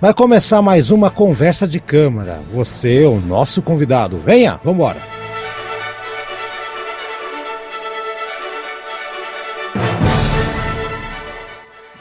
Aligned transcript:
Vai 0.00 0.14
começar 0.14 0.62
mais 0.62 0.92
uma 0.92 1.10
conversa 1.10 1.66
de 1.66 1.80
câmara. 1.80 2.38
Você, 2.52 3.04
o 3.04 3.18
nosso 3.20 3.60
convidado. 3.60 4.20
Venha, 4.20 4.60
vambora. 4.62 4.98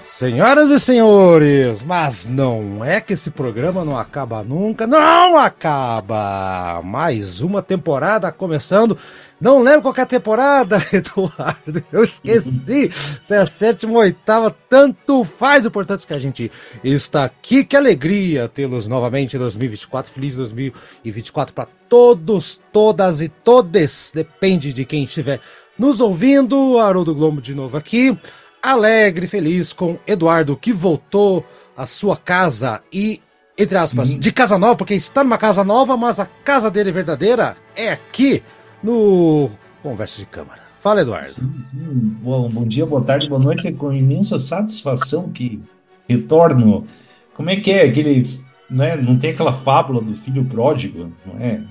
Senhoras 0.04 0.70
e 0.70 0.79
senhores, 0.79 1.82
mas 1.83 2.28
não 2.28 2.86
é 2.86 3.02
que 3.02 3.14
esse 3.14 3.32
programa 3.32 3.83
não 3.83 3.98
acaba 3.98 4.43
nunca, 4.43 4.88
não 4.88 5.38
acaba! 5.38 6.82
Mais 6.84 7.41
uma 7.41 7.61
temporada 7.61 8.32
começando. 8.32 8.98
Não 9.39 9.61
lembro 9.61 9.83
qual 9.83 9.95
é 9.97 10.01
a 10.01 10.05
temporada, 10.05 10.83
Eduardo. 10.91 11.83
Eu 11.91 12.04
esqueci. 12.04 12.91
Se 13.21 13.33
é 13.33 13.37
a 13.37 13.45
sétima 13.45 13.93
ou 13.93 14.00
oitava, 14.00 14.55
tanto 14.69 15.23
faz. 15.23 15.65
O 15.65 15.68
importante 15.68 16.04
é 16.04 16.07
que 16.07 16.14
a 16.14 16.19
gente 16.19 16.51
está 16.83 17.23
aqui. 17.25 17.64
Que 17.64 17.75
alegria 17.75 18.47
tê-los 18.47 18.87
novamente 18.87 19.36
em 19.36 19.39
2024. 19.39 20.11
Feliz 20.11 20.36
2024 20.36 21.54
para 21.54 21.68
todos, 21.87 22.59
todas 22.71 23.21
e 23.21 23.29
todes. 23.29 24.11
Depende 24.14 24.73
de 24.73 24.86
quem 24.86 25.04
estiver 25.04 25.39
nos 25.78 26.00
ouvindo. 26.00 26.79
Haroldo 26.79 27.14
Globo 27.14 27.42
de 27.42 27.54
novo 27.54 27.78
aqui 27.78 28.17
alegre, 28.61 29.28
feliz 29.28 29.71
com 29.71 29.97
Eduardo 30.06 30.57
que 30.57 30.73
voltou 30.73 31.45
à 31.75 31.86
sua 31.86 32.17
casa 32.17 32.81
e, 32.92 33.22
entre 33.58 33.78
aspas, 33.78 34.11
uhum. 34.11 34.19
de 34.19 34.31
casa 34.31 34.58
nova, 34.58 34.75
porque 34.75 34.94
está 34.94 35.23
numa 35.23 35.38
casa 35.38 35.64
nova, 35.64 35.95
mas 35.95 36.19
a 36.19 36.25
casa 36.25 36.69
dele 36.69 36.92
verdadeira 36.92 37.56
é 37.75 37.92
aqui 37.92 38.44
no 38.83 39.49
Conversa 39.81 40.19
de 40.19 40.25
Câmara. 40.25 40.61
Fala, 40.81 41.02
Eduardo. 41.02 41.31
Sim, 41.31 41.53
sim. 41.72 41.86
Bom, 42.22 42.49
bom 42.49 42.66
dia, 42.66 42.86
boa 42.86 43.02
tarde, 43.02 43.27
boa 43.27 43.41
noite. 43.41 43.67
É 43.67 43.72
com 43.72 43.91
imensa 43.91 44.39
satisfação 44.39 45.30
que 45.30 45.61
retorno. 46.08 46.88
Como 47.34 47.50
é 47.50 47.56
que 47.58 47.72
é 47.72 47.84
aquele. 47.84 48.39
Né, 48.69 48.97
não 48.97 49.17
tem 49.17 49.31
aquela 49.31 49.53
fábula 49.53 50.02
do 50.02 50.14
filho 50.14 50.44
pródigo, 50.44 51.11
não 51.25 51.39
é? 51.39 51.61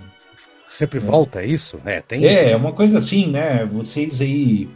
Sempre 0.69 0.99
é. 0.99 1.01
volta, 1.01 1.43
é 1.43 1.47
isso? 1.47 1.79
É, 1.85 2.01
tem... 2.01 2.25
é, 2.25 2.53
é 2.53 2.57
uma 2.57 2.73
coisa 2.73 2.99
assim, 2.99 3.27
né? 3.27 3.67
Vocês 3.67 4.21
aí 4.21 4.69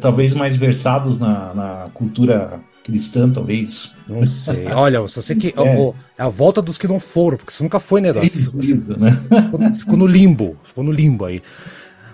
talvez 0.00 0.34
mais 0.34 0.56
versados 0.56 1.18
na, 1.18 1.54
na, 1.54 1.90
cultura 1.94 2.60
cristã, 2.88 3.30
talvez. 3.30 3.94
Não 4.08 4.26
sei. 4.26 4.66
Olha, 4.66 5.06
se 5.06 5.16
você 5.16 5.34
que. 5.34 5.54
É. 5.58 6.22
é. 6.22 6.22
a 6.22 6.28
volta 6.28 6.62
dos 6.62 6.78
que 6.78 6.88
não 6.88 6.98
foram, 6.98 7.36
porque 7.36 7.52
você 7.52 7.62
nunca 7.62 7.78
foi, 7.78 8.00
né, 8.00 8.10
Isso, 8.22 8.56
você, 8.56 8.74
isso, 8.74 8.98
né? 8.98 9.10
Ficou, 9.10 9.72
ficou, 9.74 9.96
no 9.96 10.06
limbo. 10.06 10.56
Ficou 10.64 10.84
no 10.84 10.92
limbo 10.92 11.24
aí. 11.24 11.42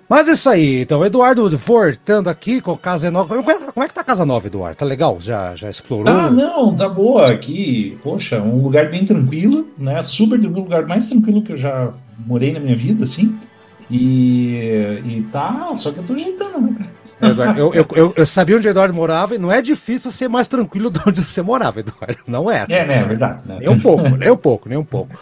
Mas 0.08 0.28
isso 0.28 0.48
aí, 0.50 0.82
então, 0.82 1.04
Eduardo 1.04 1.48
voltando 1.56 2.28
aqui 2.28 2.60
com 2.60 2.76
Casa 2.76 3.10
Nova. 3.10 3.42
Como 3.42 3.84
é 3.84 3.88
que 3.88 3.94
tá 3.94 4.02
a 4.02 4.04
Casa 4.04 4.26
Nova, 4.26 4.46
Eduardo? 4.46 4.76
Tá 4.76 4.84
legal? 4.84 5.18
Já, 5.20 5.54
já 5.54 5.70
explorou? 5.70 6.12
Ah, 6.12 6.30
não, 6.30 6.74
tá 6.74 6.88
boa 6.88 7.30
aqui. 7.30 7.98
Poxa, 8.02 8.40
um 8.40 8.62
lugar 8.62 8.90
bem 8.90 9.04
tranquilo, 9.04 9.68
né? 9.78 10.02
Super 10.02 10.38
tranquilo, 10.38 10.60
o 10.60 10.64
lugar 10.64 10.86
mais 10.86 11.08
tranquilo 11.08 11.42
que 11.42 11.52
eu 11.52 11.56
já 11.56 11.92
morei 12.26 12.52
na 12.52 12.60
minha 12.60 12.76
vida, 12.76 13.04
assim. 13.04 13.34
E, 13.90 15.00
e 15.06 15.26
tá, 15.32 15.74
só 15.74 15.90
que 15.90 15.98
eu 15.98 16.04
tô 16.04 16.14
ajeitando, 16.14 16.60
né, 16.60 16.74
cara? 16.78 16.93
Eu, 17.20 17.74
eu, 17.74 17.86
eu, 17.94 18.14
eu, 18.16 18.26
sabia 18.26 18.56
onde 18.56 18.66
o 18.66 18.70
Eduardo 18.70 18.94
morava 18.94 19.34
e 19.34 19.38
não 19.38 19.50
é 19.50 19.62
difícil 19.62 20.10
ser 20.10 20.28
mais 20.28 20.48
tranquilo 20.48 20.90
de 20.90 21.00
onde 21.06 21.22
você 21.22 21.42
morava, 21.42 21.80
Eduardo. 21.80 22.18
Não 22.26 22.50
é. 22.50 22.66
É, 22.68 22.84
né? 22.84 22.98
É 22.98 23.02
verdade. 23.04 23.48
Né? 23.48 23.58
Nem 23.60 23.68
um 23.68 23.80
pouco, 23.80 24.08
nem 24.16 24.30
um 24.30 24.36
pouco, 24.36 24.68
nem 24.68 24.78
um 24.78 24.84
pouco. 24.84 25.16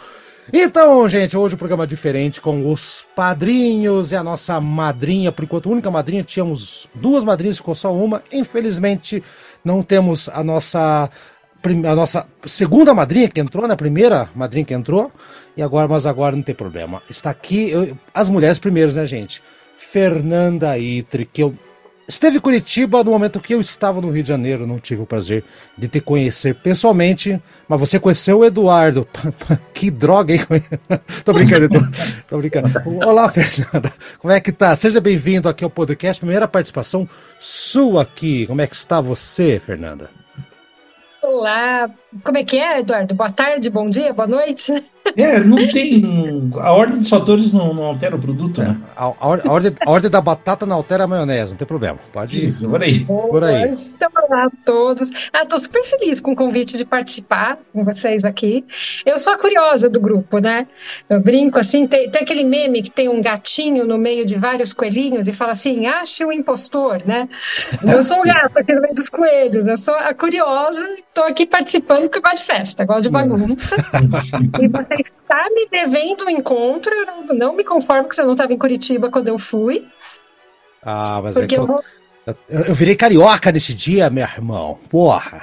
Então, 0.51 1.07
gente, 1.07 1.37
hoje 1.37 1.53
o 1.53 1.55
um 1.55 1.57
programa 1.57 1.83
é 1.85 1.87
diferente 1.87 2.41
com 2.41 2.69
os 2.69 3.05
padrinhos 3.15 4.11
e 4.11 4.15
a 4.15 4.23
nossa 4.23 4.59
madrinha. 4.59 5.31
Por 5.31 5.43
enquanto, 5.43 5.69
única 5.71 5.89
madrinha. 5.89 6.23
Tínhamos 6.23 6.89
duas 6.93 7.23
madrinhas, 7.23 7.57
ficou 7.57 7.75
só 7.75 7.93
uma. 7.93 8.21
Infelizmente, 8.31 9.23
não 9.63 9.81
temos 9.81 10.27
a 10.29 10.43
nossa 10.43 11.09
a 11.65 11.95
nossa 11.95 12.27
segunda 12.45 12.93
madrinha 12.93 13.29
que 13.29 13.39
entrou, 13.39 13.65
né? 13.65 13.73
A 13.73 13.77
primeira 13.77 14.29
madrinha 14.35 14.65
que 14.65 14.73
entrou. 14.73 15.11
E 15.55 15.61
agora, 15.61 15.87
mas 15.87 16.05
agora 16.05 16.35
não 16.35 16.43
tem 16.43 16.53
problema. 16.53 17.01
Está 17.09 17.29
aqui 17.29 17.69
eu, 17.69 17.97
as 18.13 18.27
mulheres 18.27 18.59
primeiros, 18.59 18.95
né, 18.95 19.05
gente? 19.05 19.41
Fernanda 19.77 20.77
Itre, 20.77 21.25
que 21.25 21.41
eu 21.41 21.55
Esteve 22.05 22.37
em 22.37 22.41
Curitiba 22.41 23.01
no 23.01 23.11
momento 23.11 23.39
que 23.39 23.53
eu 23.53 23.61
estava 23.61 24.01
no 24.01 24.11
Rio 24.11 24.23
de 24.23 24.29
Janeiro, 24.29 24.67
não 24.67 24.77
tive 24.77 25.01
o 25.01 25.05
prazer 25.05 25.43
de 25.77 25.87
te 25.87 26.01
conhecer 26.01 26.53
pessoalmente, 26.55 27.41
mas 27.67 27.79
você 27.79 27.97
conheceu 27.97 28.39
o 28.39 28.45
Eduardo. 28.45 29.07
que 29.73 29.89
droga, 29.89 30.33
hein? 30.33 30.41
tô 31.23 31.31
brincando, 31.31 31.69
tô, 31.69 31.79
tô 32.27 32.37
brincando. 32.39 32.69
Olá, 33.05 33.29
Fernanda. 33.29 33.91
Como 34.19 34.33
é 34.33 34.41
que 34.41 34.51
tá? 34.51 34.75
Seja 34.75 34.99
bem-vindo 34.99 35.47
aqui 35.47 35.63
ao 35.63 35.69
podcast. 35.69 36.19
Primeira 36.19 36.47
participação 36.47 37.07
sua 37.39 38.01
aqui. 38.01 38.45
Como 38.47 38.61
é 38.61 38.67
que 38.67 38.75
está 38.75 38.99
você, 38.99 39.57
Fernanda? 39.59 40.22
Olá, 41.23 41.89
como 42.21 42.37
é 42.37 42.43
que 42.43 42.57
é, 42.57 42.79
Eduardo? 42.79 43.15
Boa 43.15 43.31
tarde, 43.31 43.69
bom 43.69 43.89
dia, 43.89 44.13
boa 44.13 44.27
noite. 44.27 44.73
É, 45.17 45.39
não 45.39 45.57
tem. 45.57 46.51
A 46.59 46.71
ordem 46.71 46.99
dos 46.99 47.09
fatores 47.09 47.51
não, 47.51 47.73
não 47.73 47.83
altera 47.83 48.15
o 48.15 48.19
produto, 48.19 48.61
é, 48.61 48.65
né? 48.65 48.77
A, 48.95 49.05
a, 49.05 49.09
a, 49.09 49.27
ordem, 49.27 49.75
a 49.79 49.91
ordem 49.91 50.09
da 50.09 50.21
batata 50.21 50.65
não 50.65 50.77
altera 50.77 51.03
a 51.03 51.07
maionese, 51.07 51.51
não 51.51 51.57
tem 51.57 51.67
problema. 51.67 51.99
Pode 52.11 52.37
ir. 52.37 52.45
Isso, 52.45 52.69
por 52.69 52.81
aí. 52.81 53.05
Por 53.05 53.43
aí. 53.43 53.71
Então, 53.95 54.09
olá 54.15 54.45
a 54.45 54.49
todos. 54.65 55.29
Ah, 55.33 55.45
tô 55.45 55.59
super 55.59 55.83
feliz 55.83 56.21
com 56.21 56.31
o 56.31 56.35
convite 56.35 56.77
de 56.77 56.85
participar 56.85 57.57
com 57.73 57.83
vocês 57.83 58.23
aqui. 58.23 58.65
Eu 59.05 59.19
sou 59.19 59.33
a 59.33 59.37
curiosa 59.37 59.89
do 59.89 59.99
grupo, 59.99 60.39
né? 60.39 60.67
Eu 61.09 61.21
brinco 61.21 61.59
assim, 61.59 61.85
tem, 61.85 62.09
tem 62.09 62.21
aquele 62.21 62.43
meme 62.43 62.81
que 62.81 62.91
tem 62.91 63.09
um 63.09 63.21
gatinho 63.21 63.85
no 63.85 63.97
meio 63.97 64.25
de 64.25 64.35
vários 64.35 64.73
coelhinhos 64.73 65.27
e 65.27 65.33
fala 65.33 65.51
assim: 65.51 65.85
ache 65.85 66.23
o 66.23 66.29
um 66.29 66.31
impostor, 66.31 66.99
né? 67.05 67.27
Eu 67.83 68.03
sou 68.03 68.21
o 68.21 68.23
gato 68.23 68.57
aqui 68.57 68.73
no 68.73 68.81
meio 68.81 68.93
dos 68.93 69.09
coelhos, 69.09 69.67
eu 69.67 69.77
sou 69.77 69.95
a 69.95 70.13
curiosa 70.13 70.83
Estou 71.13 71.25
aqui 71.25 71.45
participando 71.45 72.01
porque 72.01 72.17
eu 72.17 72.23
gosto 72.23 72.37
de 72.37 72.43
festa, 72.43 72.85
gosto 72.85 73.03
de 73.03 73.11
bagunça. 73.11 73.75
e 74.59 74.67
você 74.67 74.95
está 74.95 75.47
me 75.53 75.67
devendo 75.69 76.25
um 76.25 76.29
encontro. 76.31 76.91
Eu 76.91 77.05
não, 77.05 77.23
não 77.35 77.55
me 77.55 77.63
conformo 77.63 78.09
que 78.09 78.15
você 78.15 78.23
não 78.23 78.31
estava 78.31 78.51
em 78.51 78.57
Curitiba 78.57 79.11
quando 79.11 79.27
eu 79.27 79.37
fui. 79.37 79.87
Ah, 80.81 81.21
mas 81.21 81.35
porque 81.35 81.53
é 81.53 81.59
eu, 81.59 81.67
vou... 81.67 81.83
eu, 82.25 82.61
eu, 82.61 82.75
virei 82.75 82.95
carioca 82.95 83.51
nesse 83.51 83.73
dia, 83.73 84.09
meu 84.09 84.23
irmão. 84.23 84.79
Porra. 84.89 85.41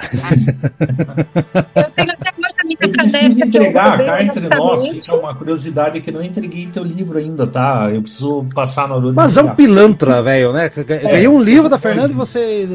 eu 1.75 1.91
tenho 1.91 2.11
até 2.11 2.31
hoje 2.31 2.55
a 2.59 2.63
minha 2.63 2.77
eu 2.81 2.91
preciso 2.91 3.43
entregar, 3.43 4.03
cá 4.03 4.23
entre 4.23 4.49
nós, 4.49 4.87
fica 4.87 5.15
uma 5.15 5.35
curiosidade 5.35 6.01
que 6.01 6.11
não 6.11 6.23
entreguei 6.23 6.65
teu 6.67 6.83
livro 6.83 7.19
ainda, 7.19 7.45
tá? 7.45 7.89
Eu 7.91 8.01
preciso 8.01 8.45
passar 8.55 8.87
no. 8.87 9.13
Mas 9.13 9.37
é 9.37 9.43
um 9.43 9.53
pilantra, 9.53 10.23
velho, 10.23 10.51
né? 10.53 10.69
Ganhei 10.69 11.25
é, 11.25 11.29
um 11.29 11.41
livro 11.41 11.69
da 11.69 11.77
Fernanda 11.77 12.11
e 12.11 12.15
você. 12.15 12.67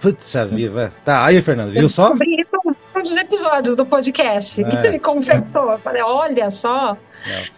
Putz, 0.00 0.34
vida. 0.50 0.92
Tá, 1.02 1.24
aí, 1.24 1.40
Fernanda, 1.40 1.70
viu 1.70 1.88
só? 1.88 2.08
Eu 2.08 2.18
isso 2.38 2.56
um 2.64 3.02
dos 3.02 3.16
episódios 3.16 3.74
do 3.74 3.86
podcast, 3.86 4.62
é, 4.62 4.68
que 4.68 4.86
ele 4.86 4.98
confessou. 4.98 5.72
Eu 5.72 5.78
falei, 5.78 6.02
olha 6.02 6.50
só. 6.50 6.96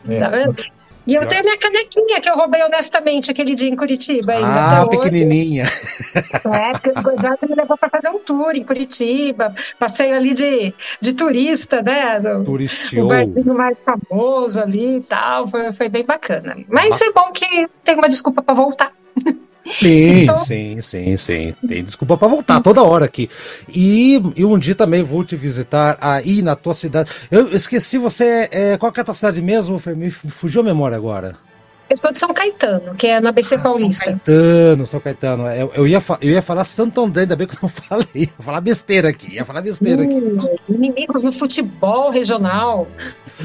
É. 0.08 0.18
Tá 0.20 0.28
vendo? 0.28 0.54
E 1.06 1.14
eu 1.14 1.26
tenho 1.26 1.42
minha 1.42 1.58
canequinha 1.58 2.20
que 2.20 2.30
eu 2.30 2.36
roubei 2.36 2.62
honestamente 2.62 3.30
aquele 3.30 3.54
dia 3.54 3.68
em 3.68 3.74
Curitiba 3.74 4.32
ainda. 4.32 4.82
Ah, 4.82 4.86
pequenininha. 4.86 5.64
É, 6.14 6.72
porque 6.72 6.90
o 6.90 7.12
Eduardo 7.12 7.48
me 7.48 7.56
levou 7.56 7.76
para 7.76 7.88
fazer 7.88 8.10
um 8.10 8.18
tour 8.18 8.54
em 8.54 8.62
Curitiba. 8.62 9.54
Passei 9.78 10.12
ali 10.12 10.34
de, 10.34 10.72
de 11.00 11.12
turista, 11.14 11.82
né? 11.82 12.20
Turistiu. 12.44 13.04
O 13.04 13.08
barzinho 13.08 13.54
mais 13.54 13.82
famoso 13.82 14.60
ali 14.60 14.98
e 14.98 15.00
tal. 15.02 15.46
Foi, 15.48 15.72
foi 15.72 15.88
bem 15.88 16.04
bacana. 16.04 16.56
Mas 16.68 17.00
é 17.00 17.10
bom 17.12 17.32
que 17.32 17.66
tem 17.82 17.96
uma 17.96 18.08
desculpa 18.08 18.42
para 18.42 18.54
voltar. 18.54 18.92
Sim, 19.70 20.22
então... 20.22 20.38
sim, 20.38 20.80
sim, 20.82 21.16
sim. 21.16 21.54
Tem 21.66 21.84
desculpa 21.84 22.16
para 22.16 22.28
voltar 22.28 22.60
toda 22.60 22.82
hora 22.82 23.04
aqui. 23.04 23.30
E, 23.68 24.20
e, 24.34 24.44
um 24.44 24.58
dia 24.58 24.74
também 24.74 25.02
vou 25.02 25.24
te 25.24 25.36
visitar 25.36 25.96
aí 26.00 26.42
na 26.42 26.56
tua 26.56 26.74
cidade. 26.74 27.10
Eu 27.30 27.52
esqueci 27.52 27.96
você. 27.98 28.48
É, 28.50 28.76
qual 28.76 28.92
que 28.92 29.00
é 29.00 29.02
a 29.02 29.04
tua 29.04 29.14
cidade 29.14 29.40
mesmo? 29.40 29.80
Me 29.96 30.10
fugiu 30.10 30.62
a 30.62 30.64
memória 30.64 30.96
agora. 30.96 31.36
Eu 31.92 31.96
sou 31.98 32.10
de 32.10 32.18
São 32.18 32.32
Caetano, 32.32 32.94
que 32.94 33.06
é 33.06 33.20
na 33.20 33.32
BC 33.32 33.56
ah, 33.56 33.58
Paulista. 33.58 34.04
São 34.04 34.12
Caetano, 34.14 34.86
São 34.86 35.00
Caetano. 35.00 35.46
Eu, 35.48 35.72
eu, 35.74 35.86
ia, 35.86 36.02
eu 36.22 36.30
ia 36.30 36.40
falar 36.40 36.64
Santo 36.64 37.02
André, 37.02 37.22
ainda 37.22 37.36
bem 37.36 37.46
que 37.46 37.54
eu 37.54 37.58
não 37.60 37.68
falei. 37.68 38.06
Ia 38.14 38.28
falar 38.38 38.62
besteira 38.62 39.10
aqui, 39.10 39.34
ia 39.34 39.44
falar 39.44 39.60
besteira 39.60 40.02
aqui. 40.02 40.14
Hum, 40.14 40.54
inimigos 40.70 41.22
no 41.22 41.30
futebol 41.30 42.08
regional. 42.08 42.88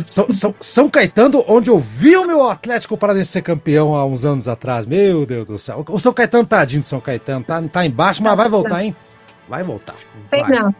São, 0.06 0.32
São, 0.32 0.56
São 0.62 0.90
Caetano, 0.90 1.44
onde 1.46 1.70
eu 1.70 1.78
vi 1.78 2.16
o 2.16 2.26
meu 2.26 2.50
Atlético 2.50 2.98
Paranaense 2.98 3.34
ser 3.34 3.42
campeão 3.42 3.94
há 3.94 4.06
uns 4.06 4.24
anos 4.24 4.48
atrás. 4.48 4.86
Meu 4.86 5.26
Deus 5.26 5.46
do 5.46 5.60
céu. 5.60 5.84
O 5.86 6.00
São 6.00 6.14
Caetano, 6.14 6.48
tadinho 6.48 6.82
de 6.82 6.88
São 6.88 7.02
Caetano, 7.02 7.44
tá, 7.44 7.62
tá 7.64 7.86
embaixo, 7.86 8.24
mas 8.24 8.38
vai 8.38 8.48
voltar, 8.48 8.82
hein? 8.82 8.96
Vai 9.50 9.62
voltar. 9.62 9.96
Vai. 10.32 10.50
Não. 10.50 10.74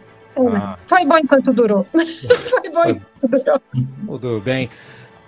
Ah. 0.54 0.78
Foi 0.86 1.04
bom 1.04 1.18
enquanto 1.18 1.52
durou. 1.52 1.86
Foi 1.92 2.70
bom 2.72 2.84
enquanto 2.86 3.28
durou. 3.28 3.60
Tudo 4.06 4.40
bem. 4.40 4.70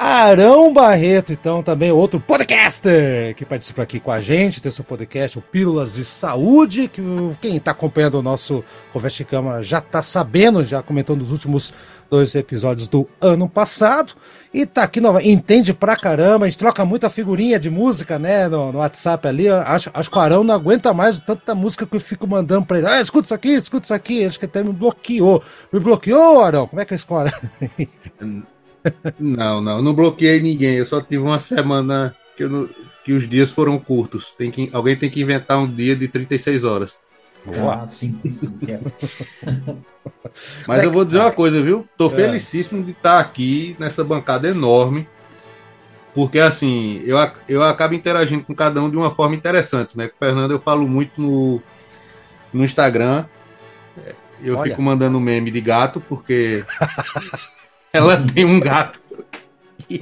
Arão 0.03 0.73
Barreto, 0.73 1.31
então, 1.31 1.63
também 1.63 1.93
outro 1.93 2.19
podcaster 2.19 3.35
que 3.35 3.45
participa 3.45 3.83
aqui 3.83 4.01
com 4.01 4.11
a 4.11 4.19
gente, 4.19 4.63
tem 4.63 4.73
seu 4.73 4.83
podcast, 4.83 5.39
o 5.39 5.43
Pílulas 5.43 5.93
de 5.93 6.07
Saúde, 6.07 6.89
que 6.89 7.03
quem 7.39 7.59
está 7.59 7.73
acompanhando 7.73 8.15
o 8.15 8.23
nosso 8.23 8.65
Conversa 8.95 9.19
de 9.19 9.25
Cama 9.27 9.63
já 9.63 9.77
está 9.77 10.01
sabendo, 10.01 10.65
já 10.65 10.83
comentou 10.83 11.15
nos 11.15 11.31
últimos 11.31 11.75
dois 12.09 12.35
episódios 12.35 12.89
do 12.89 13.07
ano 13.21 13.47
passado. 13.47 14.15
E 14.55 14.65
tá 14.65 14.85
aqui, 14.85 15.03
nova, 15.03 15.23
entende 15.23 15.75
pra 15.75 15.95
caramba, 15.95 16.47
a 16.47 16.49
gente 16.49 16.59
troca 16.59 16.83
muita 16.83 17.11
figurinha 17.11 17.61
de 17.61 17.69
música, 17.69 18.19
né, 18.19 18.49
no, 18.49 18.73
no 18.73 18.79
WhatsApp 18.79 19.29
ali. 19.29 19.51
Acho, 19.51 19.91
acho 19.93 20.11
que 20.11 20.17
o 20.17 20.21
Arão 20.23 20.43
não 20.43 20.55
aguenta 20.55 20.95
mais 20.95 21.21
tanta 21.21 21.55
música 21.55 21.85
que 21.85 21.97
eu 21.97 22.01
fico 22.01 22.27
mandando 22.27 22.65
pra 22.65 22.79
ele. 22.79 22.87
Ah, 22.87 23.03
escuta 23.03 23.27
isso 23.27 23.35
aqui, 23.35 23.51
escuta 23.51 23.85
isso 23.85 23.93
aqui. 23.93 24.25
Acho 24.25 24.39
que 24.39 24.47
até 24.47 24.63
me 24.63 24.73
bloqueou. 24.73 25.43
Me 25.71 25.79
bloqueou, 25.79 26.41
Arão? 26.41 26.67
Como 26.67 26.81
é 26.81 26.87
que 26.87 26.95
é 26.95 26.97
a 26.97 26.97
escola? 26.97 27.31
Não, 29.19 29.61
não, 29.61 29.83
não 29.83 29.95
bloqueei 29.95 30.41
ninguém. 30.41 30.77
Eu 30.77 30.87
só 30.87 31.01
tive 31.01 31.23
uma 31.23 31.41
semana 31.41 32.15
que, 32.37 32.47
não, 32.47 32.69
que 33.05 33.13
os 33.13 33.29
dias 33.29 33.51
foram 33.51 33.79
curtos. 33.79 34.33
Tem 34.37 34.51
que, 34.51 34.71
alguém 34.73 34.97
tem 34.97 35.11
que 35.11 35.21
inventar 35.21 35.59
um 35.59 35.67
dia 35.67 35.95
de 35.97 36.09
36 36.09 36.65
horas. 36.65 36.97
Boa. 37.45 37.83
Ah, 37.83 37.87
sim, 37.87 38.17
sim. 38.17 38.39
Mas 40.67 40.85
eu 40.85 40.93
vou 40.93 41.05
dizer 41.05 41.19
uma 41.19 41.33
coisa, 41.33 41.63
viu? 41.63 41.89
Tô 41.97 42.07
é. 42.09 42.11
felicíssimo 42.11 42.83
de 42.83 42.93
estar 42.93 43.19
aqui 43.19 43.77
nessa 43.79 44.05
bancada 44.05 44.49
enorme. 44.49 45.09
Porque 46.15 46.39
assim, 46.39 47.03
eu, 47.05 47.17
eu 47.49 47.63
acabo 47.63 47.95
interagindo 47.95 48.45
com 48.45 48.55
cada 48.55 48.83
um 48.83 48.91
de 48.91 48.97
uma 48.97 49.11
forma 49.11 49.35
interessante, 49.35 49.97
né? 49.97 50.09
Com 50.09 50.17
o 50.17 50.19
Fernando 50.19 50.51
eu 50.51 50.61
falo 50.61 50.87
muito 50.87 51.21
no, 51.21 51.63
no 52.53 52.65
Instagram. 52.65 53.25
Eu 54.43 54.59
Olha. 54.59 54.71
fico 54.71 54.83
mandando 54.83 55.21
meme 55.21 55.51
de 55.51 55.61
gato, 55.61 56.01
porque 56.01 56.65
ela 57.93 58.17
tem 58.17 58.45
um 58.45 58.61
gato. 58.61 59.01
E, 59.89 60.01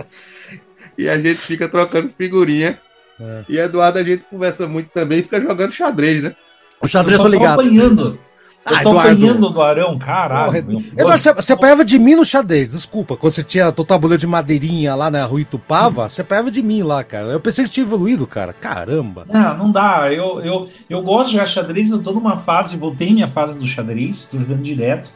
e, 0.97 1.09
a 1.09 1.17
gente 1.17 1.39
fica 1.39 1.69
trocando 1.69 2.13
figurinha. 2.17 2.79
É. 3.21 3.45
E 3.49 3.59
Eduardo 3.59 3.99
a 3.99 4.03
gente 4.03 4.25
conversa 4.25 4.67
muito 4.67 4.91
também, 4.91 5.23
fica 5.23 5.41
jogando 5.41 5.73
xadrez, 5.73 6.23
né? 6.23 6.35
O 6.81 6.87
xadrez 6.87 7.19
eu 7.19 7.25
tô 7.25 7.29
ligado. 7.29 7.61
acompanhando. 7.61 8.19
Eu 8.67 8.77
ah, 8.77 8.83
tô 8.83 8.91
Eduardo. 8.91 9.11
apanhando 9.11 9.51
do 9.51 9.63
Arão, 9.63 9.99
caralho. 9.99 10.47
Porra, 10.47 10.59
Eduardo, 10.59 11.23
você, 11.23 11.33
você 11.33 11.53
apanhava 11.53 11.85
de 11.85 11.99
mim 11.99 12.15
no 12.15 12.25
xadrez, 12.25 12.71
desculpa. 12.71 13.17
Quando 13.17 13.33
você 13.33 13.43
tinha 13.43 13.73
tua 13.73 13.85
tabuleiro 13.85 14.21
de 14.21 14.27
madeirinha 14.27 14.95
lá 14.95 15.11
na 15.11 15.25
rua 15.25 15.41
Itupava, 15.41 16.05
hum. 16.05 16.09
você 16.09 16.21
apanhava 16.21 16.51
de 16.51 16.63
mim 16.63 16.83
lá, 16.83 17.03
cara. 17.03 17.29
Eu 17.29 17.41
pensei 17.41 17.65
que 17.65 17.71
tinha 17.71 17.87
evoluído, 17.87 18.27
cara. 18.27 18.53
Caramba. 18.53 19.25
Não, 19.29 19.57
não 19.57 19.73
dá. 19.73 20.13
Eu, 20.13 20.41
eu, 20.41 20.69
eu 20.91 21.03
gosto 21.03 21.29
de 21.29 21.35
jogar 21.35 21.47
xadrez, 21.47 21.91
eu 21.91 22.03
tô 22.03 22.13
numa 22.13 22.37
fase, 22.37 22.77
voltei 22.77 23.13
minha 23.13 23.29
fase 23.29 23.59
do 23.59 23.67
xadrez, 23.67 24.25
tô 24.25 24.39
jogando 24.39 24.63
direto. 24.63 25.11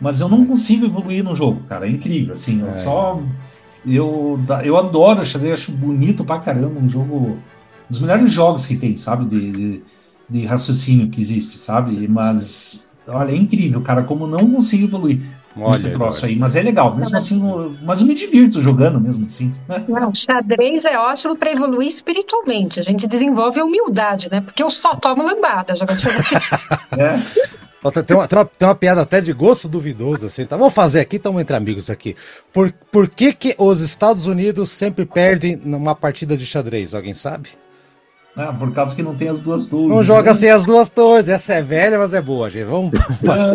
Mas 0.00 0.20
eu 0.20 0.28
não 0.28 0.44
consigo 0.44 0.86
evoluir 0.86 1.24
no 1.24 1.34
jogo, 1.34 1.62
cara. 1.68 1.86
É 1.86 1.90
incrível, 1.90 2.34
assim. 2.34 2.60
Eu 2.60 2.68
é. 2.68 2.72
só. 2.72 3.20
Eu, 3.86 4.38
eu 4.64 4.76
adoro 4.76 5.24
xadrez, 5.24 5.60
acho 5.60 5.72
bonito 5.72 6.24
pra 6.24 6.38
caramba. 6.38 6.80
Um 6.80 6.88
jogo. 6.88 7.16
Um 7.16 7.38
dos 7.88 8.00
melhores 8.00 8.30
jogos 8.30 8.66
que 8.66 8.76
tem, 8.76 8.96
sabe? 8.96 9.24
De, 9.24 9.50
de, 9.50 9.82
de 10.28 10.46
raciocínio 10.46 11.08
que 11.08 11.20
existe, 11.20 11.58
sabe? 11.58 12.06
Mas. 12.08 12.88
Olha, 13.06 13.32
é 13.32 13.36
incrível, 13.36 13.80
cara, 13.80 14.02
como 14.02 14.26
não 14.26 14.50
consigo 14.50 14.84
evoluir. 14.84 15.20
Olha, 15.60 15.76
esse 15.76 15.90
troço 15.90 16.24
aí, 16.24 16.36
mas 16.36 16.54
é 16.54 16.62
legal, 16.62 16.94
mesmo 16.94 17.16
assim, 17.16 17.42
mas 17.82 18.00
eu 18.00 18.06
me 18.06 18.14
divirto 18.14 18.60
jogando 18.60 19.00
mesmo 19.00 19.26
assim. 19.26 19.52
Né? 19.68 19.84
Não, 19.88 20.14
xadrez 20.14 20.84
é 20.84 20.98
ótimo 20.98 21.36
para 21.36 21.50
evoluir 21.50 21.88
espiritualmente. 21.88 22.78
A 22.78 22.82
gente 22.82 23.08
desenvolve 23.08 23.58
a 23.58 23.64
humildade, 23.64 24.28
né? 24.30 24.40
Porque 24.40 24.62
eu 24.62 24.70
só 24.70 24.94
tomo 24.94 25.24
lambada 25.24 25.74
jogando 25.74 25.98
xadrez. 25.98 26.66
é. 26.96 27.58
Tem 27.80 28.16
uma, 28.16 28.26
tem, 28.26 28.38
uma, 28.38 28.44
tem 28.44 28.68
uma 28.68 28.74
piada 28.74 29.02
até 29.02 29.20
de 29.20 29.32
gosto 29.32 29.68
duvidoso, 29.68 30.26
assim. 30.26 30.44
Tá? 30.44 30.56
Vamos 30.56 30.74
fazer 30.74 31.00
aqui, 31.00 31.16
estamos 31.16 31.40
entre 31.40 31.54
amigos 31.54 31.88
aqui. 31.88 32.16
Por, 32.52 32.72
por 32.90 33.08
que, 33.08 33.32
que 33.32 33.54
os 33.56 33.80
Estados 33.80 34.26
Unidos 34.26 34.70
sempre 34.70 35.06
perdem 35.06 35.56
numa 35.56 35.94
partida 35.94 36.36
de 36.36 36.44
xadrez? 36.44 36.94
Alguém 36.94 37.14
sabe? 37.14 37.50
Ah, 38.36 38.52
por 38.52 38.72
causa 38.72 38.94
que 38.94 39.02
não 39.02 39.16
tem 39.16 39.28
as 39.28 39.42
duas 39.42 39.66
torres. 39.66 39.88
Não 39.88 40.02
joga 40.02 40.30
né? 40.30 40.34
sem 40.38 40.50
as 40.50 40.64
duas 40.64 40.90
torres. 40.90 41.28
Essa 41.28 41.54
é 41.54 41.62
velha, 41.62 41.98
mas 41.98 42.14
é 42.14 42.20
boa, 42.20 42.48
gente. 42.48 42.66
Vamos. 42.66 42.92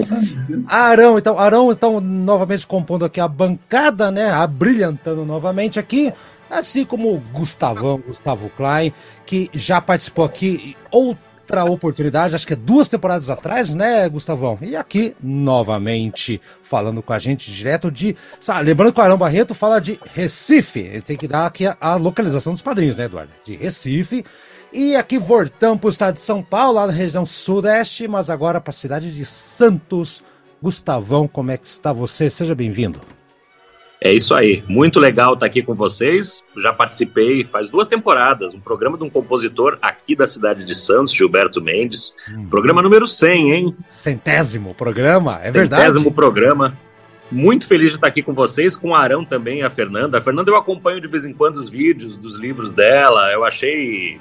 Arão, 0.68 1.18
então, 1.18 1.40
Arão, 1.40 1.72
então, 1.72 2.02
novamente 2.02 2.68
compondo 2.68 3.06
aqui 3.06 3.20
a 3.20 3.28
bancada, 3.28 4.12
né? 4.12 4.30
Abrilhantando 4.30 5.24
novamente 5.26 5.80
aqui. 5.80 6.14
Assim 6.50 6.84
como 6.86 7.14
o 7.14 7.20
Gustavão, 7.32 8.04
Gustavo 8.06 8.50
Klein, 8.50 8.94
que 9.26 9.50
já 9.54 9.80
participou 9.80 10.26
aqui 10.26 10.76
ou 10.92 11.18
outra 11.62 11.66
oportunidade, 11.66 12.34
acho 12.34 12.48
que 12.48 12.54
é 12.54 12.56
duas 12.56 12.90
temporadas 12.90 13.30
atrás, 13.30 13.70
né, 13.74 14.08
Gustavão? 14.10 14.58
E 14.62 14.76
aqui, 14.76 15.16
novamente, 15.22 16.42
falando 16.64 17.02
com 17.04 17.14
a 17.14 17.20
gente 17.20 17.52
direto 17.52 17.92
de. 17.92 18.16
Lembrando 18.64 18.94
que 18.94 19.00
o 19.00 19.04
Arão 19.04 19.18
Barreto 19.18 19.54
fala 19.54 19.80
de 19.80 20.00
Recife. 20.14 20.80
Ele 20.80 21.02
tem 21.02 21.18
que 21.18 21.28
dar 21.28 21.46
aqui 21.46 21.68
a, 21.68 21.78
a 21.80 21.96
localização 21.96 22.54
dos 22.54 22.62
padrinhos, 22.62 22.98
né, 22.98 23.06
Eduardo? 23.06 23.32
De 23.46 23.56
Recife. 23.56 24.26
E 24.72 24.96
aqui 24.96 25.20
voltamos 25.20 25.80
para 25.80 25.88
o 25.88 25.92
estado 25.92 26.16
de 26.16 26.22
São 26.22 26.42
Paulo, 26.42 26.76
lá 26.76 26.88
na 26.88 26.94
região 26.94 27.26
sudeste, 27.26 28.08
mas 28.08 28.30
agora 28.30 28.60
para 28.60 28.72
a 28.72 28.74
cidade 28.74 29.14
de 29.14 29.24
Santos. 29.24 30.24
Gustavão, 30.62 31.28
como 31.28 31.52
é 31.52 31.58
que 31.58 31.68
está 31.68 31.94
você? 31.94 32.30
Seja 32.30 32.56
bem-vindo. 32.56 33.02
É 34.06 34.12
isso 34.12 34.36
aí, 34.36 34.62
muito 34.68 35.00
legal 35.00 35.34
estar 35.34 35.46
aqui 35.46 35.64
com 35.64 35.74
vocês. 35.74 36.44
Já 36.58 36.74
participei 36.74 37.46
faz 37.46 37.70
duas 37.70 37.88
temporadas, 37.88 38.54
um 38.54 38.60
programa 38.60 38.98
de 38.98 39.04
um 39.06 39.10
compositor 39.10 39.78
aqui 39.82 40.14
da 40.14 40.28
cidade 40.28 40.66
de 40.66 40.76
Santos, 40.76 41.14
Gilberto 41.14 41.62
Mendes. 41.62 42.14
Hum. 42.30 42.46
Programa 42.50 42.82
número 42.82 43.08
100, 43.08 43.52
hein? 43.54 43.76
Centésimo 43.90 44.74
programa, 44.74 45.40
é 45.42 45.50
verdade. 45.50 45.84
Centésimo 45.84 46.14
programa. 46.14 46.78
Muito 47.32 47.66
feliz 47.66 47.92
de 47.92 47.96
estar 47.96 48.08
aqui 48.08 48.22
com 48.22 48.34
vocês, 48.34 48.76
com 48.76 48.90
o 48.90 48.94
Arão 48.94 49.24
também, 49.24 49.64
a 49.64 49.70
Fernanda. 49.70 50.18
A 50.18 50.22
Fernanda 50.22 50.52
eu 50.52 50.58
acompanho 50.58 51.00
de 51.00 51.08
vez 51.08 51.26
em 51.26 51.32
quando 51.32 51.56
os 51.56 51.70
vídeos 51.70 52.18
dos 52.18 52.38
livros 52.38 52.74
dela. 52.74 53.32
Eu 53.32 53.46
achei. 53.46 54.20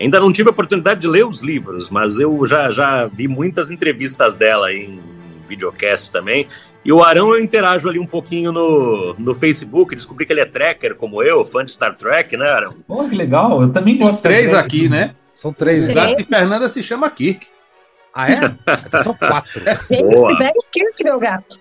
Ainda 0.00 0.18
não 0.18 0.32
tive 0.32 0.48
a 0.48 0.52
oportunidade 0.52 1.02
de 1.02 1.08
ler 1.08 1.26
os 1.26 1.42
livros, 1.42 1.90
mas 1.90 2.18
eu 2.18 2.46
já, 2.46 2.70
já 2.70 3.04
vi 3.04 3.28
muitas 3.28 3.70
entrevistas 3.70 4.32
dela 4.32 4.72
em 4.72 4.98
videocast 5.46 6.10
também. 6.10 6.46
E 6.84 6.92
o 6.92 7.02
Arão 7.02 7.34
eu 7.34 7.42
interajo 7.42 7.88
ali 7.88 7.98
um 7.98 8.06
pouquinho 8.06 8.52
no, 8.52 9.14
no 9.18 9.34
Facebook, 9.34 9.94
descobri 9.94 10.26
que 10.26 10.32
ele 10.32 10.40
é 10.40 10.44
tracker 10.44 10.94
como 10.94 11.22
eu, 11.22 11.44
fã 11.44 11.64
de 11.64 11.72
Star 11.72 11.96
Trek, 11.96 12.36
né, 12.36 12.46
Arão? 12.46 12.74
Pô, 12.86 13.08
que 13.08 13.16
legal, 13.16 13.62
eu 13.62 13.72
também 13.72 13.96
gosto. 13.96 14.22
Três 14.22 14.52
aqui, 14.52 14.88
né? 14.88 15.14
São 15.34 15.52
três. 15.52 15.88
O 15.88 15.94
gato 15.94 16.16
de 16.16 16.24
Fernanda 16.24 16.68
se 16.68 16.82
chama 16.82 17.10
Kirk. 17.10 17.46
Ah, 18.14 18.30
é? 18.30 18.36
São 19.02 19.14
quatro. 19.14 19.60
James 19.90 20.20
Tiberius 20.20 20.68
Kirk, 20.70 21.02
meu 21.02 21.18
gato. 21.18 21.58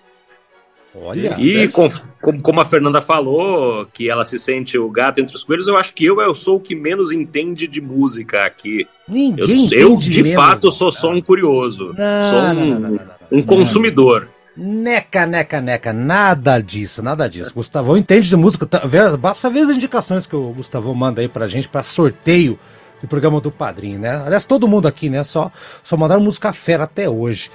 Olha. 0.96 1.36
E 1.40 1.68
com, 1.70 1.90
com, 2.22 2.40
como 2.40 2.62
a 2.62 2.66
Fernanda 2.66 3.02
falou, 3.02 3.88
que 3.92 4.10
ela 4.10 4.24
se 4.26 4.38
sente 4.38 4.78
o 4.78 4.88
gato 4.90 5.20
entre 5.20 5.36
os 5.36 5.44
coelhos, 5.44 5.68
eu 5.68 5.76
acho 5.76 5.94
que 5.94 6.06
eu, 6.06 6.22
eu 6.22 6.36
sou 6.36 6.58
o 6.58 6.60
que 6.60 6.76
menos 6.76 7.12
entende 7.12 7.68
de 7.68 7.82
música 7.82 8.44
aqui. 8.44 8.88
Ninguém 9.08 9.68
eu, 9.72 9.90
eu 9.90 9.98
de 9.98 10.22
menos, 10.22 10.42
fato, 10.42 10.72
sou 10.72 10.92
só 10.92 11.10
um 11.10 11.22
curioso. 11.22 11.96
Não, 11.98 12.30
sou 12.30 12.40
um, 12.40 12.54
não, 12.54 12.80
não, 12.80 13.00
um 13.32 13.42
consumidor. 13.42 14.30
Neca, 14.56 15.26
neca, 15.26 15.60
neca, 15.60 15.92
nada 15.92 16.62
disso, 16.62 17.02
nada 17.02 17.28
disso. 17.28 17.52
Gustavão 17.54 17.98
entende 17.98 18.30
de 18.30 18.36
música, 18.36 18.68
tá, 18.68 18.82
basta 19.20 19.50
ver 19.50 19.62
as 19.62 19.70
indicações 19.70 20.28
que 20.28 20.36
o 20.36 20.54
Gustavão 20.54 20.94
manda 20.94 21.22
aí 21.22 21.28
pra 21.28 21.48
gente 21.48 21.68
para 21.68 21.84
sorteio 21.84 22.60
do 23.02 23.08
programa 23.08 23.42
do 23.42 23.52
Padrinho, 23.52 24.00
né? 24.00 24.22
Aliás, 24.24 24.46
todo 24.46 24.68
mundo 24.68 24.88
aqui, 24.88 25.10
né? 25.10 25.24
Só, 25.24 25.52
só 25.84 25.98
mandaram 25.98 26.22
música 26.22 26.54
fera 26.54 26.84
até 26.84 27.10
hoje. 27.10 27.50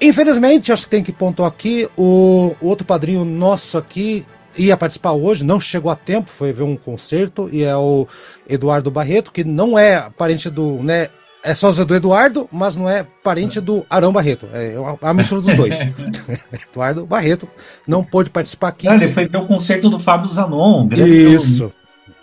Infelizmente, 0.00 0.72
acho 0.72 0.84
que 0.84 0.90
tem 0.90 1.04
que 1.04 1.12
pontuar 1.12 1.48
aqui, 1.48 1.88
o, 1.96 2.56
o 2.60 2.66
outro 2.66 2.86
padrinho 2.86 3.24
nosso 3.24 3.78
aqui 3.78 4.26
ia 4.56 4.76
participar 4.76 5.12
hoje, 5.12 5.44
não 5.44 5.60
chegou 5.60 5.90
a 5.90 5.96
tempo, 5.96 6.30
foi 6.30 6.52
ver 6.52 6.64
um 6.64 6.76
concerto, 6.76 7.48
e 7.52 7.62
é 7.62 7.76
o 7.76 8.08
Eduardo 8.48 8.90
Barreto, 8.90 9.30
que 9.30 9.44
não 9.44 9.78
é 9.78 10.10
parente 10.16 10.50
do, 10.50 10.82
né, 10.82 11.08
é 11.42 11.54
sósia 11.54 11.84
do 11.84 11.94
Eduardo, 11.94 12.48
mas 12.52 12.76
não 12.76 12.88
é 12.88 13.06
parente 13.22 13.60
do 13.60 13.84
Arão 13.88 14.12
Barreto. 14.12 14.48
É 14.52 14.74
a 15.00 15.14
mistura 15.14 15.40
dos 15.40 15.54
dois. 15.54 15.78
Eduardo 16.70 17.06
Barreto 17.06 17.48
não 17.86 18.04
pôde 18.04 18.30
participar 18.30 18.68
aqui. 18.68 18.88
Ah, 18.88 18.94
ele 18.94 19.12
foi 19.12 19.26
ver 19.26 19.38
o 19.38 19.46
concerto 19.46 19.88
do 19.88 19.98
Fábio 19.98 20.28
Zanon. 20.28 20.88
Isso. 20.92 21.70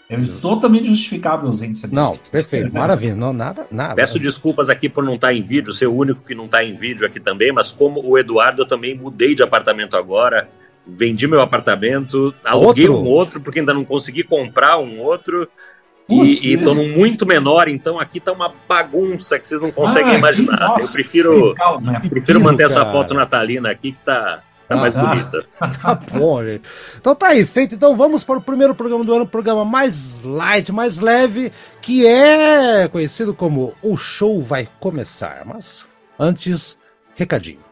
É 0.10 0.18
totalmente 0.42 0.88
justificável 0.88 1.46
a 1.46 1.50
ausência 1.50 1.88
dele. 1.88 2.00
Não, 2.00 2.18
perfeito, 2.32 2.74
maravilha. 2.74 3.16
Não, 3.16 3.34
nada, 3.34 3.68
nada. 3.70 3.96
Peço 3.96 4.18
desculpas 4.18 4.70
aqui 4.70 4.88
por 4.88 5.04
não 5.04 5.16
estar 5.16 5.34
em 5.34 5.42
vídeo, 5.42 5.74
ser 5.74 5.88
o 5.88 5.94
único 5.94 6.22
que 6.22 6.34
não 6.34 6.46
está 6.46 6.64
em 6.64 6.74
vídeo 6.74 7.06
aqui 7.06 7.20
também, 7.20 7.52
mas 7.52 7.74
como 7.74 8.02
o 8.02 8.18
Eduardo, 8.18 8.62
eu 8.62 8.68
também 8.68 8.96
mudei 8.96 9.36
de 9.36 9.44
apartamento 9.44 9.98
agora. 9.98 10.48
Vendi 10.86 11.28
meu 11.28 11.42
apartamento, 11.42 12.34
aluguei 12.46 12.88
outro? 12.88 13.04
um 13.04 13.12
outro, 13.12 13.42
porque 13.42 13.60
ainda 13.60 13.74
não 13.74 13.84
consegui 13.84 14.24
comprar 14.24 14.78
um 14.78 15.02
outro. 15.02 15.50
Putz, 16.08 16.44
e, 16.44 16.54
estou 16.54 16.74
num 16.74 16.88
muito 16.88 17.26
menor, 17.26 17.68
então 17.68 18.00
aqui 18.00 18.20
tá 18.20 18.32
uma 18.32 18.54
bagunça 18.68 19.38
que 19.38 19.46
vocês 19.46 19.62
não 19.62 19.72
conseguem 19.72 20.14
ah, 20.14 20.18
imaginar. 20.18 20.60
Nossa, 20.60 20.88
eu 20.88 20.94
prefiro, 20.94 21.54
né? 21.82 22.02
prefiro 22.10 22.40
manter 22.40 22.64
essa 22.64 22.86
foto 22.86 23.14
natalina 23.14 23.70
aqui 23.70 23.92
que 23.92 24.00
tá, 24.00 24.42
tá 24.70 24.76
ah, 24.76 24.78
mais 24.78 24.96
ah, 24.96 25.04
bonita. 25.04 25.46
Tá 25.82 25.96
bom, 25.96 26.42
gente. 26.42 26.64
Então 26.98 27.14
tá 27.14 27.28
aí, 27.28 27.46
feito. 27.46 27.76
Então 27.76 27.94
vamos 27.98 28.24
para 28.24 28.38
o 28.38 28.42
primeiro 28.42 28.74
programa 28.74 29.04
do 29.04 29.14
ano, 29.14 29.26
o 29.26 29.28
programa 29.28 29.66
mais 29.66 30.22
light, 30.24 30.72
mais 30.72 31.00
leve, 31.00 31.52
que 31.82 32.08
é 32.08 32.88
conhecido 32.88 33.34
como 33.34 33.74
O 33.82 33.98
Show 33.98 34.42
Vai 34.42 34.66
Começar. 34.80 35.44
Mas 35.46 35.86
antes, 36.18 36.78
recadinho. 37.16 37.67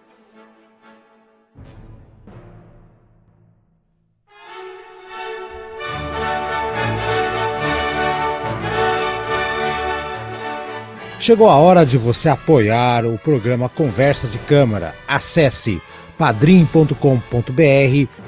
Chegou 11.25 11.49
a 11.49 11.55
hora 11.55 11.83
de 11.83 11.97
você 11.97 12.29
apoiar 12.29 13.03
o 13.03 13.17
programa 13.17 13.67
Conversa 13.67 14.27
de 14.27 14.37
Câmara. 14.37 14.93
Acesse 15.07 15.81
padrim.com.br 16.19 16.93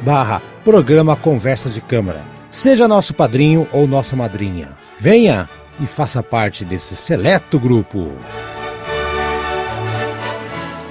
barra 0.02 0.42
programa 0.64 1.16
Conversa 1.16 1.70
de 1.70 1.80
Câmara. 1.80 2.24
Seja 2.50 2.88
nosso 2.88 3.14
padrinho 3.14 3.68
ou 3.72 3.86
nossa 3.86 4.16
madrinha. 4.16 4.70
Venha 4.98 5.48
e 5.80 5.86
faça 5.86 6.24
parte 6.24 6.66
desse 6.66 6.96
seleto 6.96 7.60
grupo. 7.60 8.14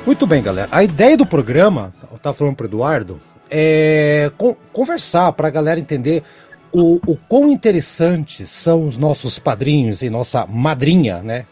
Muito 0.06 0.28
bem, 0.28 0.44
galera. 0.44 0.68
A 0.70 0.84
ideia 0.84 1.16
do 1.16 1.26
programa, 1.26 1.92
eu 2.12 2.18
tava 2.20 2.36
falando 2.36 2.54
pro 2.54 2.66
Eduardo, 2.66 3.20
é 3.50 4.30
conversar 4.72 5.32
para 5.32 5.48
a 5.48 5.50
galera 5.50 5.80
entender 5.80 6.22
o, 6.70 7.00
o 7.04 7.16
quão 7.28 7.50
interessantes 7.50 8.48
são 8.48 8.86
os 8.86 8.96
nossos 8.96 9.40
padrinhos 9.40 10.02
e 10.02 10.08
nossa 10.08 10.46
madrinha, 10.46 11.20
né? 11.20 11.46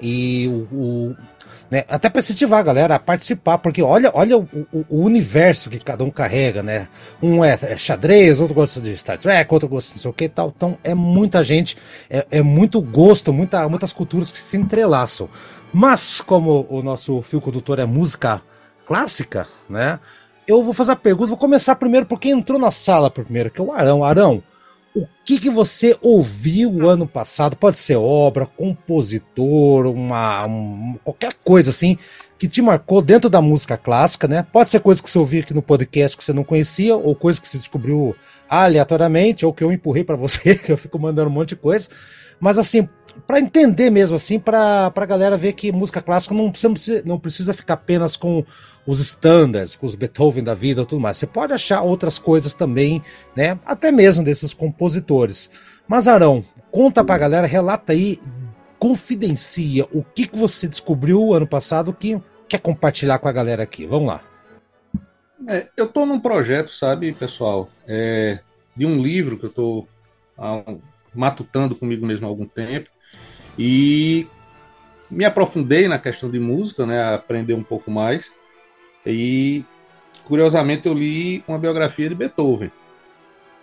E 0.00 0.46
o, 0.48 0.76
o 0.76 1.16
né? 1.70 1.84
Até 1.88 2.08
para 2.08 2.20
incentivar 2.20 2.60
a 2.60 2.62
galera 2.62 2.94
a 2.94 2.98
participar, 2.98 3.58
porque 3.58 3.82
olha, 3.82 4.10
olha 4.14 4.38
o, 4.38 4.48
o, 4.72 4.84
o, 4.88 5.04
universo 5.04 5.68
que 5.68 5.80
cada 5.80 6.04
um 6.04 6.10
carrega, 6.10 6.62
né? 6.62 6.88
Um 7.20 7.44
é, 7.44 7.58
é, 7.60 7.76
xadrez, 7.76 8.40
outro 8.40 8.54
gosta 8.54 8.80
de 8.80 8.96
Star 8.96 9.18
Trek, 9.18 9.52
outro 9.52 9.68
gosta 9.68 9.88
de 9.90 9.96
não 9.96 10.02
sei 10.02 10.10
o 10.10 10.14
que 10.14 10.28
tal. 10.28 10.52
Então 10.54 10.78
é 10.84 10.94
muita 10.94 11.42
gente, 11.42 11.76
é, 12.08 12.26
é 12.30 12.42
muito 12.42 12.80
gosto, 12.80 13.32
muita, 13.32 13.68
muitas 13.68 13.92
culturas 13.92 14.30
que 14.30 14.38
se 14.38 14.56
entrelaçam. 14.56 15.28
Mas, 15.72 16.20
como 16.20 16.66
o 16.70 16.82
nosso 16.82 17.20
fio 17.22 17.40
condutor 17.40 17.78
é 17.78 17.84
música 17.84 18.40
clássica, 18.86 19.48
né? 19.68 19.98
Eu 20.46 20.62
vou 20.62 20.72
fazer 20.72 20.92
a 20.92 20.96
pergunta, 20.96 21.26
vou 21.26 21.36
começar 21.36 21.74
primeiro 21.74 22.06
por 22.06 22.20
quem 22.20 22.30
entrou 22.30 22.58
na 22.58 22.70
sala 22.70 23.10
primeiro, 23.10 23.50
que 23.50 23.60
é 23.60 23.64
o 23.64 23.72
Arão. 23.72 24.04
Arão, 24.04 24.42
o 24.96 25.06
que, 25.24 25.38
que 25.38 25.50
você 25.50 25.94
ouviu 26.00 26.88
ano 26.88 27.06
passado? 27.06 27.54
Pode 27.54 27.76
ser 27.76 27.96
obra, 27.96 28.46
compositor, 28.46 29.86
uma, 29.86 30.46
um, 30.46 30.98
qualquer 31.04 31.34
coisa 31.44 31.68
assim 31.68 31.98
que 32.38 32.48
te 32.48 32.62
marcou 32.62 33.02
dentro 33.02 33.28
da 33.28 33.42
música 33.42 33.76
clássica, 33.76 34.26
né? 34.26 34.46
Pode 34.50 34.70
ser 34.70 34.80
coisa 34.80 35.02
que 35.02 35.10
você 35.10 35.18
ouviu 35.18 35.40
aqui 35.40 35.52
no 35.52 35.60
podcast 35.60 36.16
que 36.16 36.24
você 36.24 36.32
não 36.32 36.44
conhecia, 36.44 36.96
ou 36.96 37.14
coisa 37.14 37.40
que 37.40 37.46
você 37.46 37.58
descobriu 37.58 38.16
aleatoriamente, 38.48 39.44
ou 39.44 39.52
que 39.52 39.62
eu 39.62 39.70
empurrei 39.70 40.02
para 40.02 40.16
você, 40.16 40.54
que 40.56 40.72
eu 40.72 40.78
fico 40.78 40.98
mandando 40.98 41.28
um 41.28 41.32
monte 41.32 41.50
de 41.50 41.56
coisa. 41.56 41.88
Mas 42.40 42.58
assim, 42.58 42.88
para 43.26 43.38
entender 43.38 43.90
mesmo 43.90 44.16
assim, 44.16 44.38
para 44.38 44.92
a 44.94 45.06
galera 45.06 45.36
ver 45.36 45.52
que 45.52 45.72
música 45.72 46.00
clássica 46.00 46.34
não 46.34 46.50
precisa, 46.50 47.02
não 47.04 47.18
precisa 47.18 47.54
ficar 47.54 47.74
apenas 47.74 48.16
com 48.16 48.44
os 48.86 49.00
standards, 49.00 49.74
com 49.74 49.86
os 49.86 49.94
Beethoven 49.94 50.44
da 50.44 50.54
vida 50.54 50.82
e 50.82 50.86
tudo 50.86 51.00
mais. 51.00 51.16
Você 51.16 51.26
pode 51.26 51.52
achar 51.52 51.82
outras 51.82 52.18
coisas 52.18 52.54
também, 52.54 53.02
né? 53.34 53.58
Até 53.66 53.90
mesmo 53.90 54.22
desses 54.22 54.54
compositores. 54.54 55.50
Mas 55.88 56.06
Arão, 56.06 56.44
conta 56.70 57.04
pra 57.04 57.18
galera, 57.18 57.46
relata 57.46 57.92
aí, 57.92 58.20
confidencia 58.78 59.86
o 59.92 60.02
que, 60.02 60.26
que 60.26 60.36
você 60.36 60.68
descobriu 60.68 61.34
ano 61.34 61.46
passado 61.46 61.92
que 61.92 62.20
quer 62.48 62.58
compartilhar 62.58 63.18
com 63.18 63.28
a 63.28 63.32
galera 63.32 63.62
aqui. 63.62 63.86
Vamos 63.86 64.08
lá. 64.08 64.20
É, 65.48 65.66
eu 65.76 65.86
tô 65.86 66.06
num 66.06 66.20
projeto, 66.20 66.70
sabe, 66.70 67.12
pessoal, 67.12 67.68
é, 67.86 68.40
de 68.74 68.86
um 68.86 69.02
livro 69.02 69.38
que 69.38 69.46
eu 69.46 69.50
tô 69.50 69.86
ah, 70.38 70.62
matutando 71.14 71.74
comigo 71.74 72.06
mesmo 72.06 72.26
há 72.26 72.28
algum 72.28 72.46
tempo 72.46 72.88
e 73.58 74.26
me 75.10 75.24
aprofundei 75.24 75.88
na 75.88 75.98
questão 75.98 76.30
de 76.30 76.38
música, 76.38 76.84
né, 76.84 77.14
aprender 77.14 77.54
um 77.54 77.62
pouco 77.62 77.90
mais. 77.90 78.30
E, 79.06 79.64
curiosamente, 80.24 80.86
eu 80.86 80.94
li 80.94 81.42
uma 81.46 81.58
biografia 81.58 82.08
de 82.08 82.14
Beethoven. 82.14 82.70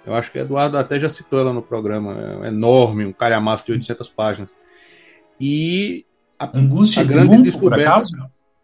Eu 0.06 0.14
acho 0.14 0.32
que 0.32 0.40
Eduardo 0.40 0.78
até 0.78 1.00
já 1.00 1.10
citou 1.10 1.40
ela 1.40 1.54
no 1.54 1.62
programa. 1.62 2.42
É 2.44 2.48
enorme, 2.48 3.06
um 3.06 3.14
calhamaço 3.14 3.66
de 3.66 3.72
800 3.72 4.10
páginas. 4.10 4.50
E 5.40 6.06
a, 6.38 6.58
Angústia 6.58 7.02
a 7.02 7.06
grande 7.06 7.28
triunfo, 7.28 7.44
descoberta. 7.44 8.06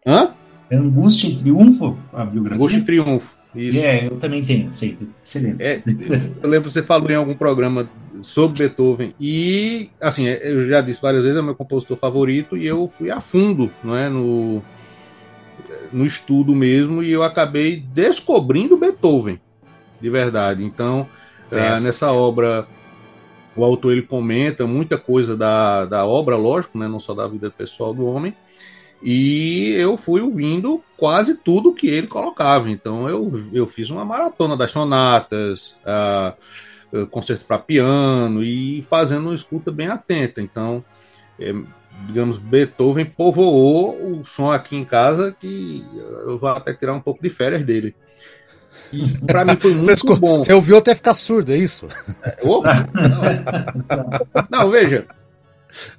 Hã? 0.06 0.34
É 0.70 0.76
Angústia 0.76 1.28
e 1.28 1.36
Triunfo, 1.36 1.98
a 2.12 2.24
biografia? 2.24 2.56
Angústia 2.56 2.78
e 2.78 2.82
Triunfo. 2.82 3.40
Isso. 3.54 3.80
É, 3.80 4.06
eu 4.06 4.16
também 4.16 4.44
tenho, 4.44 4.72
sei. 4.72 4.96
Excelente. 5.24 5.60
É, 5.62 5.82
eu 6.40 6.48
lembro 6.48 6.68
que 6.68 6.74
você 6.74 6.82
falou 6.82 7.10
em 7.10 7.16
algum 7.16 7.34
programa 7.34 7.88
sobre 8.22 8.68
Beethoven 8.68 9.12
e, 9.18 9.90
assim, 10.00 10.26
eu 10.26 10.68
já 10.68 10.80
disse 10.80 11.02
várias 11.02 11.24
vezes, 11.24 11.36
é 11.36 11.42
meu 11.42 11.56
compositor 11.56 11.96
favorito 11.96 12.56
e 12.56 12.66
eu 12.66 12.86
fui 12.86 13.10
a 13.10 13.20
fundo, 13.20 13.70
não 13.82 13.96
é, 13.96 14.08
no 14.08 14.62
no 15.92 16.06
estudo 16.06 16.54
mesmo 16.54 17.02
e 17.02 17.10
eu 17.10 17.22
acabei 17.22 17.80
descobrindo 17.80 18.76
Beethoven, 18.76 19.40
de 20.00 20.10
verdade. 20.10 20.64
Então, 20.64 21.08
é, 21.50 21.80
nessa 21.80 22.12
obra, 22.12 22.66
o 23.56 23.64
autor 23.64 23.92
ele 23.92 24.02
comenta 24.02 24.66
muita 24.66 24.96
coisa 24.96 25.36
da, 25.36 25.84
da 25.84 26.04
obra, 26.06 26.36
lógico, 26.36 26.78
né, 26.78 26.86
não 26.86 27.00
só 27.00 27.14
da 27.14 27.26
vida 27.26 27.50
pessoal 27.50 27.92
do 27.92 28.06
homem, 28.06 28.34
e 29.02 29.72
eu 29.76 29.96
fui 29.96 30.20
ouvindo 30.20 30.82
quase 30.96 31.38
tudo 31.38 31.74
que 31.74 31.88
ele 31.88 32.06
colocava. 32.06 32.70
Então, 32.70 33.08
eu, 33.08 33.48
eu 33.52 33.66
fiz 33.66 33.88
uma 33.90 34.04
maratona 34.04 34.56
das 34.56 34.70
sonatas, 34.70 35.74
a, 35.84 36.34
concerto 37.10 37.44
para 37.44 37.58
piano 37.58 38.42
e 38.42 38.82
fazendo 38.88 39.26
uma 39.26 39.34
escuta 39.34 39.70
bem 39.70 39.88
atenta. 39.88 40.42
Então, 40.42 40.84
é, 41.38 41.54
digamos, 42.06 42.38
Beethoven 42.38 43.04
povoou 43.04 44.20
o 44.20 44.24
som 44.24 44.50
aqui 44.50 44.76
em 44.76 44.84
casa 44.84 45.34
que 45.38 45.84
eu 46.24 46.38
vou 46.38 46.50
até 46.50 46.72
tirar 46.72 46.94
um 46.94 47.00
pouco 47.00 47.22
de 47.22 47.30
férias 47.30 47.64
dele. 47.64 47.94
E 48.92 49.18
para 49.26 49.44
mim 49.44 49.56
foi 49.56 49.74
muito 49.74 49.86
você 49.86 50.16
bom. 50.16 50.38
Você 50.38 50.52
ouviu 50.52 50.78
até 50.78 50.94
ficar 50.94 51.14
surdo, 51.14 51.52
é 51.52 51.56
isso? 51.56 51.86
É, 52.22 52.36
não. 54.50 54.64
não, 54.64 54.70
veja. 54.70 55.06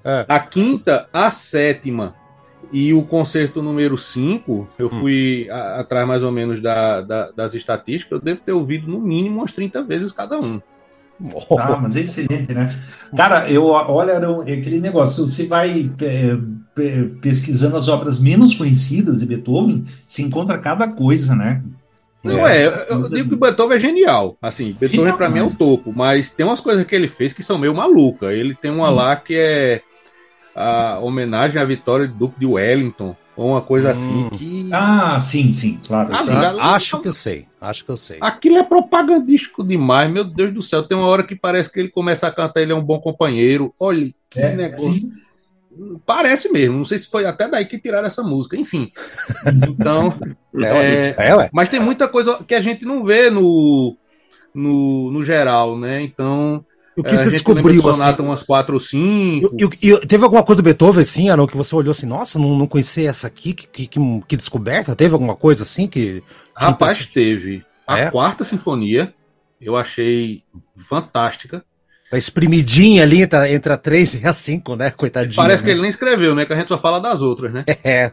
É. 0.04 0.26
A 0.28 0.40
quinta, 0.40 1.08
a 1.14 1.32
sétima 1.32 2.16
e 2.72 2.94
o 2.94 3.04
concerto 3.04 3.62
número 3.62 3.98
5, 3.98 4.68
eu 4.80 4.88
hum. 4.88 4.90
fui 4.90 5.48
hum. 5.50 5.54
atrás 5.80 6.08
mais 6.08 6.24
ou 6.24 6.32
menos 6.32 6.62
da, 6.62 7.02
da, 7.02 7.32
das 7.32 7.54
estatísticas, 7.54 8.20
eu 8.20 8.24
devo 8.24 8.42
ter 8.42 8.52
ouvido 8.52 8.90
no 8.90 9.00
mínimo 9.00 9.40
umas 9.40 9.54
30 9.54 9.84
vezes 9.84 10.12
cada 10.12 10.40
um. 10.40 10.62
Ah, 11.58 11.80
mas 11.82 11.96
é 11.96 12.02
excelente, 12.02 12.54
né? 12.54 12.68
Cara, 13.16 13.50
eu 13.50 13.66
olha, 13.66 14.14
é 14.48 14.54
aquele 14.54 14.80
negócio, 14.80 15.26
você 15.26 15.46
vai 15.46 15.92
é, 16.02 16.38
é, 16.82 17.04
pesquisando 17.22 17.78
as 17.78 17.88
obras 17.88 18.20
menos 18.20 18.56
conhecidas 18.56 19.20
de 19.20 19.26
Beethoven, 19.26 19.86
se 20.08 20.22
encontra 20.22 20.58
cada 20.58 20.88
coisa, 20.88 21.36
né? 21.36 21.62
Não 22.24 22.48
é, 22.48 22.66
é 22.66 22.86
eu, 22.90 23.02
digo 23.02 23.30
que 23.30 23.36
o 23.36 23.40
Beethoven 23.40 23.78
é 23.78 23.80
genial. 23.80 24.38
Assim, 24.42 24.76
Beethoven 24.80 25.16
para 25.16 25.30
mim 25.30 25.40
é 25.40 25.44
o 25.44 25.56
topo, 25.56 25.92
mas 25.96 26.30
tem 26.30 26.46
umas 26.46 26.60
coisas 26.60 26.86
que 26.86 26.96
ele 26.96 27.08
fez 27.08 27.34
que 27.34 27.44
são 27.44 27.58
meio 27.58 27.76
maluca. 27.76 28.32
Ele 28.32 28.56
tem 28.56 28.72
uma 28.72 28.90
hum. 28.90 28.96
lá 28.96 29.16
que 29.16 29.36
é 29.36 29.82
a 30.56 31.00
homenagem 31.00 31.62
à 31.62 31.66
vitória 31.66 32.08
do 32.08 32.14
Duque 32.14 32.40
de 32.40 32.46
Wellington 32.46 33.16
ou 33.42 33.50
uma 33.50 33.62
coisa 33.62 33.92
assim 33.92 34.08
hum. 34.08 34.30
assim 34.32 34.38
que. 34.38 34.70
Ah, 34.72 35.20
sim, 35.20 35.52
sim, 35.52 35.80
claro. 35.86 36.14
Ah, 36.14 36.24
sim. 36.24 36.32
Acho 36.32 37.02
que 37.02 37.08
eu 37.08 37.14
sei, 37.14 37.48
acho 37.60 37.84
que 37.84 37.92
eu 37.92 37.98
sei. 37.98 38.18
Aquilo 38.22 38.58
é 38.58 38.64
propagandístico 38.64 39.64
demais, 39.64 40.10
meu 40.12 40.24
Deus 40.24 40.54
do 40.54 40.62
céu. 40.62 40.84
Tem 40.84 40.98
uma 40.98 41.08
hora 41.08 41.24
que 41.24 41.36
parece 41.36 41.72
que 41.72 41.80
ele 41.80 41.90
começa 41.90 42.28
a 42.28 42.32
cantar, 42.32 42.62
ele 42.62 42.72
é 42.72 42.76
um 42.76 42.84
bom 42.84 43.00
companheiro. 43.00 43.74
Olha, 43.80 44.14
que 44.30 44.40
é, 44.40 44.56
negócio. 44.56 44.94
Sim. 44.94 45.10
Parece 46.06 46.52
mesmo, 46.52 46.78
não 46.78 46.86
sei 46.86 46.98
se 46.98 47.10
foi 47.10 47.26
até 47.26 47.48
daí 47.48 47.66
que 47.66 47.80
tiraram 47.80 48.06
essa 48.06 48.22
música, 48.22 48.58
enfim. 48.58 48.92
Então, 49.68 50.14
é, 50.62 51.16
é, 51.18 51.32
é, 51.32 51.50
mas 51.52 51.70
tem 51.70 51.80
muita 51.80 52.10
coisa 52.10 52.44
que 52.46 52.54
a 52.54 52.62
gente 52.62 52.84
não 52.84 53.04
vê 53.06 53.30
no, 53.30 53.98
no, 54.54 55.12
no 55.12 55.24
geral, 55.24 55.78
né? 55.78 56.02
Então, 56.02 56.66
o 56.98 57.04
que 57.04 57.14
é, 57.14 57.18
você 57.18 57.30
descobriu 57.30 57.90
assim? 57.90 58.22
umas 58.22 58.44
4 58.44 58.74
ou 58.74 58.80
5. 58.80 59.56
E, 59.82 59.90
e, 59.90 60.08
teve 60.08 60.24
alguma 60.24 60.44
coisa 60.44 60.62
do 60.62 60.66
Beethoven 60.66 61.04
assim, 61.04 61.30
Aaron, 61.30 61.48
que 61.48 61.56
você 61.56 61.74
olhou 61.76 61.92
assim, 61.92 62.06
nossa, 62.06 62.38
não, 62.38 62.58
não 62.58 62.68
conhecia 62.68 63.10
essa 63.10 63.28
aqui, 63.28 63.54
que, 63.54 63.88
que, 63.88 64.00
que 64.28 64.38
descoberta? 64.38 64.96
Teve 64.96 65.14
alguma 65.14 65.36
coisa 65.36 65.64
assim 65.64 65.88
que. 65.88 66.22
Rapaz, 66.56 67.06
teve. 67.06 67.64
A 67.88 67.98
é? 67.98 68.12
quarta 68.12 68.44
sinfonia, 68.44 69.14
eu 69.60 69.78
achei 69.78 70.44
fantástica. 70.90 71.64
Tá 72.10 72.18
espremidinha 72.18 73.04
ali 73.04 73.22
entre 73.22 73.40
a, 73.40 73.50
entre 73.50 73.72
a 73.72 73.78
3 73.78 74.16
e 74.16 74.28
a 74.28 74.34
5, 74.34 74.76
né? 74.76 74.92
Coitadinho. 74.92 75.36
Parece 75.36 75.64
né? 75.64 75.68
que 75.68 75.72
ele 75.72 75.82
nem 75.82 75.90
escreveu, 75.90 76.36
né? 76.36 76.46
Que 76.46 76.52
a 76.52 76.58
gente 76.58 76.68
só 76.68 76.78
fala 76.78 77.00
das 77.00 77.22
outras, 77.22 77.54
né? 77.54 77.64
É. 77.84 78.12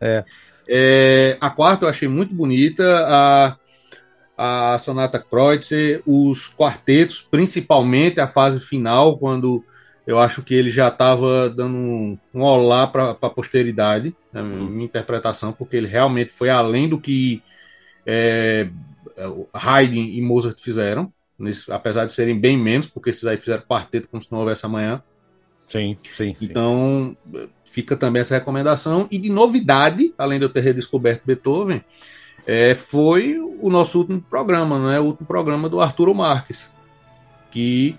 é. 0.00 0.24
é. 0.68 1.36
A 1.40 1.50
quarta 1.50 1.84
eu 1.84 1.88
achei 1.88 2.06
muito 2.06 2.32
bonita. 2.32 2.84
A 3.06 3.56
a 4.38 4.78
Sonata 4.78 5.18
Kreutzer, 5.18 6.00
os 6.06 6.48
quartetos, 6.48 7.20
principalmente 7.20 8.20
a 8.20 8.28
fase 8.28 8.60
final, 8.60 9.18
quando 9.18 9.64
eu 10.06 10.16
acho 10.16 10.42
que 10.42 10.54
ele 10.54 10.70
já 10.70 10.86
estava 10.88 11.50
dando 11.50 11.76
um, 11.76 12.18
um 12.32 12.42
olá 12.42 12.86
para 12.86 13.10
a 13.10 13.30
posteridade, 13.30 14.14
na 14.32 14.42
minha 14.42 14.84
interpretação, 14.84 15.52
porque 15.52 15.76
ele 15.76 15.88
realmente 15.88 16.30
foi 16.30 16.48
além 16.48 16.88
do 16.88 17.00
que 17.00 17.42
é, 18.06 18.68
Haydn 19.52 19.96
e 19.96 20.22
Mozart 20.22 20.60
fizeram, 20.60 21.12
nesse, 21.36 21.70
apesar 21.72 22.06
de 22.06 22.12
serem 22.12 22.38
bem 22.38 22.56
menos, 22.56 22.86
porque 22.86 23.10
esses 23.10 23.24
aí 23.24 23.38
fizeram 23.38 23.64
quarteto 23.64 24.08
como 24.08 24.22
se 24.22 24.30
não 24.30 24.38
houvesse 24.38 24.64
amanhã. 24.64 25.02
Sim, 25.68 25.98
sim. 26.12 26.36
Então, 26.40 27.16
sim. 27.30 27.48
fica 27.64 27.96
também 27.96 28.22
essa 28.22 28.36
recomendação. 28.36 29.08
E 29.10 29.18
de 29.18 29.28
novidade, 29.28 30.14
além 30.16 30.38
de 30.38 30.44
eu 30.44 30.48
ter 30.48 30.60
redescoberto 30.60 31.26
Beethoven, 31.26 31.82
é, 32.48 32.74
foi 32.74 33.38
o 33.60 33.70
nosso 33.70 33.98
último 33.98 34.20
programa, 34.20 34.78
né? 34.90 34.98
o 34.98 35.04
último 35.04 35.26
programa 35.26 35.68
do 35.68 35.80
Arturo 35.80 36.12
Marques, 36.14 36.70
que 37.50 37.94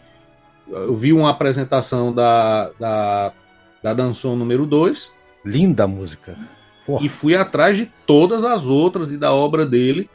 eu 0.67 0.95
vi 0.95 1.13
uma 1.13 1.29
apresentação 1.29 2.13
da, 2.13 2.71
da 2.79 3.33
da 3.81 3.93
Danson 3.93 4.35
número 4.35 4.65
2. 4.65 5.09
Linda 5.45 5.87
música. 5.87 6.37
Porra. 6.85 7.05
E 7.05 7.09
fui 7.09 7.35
atrás 7.35 7.77
de 7.77 7.89
todas 8.05 8.43
as 8.43 8.65
outras 8.65 9.11
e 9.11 9.17
da 9.17 9.33
obra 9.33 9.65
dele 9.65 10.09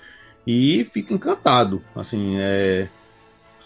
e 0.46 0.84
fico 0.84 1.14
encantado. 1.14 1.82
Assim, 1.94 2.36
é... 2.38 2.88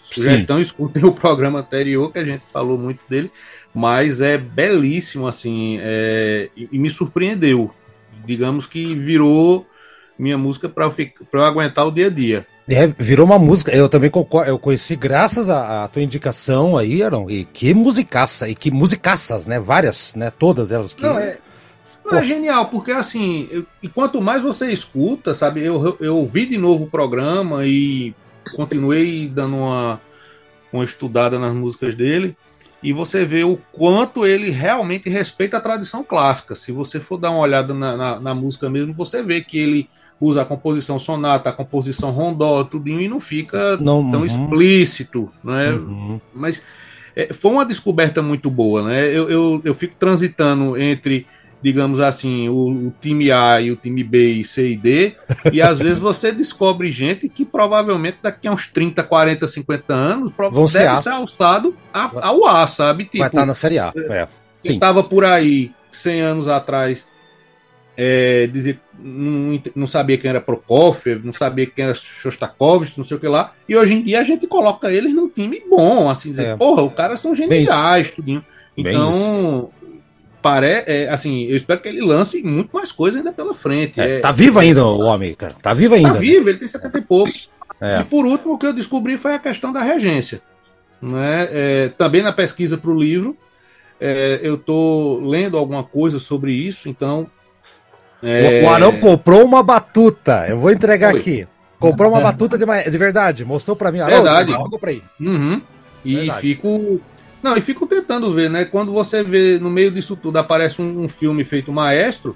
Sugestão, 0.05 0.59
escutem 0.59 1.03
o 1.05 1.11
programa 1.11 1.59
anterior 1.59 2.11
que 2.11 2.19
a 2.19 2.25
gente 2.25 2.43
falou 2.51 2.77
muito 2.77 3.01
dele, 3.07 3.31
mas 3.73 4.21
é 4.21 4.37
belíssimo, 4.37 5.27
assim, 5.27 5.77
é... 5.81 6.49
e 6.55 6.79
me 6.79 6.89
surpreendeu. 6.89 7.71
Digamos 8.25 8.65
que 8.65 8.95
virou 8.95 9.67
minha 10.19 10.37
música 10.37 10.67
para 10.67 10.85
eu, 10.85 10.93
eu 11.31 11.43
aguentar 11.43 11.87
o 11.87 11.91
dia 11.91 12.07
a 12.07 12.09
dia. 12.09 12.45
É, 12.67 12.85
virou 12.85 13.25
uma 13.25 13.39
música. 13.39 13.71
Eu 13.71 13.89
também 13.89 14.09
concordo. 14.09 14.51
Eu 14.51 14.59
conheci 14.59 14.95
graças 14.95 15.49
à, 15.49 15.85
à, 15.85 15.87
tua 15.87 16.03
indicação 16.03 16.77
aí, 16.77 17.01
Aaron. 17.01 17.29
E 17.29 17.45
que 17.45 17.73
musicaça, 17.73 18.47
e 18.47 18.53
que 18.53 18.69
musicaças, 18.69 19.47
né? 19.47 19.59
Várias, 19.59 20.13
né? 20.13 20.31
Todas 20.37 20.71
elas 20.71 20.93
que. 20.93 21.01
Não, 21.01 21.17
é, 21.17 21.37
é 22.11 22.23
genial, 22.23 22.67
porque 22.67 22.91
assim, 22.91 23.47
eu, 23.49 23.65
e 23.81 23.87
quanto 23.87 24.21
mais 24.21 24.43
você 24.43 24.71
escuta, 24.71 25.33
sabe? 25.33 25.63
Eu, 25.63 25.97
eu 25.99 26.17
ouvi 26.17 26.45
de 26.45 26.57
novo 26.57 26.83
o 26.83 26.89
programa 26.89 27.65
e 27.65 28.13
continuei 28.55 29.27
dando 29.27 29.55
uma, 29.55 30.01
uma 30.71 30.83
estudada 30.83 31.39
nas 31.39 31.53
músicas 31.53 31.95
dele 31.95 32.35
e 32.81 32.93
você 32.93 33.25
vê 33.25 33.43
o 33.43 33.57
quanto 33.71 34.25
ele 34.25 34.49
realmente 34.49 35.09
respeita 35.09 35.57
a 35.57 35.61
tradição 35.61 36.03
clássica. 36.03 36.55
Se 36.55 36.71
você 36.71 36.99
for 36.99 37.17
dar 37.17 37.31
uma 37.31 37.41
olhada 37.41 37.73
na, 37.73 37.97
na, 37.97 38.19
na 38.19 38.33
música 38.33 38.69
mesmo, 38.69 38.93
você 38.93 39.21
vê 39.21 39.41
que 39.41 39.57
ele 39.57 39.89
usa 40.19 40.41
a 40.41 40.45
composição 40.45 40.97
sonata, 40.97 41.49
a 41.49 41.53
composição 41.53 42.11
rondó, 42.11 42.63
tudinho, 42.63 43.01
e 43.01 43.07
não 43.07 43.19
fica 43.19 43.77
não, 43.77 44.09
tão 44.09 44.21
uhum. 44.21 44.25
explícito, 44.25 45.29
né? 45.43 45.71
Uhum. 45.71 46.21
Mas 46.33 46.63
é, 47.15 47.33
foi 47.33 47.51
uma 47.51 47.65
descoberta 47.65 48.21
muito 48.21 48.49
boa, 48.49 48.83
né? 48.83 49.07
Eu, 49.07 49.29
eu, 49.29 49.61
eu 49.63 49.73
fico 49.73 49.95
transitando 49.99 50.77
entre 50.77 51.25
digamos 51.61 51.99
assim, 51.99 52.47
o, 52.47 52.87
o, 52.87 52.93
time 53.01 53.31
A 53.31 53.59
e 53.59 53.71
o 53.71 53.75
time 53.75 54.03
B 54.03 54.33
e 54.33 54.45
C 54.45 54.69
e 54.69 54.77
D, 54.77 55.15
e 55.51 55.61
às 55.61 55.77
vezes 55.79 55.97
você 55.97 56.31
descobre 56.31 56.91
gente 56.91 57.27
que 57.27 57.43
provavelmente 57.43 58.19
daqui 58.21 58.47
a 58.47 58.51
uns 58.51 58.67
30, 58.67 59.03
40, 59.03 59.47
50 59.47 59.93
anos 59.93 60.31
Vão 60.37 60.65
deve 60.65 60.67
ser, 60.69 60.97
ser 60.97 61.09
alçado 61.09 61.75
a, 61.93 62.27
ao 62.27 62.45
A, 62.47 62.65
sabe? 62.67 63.05
Tipo, 63.05 63.19
Vai 63.19 63.27
estar 63.27 63.45
na 63.45 63.53
Série 63.53 63.79
A. 63.79 63.91
É. 63.95 64.27
Sim. 64.61 64.73
Estava 64.73 65.03
por 65.03 65.23
aí 65.25 65.71
100 65.91 66.21
anos 66.21 66.47
atrás, 66.47 67.07
é, 67.95 68.47
dizer, 68.47 68.79
não, 68.97 69.61
não, 69.75 69.87
sabia 69.87 70.17
quem 70.17 70.29
era 70.29 70.39
Prokofiev, 70.39 71.25
não 71.25 71.33
sabia 71.33 71.65
quem 71.65 71.83
era 71.83 71.93
Shostakovich, 71.93 72.97
não 72.97 73.03
sei 73.03 73.17
o 73.17 73.19
que 73.19 73.27
lá, 73.27 73.53
e 73.67 73.75
hoje 73.75 73.95
em 73.95 74.01
dia 74.01 74.19
a 74.19 74.23
gente 74.23 74.47
coloca 74.47 74.91
eles 74.91 75.13
num 75.13 75.27
time 75.27 75.61
bom, 75.69 76.09
assim, 76.09 76.31
dizer, 76.31 76.47
é. 76.47 76.55
porra, 76.55 76.83
os 76.83 76.93
caras 76.93 77.19
são 77.19 77.35
geniais, 77.35 78.11
tudinho. 78.11 78.43
Então, 78.77 79.69
É, 80.57 81.09
assim, 81.09 81.45
eu 81.45 81.55
espero 81.55 81.79
que 81.79 81.89
ele 81.89 82.01
lance 82.01 82.41
muito 82.43 82.71
mais 82.73 82.91
coisas 82.91 83.17
ainda 83.17 83.31
pela 83.31 83.53
frente. 83.53 83.99
É, 83.99 84.17
é, 84.17 84.19
tá 84.19 84.31
vivo 84.31 84.59
ainda 84.59 84.85
o 84.85 84.99
homem, 84.99 85.33
cara. 85.33 85.53
Tá 85.61 85.73
vivo 85.73 85.95
ainda. 85.95 86.13
Tá 86.13 86.19
vivo, 86.19 86.49
ele 86.49 86.57
tem 86.57 86.67
70 86.67 86.97
e 86.97 87.01
poucos. 87.01 87.49
É. 87.79 88.01
E 88.01 88.03
por 88.03 88.25
último, 88.25 88.53
o 88.53 88.57
que 88.57 88.65
eu 88.65 88.73
descobri 88.73 89.17
foi 89.17 89.33
a 89.33 89.39
questão 89.39 89.71
da 89.71 89.81
regência. 89.81 90.41
Né? 91.01 91.47
É, 91.51 91.91
também 91.97 92.21
na 92.21 92.33
pesquisa 92.33 92.77
para 92.77 92.91
o 92.91 92.99
livro, 92.99 93.37
eu 94.41 94.55
estou 94.55 95.19
lendo 95.25 95.57
alguma 95.57 95.83
coisa 95.83 96.19
sobre 96.19 96.53
isso, 96.53 96.89
então. 96.89 97.27
O 98.21 98.69
Arão 98.69 98.99
comprou 98.99 99.45
uma 99.45 99.63
batuta. 99.63 100.45
Eu 100.47 100.59
vou 100.59 100.71
entregar 100.71 101.11
foi. 101.11 101.19
aqui. 101.19 101.47
Comprou 101.79 102.11
uma 102.11 102.19
batuta 102.19 102.57
de, 102.57 102.65
de 102.65 102.97
verdade. 102.97 103.45
Mostrou 103.45 103.75
para 103.75 103.91
mim. 103.91 103.99
Arão, 103.99 104.23
verdade. 104.23 104.51
Eu 104.51 104.69
comprei. 104.69 105.01
Uhum. 105.19 105.61
E 106.03 106.15
verdade. 106.15 106.41
fico 106.41 107.01
não, 107.41 107.55
e 107.57 107.61
fico 107.61 107.87
tentando 107.87 108.33
ver, 108.33 108.49
né? 108.49 108.65
Quando 108.65 108.91
você 108.91 109.23
vê 109.23 109.57
no 109.59 109.69
meio 109.69 109.91
disso 109.91 110.15
tudo 110.15 110.37
aparece 110.37 110.81
um, 110.81 111.03
um 111.03 111.07
filme 111.07 111.43
feito 111.43 111.71
maestro, 111.71 112.35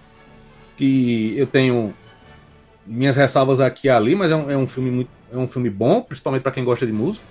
que 0.77 1.33
eu 1.37 1.45
tenho 1.47 1.93
minhas 2.85 3.15
ressalvas 3.15 3.59
aqui 3.59 3.87
e 3.87 3.89
ali, 3.89 4.15
mas 4.15 4.31
é 4.31 4.35
um, 4.35 4.51
é 4.51 4.57
um 4.57 4.67
filme 4.67 4.91
muito, 4.91 5.09
é 5.31 5.37
um 5.37 5.47
filme 5.47 5.69
bom, 5.69 6.01
principalmente 6.01 6.41
para 6.41 6.51
quem 6.51 6.63
gosta 6.63 6.85
de 6.85 6.91
música. 6.91 7.25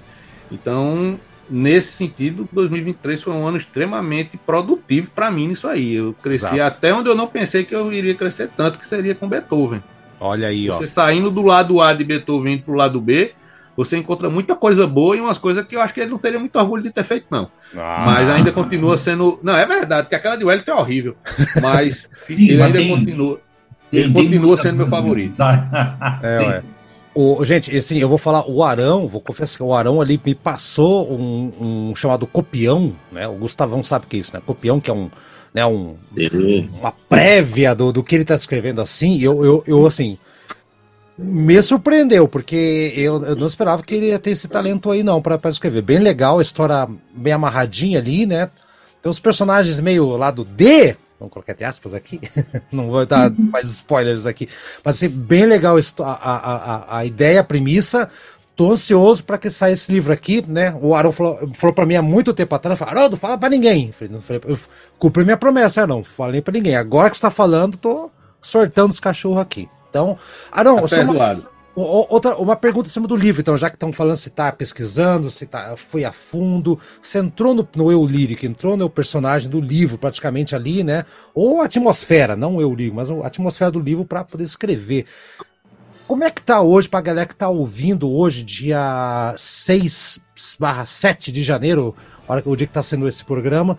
Então, 0.51 1.19
nesse 1.49 1.93
sentido, 1.93 2.49
2023 2.53 3.23
foi 3.23 3.33
um 3.33 3.47
ano 3.47 3.57
extremamente 3.57 4.37
produtivo 4.37 5.11
para 5.15 5.31
mim 5.31 5.49
nisso 5.49 5.67
aí. 5.69 5.95
Eu 5.95 6.15
cresci 6.15 6.45
Exato. 6.45 6.63
até 6.63 6.95
onde 6.95 7.09
eu 7.09 7.15
não 7.15 7.27
pensei 7.27 7.65
que 7.65 7.75
eu 7.75 7.93
iria 7.93 8.15
crescer 8.15 8.51
tanto, 8.57 8.79
que 8.79 8.87
seria 8.87 9.15
com 9.15 9.29
Beethoven. 9.29 9.83
Olha 10.21 10.49
aí, 10.49 10.69
Você 10.69 10.85
ó. 10.85 10.87
saindo 10.87 11.31
do 11.31 11.43
lado 11.43 11.81
A 11.81 11.93
de 11.93 12.05
Beethoven 12.05 12.59
para 12.59 12.73
o 12.73 12.77
lado 12.77 13.01
B, 13.01 13.33
você 13.77 13.97
encontra 13.97 14.29
muita 14.29 14.55
coisa 14.55 14.87
boa 14.87 15.17
e 15.17 15.21
umas 15.21 15.39
coisas 15.39 15.67
que 15.67 15.77
eu 15.77 15.81
acho 15.81 15.95
que 15.95 16.01
ele 16.01 16.11
não 16.11 16.19
teria 16.19 16.39
muito 16.39 16.57
orgulho 16.57 16.83
de 16.83 16.91
ter 16.91 17.05
feito, 17.05 17.27
não. 17.31 17.51
Ah. 17.77 18.05
Mas 18.07 18.29
ainda 18.29 18.53
continua 18.53 18.99
sendo. 18.99 19.39
Não, 19.43 19.57
é 19.57 19.67
verdade, 19.67 20.09
que 20.09 20.15
aquela 20.15 20.37
de 20.37 20.45
Wellington 20.45 20.73
é 20.73 20.75
horrível. 20.75 21.17
Mas 21.61 22.09
Sim, 22.27 22.35
ele 22.51 22.59
mas 22.59 22.67
ainda 22.67 22.79
tem, 22.79 22.89
continua. 22.89 23.41
Ele 23.93 24.13
tem, 24.13 24.25
continua 24.25 24.59
sendo 24.59 24.77
meu 24.77 24.89
favorito. 24.89 25.35
é, 26.23 26.39
ué. 26.41 26.63
O, 27.15 27.45
gente, 27.45 27.77
assim, 27.77 27.99
eu 27.99 28.09
vou 28.09 28.17
falar, 28.17 28.49
o 28.49 28.65
Arão, 28.65 29.07
vou 29.07 29.21
confessar 29.21 29.59
que 29.59 29.63
o 29.63 29.75
Arão 29.75 30.01
ali 30.01 30.19
me 30.25 30.35
passou 30.35 31.13
um, 31.13 31.91
um 31.91 31.97
chamado 31.97 32.27
copião, 32.27 32.95
né? 33.11 33.29
O 33.29 33.35
Gustavão 33.35 33.85
sabe 33.85 34.07
o 34.07 34.09
que 34.09 34.17
é 34.17 34.21
isso, 34.21 34.35
né? 34.35 34.41
Copião, 34.45 34.81
que 34.81 34.91
é 34.91 34.95
um, 34.95 35.11
né, 35.53 35.67
um, 35.67 35.97
uma 36.79 36.93
prévia 37.11 37.75
do, 37.75 37.93
do 37.93 38.03
que 38.03 38.15
ele 38.15 38.25
tá 38.25 38.35
escrevendo 38.35 38.81
assim, 38.81 39.21
eu, 39.21 39.45
eu, 39.45 39.65
eu 39.67 39.87
assim, 39.87 40.19
me 41.17 41.63
surpreendeu, 41.63 42.27
porque 42.27 42.93
eu, 42.97 43.23
eu, 43.25 43.37
não 43.37 43.47
esperava 43.47 43.83
que 43.83 43.95
ele 43.95 44.07
ia 44.07 44.19
ter 44.19 44.31
esse 44.31 44.49
talento 44.49 44.91
aí, 44.91 45.03
não, 45.03 45.21
para 45.21 45.51
escrever. 45.51 45.83
Bem 45.83 45.99
legal, 45.99 46.39
a 46.39 46.43
história 46.43 46.89
bem 47.15 47.33
amarradinha 47.33 47.99
ali, 47.99 48.27
né? 48.27 48.51
Tem 49.03 49.11
os 49.11 49.19
personagens 49.19 49.81
meio 49.81 50.17
lado 50.17 50.45
D, 50.45 50.97
vamos 51.19 51.33
colocar 51.33 51.57
aspas 51.67 51.93
aqui, 51.93 52.21
não 52.73 52.89
vou 52.89 53.05
dar 53.05 53.31
mais 53.31 53.69
spoilers 53.69 54.27
aqui, 54.27 54.49
mas 54.85 54.97
assim, 54.97 55.09
bem 55.09 55.45
legal 55.45 55.77
a, 55.77 56.03
a, 56.03 56.37
a, 56.37 56.99
a 56.99 57.05
ideia, 57.05 57.41
a 57.41 57.45
premissa. 57.45 58.11
Tô 58.55 58.71
ansioso 58.71 59.25
para 59.25 59.39
que 59.39 59.49
saia 59.49 59.73
esse 59.73 59.91
livro 59.91 60.13
aqui, 60.13 60.45
né? 60.47 60.77
O 60.81 60.95
Aaron 60.95 61.11
falou, 61.11 61.51
falou 61.55 61.75
para 61.75 61.87
mim 61.87 61.95
há 61.95 62.03
muito 62.03 62.35
tempo 62.35 62.55
atrás, 62.55 62.79
falou, 62.79 62.95
Haroldo, 62.95 63.17
fala 63.17 63.39
para 63.39 63.49
ninguém. 63.49 63.87
Eu, 63.87 63.93
falei, 63.95 64.13
não, 64.13 64.21
falei, 64.21 64.43
eu 64.47 64.59
cumpri 64.99 65.25
minha 65.25 65.39
promessa, 65.39 65.87
não, 65.87 66.05
falei 66.05 66.43
para 66.43 66.53
ninguém. 66.53 66.77
Agora 66.77 67.09
que 67.09 67.17
está 67.17 67.31
falando, 67.31 67.79
tô 67.79 68.11
sortando 68.43 68.91
os 68.91 69.01
cachorros 69.01 69.39
aqui. 69.39 69.69
Então, 69.93 70.19
Arão, 70.51 70.77
tá 70.77 71.03
uma, 71.05 71.37
outra, 71.77 72.37
uma 72.37 72.57
pergunta 72.57 72.89
em 72.89 72.91
cima 72.91 73.07
do 73.07 73.15
livro, 73.15 73.43
então, 73.43 73.59
já 73.59 73.69
que 73.69 73.77
estão 73.77 73.93
falando 73.93 74.17
se 74.17 74.29
está 74.29 74.51
pesquisando, 74.51 75.31
se 75.31 75.45
tá, 75.45 75.77
foi 75.77 76.03
a 76.03 76.13
fundo, 76.13 76.81
você 77.03 77.19
entrou 77.19 77.55
no, 77.55 77.69
no 77.77 77.93
eu 77.93 78.07
lírico, 78.07 78.47
entrou 78.47 78.75
no 78.75 78.89
personagem 78.89 79.51
do 79.51 79.61
livro, 79.61 79.99
praticamente 79.99 80.57
ali, 80.57 80.83
né? 80.83 81.05
Ou 81.35 81.61
a 81.61 81.67
atmosfera, 81.67 82.35
não 82.35 82.57
o 82.57 82.63
eu 82.63 82.75
lírico, 82.75 82.97
mas 82.97 83.11
a 83.11 83.27
atmosfera 83.27 83.71
do 83.71 83.81
livro 83.81 84.03
para 84.03 84.25
poder 84.25 84.45
escrever. 84.45 85.05
Como 86.07 86.25
é 86.25 86.31
que 86.31 86.41
tá 86.41 86.63
hoje, 86.63 86.89
para 86.89 86.99
a 86.99 87.03
galera 87.03 87.27
que 87.27 87.37
tá 87.37 87.51
ouvindo 87.51 88.11
hoje, 88.11 88.43
dia 88.43 89.35
6 89.37 90.21
barra 90.59 90.87
7 90.87 91.31
de 91.31 91.43
janeiro, 91.43 91.95
hora 92.27 92.41
que 92.41 92.49
o 92.49 92.57
dia 92.57 92.67
que 92.67 92.71
está 92.71 92.83
sendo 92.83 93.07
esse 93.07 93.23
programa, 93.23 93.79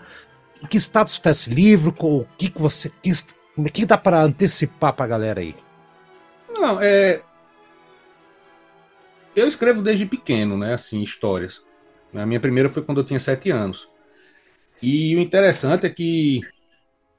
em 0.63 0.67
que 0.67 0.77
status 0.77 1.13
está 1.13 1.31
esse 1.31 1.49
livro? 1.49 1.93
O 1.99 2.25
que, 2.37 2.49
que 2.49 2.61
você. 2.61 2.91
Que, 3.01 3.13
que 3.71 3.85
dá 3.85 3.97
para 3.97 4.21
antecipar 4.21 4.93
para 4.93 5.05
a 5.05 5.07
galera 5.07 5.41
aí? 5.41 5.55
Não, 6.53 6.81
é. 6.81 7.21
Eu 9.35 9.47
escrevo 9.47 9.81
desde 9.81 10.05
pequeno, 10.05 10.57
né? 10.57 10.73
Assim, 10.73 11.01
histórias. 11.01 11.61
A 12.13 12.25
minha 12.25 12.39
primeira 12.39 12.69
foi 12.69 12.83
quando 12.83 12.99
eu 12.99 13.03
tinha 13.03 13.19
sete 13.19 13.49
anos. 13.49 13.87
E 14.81 15.15
o 15.15 15.19
interessante 15.19 15.85
é 15.85 15.89
que 15.89 16.41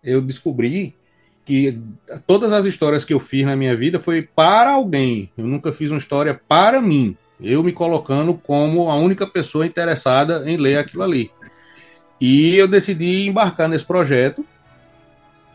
eu 0.03 0.21
descobri 0.21 0.95
que 1.45 1.79
todas 2.27 2.53
as 2.53 2.65
histórias 2.65 3.05
que 3.05 3.13
eu 3.13 3.21
fiz 3.21 3.45
na 3.45 3.57
minha 3.57 3.77
vida 3.77 3.99
foi 3.99 4.23
para 4.23 4.73
alguém. 4.73 5.31
Eu 5.37 5.47
nunca 5.47 5.73
fiz 5.73 5.91
uma 5.91 5.99
história 5.99 6.41
para 6.49 6.81
mim. 6.81 7.17
Eu 7.41 7.63
me 7.63 7.73
colocando 7.73 8.35
como 8.35 8.91
a 8.91 8.95
única 8.95 9.27
pessoa 9.27 9.67
interessada 9.67 10.49
em 10.49 10.57
ler 10.57 10.79
aquilo 10.79 11.03
ali. 11.03 11.31
E 12.21 12.55
eu 12.55 12.69
decidi 12.69 13.27
embarcar 13.27 13.69
nesse 13.69 13.85
projeto. 13.85 14.45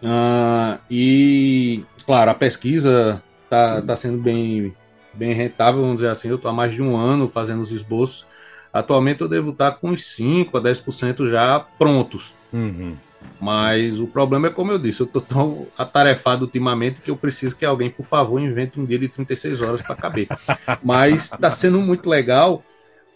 Uh, 0.04 0.80
e, 0.90 1.84
claro, 2.06 2.32
a 2.32 2.36
pesquisa 2.36 3.24
tá, 3.50 3.82
tá 3.82 3.98
sendo 3.98 4.18
bem, 4.18 4.74
bem 5.14 5.34
rentável, 5.34 5.82
vamos 5.82 5.98
dizer 5.98 6.10
assim. 6.10 6.30
Eu 6.30 6.36
estou 6.36 6.50
há 6.50 6.54
mais 6.54 6.74
de 6.74 6.82
um 6.82 6.96
ano 6.96 7.30
fazendo 7.30 7.62
os 7.62 7.72
esboços. 7.72 8.26
Atualmente 8.72 9.22
eu 9.22 9.28
devo 9.28 9.50
estar 9.50 9.72
com 9.74 9.90
uns 9.90 10.06
5 10.06 10.58
a 10.58 10.62
10% 10.62 11.30
já 11.30 11.60
prontos. 11.60 12.34
Uhum. 12.54 12.96
Mas 13.40 14.00
o 14.00 14.08
problema 14.08 14.48
é, 14.48 14.50
como 14.50 14.72
eu 14.72 14.78
disse, 14.78 15.02
eu 15.02 15.06
estou 15.06 15.22
tão 15.22 15.68
atarefado 15.78 16.46
ultimamente 16.46 17.02
que 17.02 17.10
eu 17.10 17.16
preciso 17.16 17.56
que 17.56 17.66
alguém, 17.66 17.90
por 17.90 18.06
favor, 18.06 18.40
invente 18.40 18.80
um 18.80 18.86
dia 18.86 19.00
de 19.00 19.08
36 19.08 19.62
horas 19.62 19.82
para 19.82 19.96
caber. 19.96 20.28
Mas 20.84 21.32
está 21.32 21.52
sendo 21.52 21.82
muito 21.82 22.10
legal 22.10 22.64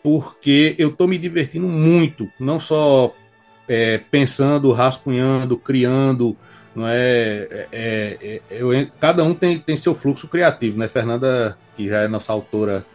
porque 0.01 0.75
eu 0.77 0.89
estou 0.89 1.07
me 1.07 1.17
divertindo 1.17 1.67
muito, 1.67 2.29
não 2.39 2.59
só 2.59 3.13
é, 3.67 3.97
pensando, 3.97 4.71
rascunhando, 4.71 5.57
criando, 5.57 6.35
não 6.75 6.87
é, 6.87 7.47
é, 7.51 7.67
é, 7.71 8.17
é 8.21 8.41
eu, 8.49 8.69
cada 8.99 9.23
um 9.23 9.33
tem, 9.33 9.59
tem 9.59 9.77
seu 9.77 9.93
fluxo 9.93 10.27
criativo, 10.27 10.77
né? 10.77 10.87
Fernanda, 10.87 11.57
que 11.77 11.87
já 11.87 12.01
é 12.01 12.07
nossa 12.07 12.33
autora 12.33 12.85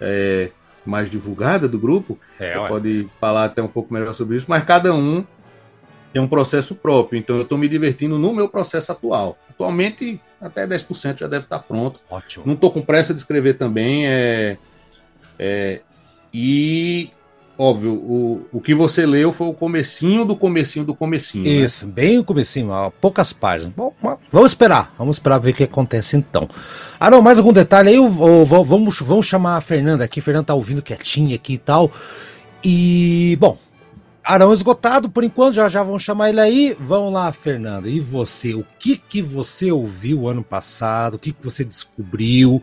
é, 0.00 0.50
mais 0.84 1.10
divulgada 1.10 1.68
do 1.68 1.78
grupo, 1.78 2.18
é, 2.40 2.54
pode 2.68 3.08
falar 3.20 3.44
até 3.44 3.62
um 3.62 3.68
pouco 3.68 3.92
melhor 3.92 4.14
sobre 4.14 4.36
isso, 4.36 4.46
mas 4.48 4.64
cada 4.64 4.94
um 4.94 5.24
tem 6.12 6.22
um 6.22 6.28
processo 6.28 6.74
próprio. 6.74 7.18
Então 7.18 7.36
eu 7.36 7.42
estou 7.42 7.58
me 7.58 7.68
divertindo 7.68 8.18
no 8.18 8.32
meu 8.32 8.48
processo 8.48 8.90
atual. 8.92 9.38
Atualmente, 9.50 10.20
até 10.40 10.66
10% 10.66 11.18
já 11.18 11.26
deve 11.26 11.44
estar 11.44 11.58
pronto. 11.58 12.00
Ótimo. 12.08 12.46
Não 12.46 12.54
estou 12.54 12.70
com 12.70 12.80
pressa 12.80 13.12
de 13.12 13.20
escrever 13.20 13.54
também. 13.54 14.06
É, 14.06 14.56
é, 15.38 15.80
e 16.32 17.10
óbvio, 17.58 17.92
o, 17.92 18.46
o 18.52 18.60
que 18.60 18.72
você 18.72 19.04
leu 19.04 19.32
foi 19.32 19.48
o 19.48 19.52
comecinho 19.52 20.24
do 20.24 20.36
comecinho 20.36 20.84
do 20.84 20.94
comecinho. 20.94 21.44
né? 21.44 21.50
Isso, 21.50 21.86
bem 21.86 22.18
o 22.18 22.24
comecinho, 22.24 22.70
ó, 22.70 22.88
poucas 22.88 23.32
páginas. 23.32 23.74
Bom, 23.76 23.92
vamos 24.30 24.52
esperar, 24.52 24.94
vamos 24.96 25.16
esperar 25.16 25.38
ver 25.38 25.50
o 25.50 25.54
que 25.54 25.64
acontece 25.64 26.16
então. 26.16 26.48
Ah, 27.00 27.10
não, 27.10 27.20
mais 27.20 27.38
algum 27.38 27.52
detalhe 27.52 27.90
aí? 27.90 27.96
Vamos, 27.96 29.00
vamos 29.00 29.26
chamar 29.26 29.56
a 29.56 29.60
Fernanda 29.60 30.04
aqui. 30.04 30.20
Fernanda 30.20 30.46
tá 30.46 30.54
ouvindo 30.54 30.80
quietinha 30.82 31.34
aqui 31.34 31.54
e 31.54 31.58
tal. 31.58 31.90
E, 32.62 33.36
bom, 33.40 33.58
Arão 34.24 34.52
esgotado 34.52 35.08
por 35.08 35.24
enquanto, 35.24 35.54
já 35.54 35.68
já 35.68 35.82
vão 35.82 35.98
chamar 35.98 36.30
ele 36.30 36.40
aí. 36.40 36.76
Vamos 36.78 37.12
lá, 37.12 37.32
Fernanda. 37.32 37.88
E 37.88 37.98
você? 37.98 38.54
O 38.54 38.64
que 38.78 38.96
que 38.96 39.22
você 39.22 39.72
ouviu 39.72 40.28
ano 40.28 40.44
passado? 40.44 41.14
O 41.14 41.18
que 41.18 41.32
que 41.32 41.42
você 41.42 41.64
descobriu 41.64 42.62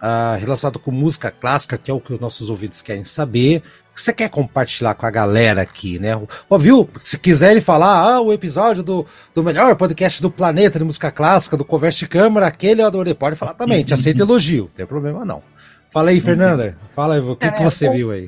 ah, 0.00 0.36
relacionado 0.38 0.78
com 0.78 0.90
música 0.90 1.30
clássica, 1.30 1.78
que 1.78 1.90
é 1.90 1.94
o 1.94 2.00
que 2.00 2.12
os 2.12 2.20
nossos 2.20 2.50
ouvintes 2.50 2.82
querem 2.82 3.04
saber? 3.04 3.62
O 3.94 3.96
que 3.96 4.02
você 4.02 4.12
quer 4.12 4.28
compartilhar 4.28 4.92
com 4.96 5.06
a 5.06 5.10
galera 5.10 5.62
aqui, 5.62 6.00
né? 6.00 6.20
Ouviu? 6.50 6.90
Se 6.98 7.16
quiserem 7.16 7.62
falar, 7.62 8.00
ah, 8.14 8.20
o 8.20 8.32
episódio 8.32 8.82
do, 8.82 9.06
do 9.32 9.40
melhor 9.44 9.76
podcast 9.76 10.20
do 10.20 10.32
planeta 10.32 10.80
de 10.80 10.84
música 10.84 11.12
clássica, 11.12 11.56
do 11.56 11.64
Conversa 11.64 12.00
de 12.00 12.08
Câmara, 12.08 12.48
aquele 12.48 12.82
eu 12.82 12.86
adorei. 12.88 13.14
Pode 13.14 13.36
falar 13.36 13.54
também, 13.54 13.84
te 13.84 13.94
aceito 13.94 14.20
elogio, 14.20 14.64
não 14.64 14.70
tem 14.70 14.84
problema 14.84 15.24
não. 15.24 15.44
Fala 15.92 16.10
aí, 16.10 16.20
Fernanda. 16.20 16.76
Fala 16.92 17.14
aí, 17.14 17.20
o 17.20 17.36
que, 17.36 17.48
que 17.48 17.62
É, 17.62 17.64
você 17.64 17.88
viu 17.88 18.10
aí? 18.10 18.26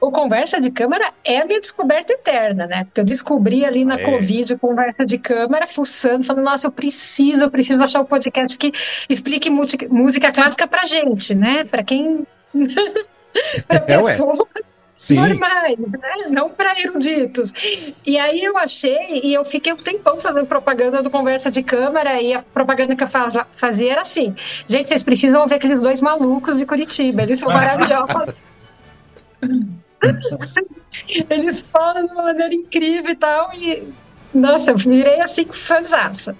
O 0.00 0.12
Conversa 0.12 0.60
de 0.60 0.70
Câmara 0.70 1.10
é 1.24 1.40
a 1.40 1.44
minha 1.44 1.60
descoberta 1.60 2.12
eterna, 2.12 2.68
né? 2.68 2.84
Porque 2.84 3.00
eu 3.00 3.04
descobri 3.04 3.64
ali 3.64 3.84
na 3.84 3.98
É. 3.98 4.04
Covid 4.04 4.52
o 4.52 4.58
Conversa 4.60 5.04
de 5.04 5.18
Câmara, 5.18 5.66
fuçando, 5.66 6.22
falando, 6.22 6.44
nossa, 6.44 6.68
eu 6.68 6.70
preciso, 6.70 7.42
eu 7.42 7.50
preciso 7.50 7.82
achar 7.82 8.02
um 8.02 8.04
podcast 8.04 8.56
que 8.56 8.70
explique 9.08 9.50
música, 9.50 10.30
clássica 10.30 10.68
pra 10.68 10.86
gente, 10.86 11.34
né? 11.34 11.64
Pra 11.64 11.82
quem. 11.82 12.24
pra 13.66 13.78
É, 13.78 13.80
ué. 13.80 14.12
pessoas 14.12 14.38
Sim. 14.96 15.16
normais, 15.16 15.78
né? 15.78 15.88
Não 16.30 16.48
para 16.50 16.78
eruditos. 16.80 17.52
E 18.04 18.18
aí 18.18 18.42
eu 18.42 18.56
achei, 18.56 19.20
e 19.22 19.34
eu 19.34 19.44
fiquei 19.44 19.72
um 19.72 19.76
tempão 19.76 20.18
fazendo 20.18 20.46
propaganda 20.46 21.02
do 21.02 21.10
Conversa 21.10 21.50
de 21.50 21.62
Câmara, 21.62 22.20
e 22.20 22.32
a 22.32 22.42
propaganda 22.42 22.96
que 22.96 23.04
eu 23.04 23.08
faz- 23.08 23.36
fazia 23.52 23.92
era 23.92 24.00
assim: 24.00 24.34
gente, 24.66 24.88
vocês 24.88 25.02
precisam 25.04 25.46
ver 25.46 25.56
aqueles 25.56 25.82
dois 25.82 26.00
malucos 26.00 26.56
de 26.56 26.64
Curitiba, 26.64 27.22
eles 27.22 27.40
são 27.40 27.50
maravilhosos. 27.52 28.34
eles 31.30 31.60
falam 31.60 32.06
de 32.06 32.12
uma 32.12 32.22
maneira 32.24 32.54
incrível 32.54 33.10
e 33.12 33.16
tal, 33.16 33.50
e 33.54 33.88
nossa, 34.32 34.70
eu 34.72 34.76
virei 34.76 35.20
assim 35.20 35.46
fãzaça. 35.50 36.36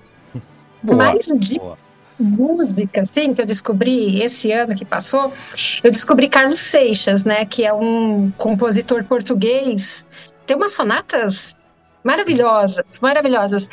Mas 0.82 1.26
de 1.36 1.58
boa. 1.58 1.78
Música, 2.18 3.02
assim, 3.02 3.32
que 3.34 3.40
eu 3.40 3.46
descobri 3.46 4.22
esse 4.22 4.50
ano 4.52 4.74
que 4.74 4.84
passou, 4.84 5.32
eu 5.82 5.90
descobri 5.90 6.28
Carlos 6.28 6.58
Seixas, 6.58 7.24
né, 7.24 7.44
que 7.44 7.64
é 7.64 7.72
um 7.72 8.30
compositor 8.38 9.04
português. 9.04 10.06
Tem 10.46 10.56
umas 10.56 10.72
sonatas 10.72 11.56
maravilhosas, 12.06 13.00
maravilhosas, 13.00 13.68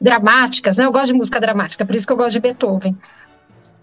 dramáticas, 0.00 0.76
né? 0.76 0.84
Eu 0.84 0.92
gosto 0.92 1.08
de 1.08 1.14
música 1.14 1.40
dramática, 1.40 1.84
por 1.84 1.96
isso 1.96 2.06
que 2.06 2.12
eu 2.12 2.16
gosto 2.16 2.32
de 2.34 2.40
Beethoven. 2.40 2.96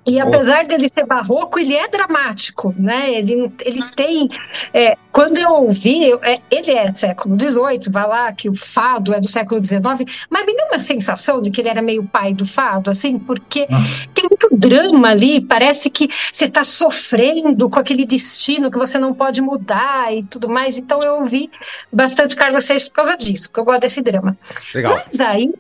E 0.10 0.20
apesar 0.20 0.66
dele 0.66 0.90
ser 0.94 1.06
barroco, 1.06 1.60
ele 1.60 1.76
é 1.76 1.88
dramático, 1.88 2.74
né? 2.78 3.12
Ele, 3.14 3.52
ele 3.64 3.84
tem. 3.96 4.28
é, 4.74 4.96
quando 5.12 5.38
eu 5.38 5.50
ouvi, 5.52 6.10
eu- 6.10 6.20
é, 6.24 6.40
ele 6.50 6.72
é 6.72 6.94
século 6.94 7.40
XVIII, 7.40 7.92
vai 7.92 8.08
lá 8.08 8.34
que 8.34 8.50
o 8.50 8.54
fado 8.56 9.14
é 9.14 9.20
do 9.20 9.28
século 9.28 9.64
XIX, 9.64 9.82
mas 10.30 10.46
me 10.46 10.56
deu 10.56 10.66
uma 10.68 10.80
sensação 10.80 11.40
de 11.42 11.52
que 11.52 11.62
ele 11.62 11.70
era 11.70 11.82
meio 11.82 12.04
pai 12.08 12.34
do 12.34 12.46
fado, 12.46 12.90
assim, 12.90 13.18
porque 13.20 13.68
Ah. 13.70 13.78
tem 14.14 14.26
muito 14.30 14.48
drama 14.52 15.10
ali, 15.10 15.42
parece 15.42 15.90
que 15.90 16.08
você 16.32 16.46
está 16.46 16.64
sofrendo 16.64 17.70
com 17.70 17.80
aquele 17.80 18.06
destino 18.06 18.72
que 18.72 18.78
você 18.78 18.98
não 18.98 19.14
pode 19.14 19.42
mudar 19.42 20.14
e 20.14 20.24
tudo 20.24 20.50
mais. 20.50 20.78
Então 20.78 21.02
eu 21.02 21.16
ouvi 21.20 21.50
bastante 21.92 22.36
Carlos 22.36 22.64
Seixas 22.66 22.90
por 22.90 22.96
causa 22.96 23.18
disso, 23.18 23.50
porque 23.50 23.60
eu 23.60 23.66
gosto 23.66 23.82
desse 23.82 24.02
drama. 24.02 24.38
Legal. 24.74 24.94
Mas 24.94 25.20
aí, 25.20 25.54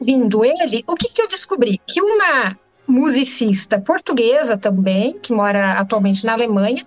vindo 0.00 0.44
ele, 0.44 0.84
o 0.86 0.94
que, 0.94 1.08
que 1.08 1.22
eu 1.22 1.28
descobri? 1.28 1.80
Que 1.86 2.00
uma 2.00 2.56
musicista 2.92 3.80
portuguesa 3.80 4.56
também, 4.58 5.18
que 5.18 5.32
mora 5.32 5.72
atualmente 5.72 6.24
na 6.26 6.34
Alemanha, 6.34 6.84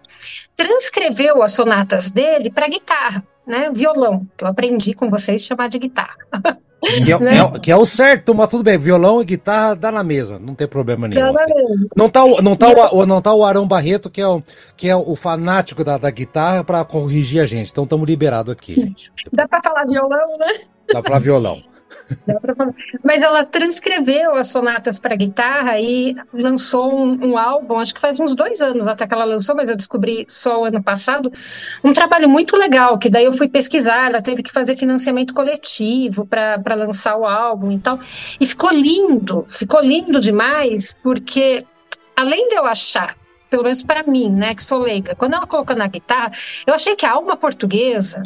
transcreveu 0.56 1.42
as 1.42 1.52
sonatas 1.54 2.12
dele 2.12 2.52
para 2.52 2.68
guitarra, 2.68 3.24
né? 3.46 3.72
Violão, 3.74 4.22
que 4.38 4.44
eu 4.44 4.48
aprendi 4.48 4.94
com 4.94 5.10
vocês 5.10 5.44
chamar 5.46 5.68
de 5.70 5.80
guitarra. 5.80 6.16
Que 7.04 7.12
é, 7.14 7.18
Né? 7.20 7.38
é 7.38 7.44
o- 7.44 7.60
que 7.60 7.72
é 7.72 7.76
o 7.76 7.86
certo, 7.86 8.36
mas 8.36 8.48
tudo 8.48 8.62
bem. 8.64 8.78
Violão 8.78 9.20
e 9.20 9.26
guitarra 9.26 9.76
dá 9.76 9.92
na 9.92 10.04
mesa, 10.04 10.38
não 10.38 10.54
tem 10.54 10.68
problema 10.68 11.08
nenhum. 11.08 11.36
Assim. 11.36 11.88
Não 11.96 12.08
tá, 12.08 12.24
o, 12.24 12.42
não, 12.44 12.56
tá 12.56 12.68
o, 12.92 13.06
não 13.08 13.22
tá 13.22 13.34
o 13.34 13.44
Arão 13.44 13.68
Barreto, 13.68 14.08
que 14.08 14.22
é 14.22 14.28
o, 14.28 14.44
que 14.78 14.88
é 14.88 14.96
o 14.96 15.16
fanático 15.16 15.84
da, 15.84 15.98
da 15.98 16.12
guitarra, 16.12 16.64
pra 16.64 16.86
corrigir 16.86 17.42
a 17.42 17.46
gente. 17.48 17.72
Então 17.72 17.86
estamos 17.86 18.06
liberados 18.06 18.52
aqui, 18.54 18.76
gente. 18.76 19.12
Dá 19.34 19.48
para 19.48 19.62
falar 19.64 19.86
violão, 19.88 20.38
né? 20.38 20.54
Dá 20.94 21.02
pra 21.02 21.18
violão. 21.18 21.60
Mas 23.04 23.22
ela 23.22 23.44
transcreveu 23.44 24.36
as 24.36 24.48
sonatas 24.48 25.00
para 25.00 25.16
guitarra 25.16 25.80
e 25.80 26.16
lançou 26.34 26.94
um, 26.94 27.32
um 27.32 27.38
álbum, 27.38 27.80
acho 27.80 27.94
que 27.94 28.02
faz 28.02 28.20
uns 28.20 28.36
dois 28.36 28.62
anos 28.62 28.88
até 28.88 29.08
que 29.08 29.14
ela 29.14 29.26
lançou, 29.26 29.56
mas 29.56 29.70
eu 29.70 29.76
descobri 29.76 30.26
só 30.28 30.62
o 30.62 30.66
ano 30.66 30.84
passado. 30.84 31.32
Um 31.84 31.94
trabalho 31.94 32.30
muito 32.30 32.56
legal, 32.56 32.98
que 32.98 33.10
daí 33.10 33.26
eu 33.26 33.34
fui 33.34 33.48
pesquisar, 33.48 34.10
ela 34.10 34.22
teve 34.22 34.44
que 34.44 34.52
fazer 34.52 34.76
financiamento 34.76 35.34
coletivo 35.34 36.26
para 36.26 36.76
lançar 36.76 37.18
o 37.18 37.26
álbum 37.26 37.72
e 37.72 37.80
tal. 37.80 38.00
E 38.40 38.46
ficou 38.46 38.72
lindo, 38.72 39.46
ficou 39.48 39.82
lindo 39.82 40.20
demais, 40.20 40.96
porque 41.02 41.66
além 42.16 42.48
de 42.48 42.56
eu 42.56 42.66
achar. 42.66 43.16
Pelo 43.48 43.64
menos 43.64 43.84
para 43.84 44.04
mim, 44.04 44.30
né, 44.30 44.56
que 44.56 44.64
sou 44.64 44.80
leiga. 44.80 45.16
Quando 45.16 45.36
ela 45.36 45.46
colocou 45.46 45.76
na 45.76 45.88
guitarra, 45.88 46.32
eu 46.66 46.74
achei 46.74 46.96
que 46.96 47.06
a 47.06 47.12
alma 47.12 47.38
portuguesa 47.38 48.22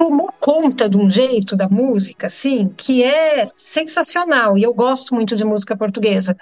tomou 0.00 0.32
conta 0.40 0.88
de 0.88 0.96
um 0.96 1.10
jeito 1.10 1.54
da 1.54 1.68
música, 1.68 2.28
assim, 2.28 2.68
que 2.68 3.04
é 3.04 3.50
sensacional. 3.54 4.56
E 4.56 4.62
eu 4.62 4.72
gosto 4.72 5.14
muito 5.14 5.36
de 5.36 5.44
música 5.44 5.76
portuguesa. 5.76 6.34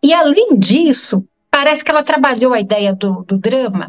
E 0.00 0.14
além 0.14 0.56
disso, 0.56 1.26
parece 1.50 1.84
que 1.84 1.90
ela 1.90 2.04
trabalhou 2.04 2.54
a 2.54 2.60
ideia 2.60 2.94
do, 2.94 3.24
do 3.24 3.36
drama, 3.36 3.88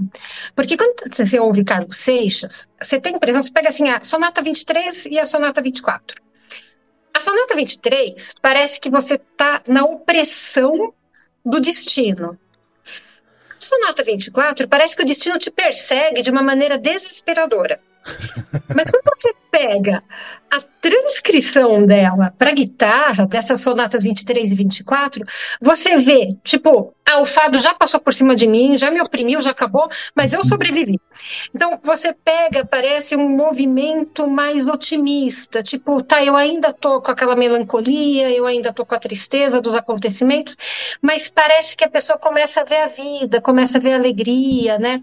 porque 0.56 0.76
quando 0.76 0.96
você 1.08 1.40
ouve 1.40 1.64
Carlos 1.64 1.98
Seixas, 1.98 2.68
você 2.82 3.00
tem 3.00 3.14
a 3.14 3.18
impressão, 3.18 3.44
você 3.44 3.52
pega 3.52 3.70
assim 3.70 3.90
a 3.90 4.04
Sonata 4.04 4.42
23 4.42 5.06
e 5.06 5.20
a 5.20 5.26
Sonata 5.28 5.62
24. 5.62 6.20
A 7.14 7.20
Sonata 7.20 7.56
23 7.56 8.34
parece 8.42 8.80
que 8.80 8.90
você 8.90 9.16
está 9.16 9.62
na 9.68 9.84
opressão 9.86 10.92
do 11.46 11.60
destino. 11.60 12.40
A 12.86 13.64
Sonata 13.64 14.04
24 14.04 14.68
parece 14.68 14.96
que 14.96 15.04
o 15.04 15.06
destino 15.06 15.38
te 15.38 15.52
persegue 15.52 16.24
de 16.24 16.32
uma 16.32 16.42
maneira 16.42 16.80
desesperadora. 16.80 17.78
Mas 18.76 18.90
quando 18.90 19.04
você 19.16 19.34
pega 19.50 20.04
a 20.52 20.62
transcrição 20.82 21.86
dela 21.86 22.34
para 22.38 22.52
guitarra, 22.52 23.26
dessas 23.26 23.62
sonatas 23.62 24.04
23 24.04 24.52
e 24.52 24.56
24, 24.56 25.24
você 25.62 25.98
vê, 25.98 26.28
tipo, 26.44 26.94
ah, 27.06 27.20
o 27.20 27.26
fado 27.26 27.60
já 27.60 27.74
passou 27.74 28.00
por 28.00 28.14
cima 28.14 28.36
de 28.36 28.48
mim, 28.48 28.78
já 28.78 28.92
me 28.92 29.02
oprimiu, 29.02 29.42
já 29.42 29.52
acabou, 29.52 29.88
mas 30.16 30.34
eu 30.34 30.44
sobrevivi. 30.44 31.00
Então 31.56 31.80
você 31.84 32.14
pega, 32.14 32.66
parece 32.66 33.16
um 33.16 33.30
movimento 33.30 34.28
mais 34.28 34.68
otimista, 34.68 35.64
tipo, 35.64 36.04
tá, 36.04 36.24
eu 36.24 36.36
ainda 36.36 36.74
tô 36.74 37.02
com 37.02 37.12
aquela 37.12 37.36
melancolia, 37.36 38.30
eu 38.32 38.46
ainda 38.46 38.74
tô 38.74 38.86
com 38.86 38.96
a 38.96 39.00
tristeza 39.00 39.62
dos 39.62 39.76
acontecimentos, 39.76 40.58
mas 41.02 41.30
parece 41.30 41.78
que 41.78 41.84
a 41.84 41.90
pessoa 41.90 42.18
começa 42.18 42.62
a 42.62 42.66
ver 42.66 42.82
a 42.82 42.88
vida, 42.88 43.40
começa 43.42 43.78
a 43.78 43.82
ver 43.82 43.94
a 43.94 43.98
alegria, 43.98 44.78
né? 44.78 45.02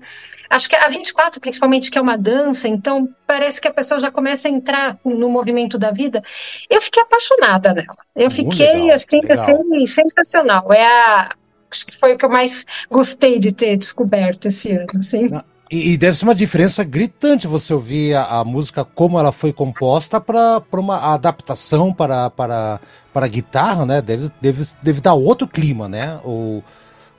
Acho 0.51 0.69
que 0.69 0.75
a 0.75 0.89
24, 0.89 1.41
principalmente, 1.41 1.93
que 1.93 1.97
é 1.97 2.01
uma 2.01 2.19
dança, 2.19 2.67
então 2.67 3.09
parece 3.25 3.61
que 3.61 3.69
a 3.69 3.73
pessoa 3.73 4.01
já 4.01 4.11
começa 4.11 4.49
a 4.49 4.51
entrar 4.51 4.99
no 5.05 5.29
movimento 5.29 5.79
da 5.79 5.93
vida. 5.93 6.21
Eu 6.69 6.83
fiquei 6.83 7.01
apaixonada 7.01 7.73
nela. 7.73 7.97
Eu 8.17 8.23
Muito 8.23 8.35
fiquei, 8.35 8.67
legal, 8.67 8.97
assim, 8.97 9.21
legal. 9.23 9.37
achei 9.39 9.87
sensacional. 9.87 10.73
É 10.73 10.85
a. 10.85 11.31
Acho 11.71 11.87
que 11.87 11.97
foi 11.97 12.15
o 12.15 12.19
que 12.19 12.25
eu 12.25 12.29
mais 12.31 12.67
gostei 12.91 13.39
de 13.39 13.53
ter 13.53 13.77
descoberto 13.77 14.47
esse 14.47 14.73
ano, 14.73 14.89
assim. 14.99 15.29
E, 15.71 15.93
e 15.93 15.97
deve 15.97 16.19
ser 16.19 16.25
uma 16.25 16.35
diferença 16.35 16.83
gritante 16.83 17.47
você 17.47 17.73
ouvir 17.73 18.17
a, 18.17 18.41
a 18.41 18.45
música 18.45 18.85
como 18.85 19.21
ela 19.21 19.31
foi 19.31 19.53
composta 19.53 20.21
para 20.21 20.65
uma 20.73 21.15
adaptação 21.15 21.95
para, 21.95 22.29
para, 22.29 22.81
para 23.15 23.29
guitarra, 23.29 23.87
né? 23.87 24.03
Deve, 24.03 24.33
deve, 24.41 24.67
deve 24.83 25.01
dar 25.01 25.15
outro 25.15 25.47
clima, 25.47 25.89
né? 25.89 26.19
O, 26.25 26.61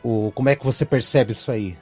o, 0.03 0.33
como 0.35 0.49
é 0.49 0.55
que 0.57 0.65
você 0.65 0.83
percebe 0.83 1.31
isso 1.31 1.49
aí? 1.49 1.77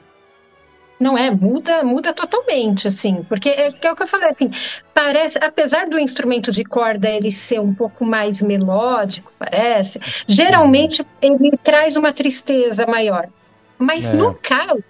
Não 1.00 1.16
é, 1.16 1.30
muda, 1.30 1.82
muda 1.82 2.12
totalmente, 2.12 2.86
assim, 2.86 3.22
porque 3.22 3.48
é, 3.48 3.72
é 3.82 3.90
o 3.90 3.96
que 3.96 4.02
eu 4.02 4.06
falei, 4.06 4.28
assim, 4.28 4.50
parece, 4.92 5.38
apesar 5.42 5.88
do 5.88 5.98
instrumento 5.98 6.52
de 6.52 6.62
corda 6.62 7.08
ele 7.08 7.32
ser 7.32 7.58
um 7.58 7.74
pouco 7.74 8.04
mais 8.04 8.42
melódico, 8.42 9.32
parece, 9.38 9.98
geralmente 10.28 11.04
ele 11.22 11.56
traz 11.62 11.96
uma 11.96 12.12
tristeza 12.12 12.86
maior. 12.86 13.30
Mas 13.78 14.12
é. 14.12 14.14
no 14.14 14.34
caso, 14.34 14.84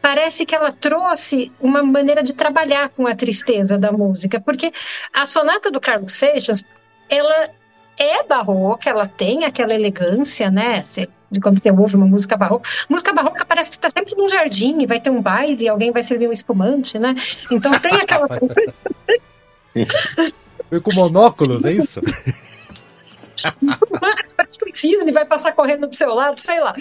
parece 0.00 0.46
que 0.46 0.54
ela 0.54 0.72
trouxe 0.72 1.50
uma 1.60 1.82
maneira 1.82 2.22
de 2.22 2.32
trabalhar 2.32 2.88
com 2.90 3.08
a 3.08 3.16
tristeza 3.16 3.76
da 3.76 3.90
música, 3.90 4.40
porque 4.40 4.72
a 5.12 5.26
sonata 5.26 5.68
do 5.68 5.80
Carlos 5.80 6.12
Seixas, 6.12 6.64
ela 7.08 7.50
é 7.98 8.22
barroca, 8.22 8.88
ela 8.88 9.08
tem 9.08 9.44
aquela 9.44 9.74
elegância, 9.74 10.48
né? 10.48 10.84
De 11.30 11.40
quando 11.40 11.60
você 11.60 11.70
ouve 11.70 11.96
uma 11.96 12.06
música 12.06 12.36
barroca. 12.36 12.68
Música 12.88 13.12
barroca 13.12 13.44
parece 13.44 13.70
que 13.70 13.76
está 13.76 13.88
sempre 13.88 14.14
num 14.16 14.28
jardim 14.28 14.80
e 14.80 14.86
vai 14.86 15.00
ter 15.00 15.10
um 15.10 15.22
baile, 15.22 15.68
alguém 15.68 15.92
vai 15.92 16.02
servir 16.02 16.28
um 16.28 16.32
espumante, 16.32 16.98
né? 16.98 17.14
Então 17.50 17.78
tem 17.78 17.94
aquela. 17.94 18.26
Foi 20.68 20.80
com 20.80 20.94
monóculos, 20.94 21.64
é 21.64 21.72
isso? 21.72 22.00
Parece 24.36 24.58
que 24.58 24.68
um 24.68 24.72
cisne 24.72 25.12
vai 25.12 25.24
passar 25.24 25.52
correndo 25.52 25.86
do 25.86 25.94
seu 25.94 26.14
lado, 26.14 26.38
sei 26.40 26.60
lá. 26.60 26.74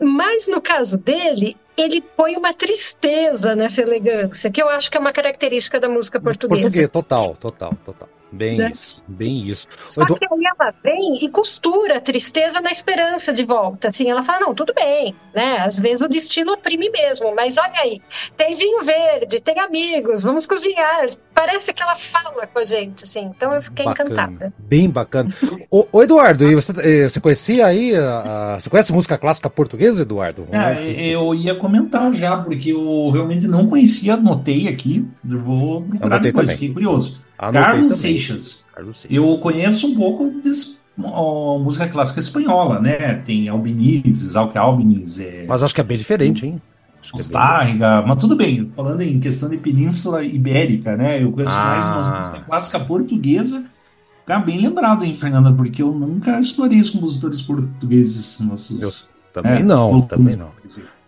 Mas 0.00 0.46
no 0.46 0.60
caso 0.60 0.98
dele, 0.98 1.56
ele 1.76 2.00
põe 2.00 2.36
uma 2.36 2.54
tristeza 2.54 3.54
nessa 3.54 3.82
elegância, 3.82 4.50
que 4.50 4.62
eu 4.62 4.68
acho 4.68 4.90
que 4.90 4.96
é 4.96 5.00
uma 5.00 5.12
característica 5.12 5.78
da 5.78 5.88
música 5.88 6.20
portuguesa. 6.20 6.62
Português, 6.62 6.90
total, 6.90 7.36
total, 7.36 7.74
total. 7.84 8.08
Bem 8.36 8.56
né? 8.56 8.70
isso, 8.72 9.02
bem 9.08 9.48
isso. 9.48 9.66
Só 9.88 10.04
que 10.04 10.24
aí 10.24 10.40
ela 10.44 10.74
vem 10.82 11.24
e 11.24 11.28
costura 11.28 11.96
a 11.96 12.00
tristeza 12.00 12.60
na 12.60 12.70
esperança 12.70 13.32
de 13.32 13.44
volta. 13.44 13.88
Assim, 13.88 14.10
ela 14.10 14.22
fala, 14.22 14.46
não, 14.46 14.54
tudo 14.54 14.72
bem, 14.74 15.14
né? 15.34 15.58
Às 15.58 15.80
vezes 15.80 16.02
o 16.02 16.08
destino 16.08 16.52
oprime 16.52 16.90
mesmo, 16.90 17.34
mas 17.34 17.56
olha 17.58 17.80
aí, 17.80 18.00
tem 18.36 18.54
vinho 18.54 18.82
verde, 18.82 19.40
tem 19.40 19.58
amigos, 19.60 20.22
vamos 20.22 20.46
cozinhar. 20.46 21.06
Parece 21.34 21.72
que 21.72 21.82
ela 21.82 21.96
fala 21.96 22.46
com 22.46 22.58
a 22.58 22.64
gente, 22.64 23.04
assim. 23.04 23.30
Então 23.36 23.52
eu 23.52 23.62
fiquei 23.62 23.84
bacana, 23.84 24.10
encantada. 24.10 24.52
Bem 24.58 24.88
bacana. 24.88 25.34
ô, 25.70 25.86
ô, 25.92 26.02
Eduardo, 26.02 26.48
você, 26.54 26.72
eh, 26.82 27.08
você 27.08 27.20
conhecia 27.20 27.66
aí, 27.66 27.94
a, 27.94 28.54
a, 28.54 28.60
você 28.60 28.70
conhece 28.70 28.92
música 28.92 29.18
clássica 29.18 29.50
portuguesa, 29.50 30.02
Eduardo? 30.02 30.46
É, 30.52 31.08
eu 31.08 31.34
ia 31.34 31.54
comentar 31.54 32.12
já, 32.14 32.36
porque 32.38 32.72
eu 32.72 33.10
realmente 33.10 33.46
não 33.46 33.66
conhecia, 33.66 34.14
anotei 34.14 34.68
aqui, 34.68 35.06
eu 35.28 35.40
vou 35.40 35.82
procurar 35.82 36.18
depois, 36.18 36.50
fiquei 36.50 36.72
curioso. 36.72 37.25
Carlos 37.38 37.96
Seixas. 37.96 38.64
Carlos 38.74 38.98
Seixas. 38.98 39.16
Eu 39.16 39.38
conheço 39.38 39.86
um 39.88 39.94
pouco 39.94 40.30
de 40.40 40.50
ó, 41.02 41.58
música 41.58 41.88
clássica 41.88 42.20
espanhola, 42.20 42.80
né? 42.80 43.14
Tem 43.24 43.48
Albinizes, 43.48 44.36
Alque 44.36 44.58
Albiniz. 44.58 45.18
É... 45.20 45.44
Mas 45.46 45.62
acho 45.62 45.74
que 45.74 45.80
é 45.80 45.84
bem 45.84 45.98
diferente, 45.98 46.46
hein? 46.46 46.60
É 47.14 47.64
bem... 47.64 47.78
mas 47.78 48.18
tudo 48.18 48.34
bem, 48.34 48.72
falando 48.74 49.00
em 49.00 49.20
questão 49.20 49.48
de 49.48 49.56
Península 49.56 50.24
Ibérica, 50.24 50.96
né? 50.96 51.22
Eu 51.22 51.30
conheço 51.30 51.54
ah. 51.54 51.64
mais 51.64 51.86
uma 51.86 52.18
música 52.18 52.40
clássica 52.40 52.80
portuguesa. 52.80 53.64
Ficar 54.20 54.40
bem 54.40 54.60
lembrado, 54.60 55.04
hein, 55.04 55.14
Fernanda? 55.14 55.52
Porque 55.52 55.82
eu 55.82 55.92
nunca 55.92 56.40
explorei 56.40 56.80
os 56.80 56.90
compositores 56.90 57.40
portugueses 57.42 58.40
nossos. 58.40 58.82
Eu 58.82 58.92
também 59.32 59.60
é, 59.60 59.62
não, 59.62 60.00
também 60.02 60.34
não. 60.34 60.50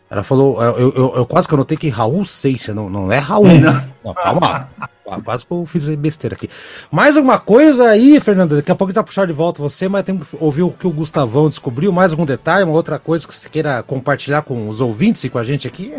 Ela 0.08 0.22
falou, 0.22 0.62
eu, 0.62 0.92
eu, 0.94 1.16
eu, 1.16 1.26
quase 1.26 1.48
que 1.48 1.54
anotei 1.54 1.76
que 1.76 1.88
Raul 1.88 2.24
Seixas, 2.24 2.74
não, 2.74 2.88
não 2.88 3.10
é 3.10 3.18
Raul. 3.18 3.48
É, 3.48 3.58
não. 3.58 3.82
não. 4.04 4.14
calma 4.14 4.68
lá. 5.08 5.20
Quase 5.20 5.46
que 5.46 5.52
eu 5.52 5.64
fiz 5.66 5.88
besteira 5.96 6.34
aqui. 6.34 6.48
Mais 6.90 7.16
alguma 7.16 7.38
coisa 7.38 7.88
aí, 7.88 8.20
Fernanda? 8.20 8.56
Daqui 8.56 8.70
a 8.70 8.74
pouco 8.74 8.92
vai 8.92 9.04
puxar 9.04 9.26
de 9.26 9.32
volta 9.32 9.62
você, 9.62 9.88
mas 9.88 10.04
tem 10.04 10.16
que 10.18 10.26
ouvir 10.38 10.62
o 10.62 10.70
que 10.70 10.86
o 10.86 10.90
Gustavão 10.90 11.48
descobriu. 11.48 11.92
Mais 11.92 12.12
algum 12.12 12.24
detalhe, 12.24 12.64
uma 12.64 12.72
outra 12.72 12.98
coisa 12.98 13.26
que 13.26 13.34
você 13.34 13.48
queira 13.48 13.82
compartilhar 13.82 14.42
com 14.42 14.68
os 14.68 14.80
ouvintes 14.80 15.24
e 15.24 15.28
com 15.28 15.38
a 15.38 15.44
gente 15.44 15.66
aqui? 15.66 15.94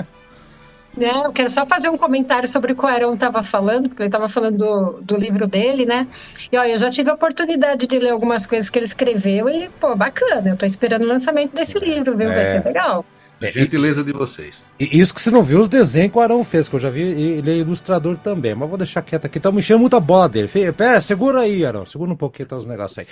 Não, 0.98 1.26
eu 1.26 1.32
quero 1.32 1.50
só 1.50 1.66
fazer 1.66 1.90
um 1.90 1.98
comentário 1.98 2.48
sobre 2.48 2.74
o 2.74 2.76
que 2.76 2.84
o 2.84 2.88
Arão 2.88 3.14
estava 3.14 3.44
falando, 3.44 3.88
porque 3.88 4.02
ele 4.02 4.08
estava 4.08 4.28
falando 4.28 4.58
do, 4.58 5.02
do 5.02 5.18
livro 5.18 5.48
dele, 5.48 5.86
né? 5.86 6.08
E 6.52 6.58
olha, 6.58 6.72
eu 6.74 6.80
já 6.80 6.90
tive 6.90 7.10
a 7.10 7.14
oportunidade 7.14 7.88
de 7.88 8.00
ler 8.00 8.10
algumas 8.10 8.46
coisas 8.48 8.70
que 8.70 8.80
ele 8.80 8.86
escreveu 8.86 9.48
e, 9.48 9.70
pô, 9.80 9.96
bacana. 9.96 10.50
Eu 10.50 10.54
estou 10.54 10.68
esperando 10.68 11.04
o 11.04 11.08
lançamento 11.08 11.54
desse 11.54 11.78
livro, 11.80 12.18
viu? 12.18 12.30
É. 12.32 12.36
Vai 12.36 12.44
ser 12.44 12.66
legal. 12.66 13.06
É, 13.42 13.52
gentileza 13.52 14.04
de 14.04 14.12
vocês. 14.12 14.64
E 14.80 15.00
isso 15.00 15.14
que 15.14 15.22
você 15.22 15.32
não 15.32 15.44
viu 15.44 15.62
os 15.62 15.70
desenhos 15.70 16.12
que 16.12 16.18
o 16.18 16.22
Arão 16.22 16.44
fez, 16.44 16.68
que 16.68 16.76
eu 16.76 16.80
já 16.80 16.90
vi, 16.90 17.02
ele 17.02 17.52
é 17.52 17.58
ilustrador 17.58 18.18
também, 18.18 18.54
mas 18.54 18.68
vou 18.68 18.78
deixar 18.78 19.02
quieto 19.02 19.26
aqui, 19.26 19.40
tá 19.40 19.52
me 19.52 19.60
enchendo 19.60 19.80
muita 19.80 20.00
bola 20.00 20.28
dele. 20.28 20.50
Pera, 20.74 21.00
segura 21.00 21.42
aí, 21.42 21.66
Arão, 21.66 21.86
segura 21.86 22.12
um 22.12 22.18
pouquinho 22.18 22.48
tá, 22.48 22.58
os 22.58 22.66
negócios 22.66 23.00
aí. 23.00 23.08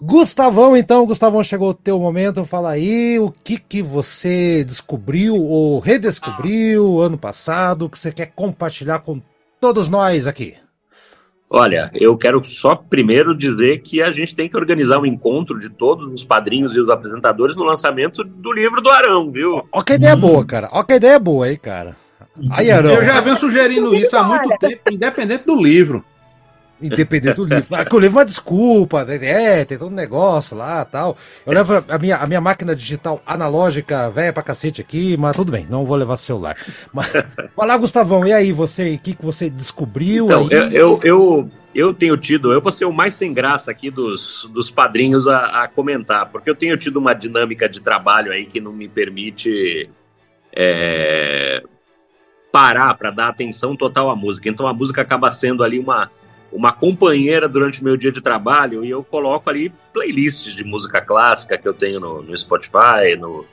Gustavão, 0.00 0.76
então, 0.76 1.06
Gustavão, 1.06 1.42
chegou 1.42 1.70
o 1.70 1.74
teu 1.74 1.98
momento, 1.98 2.44
fala 2.44 2.70
aí 2.70 3.18
o 3.18 3.30
que 3.30 3.58
que 3.58 3.82
você 3.82 4.62
descobriu 4.62 5.34
ou 5.34 5.78
redescobriu 5.78 7.00
ano 7.00 7.16
passado, 7.16 7.88
que 7.88 7.98
você 7.98 8.12
quer 8.12 8.26
compartilhar 8.26 8.98
com 8.98 9.22
todos 9.58 9.88
nós 9.88 10.26
aqui. 10.26 10.54
Olha, 11.48 11.90
eu 11.94 12.16
quero 12.16 12.44
só 12.44 12.74
primeiro 12.74 13.36
dizer 13.36 13.80
que 13.80 14.02
a 14.02 14.10
gente 14.10 14.34
tem 14.34 14.48
que 14.48 14.56
organizar 14.56 14.98
um 14.98 15.06
encontro 15.06 15.58
de 15.58 15.68
todos 15.68 16.12
os 16.12 16.24
padrinhos 16.24 16.74
e 16.74 16.80
os 16.80 16.90
apresentadores 16.90 17.54
no 17.54 17.62
lançamento 17.62 18.24
do 18.24 18.52
livro 18.52 18.82
do 18.82 18.90
Arão, 18.90 19.30
viu? 19.30 19.62
Ó, 19.70 19.82
que 19.82 19.92
ideia 19.92 20.16
hum. 20.16 20.20
boa, 20.20 20.44
cara. 20.44 20.68
Ó, 20.72 20.82
que 20.82 20.94
ideia 20.94 21.18
boa 21.20 21.46
aí, 21.46 21.56
cara. 21.56 21.96
Aí, 22.50 22.70
Arão. 22.70 22.90
Eu 22.90 23.04
já 23.04 23.20
venho 23.20 23.36
sugerindo 23.36 23.94
isso 23.94 24.16
há 24.16 24.24
muito 24.24 24.48
tempo, 24.58 24.82
independente 24.90 25.44
do 25.44 25.54
livro. 25.54 26.04
Independente 26.80 27.36
do 27.36 27.44
livro. 27.44 27.74
Ah, 27.74 27.86
o 27.90 27.98
livro 27.98 28.18
é 28.18 28.20
uma 28.20 28.24
desculpa, 28.24 29.04
né? 29.04 29.18
é, 29.22 29.64
tem 29.64 29.78
todo 29.78 29.90
um 29.90 29.94
negócio 29.94 30.56
lá 30.56 30.84
tal. 30.84 31.16
Eu 31.46 31.52
levo 31.54 31.82
a 31.88 31.98
minha, 31.98 32.16
a 32.16 32.26
minha 32.26 32.40
máquina 32.40 32.76
digital 32.76 33.22
analógica 33.26 34.10
velha 34.10 34.32
pra 34.32 34.42
cacete 34.42 34.80
aqui, 34.80 35.16
mas 35.16 35.34
tudo 35.34 35.52
bem, 35.52 35.66
não 35.70 35.86
vou 35.86 35.96
levar 35.96 36.16
celular. 36.18 36.56
Mas, 36.92 37.10
vai 37.56 37.66
lá, 37.66 37.76
Gustavão, 37.78 38.26
e 38.26 38.32
aí, 38.32 38.52
você, 38.52 38.94
o 38.94 38.98
que, 38.98 39.14
que 39.14 39.24
você 39.24 39.48
descobriu? 39.48 40.26
Então, 40.26 40.48
eu, 40.50 40.70
eu, 40.70 41.00
eu, 41.02 41.50
eu, 41.74 41.94
tenho 41.94 42.16
tido, 42.16 42.52
eu 42.52 42.60
vou 42.60 42.72
ser 42.72 42.84
o 42.84 42.92
mais 42.92 43.14
sem 43.14 43.32
graça 43.32 43.70
aqui 43.70 43.90
dos, 43.90 44.46
dos 44.52 44.70
padrinhos 44.70 45.26
a, 45.26 45.64
a 45.64 45.68
comentar, 45.68 46.30
porque 46.30 46.50
eu 46.50 46.54
tenho 46.54 46.76
tido 46.76 46.98
uma 46.98 47.14
dinâmica 47.14 47.66
de 47.68 47.80
trabalho 47.80 48.32
aí 48.32 48.44
que 48.44 48.60
não 48.60 48.72
me 48.72 48.88
permite. 48.88 49.88
É, 50.58 51.62
parar 52.56 52.94
para 52.94 53.10
dar 53.10 53.28
atenção 53.28 53.76
total 53.76 54.08
à 54.08 54.16
música. 54.16 54.48
Então 54.48 54.66
a 54.66 54.72
música 54.72 55.02
acaba 55.02 55.30
sendo 55.30 55.62
ali 55.62 55.78
uma, 55.78 56.10
uma 56.56 56.72
companheira 56.72 57.46
durante 57.46 57.82
o 57.82 57.84
meu 57.84 57.98
dia 57.98 58.10
de 58.10 58.22
trabalho 58.22 58.82
e 58.82 58.88
eu 58.88 59.04
coloco 59.04 59.50
ali 59.50 59.70
playlists 59.92 60.54
de 60.54 60.64
música 60.64 61.02
clássica 61.02 61.58
que 61.58 61.68
eu 61.68 61.74
tenho 61.74 62.00
no, 62.00 62.22
no 62.22 62.36
Spotify 62.36 63.14
no, 63.18 63.44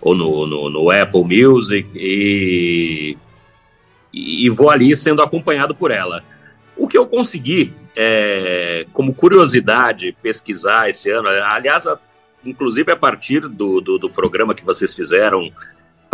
ou 0.00 0.16
no, 0.16 0.44
no, 0.44 0.68
no, 0.68 0.90
Apple 0.90 1.22
Music 1.22 1.88
e, 1.94 3.16
e 4.12 4.50
vou 4.50 4.68
ali 4.68 4.96
sendo 4.96 5.22
acompanhado 5.22 5.76
por 5.76 5.92
ela. 5.92 6.24
O 6.76 6.88
que 6.88 6.98
eu 6.98 7.06
consegui, 7.06 7.72
é, 7.94 8.84
como 8.92 9.14
curiosidade, 9.14 10.16
pesquisar 10.20 10.90
esse 10.90 11.08
ano, 11.10 11.28
aliás, 11.28 11.86
a, 11.86 11.96
inclusive 12.44 12.90
a 12.90 12.96
partir 12.96 13.42
do, 13.42 13.80
do, 13.80 13.96
do 13.96 14.10
programa 14.10 14.56
que 14.56 14.64
vocês 14.64 14.92
fizeram 14.92 15.52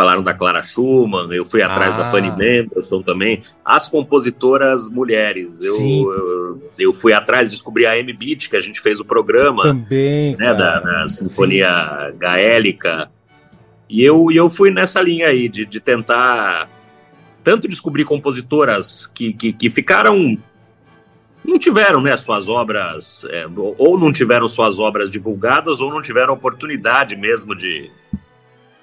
falaram 0.00 0.22
da 0.22 0.32
Clara 0.32 0.62
Schumann, 0.62 1.30
eu 1.30 1.44
fui 1.44 1.60
atrás 1.60 1.92
ah. 1.92 1.98
da 1.98 2.04
Fanny 2.06 2.30
Mendelssohn 2.34 3.02
também, 3.02 3.42
as 3.62 3.86
compositoras 3.86 4.88
mulheres. 4.88 5.60
Eu, 5.60 5.76
eu, 5.78 6.62
eu, 6.78 6.94
fui 6.94 7.12
atrás, 7.12 7.50
descobri 7.50 7.86
a 7.86 7.92
Amy 7.92 8.14
Beat, 8.14 8.48
que 8.48 8.56
a 8.56 8.60
gente 8.60 8.80
fez 8.80 8.98
o 8.98 9.04
programa. 9.04 9.62
Também. 9.62 10.34
Né, 10.38 10.54
da, 10.54 10.80
da, 10.80 11.08
Sinfonia 11.10 11.68
Sim. 12.12 12.18
Gaélica. 12.18 13.10
E 13.90 14.02
eu, 14.02 14.32
eu 14.32 14.48
fui 14.48 14.70
nessa 14.70 15.02
linha 15.02 15.26
aí, 15.26 15.50
de, 15.50 15.66
de 15.66 15.78
tentar 15.80 16.66
tanto 17.44 17.68
descobrir 17.68 18.06
compositoras 18.06 19.06
que, 19.06 19.34
que, 19.34 19.52
que 19.52 19.68
ficaram 19.68 20.38
não 21.44 21.58
tiveram 21.58 22.00
né, 22.00 22.16
suas 22.16 22.48
obras, 22.48 23.26
é, 23.28 23.44
ou 23.76 23.98
não 23.98 24.10
tiveram 24.10 24.48
suas 24.48 24.78
obras 24.78 25.10
divulgadas, 25.10 25.78
ou 25.80 25.90
não 25.90 26.00
tiveram 26.00 26.32
oportunidade 26.32 27.16
mesmo 27.16 27.54
de, 27.54 27.90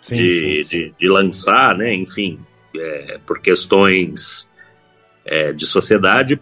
sim, 0.09 0.15
de, 0.15 0.39
sim, 0.39 0.63
sim. 0.63 0.69
De, 0.69 0.93
de, 0.99 1.09
lançar, 1.09 1.77
né? 1.77 1.93
Enfim, 1.93 2.39
é, 2.75 3.19
por 3.25 3.39
questões 3.39 4.53
é, 5.25 5.53
de 5.53 5.65
sociedade. 5.65 6.39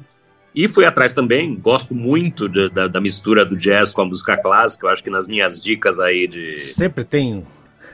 E 0.54 0.68
fui 0.68 0.86
atrás 0.86 1.12
também, 1.12 1.56
gosto 1.56 1.94
muito 1.94 2.48
de, 2.48 2.70
da, 2.70 2.88
da, 2.88 3.02
mistura 3.02 3.44
do 3.44 3.58
jazz 3.58 3.92
com 3.94 4.02
a 4.02 4.06
música 4.06 4.38
clássica. 4.38 4.88
Eu 4.88 4.92
acho 4.92 5.04
que 5.04 5.10
nas 5.10 5.28
minhas 5.28 5.62
dicas 5.62 6.00
aí 6.00 6.28
de. 6.28 6.52
Sempre 6.52 7.04
tem. 7.04 7.46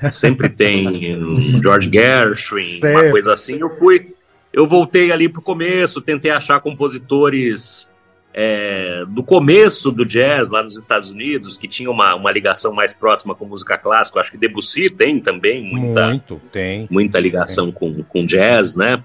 Sempre 0.09 0.49
tem 0.49 1.15
um 1.23 1.61
George 1.61 1.89
Gershwin, 1.91 2.63
Sempre. 2.63 2.89
uma 2.89 3.11
coisa 3.11 3.33
assim. 3.33 3.59
Eu 3.59 3.69
fui. 3.69 4.13
Eu 4.53 4.67
voltei 4.67 5.11
ali 5.11 5.29
pro 5.29 5.41
começo, 5.41 6.01
tentei 6.01 6.31
achar 6.31 6.59
compositores 6.59 7.90
é, 8.33 9.03
do 9.07 9.23
começo 9.23 9.91
do 9.91 10.05
jazz 10.05 10.49
lá 10.49 10.63
nos 10.63 10.77
Estados 10.77 11.11
Unidos, 11.11 11.57
que 11.57 11.67
tinha 11.67 11.89
uma, 11.89 12.15
uma 12.15 12.31
ligação 12.31 12.73
mais 12.73 12.93
próxima 12.93 13.35
com 13.35 13.45
música 13.45 13.77
clássica. 13.77 14.19
acho 14.19 14.31
que 14.31 14.37
Debussy 14.37 14.89
tem 14.89 15.19
também 15.19 15.63
muita, 15.63 16.07
Muito, 16.07 16.41
tem. 16.51 16.87
muita 16.89 17.19
ligação 17.19 17.65
tem. 17.65 17.73
Com, 17.73 18.03
com 18.03 18.25
jazz, 18.25 18.75
né? 18.75 19.03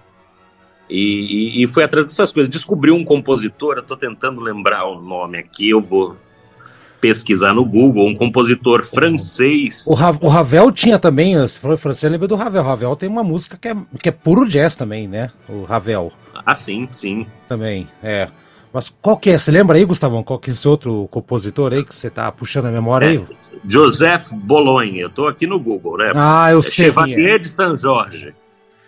E, 0.89 1.59
e, 1.61 1.65
e 1.65 1.67
foi 1.67 1.83
atrás 1.83 2.07
dessas 2.07 2.31
coisas. 2.31 2.49
Descobri 2.49 2.93
um 2.93 3.05
compositor, 3.05 3.75
eu 3.77 3.83
estou 3.83 3.97
tentando 3.97 4.41
lembrar 4.41 4.87
o 4.87 5.01
nome 5.01 5.39
aqui, 5.39 5.71
eu 5.71 5.81
vou 5.81 6.17
pesquisar 7.01 7.53
no 7.53 7.65
Google, 7.65 8.09
um 8.09 8.15
compositor 8.15 8.85
francês. 8.85 9.85
O, 9.87 9.95
Ra 9.95 10.17
o 10.21 10.29
Ravel 10.29 10.73
tinha 10.73 10.99
também, 10.99 11.37
você 11.37 11.59
falou 11.59 11.77
francês, 11.77 12.11
lembra 12.11 12.29
do 12.29 12.37
Ravel. 12.37 12.63
O 12.63 12.65
Ravel 12.65 12.97
tem 12.97 13.09
uma 13.09 13.25
música 13.25 13.59
que 13.61 13.69
é, 13.69 13.77
que 14.01 14.09
é 14.09 14.13
puro 14.13 14.49
jazz 14.49 14.77
também, 14.77 15.09
né? 15.09 15.31
O 15.49 15.65
Ravel. 15.65 16.13
Ah, 16.35 16.55
sim, 16.55 16.89
sim. 16.93 17.27
Também, 17.49 17.89
é. 18.03 18.29
Mas 18.77 18.95
qual 19.01 19.17
que 19.17 19.31
é? 19.31 19.39
Você 19.39 19.51
lembra 19.51 19.79
aí, 19.79 19.87
Gustavão? 19.87 20.23
Qual 20.23 20.39
que 20.39 20.51
é 20.51 20.53
esse 20.53 20.69
outro 20.69 21.09
compositor 21.11 21.73
aí 21.73 21.83
que 21.83 21.95
você 21.95 22.11
tá 22.11 22.31
puxando 22.31 22.67
a 22.67 22.71
memória 22.71 23.09
aí? 23.09 23.25
Joseph 23.65 24.31
Bolonha. 24.35 25.01
Eu 25.01 25.09
tô 25.09 25.27
aqui 25.27 25.47
no 25.47 25.59
Google, 25.59 25.97
né? 25.97 26.13
Ah, 26.15 26.53
eu 26.53 26.59
é 26.59 26.63
sei. 26.63 26.85
Chevalier 26.85 27.37
É. 27.37 27.39
de 27.39 27.49
São 27.49 27.75
Jorge. 27.75 28.35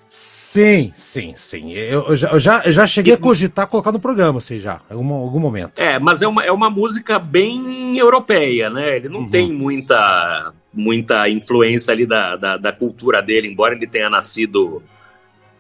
Sim, 0.07 0.93
sim, 0.95 1.33
sim. 1.37 1.73
Eu, 1.73 2.15
já, 2.15 2.29
eu, 2.33 2.39
já, 2.39 2.63
eu 2.67 2.73
já 2.73 2.87
cheguei 2.87 3.15
a 3.15 3.17
cogitar 3.17 3.67
colocar 3.67 3.91
no 3.91 3.99
programa, 3.99 4.43
sei 4.43 4.61
já, 4.61 4.83
em 4.91 4.95
algum, 4.95 5.15
algum 5.15 5.41
momento. 5.41 5.81
É, 5.81 5.99
mas 5.99 6.21
é 6.21 6.29
uma, 6.29 6.45
é 6.45 6.53
uma 6.53 6.69
música 6.69 7.19
bem 7.19 7.97
europeia, 7.99 8.69
né? 8.69 8.97
Ele 8.97 9.09
não 9.09 9.21
Uhum. 9.21 9.31
tem 9.31 9.51
muita, 9.51 10.53
muita 10.71 11.31
influência 11.31 11.93
ali 11.93 12.05
da, 12.05 12.37
da, 12.37 12.57
da 12.59 12.73
cultura 12.73 13.23
dele, 13.23 13.49
embora 13.49 13.75
ele 13.75 13.87
tenha 13.87 14.11
nascido, 14.11 14.83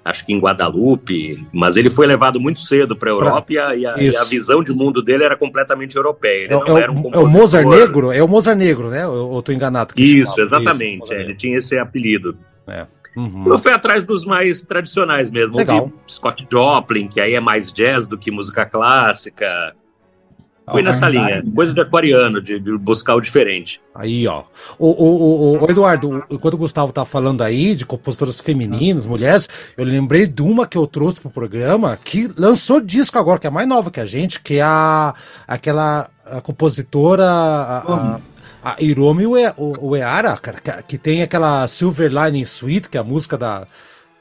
acho 0.04 0.24
que 0.24 0.32
em 0.32 0.38
Guadalupe, 0.38 1.46
mas 1.52 1.76
ele 1.76 1.90
foi 1.90 2.06
levado 2.06 2.40
muito 2.40 2.60
cedo 2.60 2.96
para 2.96 3.10
a 3.10 3.12
Europa 3.12 3.52
e, 3.52 3.58
a, 3.58 3.76
e, 3.76 3.86
a, 3.86 3.98
e 3.98 4.06
Isso. 4.08 4.20
a 4.20 4.24
visão 4.24 4.62
de 4.62 4.72
mundo 4.72 5.02
dele 5.02 5.24
era 5.24 5.36
completamente 5.36 5.96
europeia. 5.96 6.48
É, 6.48 6.52
é 6.52 6.90
um 6.90 7.10
é 7.12 7.18
o 7.18 7.26
Mozart 7.26 7.66
Negro? 7.66 8.12
É 8.12 8.22
o 8.22 8.28
Mozart 8.28 8.56
Negro, 8.56 8.88
né? 8.88 9.04
Eu, 9.04 9.32
eu 9.34 9.42
tô 9.42 9.52
enganado. 9.52 9.94
que 9.94 10.02
Isso, 10.02 10.34
chamava. 10.34 10.42
exatamente. 10.42 11.00
Mozart 11.00 11.20
é, 11.20 11.24
ele 11.24 11.34
tinha 11.34 11.58
esse 11.58 11.78
apelido. 11.78 12.36
Uhum. 13.16 13.48
Eu 13.48 13.58
fui 13.58 13.72
atrás 13.72 14.04
dos 14.04 14.24
mais 14.24 14.62
tradicionais 14.62 15.30
mesmo. 15.30 15.56
Legal. 15.56 15.82
Ouvi 15.82 15.94
Scott 16.08 16.46
Joplin, 16.50 17.08
que 17.08 17.20
aí 17.20 17.34
é 17.34 17.40
mais 17.40 17.72
jazz 17.72 18.08
do 18.08 18.16
que 18.16 18.30
música 18.30 18.64
clássica. 18.64 19.74
Fui 20.70 20.82
nessa 20.82 21.08
linha. 21.08 21.42
Coisa 21.54 21.72
de 21.74 21.80
aquariano, 21.80 22.40
de, 22.40 22.58
de 22.60 22.76
buscar 22.78 23.14
o 23.14 23.20
diferente. 23.20 23.80
Aí, 23.94 24.26
ó. 24.26 24.42
O, 24.78 24.86
o, 24.88 25.56
o, 25.58 25.64
o 25.64 25.70
Eduardo, 25.70 26.24
enquanto 26.30 26.54
o 26.54 26.58
Gustavo 26.58 26.92
tá 26.92 27.04
falando 27.04 27.42
aí 27.42 27.74
de 27.74 27.84
compositoras 27.86 28.38
femininas, 28.40 29.06
mulheres, 29.06 29.48
eu 29.76 29.84
lembrei 29.84 30.26
de 30.26 30.42
uma 30.42 30.66
que 30.66 30.78
eu 30.78 30.86
trouxe 30.86 31.20
pro 31.20 31.30
programa 31.30 31.98
que 32.02 32.30
lançou 32.36 32.80
disco 32.80 33.18
agora, 33.18 33.38
que 33.38 33.46
é 33.46 33.50
mais 33.50 33.66
nova 33.68 33.90
que 33.90 34.00
a 34.00 34.06
gente, 34.06 34.40
que 34.40 34.54
é 34.58 34.62
a, 34.62 35.14
aquela 35.46 36.08
a 36.24 36.40
compositora. 36.40 37.24
A, 37.24 37.78
a, 37.78 38.20
a 38.72 38.76
Hiromi 38.82 39.26
Ue- 39.26 39.52
O- 39.56 39.90
Uehara, 39.90 40.36
cara, 40.36 40.58
que- 40.60 40.82
que 40.82 40.98
tem 40.98 41.22
aquela 41.22 41.66
Silver 41.68 42.10
Lining 42.12 42.44
Suite, 42.44 42.88
que 42.88 42.96
é 42.96 43.00
a 43.00 43.04
música 43.04 43.38
da. 43.38 43.66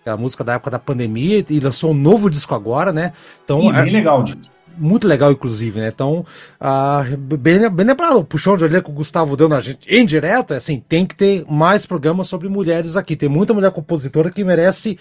é 0.05 0.09
a 0.11 0.15
música 0.17 0.43
da 0.43 0.53
época 0.53 0.71
da 0.71 0.79
pandemia, 0.79 1.43
e 1.49 1.59
lançou 1.59 1.91
um 1.91 1.93
novo 1.95 2.29
disco 2.29 2.53
agora, 2.55 2.93
né? 2.93 3.11
Então, 3.43 3.59
Sim, 3.61 3.69
é- 3.75 3.83
bem 3.83 3.91
legal, 3.93 4.23
Dito. 4.23 4.49
Muito 4.77 5.07
legal, 5.07 5.31
inclusive, 5.31 5.79
né? 5.79 5.89
Então, 5.89 6.25
ah, 6.59 7.03
bem, 7.17 7.69
bem 7.69 7.85
lembrado, 7.85 8.19
o 8.19 8.23
puxão 8.23 8.55
de 8.55 8.63
orelha 8.63 8.81
que 8.81 8.89
o 8.89 8.93
Gustavo 8.93 9.35
deu 9.35 9.49
na 9.49 9.59
gente 9.59 9.87
em 9.89 10.05
direto, 10.05 10.53
é 10.53 10.57
assim, 10.57 10.83
tem 10.87 11.05
que 11.05 11.15
ter 11.15 11.45
mais 11.49 11.85
programas 11.85 12.27
sobre 12.27 12.47
mulheres 12.47 12.95
aqui. 12.95 13.15
Tem 13.15 13.29
muita 13.29 13.53
mulher 13.53 13.71
compositora 13.71 14.29
que 14.29 14.43
merece 14.43 14.97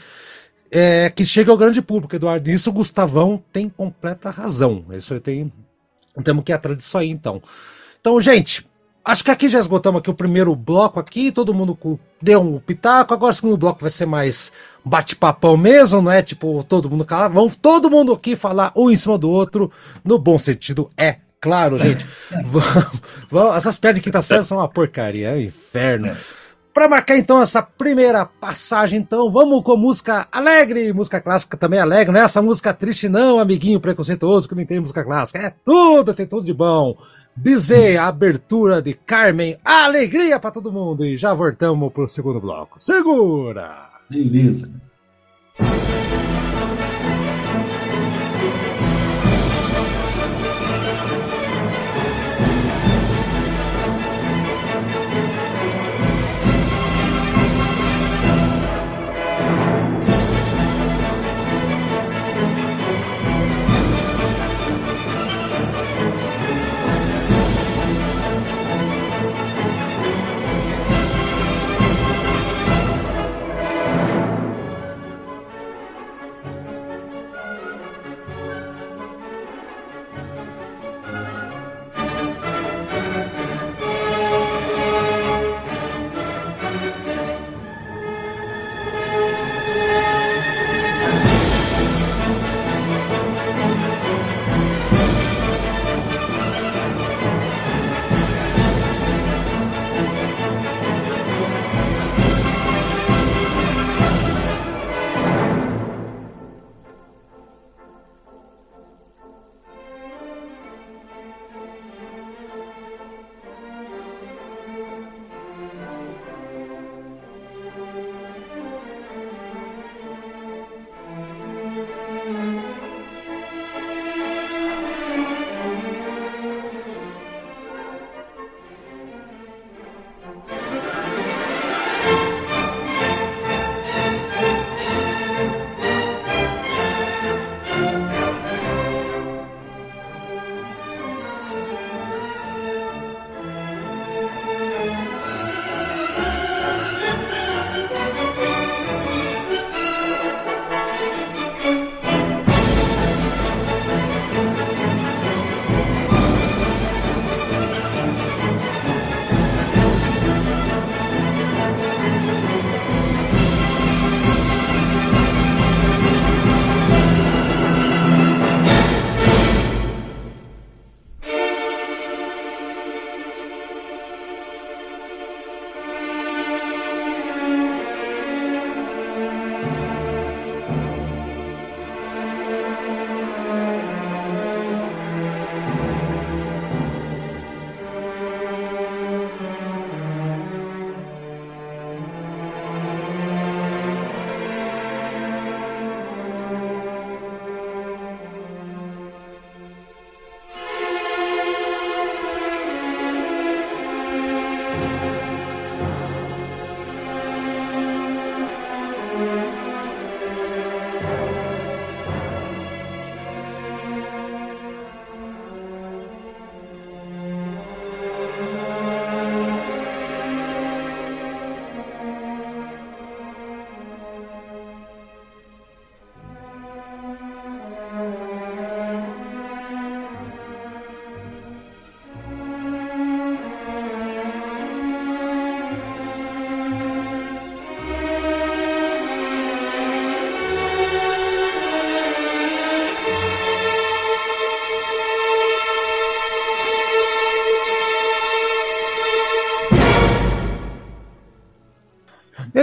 é, 0.71 1.11
que 1.11 1.25
chegue 1.25 1.51
ao 1.51 1.57
grande 1.57 1.81
público, 1.81 2.17
Eduardo. 2.17 2.51
Isso 2.51 2.71
o 2.71 2.73
Gustavão 2.73 3.43
tem 3.53 3.69
completa 3.69 4.31
razão. 4.31 4.85
Isso 4.93 5.15
eu 5.15 5.21
tenho. 5.21 5.53
Temos 6.25 6.45
que 6.45 6.53
ir 6.53 6.55
atrás 6.55 6.79
disso 6.79 6.97
aí, 6.97 7.11
então. 7.11 7.43
Então, 8.01 8.21
gente, 8.21 8.67
acho 9.07 9.23
que 9.25 9.31
aqui 9.31 9.49
já 9.49 9.61
esgotamos 9.61 10.01
aqui 10.01 10.11
o 10.11 10.15
primeiro 10.15 10.55
bloco 10.57 10.99
aqui, 10.99 11.31
todo 11.31 11.55
mundo 11.55 11.79
deu 12.21 12.43
um 12.43 12.59
pitaco, 12.59 13.15
agora 13.15 13.33
o 13.33 13.35
segundo 13.37 13.57
bloco 13.57 13.81
vai 13.83 13.91
ser 13.91 14.05
mais 14.07 14.53
bate-papão 14.85 15.57
mesmo, 15.57 16.03
não 16.03 16.11
é 16.11 16.23
tipo 16.23 16.65
todo 16.65 16.91
mundo 16.91 17.05
calado, 17.05 17.35
vamos 17.35 17.55
todo 17.57 17.89
mundo 17.89 18.13
aqui 18.13 18.35
falar 18.35 18.73
um 18.75 18.91
em 18.91 18.97
cima 18.97 19.17
do 19.17 19.31
outro, 19.31 19.71
no 20.05 20.19
bom 20.19 20.39
sentido, 20.39 20.91
é 20.97 21.17
claro, 21.41 21.79
gente. 21.79 22.05
vamos, 22.45 22.87
vamos- 23.31 23.57
essas 23.57 23.79
piadas 23.79 24.01
de 24.01 24.05
quinta 24.05 24.23
série 24.23 24.43
são 24.45 24.59
uma 24.59 24.69
porcaria, 24.69 25.29
é 25.31 25.35
um 25.35 25.41
inferno. 25.41 26.17
Pra 26.75 26.89
marcar 26.89 27.17
então 27.17 27.41
essa 27.41 27.63
primeira 27.63 28.27
passagem, 28.27 29.01
então, 29.01 29.31
vamos 29.31 29.63
com 29.63 29.79
música 29.79 30.29
alegre, 30.31 30.93
música 30.93 31.21
clássica 31.23 31.57
também 31.57 31.79
alegre, 31.81 32.13
não 32.13 32.21
é 32.21 32.25
essa 32.25 32.43
música 32.43 32.75
triste 32.75 33.09
não, 33.09 33.41
amiguinho 33.41 33.81
preconceituoso 33.81 34.47
que 34.47 34.55
não 34.55 34.67
tem 34.67 34.79
música 34.81 35.03
clássica, 35.03 35.39
é 35.39 35.55
tudo, 35.65 36.13
tem 36.13 36.27
tudo 36.27 36.45
de 36.45 36.53
bom. 36.53 36.95
Bizê, 37.37 37.97
a 37.99 38.07
abertura 38.07 38.81
de 38.81 38.95
Carmen, 38.95 39.57
alegria 39.65 40.41
pra 40.41 40.51
todo 40.51 40.73
mundo 40.73 41.05
e 41.05 41.17
já 41.17 41.35
voltamos 41.35 41.93
pro 41.93 42.09
segundo 42.09 42.41
bloco. 42.41 42.81
Segura! 42.81 43.91
Beleza. 44.09 44.71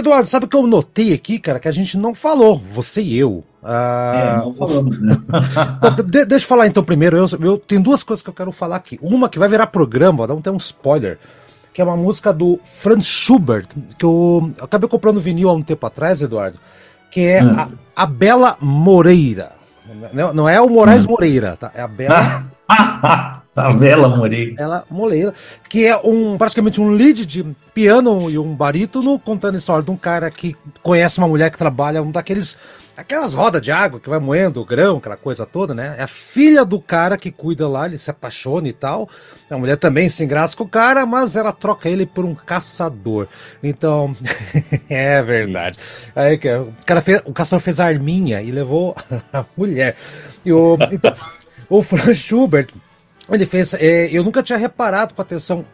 Eduardo, 0.04 0.28
sabe 0.28 0.44
o 0.44 0.48
que 0.48 0.56
eu 0.56 0.66
notei 0.66 1.14
aqui, 1.14 1.38
cara? 1.38 1.58
Que 1.58 1.68
a 1.68 1.72
gente 1.72 1.96
não 1.96 2.14
falou, 2.14 2.62
você 2.70 3.00
e 3.00 3.18
eu. 3.18 3.42
Ah, 3.62 4.36
é, 4.42 4.44
não 4.44 4.52
falamos, 4.52 5.00
né? 5.00 5.16
de, 6.06 6.26
deixa 6.26 6.44
eu 6.44 6.48
falar 6.48 6.66
então 6.66 6.84
primeiro. 6.84 7.16
Eu, 7.16 7.26
eu 7.40 7.58
tenho 7.58 7.82
duas 7.82 8.02
coisas 8.02 8.22
que 8.22 8.28
eu 8.28 8.34
quero 8.34 8.52
falar 8.52 8.76
aqui. 8.76 8.98
Uma 9.00 9.30
que 9.30 9.38
vai 9.38 9.48
virar 9.48 9.68
programa, 9.68 10.26
dá 10.26 10.34
um, 10.34 10.42
um 10.52 10.58
spoiler. 10.58 11.18
Que 11.72 11.80
é 11.80 11.84
uma 11.84 11.96
música 11.96 12.32
do 12.32 12.60
Franz 12.62 13.06
Schubert, 13.06 13.66
que 13.98 14.04
eu, 14.04 14.52
eu 14.58 14.64
acabei 14.64 14.88
comprando 14.88 15.20
vinil 15.20 15.48
há 15.48 15.54
um 15.54 15.62
tempo 15.62 15.86
atrás, 15.86 16.20
Eduardo. 16.20 16.58
Que 17.10 17.20
é 17.22 17.42
hum. 17.42 17.56
a, 17.58 17.68
a 17.96 18.06
Bela 18.06 18.56
Moreira. 18.60 19.52
Não, 20.12 20.32
não 20.34 20.48
é 20.48 20.60
o 20.60 20.68
Moraes 20.68 21.04
hum. 21.06 21.10
Moreira, 21.10 21.56
tá? 21.56 21.72
É 21.74 21.80
a 21.80 21.88
Bela. 21.88 22.44
a 23.54 23.72
Bela 23.72 24.08
Moreira. 24.08 24.54
Ela 24.58 24.84
Moreira, 24.90 25.32
que 25.68 25.86
é 25.86 25.96
um 25.96 26.36
praticamente 26.36 26.80
um 26.80 26.90
lead 26.90 27.24
de 27.24 27.44
piano 27.72 28.30
e 28.30 28.38
um 28.38 28.54
barítono 28.54 29.18
contando 29.18 29.54
a 29.54 29.58
história 29.58 29.82
de 29.82 29.90
um 29.90 29.96
cara 29.96 30.30
que 30.30 30.56
conhece 30.82 31.18
uma 31.18 31.28
mulher 31.28 31.50
que 31.50 31.58
trabalha 31.58 32.02
um 32.02 32.10
daqueles 32.10 32.58
aquelas 32.96 33.34
rodas 33.34 33.60
de 33.60 33.72
água 33.72 33.98
que 33.98 34.08
vai 34.08 34.18
moendo 34.18 34.60
o 34.60 34.64
grão, 34.64 34.98
aquela 34.98 35.16
coisa 35.16 35.44
toda, 35.44 35.74
né? 35.74 35.94
É 35.98 36.04
a 36.04 36.08
filha 36.08 36.64
do 36.64 36.80
cara 36.80 37.16
que 37.16 37.30
cuida 37.30 37.68
lá, 37.68 37.86
ele 37.86 37.98
se 37.98 38.10
apaixona 38.10 38.68
e 38.68 38.72
tal. 38.72 39.08
A 39.50 39.58
mulher 39.58 39.76
também 39.76 40.08
se 40.08 40.22
engraça 40.24 40.56
com 40.56 40.64
o 40.64 40.68
cara, 40.68 41.04
mas 41.04 41.36
ela 41.36 41.52
troca 41.52 41.88
ele 41.88 42.06
por 42.06 42.24
um 42.24 42.34
caçador. 42.34 43.26
Então, 43.62 44.16
é 44.88 45.22
verdade. 45.22 45.78
Aí 46.14 46.38
que 46.38 46.48
o 46.48 46.72
cara 46.86 47.00
fez, 47.02 47.20
o 47.24 47.32
caçador 47.32 47.60
fez 47.60 47.80
a 47.80 47.86
arminha 47.86 48.40
e 48.42 48.50
levou 48.50 48.96
a 49.32 49.44
mulher. 49.56 49.96
E 50.44 50.52
o, 50.52 50.78
então, 50.92 51.14
o 51.68 51.82
Franz 51.82 52.18
Schubert, 52.18 52.68
ele 53.30 53.46
fez. 53.46 53.74
É, 53.74 54.08
eu 54.10 54.22
nunca 54.22 54.42
tinha 54.42 54.58
reparado 54.58 55.14
com 55.14 55.22
atenção 55.22 55.64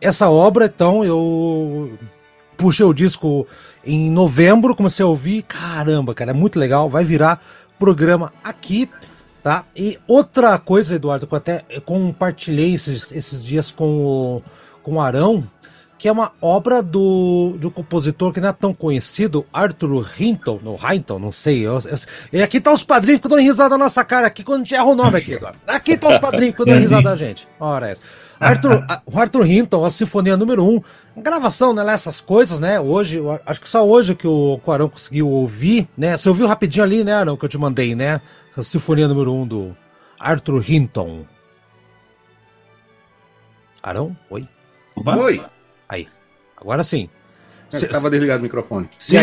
essa 0.00 0.28
obra, 0.30 0.66
então 0.66 1.04
eu 1.04 1.98
puxei 2.56 2.84
o 2.84 2.92
disco 2.92 3.46
em 3.84 4.10
novembro, 4.10 4.74
comecei 4.74 5.04
a 5.04 5.08
ouvir, 5.08 5.42
caramba, 5.42 6.14
cara, 6.14 6.30
é 6.30 6.34
muito 6.34 6.58
legal, 6.58 6.88
vai 6.88 7.04
virar 7.04 7.42
programa 7.78 8.32
aqui, 8.44 8.88
tá? 9.42 9.64
E 9.74 9.98
outra 10.06 10.58
coisa, 10.58 10.94
Eduardo, 10.94 11.26
que 11.26 11.32
eu 11.32 11.38
até 11.38 11.64
compartilhei 11.84 12.74
esses, 12.74 13.10
esses 13.12 13.42
dias 13.42 13.70
com 13.70 14.04
o, 14.04 14.42
com 14.82 14.94
o 14.94 15.00
Arão, 15.00 15.46
que 16.00 16.08
é 16.08 16.12
uma 16.12 16.32
obra 16.40 16.82
do, 16.82 17.58
de 17.60 17.66
um 17.66 17.70
compositor 17.70 18.32
que 18.32 18.40
não 18.40 18.48
é 18.48 18.52
tão 18.54 18.72
conhecido, 18.72 19.44
Arthur 19.52 20.10
Hinton, 20.18 20.58
no 20.62 20.74
Hinton, 20.74 21.18
não 21.18 21.30
sei. 21.30 21.60
Eu, 21.60 21.74
eu, 21.74 21.98
e 22.32 22.42
aqui 22.42 22.58
tá 22.58 22.72
os 22.72 22.82
padrinhos 22.82 23.20
que 23.20 23.28
dão 23.28 23.36
risada 23.36 23.76
na 23.76 23.84
nossa 23.84 24.02
cara, 24.02 24.26
aqui 24.26 24.42
quando 24.42 24.62
a 24.62 24.64
gente 24.64 24.74
erra 24.74 24.86
o 24.86 24.94
nome 24.94 25.18
aqui. 25.18 25.38
Aqui 25.66 25.98
tá 25.98 26.08
os 26.08 26.18
padrinhos 26.18 26.56
que 26.56 26.64
dão 26.64 26.78
risada 26.78 27.02
da 27.02 27.16
gente. 27.16 27.46
Ora, 27.60 27.88
é 27.88 27.92
essa. 27.92 28.02
Arthur, 28.40 28.82
o 29.04 29.20
Arthur 29.20 29.46
Hinton, 29.46 29.84
a 29.84 29.90
Sinfonia 29.90 30.38
número 30.38 30.64
1, 30.64 30.82
um, 31.16 31.22
gravação, 31.22 31.74
né, 31.74 31.86
essas 31.92 32.18
coisas, 32.18 32.58
né, 32.58 32.80
hoje, 32.80 33.20
acho 33.44 33.60
que 33.60 33.68
só 33.68 33.86
hoje 33.86 34.14
que 34.14 34.26
o 34.26 34.58
Arão 34.68 34.88
conseguiu 34.88 35.28
ouvir, 35.28 35.86
né, 35.98 36.16
você 36.16 36.30
ouviu 36.30 36.46
rapidinho 36.46 36.82
ali, 36.82 37.04
né, 37.04 37.12
Arão, 37.12 37.36
que 37.36 37.44
eu 37.44 37.48
te 37.50 37.58
mandei, 37.58 37.94
né, 37.94 38.22
a 38.56 38.62
Sinfonia 38.62 39.06
número 39.06 39.34
1 39.34 39.42
um 39.42 39.46
do 39.46 39.76
Arthur 40.18 40.64
Hinton. 40.66 41.26
Arão, 43.82 44.16
oi? 44.30 44.48
Oi. 44.96 45.44
Aí, 45.90 46.06
agora 46.56 46.84
sim. 46.84 47.08
Estava 47.72 48.08
desligado 48.08 48.40
o 48.40 48.42
microfone. 48.42 48.88
Sim. 48.98 49.16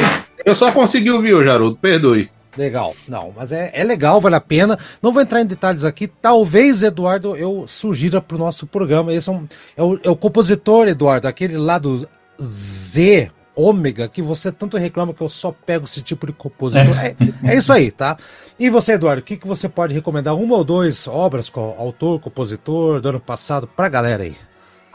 Eu 0.45 0.53
só 0.53 0.72
consegui 0.72 1.09
ouvir, 1.09 1.34
o 1.34 1.43
Jarudo, 1.43 1.78
perdoe. 1.78 2.30
Legal, 2.57 2.95
não, 3.07 3.32
mas 3.36 3.51
é, 3.51 3.72
é 3.74 3.84
legal, 3.84 4.20
vale 4.20 4.36
a 4.36 4.41
pena. 4.41 4.78
Não 5.01 5.11
vou 5.11 5.22
entrar 5.22 5.41
em 5.41 5.45
detalhes 5.45 5.84
aqui. 5.84 6.07
Talvez, 6.07 6.84
Eduardo, 6.84 7.38
eu 7.38 7.65
sugira 7.68 8.20
para 8.20 8.36
o 8.36 8.39
nosso 8.39 8.65
programa. 8.65 9.13
Esse 9.13 9.30
é, 9.30 9.32
um, 9.32 9.47
é, 9.78 9.84
o, 9.84 9.99
é 10.03 10.09
o 10.09 10.15
compositor, 10.15 10.88
Eduardo, 10.88 11.28
aquele 11.28 11.55
lá 11.55 11.78
do 11.78 12.07
Z, 12.41 13.32
ômega, 13.55 14.07
que 14.07 14.22
você 14.22 14.51
tanto 14.51 14.76
reclama 14.76 15.13
que 15.13 15.22
eu 15.22 15.30
só 15.30 15.51
pego 15.51 15.86
esse 15.86 16.01
tipo 16.01 16.26
de 16.26 16.34
compositor. 16.34 16.97
É, 16.97 17.15
é 17.43 17.57
isso 17.57 17.72
aí, 17.72 17.91
tá? 17.91 18.18
E 18.59 18.70
você, 18.70 18.93
Eduardo, 18.93 19.22
o 19.22 19.26
que, 19.26 19.38
que 19.38 19.47
você 19.47 19.70
pode 19.70 19.93
recomendar? 19.93 20.36
Uma 20.36 20.55
ou 20.55 20.63
duas 20.63 21.07
obras 21.07 21.49
com 21.49 21.76
autor, 21.78 22.20
compositor 22.20 22.99
do 22.99 23.09
ano 23.09 23.20
passado 23.20 23.68
pra 23.68 23.88
galera 23.88 24.24
aí? 24.24 24.36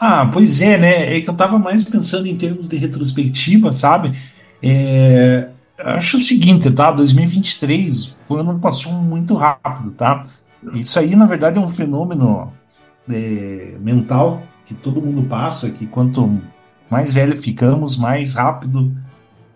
Ah, 0.05 0.29
pois 0.33 0.59
é, 0.59 0.77
né? 0.77 1.15
É 1.15 1.21
que 1.21 1.29
eu 1.29 1.33
tava 1.33 1.57
mais 1.57 1.81
pensando 1.85 2.27
em 2.27 2.35
termos 2.35 2.67
de 2.67 2.75
retrospectiva, 2.75 3.71
sabe? 3.71 4.11
É, 4.61 5.47
acho 5.79 6.17
o 6.17 6.19
seguinte, 6.19 6.69
tá? 6.71 6.91
2023 6.91 8.17
foi 8.27 8.43
um 8.43 8.49
ano 8.49 8.59
passou 8.59 8.91
muito 8.91 9.33
rápido, 9.35 9.91
tá? 9.91 10.25
Isso 10.73 10.99
aí, 10.99 11.15
na 11.15 11.25
verdade, 11.25 11.57
é 11.57 11.61
um 11.61 11.69
fenômeno 11.69 12.51
é, 13.09 13.77
mental 13.79 14.43
que 14.65 14.73
todo 14.73 15.01
mundo 15.01 15.23
passa, 15.23 15.69
que 15.69 15.87
quanto 15.87 16.37
mais 16.89 17.13
velho 17.13 17.37
ficamos, 17.41 17.95
mais 17.95 18.35
rápido 18.35 18.93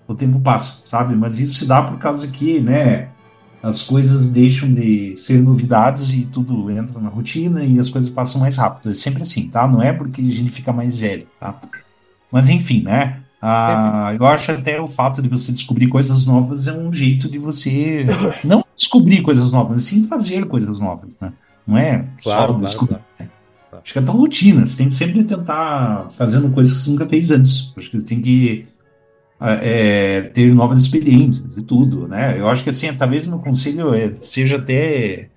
o 0.07 0.15
tempo 0.15 0.39
passa, 0.39 0.79
sabe? 0.85 1.13
Mas 1.13 1.37
isso 1.37 1.55
se 1.55 1.67
dá 1.67 1.81
por 1.81 1.97
causa 1.99 2.25
que, 2.25 2.61
né, 2.61 3.09
as 3.67 3.81
coisas 3.81 4.31
deixam 4.31 4.73
de 4.73 5.15
ser 5.17 5.41
novidades 5.41 6.13
e 6.13 6.25
tudo 6.25 6.71
entra 6.71 6.99
na 7.01 7.09
rotina 7.09 7.63
e 7.63 7.77
as 7.79 7.89
coisas 7.89 8.09
passam 8.09 8.39
mais 8.39 8.55
rápido. 8.55 8.91
É 8.91 8.95
sempre 8.95 9.21
assim, 9.21 9.49
tá? 9.49 9.67
Não 9.67 9.81
é 9.81 9.91
porque 9.91 10.21
a 10.21 10.29
gente 10.29 10.49
fica 10.49 10.71
mais 10.71 10.97
velho, 10.97 11.27
tá? 11.39 11.59
Mas 12.31 12.49
enfim, 12.49 12.83
né? 12.83 13.19
Ah, 13.41 14.15
eu 14.17 14.25
acho 14.25 14.51
até 14.51 14.79
o 14.79 14.87
fato 14.87 15.21
de 15.21 15.27
você 15.27 15.51
descobrir 15.51 15.87
coisas 15.87 16.25
novas 16.25 16.67
é 16.67 16.73
um 16.73 16.91
jeito 16.91 17.29
de 17.29 17.37
você 17.37 18.05
não 18.43 18.63
descobrir 18.75 19.21
coisas 19.21 19.51
novas, 19.51 19.83
sim 19.83 20.07
fazer 20.07 20.45
coisas 20.45 20.79
novas, 20.79 21.15
né? 21.19 21.33
Não 21.65 21.77
é 21.77 22.05
claro, 22.23 22.53
só 22.53 22.59
descobrir. 22.59 22.95
Claro, 22.95 23.05
claro. 23.17 23.31
Né? 23.31 23.79
Acho 23.83 23.93
que 23.93 23.99
é 23.99 24.01
tão 24.01 24.15
rotina, 24.15 24.65
você 24.65 24.77
tem 24.77 24.89
que 24.89 24.95
sempre 24.95 25.23
tentar 25.23 26.09
fazendo 26.17 26.49
coisas 26.51 26.73
que 26.73 26.79
você 26.79 26.89
nunca 26.91 27.07
fez 27.07 27.31
antes. 27.31 27.73
Acho 27.77 27.91
que 27.91 27.99
você 27.99 28.05
tem 28.05 28.21
que 28.21 28.65
é, 29.39 30.21
ter 30.33 30.53
novas 30.53 30.79
experiências 30.79 31.55
e 31.55 31.61
tudo, 31.61 32.07
né? 32.07 32.39
Eu 32.39 32.47
acho 32.47 32.63
que 32.63 32.69
assim, 32.69 32.91
talvez 32.93 33.27
meu 33.27 33.39
conselho 33.39 33.93
é, 33.93 34.13
seja 34.21 34.57
até 34.57 35.29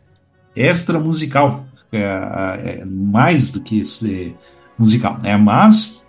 extra 0.57 0.99
musical, 0.99 1.67
é, 1.93 1.99
é, 2.01 2.85
mais 2.85 3.51
do 3.51 3.61
que 3.61 3.85
ser 3.85 4.35
musical, 4.79 5.19
né? 5.23 5.37
Mas 5.37 6.05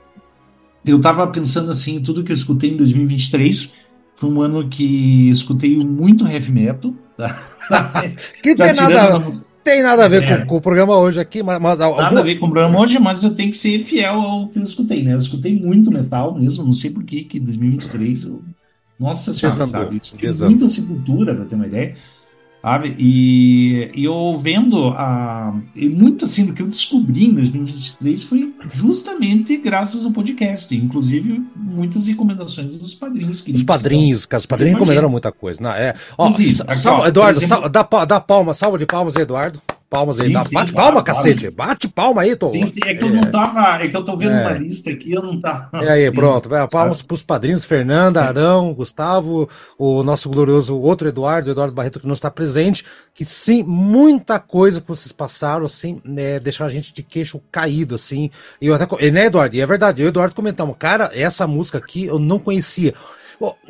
eu 0.85 0.97
estava 0.97 1.27
pensando 1.27 1.71
assim, 1.71 2.01
tudo 2.01 2.23
que 2.23 2.31
eu 2.31 2.35
escutei 2.35 2.71
em 2.71 2.77
2023 2.77 3.73
foi 4.15 4.29
um 4.29 4.41
ano 4.41 4.69
que 4.69 5.29
escutei 5.29 5.77
muito 5.77 6.27
heavy 6.27 6.51
metal. 6.51 6.93
Tá? 7.17 7.41
que 8.41 8.55
tem 8.55 8.73
nada, 8.73 9.19
tem 9.63 9.83
nada 9.83 10.05
a 10.05 10.07
ver 10.07 10.23
é. 10.23 10.37
com, 10.37 10.47
com, 10.47 10.55
o 10.57 10.61
programa 10.61 10.97
hoje 10.97 11.19
aqui, 11.19 11.43
mas, 11.43 11.59
mas 11.59 11.77
nada 11.77 11.85
algum... 11.85 12.17
a 12.17 12.21
ver 12.21 12.35
com 12.37 12.47
o 12.47 12.51
programa 12.51 12.79
hoje, 12.79 12.99
mas 12.99 13.23
eu 13.23 13.33
tenho 13.33 13.51
que 13.51 13.57
ser 13.57 13.83
fiel 13.83 14.13
ao 14.15 14.47
que 14.47 14.59
eu 14.59 14.63
escutei, 14.63 15.03
né? 15.03 15.13
Eu 15.13 15.17
escutei 15.17 15.57
muito 15.57 15.91
metal 15.91 16.37
mesmo, 16.37 16.63
não 16.63 16.71
sei 16.71 16.91
por 16.91 17.03
que 17.03 17.23
que 17.23 17.39
2023 17.39 18.23
eu... 18.23 18.41
Nossa 18.99 19.33
senhora, 19.33 19.67
sabe? 19.67 20.01
Muita 20.45 20.67
sepultura, 20.67 21.33
para 21.33 21.45
ter 21.45 21.55
uma 21.55 21.65
ideia 21.65 21.95
sabe? 22.61 22.95
E, 22.97 23.91
e 23.95 24.05
eu 24.05 24.37
vendo 24.37 24.89
a, 24.89 25.53
e 25.75 25.89
muito 25.89 26.25
assim 26.25 26.45
do 26.45 26.53
que 26.53 26.61
eu 26.61 26.67
descobri 26.67 27.25
em 27.25 27.33
2023 27.33 28.23
foi 28.23 28.53
justamente 28.73 29.57
graças 29.57 30.05
ao 30.05 30.11
podcast, 30.11 30.75
inclusive 30.75 31.43
muitas 31.55 32.07
recomendações 32.07 32.75
dos 32.75 32.93
padrinhos. 32.93 33.43
Os 33.53 33.63
padrinhos, 33.63 34.25
cara, 34.25 34.39
os 34.39 34.45
padrinhos 34.45 34.75
recomendaram 34.75 35.09
muita 35.09 35.31
coisa. 35.31 35.61
Não, 35.61 35.71
é, 35.71 35.95
ó, 36.17 36.29
aqui, 36.29 36.55
Eduardo, 37.07 37.41
exemplo, 37.41 37.69
dá, 37.69 37.87
dá 38.05 38.19
palma, 38.19 38.53
salva 38.53 38.77
de 38.77 38.85
palmas, 38.85 39.15
Eduardo 39.15 39.61
palmas 39.91 40.21
aí. 40.21 40.27
Sim, 40.27 40.33
dá, 40.33 40.43
sim, 40.45 40.55
bate 40.55 40.71
palma, 40.71 41.03
cacete. 41.03 41.51
Bate 41.51 41.87
palma 41.89 42.21
aí, 42.21 42.33
tô. 42.37 42.47
Sim, 42.47 42.65
sim, 42.65 42.79
é 42.85 42.95
que 42.95 43.03
eu 43.03 43.09
não 43.09 43.29
tava. 43.29 43.83
É 43.83 43.89
que 43.89 43.97
eu 43.97 44.05
tô 44.05 44.15
vendo 44.15 44.31
é. 44.31 44.41
uma 44.41 44.53
lista 44.53 44.89
aqui, 44.89 45.11
eu 45.11 45.21
não 45.21 45.41
tava. 45.41 45.83
É 45.83 45.89
aí, 45.89 46.11
pronto. 46.11 46.49
Palmas 46.71 47.01
pros 47.01 47.21
padrinhos, 47.21 47.65
Fernanda, 47.65 48.23
Arão, 48.23 48.73
Gustavo, 48.73 49.49
o 49.77 50.01
nosso 50.01 50.29
glorioso 50.29 50.79
outro 50.79 51.09
Eduardo, 51.09 51.51
Eduardo 51.51 51.73
Barreto, 51.73 51.99
que 51.99 52.07
não 52.07 52.13
está 52.13 52.31
presente. 52.31 52.85
Que 53.13 53.25
sim, 53.25 53.63
muita 53.63 54.39
coisa 54.39 54.79
que 54.79 54.87
vocês 54.87 55.11
passaram, 55.11 55.65
assim, 55.65 56.01
né, 56.05 56.39
deixaram 56.39 56.69
a 56.69 56.73
gente 56.73 56.93
de 56.93 57.03
queixo 57.03 57.41
caído, 57.51 57.95
assim. 57.95 58.31
E 58.61 58.67
eu 58.67 58.73
até. 58.73 59.11
Né, 59.11 59.25
Eduardo? 59.25 59.55
E 59.57 59.59
é 59.59 59.65
verdade, 59.65 60.01
eu 60.01 60.05
e 60.05 60.07
o 60.07 60.11
Eduardo 60.11 60.33
comentamos, 60.33 60.77
cara, 60.79 61.11
essa 61.13 61.45
música 61.45 61.77
aqui 61.77 62.05
eu 62.05 62.17
não 62.17 62.39
conhecia. 62.39 62.93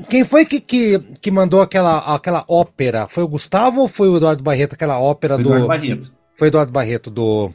Quem 0.10 0.26
foi 0.26 0.46
que, 0.46 0.60
que, 0.60 1.00
que 1.22 1.32
mandou 1.32 1.62
aquela, 1.62 2.00
aquela 2.16 2.44
ópera? 2.48 3.08
Foi 3.08 3.24
o 3.24 3.28
Gustavo 3.28 3.82
ou 3.82 3.88
foi 3.88 4.10
o 4.10 4.18
Eduardo 4.18 4.44
Barreto, 4.44 4.74
aquela 4.74 5.00
ópera 5.00 5.36
foi 5.36 5.44
do. 5.44 5.50
Eduardo 5.50 5.68
Barreto. 5.68 6.12
Foi 6.36 6.48
Eduardo 6.48 6.72
Barreto 6.72 7.10
do. 7.10 7.52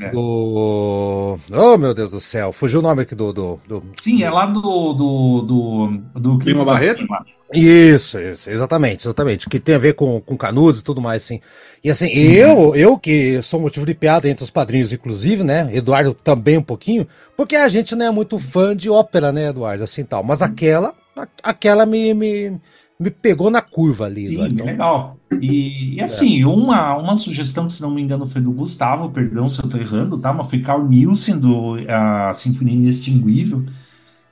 É. 0.00 0.10
Do. 0.10 1.38
Oh, 1.50 1.78
meu 1.78 1.92
Deus 1.92 2.10
do 2.10 2.20
céu. 2.20 2.52
Fugiu 2.52 2.80
o 2.80 2.82
nome 2.82 3.02
aqui 3.02 3.14
do. 3.14 3.32
do, 3.32 3.60
do... 3.68 3.82
Sim, 4.00 4.22
é 4.22 4.30
lá 4.30 4.46
do. 4.46 4.60
Do, 4.60 5.42
do, 5.42 6.20
do 6.20 6.38
Clima 6.38 6.64
Barreto? 6.64 7.06
Isso, 7.52 8.18
isso, 8.18 8.48
exatamente, 8.48 9.02
exatamente. 9.02 9.48
Que 9.48 9.58
tem 9.58 9.74
a 9.74 9.78
ver 9.78 9.94
com, 9.94 10.20
com 10.20 10.36
canudos 10.36 10.80
e 10.80 10.84
tudo 10.84 11.00
mais, 11.00 11.24
assim. 11.24 11.40
E 11.82 11.90
assim, 11.90 12.08
eu, 12.08 12.76
eu 12.76 12.96
que 12.96 13.42
sou 13.42 13.60
motivo 13.60 13.84
de 13.84 13.92
piada 13.92 14.28
entre 14.28 14.44
os 14.44 14.50
padrinhos, 14.50 14.92
inclusive, 14.92 15.42
né? 15.42 15.68
Eduardo 15.72 16.14
também 16.14 16.56
um 16.56 16.62
pouquinho, 16.62 17.08
porque 17.36 17.56
a 17.56 17.68
gente 17.68 17.96
não 17.96 18.06
é 18.06 18.10
muito 18.10 18.38
fã 18.38 18.76
de 18.76 18.88
ópera, 18.88 19.32
né, 19.32 19.48
Eduardo? 19.48 19.82
Assim 19.82 20.04
tal. 20.04 20.22
Mas 20.22 20.42
aquela 20.42 20.94
aquela 21.42 21.84
me, 21.86 22.14
me, 22.14 22.60
me 22.98 23.10
pegou 23.10 23.50
na 23.50 23.62
curva 23.62 24.06
ali. 24.06 24.28
Sim, 24.28 24.46
então... 24.46 24.66
legal. 24.66 25.16
E, 25.40 25.94
e 25.94 26.02
assim, 26.02 26.42
é. 26.42 26.46
uma, 26.46 26.96
uma 26.96 27.16
sugestão, 27.16 27.68
se 27.68 27.80
não 27.80 27.90
me 27.90 28.02
engano, 28.02 28.26
foi 28.26 28.40
do 28.40 28.52
Gustavo, 28.52 29.10
perdão 29.10 29.48
se 29.48 29.60
eu 29.60 29.64
estou 29.64 29.80
errando, 29.80 30.18
tá? 30.18 30.32
Mas 30.32 30.48
foi 30.48 30.60
Carl 30.60 30.86
Nielsen, 30.86 31.38
do 31.38 31.76
a 31.88 32.32
Sinfonia 32.32 32.74
Inextinguível, 32.74 33.64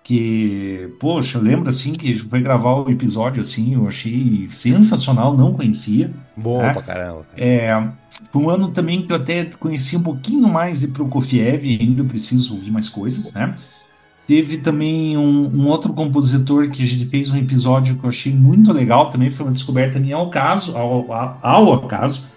que, 0.02 0.90
poxa, 0.98 1.38
eu 1.38 1.42
lembro 1.42 1.68
assim 1.68 1.92
que 1.92 2.18
foi 2.18 2.40
gravar 2.40 2.74
o 2.74 2.90
episódio 2.90 3.40
assim, 3.40 3.74
eu 3.74 3.86
achei 3.86 4.48
sensacional, 4.50 5.36
não 5.36 5.52
conhecia. 5.52 6.12
Bom 6.36 6.62
né? 6.62 6.72
pra 6.72 6.82
caramba. 6.82 7.26
É, 7.36 7.70
foi 8.32 8.42
um 8.42 8.50
ano 8.50 8.68
também 8.68 9.06
que 9.06 9.12
eu 9.12 9.16
até 9.16 9.44
conheci 9.44 9.96
um 9.96 10.02
pouquinho 10.02 10.48
mais 10.48 10.80
de 10.80 10.88
Prokofiev, 10.88 11.62
ainda 11.64 12.04
preciso 12.04 12.54
ouvir 12.54 12.70
mais 12.70 12.88
coisas, 12.88 13.32
né? 13.32 13.54
Teve 14.28 14.58
também 14.58 15.16
um, 15.16 15.46
um, 15.46 15.68
outro 15.68 15.94
compositor 15.94 16.68
que 16.68 16.82
a 16.82 16.86
gente 16.86 17.06
fez 17.06 17.30
um 17.30 17.38
episódio 17.38 17.96
que 17.96 18.04
eu 18.04 18.10
achei 18.10 18.30
muito 18.30 18.70
legal, 18.74 19.08
também 19.08 19.30
foi 19.30 19.46
uma 19.46 19.52
descoberta 19.52 19.98
minha 19.98 20.16
ao 20.16 20.28
caso, 20.28 20.76
ao, 20.76 21.10
ao, 21.10 21.38
ao 21.40 21.72
acaso, 21.72 22.28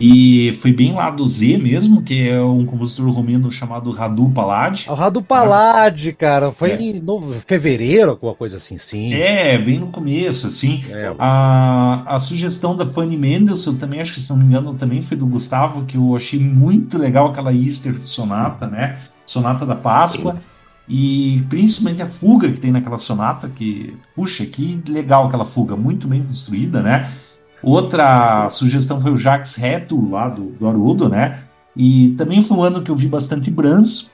e 0.00 0.58
foi 0.60 0.72
bem 0.72 0.92
lá 0.92 1.08
do 1.08 1.28
Z 1.28 1.56
mesmo, 1.58 2.02
que 2.02 2.28
é 2.28 2.42
um 2.42 2.66
compositor 2.66 3.08
romeno 3.12 3.50
chamado 3.52 3.92
Radu 3.92 4.28
Palad. 4.30 4.88
O 4.88 4.94
Radu 4.94 5.22
Palad, 5.22 6.12
cara, 6.18 6.50
foi 6.50 6.72
é. 6.72 6.82
em 6.82 7.00
no, 7.00 7.20
fevereiro, 7.46 8.10
alguma 8.10 8.34
coisa 8.34 8.56
assim, 8.56 8.76
sim. 8.76 9.14
É, 9.14 9.56
bem 9.56 9.78
no 9.78 9.86
começo, 9.86 10.48
assim. 10.48 10.84
É. 10.90 11.14
A, 11.16 12.16
a 12.16 12.18
sugestão 12.18 12.76
da 12.76 12.84
Fanny 12.84 13.16
Mendelssohn 13.16 13.76
também, 13.76 14.00
acho 14.00 14.14
que 14.14 14.20
se 14.20 14.30
não 14.30 14.38
me 14.38 14.46
engano, 14.46 14.74
também 14.74 15.00
foi 15.00 15.16
do 15.16 15.26
Gustavo, 15.26 15.84
que 15.84 15.96
eu 15.96 16.16
achei 16.16 16.40
muito 16.40 16.98
legal 16.98 17.28
aquela 17.28 17.54
Easter 17.54 18.02
sonata, 18.02 18.66
né? 18.66 18.98
Sonata 19.24 19.64
da 19.64 19.76
Páscoa. 19.76 20.40
E 20.92 21.44
principalmente 21.48 22.02
a 22.02 22.06
fuga 22.06 22.50
que 22.50 22.58
tem 22.58 22.72
naquela 22.72 22.98
sonata, 22.98 23.48
que, 23.48 23.96
puxa, 24.12 24.44
que 24.44 24.82
legal 24.88 25.28
aquela 25.28 25.44
fuga, 25.44 25.76
muito 25.76 26.08
bem 26.08 26.20
construída, 26.20 26.82
né? 26.82 27.12
Outra 27.62 28.50
sugestão 28.50 29.00
foi 29.00 29.12
o 29.12 29.16
Jacques 29.16 29.54
Reto, 29.54 30.10
lá 30.10 30.28
do, 30.28 30.46
do 30.46 30.66
Arudo, 30.66 31.08
né? 31.08 31.44
E 31.76 32.10
também 32.18 32.42
foi 32.42 32.56
um 32.56 32.62
ano 32.64 32.82
que 32.82 32.90
eu 32.90 32.96
vi 32.96 33.06
bastante 33.06 33.52
Brans, 33.52 34.10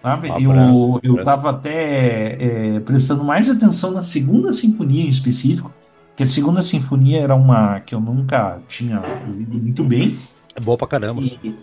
sabe? 0.00 0.30
Ah, 0.30 0.40
eu 0.40 1.00
eu 1.02 1.16
estava 1.16 1.50
até 1.50 2.76
é, 2.76 2.80
prestando 2.80 3.24
mais 3.24 3.50
atenção 3.50 3.90
na 3.90 4.02
segunda 4.02 4.52
sinfonia 4.52 5.02
em 5.02 5.08
específico, 5.08 5.72
que 6.14 6.22
a 6.22 6.26
segunda 6.26 6.62
sinfonia 6.62 7.22
era 7.22 7.34
uma 7.34 7.80
que 7.80 7.92
eu 7.92 8.00
nunca 8.00 8.60
tinha 8.68 9.02
ouvido 9.26 9.58
muito 9.58 9.82
bem. 9.82 10.16
É 10.54 10.60
boa 10.60 10.78
pra 10.78 10.86
caramba. 10.86 11.20
E, 11.22 11.56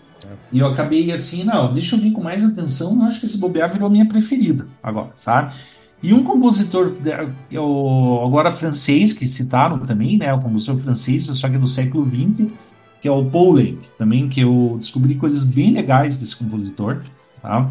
e 0.52 0.58
eu 0.58 0.66
acabei 0.66 1.10
assim, 1.12 1.44
não, 1.44 1.72
deixa 1.72 1.96
eu 1.96 2.00
vir 2.00 2.12
com 2.12 2.22
mais 2.22 2.44
atenção, 2.44 2.96
eu 2.96 3.02
acho 3.02 3.20
que 3.20 3.26
esse 3.26 3.38
bobear 3.38 3.72
virou 3.72 3.86
a 3.86 3.90
minha 3.90 4.06
preferida 4.06 4.66
agora, 4.82 5.10
sabe? 5.14 5.54
E 6.02 6.12
um 6.12 6.24
compositor, 6.24 6.92
o, 7.54 8.24
agora 8.26 8.50
francês, 8.50 9.12
que 9.12 9.24
citaram 9.24 9.78
também, 9.78 10.18
né? 10.18 10.32
O 10.34 10.40
compositor 10.40 10.78
francês, 10.78 11.26
só 11.26 11.48
que 11.48 11.54
é 11.54 11.58
do 11.58 11.68
século 11.68 12.04
XX, 12.04 12.50
que 13.00 13.06
é 13.06 13.10
o 13.10 13.24
Poulenc, 13.24 13.78
também, 13.96 14.28
que 14.28 14.40
eu 14.40 14.76
descobri 14.78 15.14
coisas 15.14 15.44
bem 15.44 15.72
legais 15.72 16.16
desse 16.16 16.36
compositor, 16.36 17.02
tá? 17.40 17.70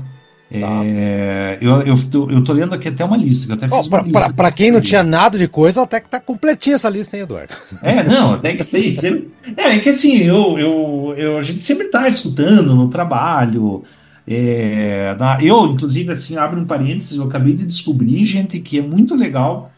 É, 0.54 1.58
eu, 1.62 1.82
eu, 1.84 2.10
tô, 2.10 2.30
eu 2.30 2.44
tô 2.44 2.52
lendo 2.52 2.76
aqui 2.76 2.90
até 2.90 3.06
uma 3.06 3.16
lista. 3.16 3.48
Que 3.48 3.54
até 3.54 3.74
oh, 3.74 3.90
pra, 3.90 4.02
lista 4.02 4.34
pra, 4.34 4.52
quem 4.52 4.70
não 4.70 4.82
tinha 4.82 5.02
nada 5.02 5.38
de 5.38 5.48
coisa, 5.48 5.82
até 5.82 6.02
que 6.02 6.10
tá 6.10 6.20
completinha 6.20 6.76
essa 6.76 6.90
lista, 6.90 7.16
hein, 7.16 7.24
Eduardo? 7.24 7.54
É, 7.82 8.04
não, 8.04 8.34
até 8.34 8.56
que 8.56 8.64
fez. 8.64 9.00
É, 9.58 9.76
é 9.76 9.80
que 9.80 9.90
assim, 9.90 10.18
eu, 10.18 10.60
eu, 10.60 11.14
eu, 11.18 11.38
a 11.40 11.44
gente 11.44 11.64
sempre 11.64 11.88
tá 11.88 12.08
escutando 12.08 12.76
no 12.76 12.88
trabalho, 12.90 13.84
é, 14.28 15.16
na, 15.20 15.44
eu, 15.44 15.66
inclusive, 15.66 16.12
assim, 16.12 16.38
abro 16.38 16.60
um 16.60 16.66
parênteses, 16.66 17.18
eu 17.18 17.26
acabei 17.26 17.56
de 17.56 17.66
descobrir, 17.66 18.24
gente, 18.24 18.60
que 18.60 18.78
é 18.78 18.82
muito 18.82 19.16
legal 19.16 19.72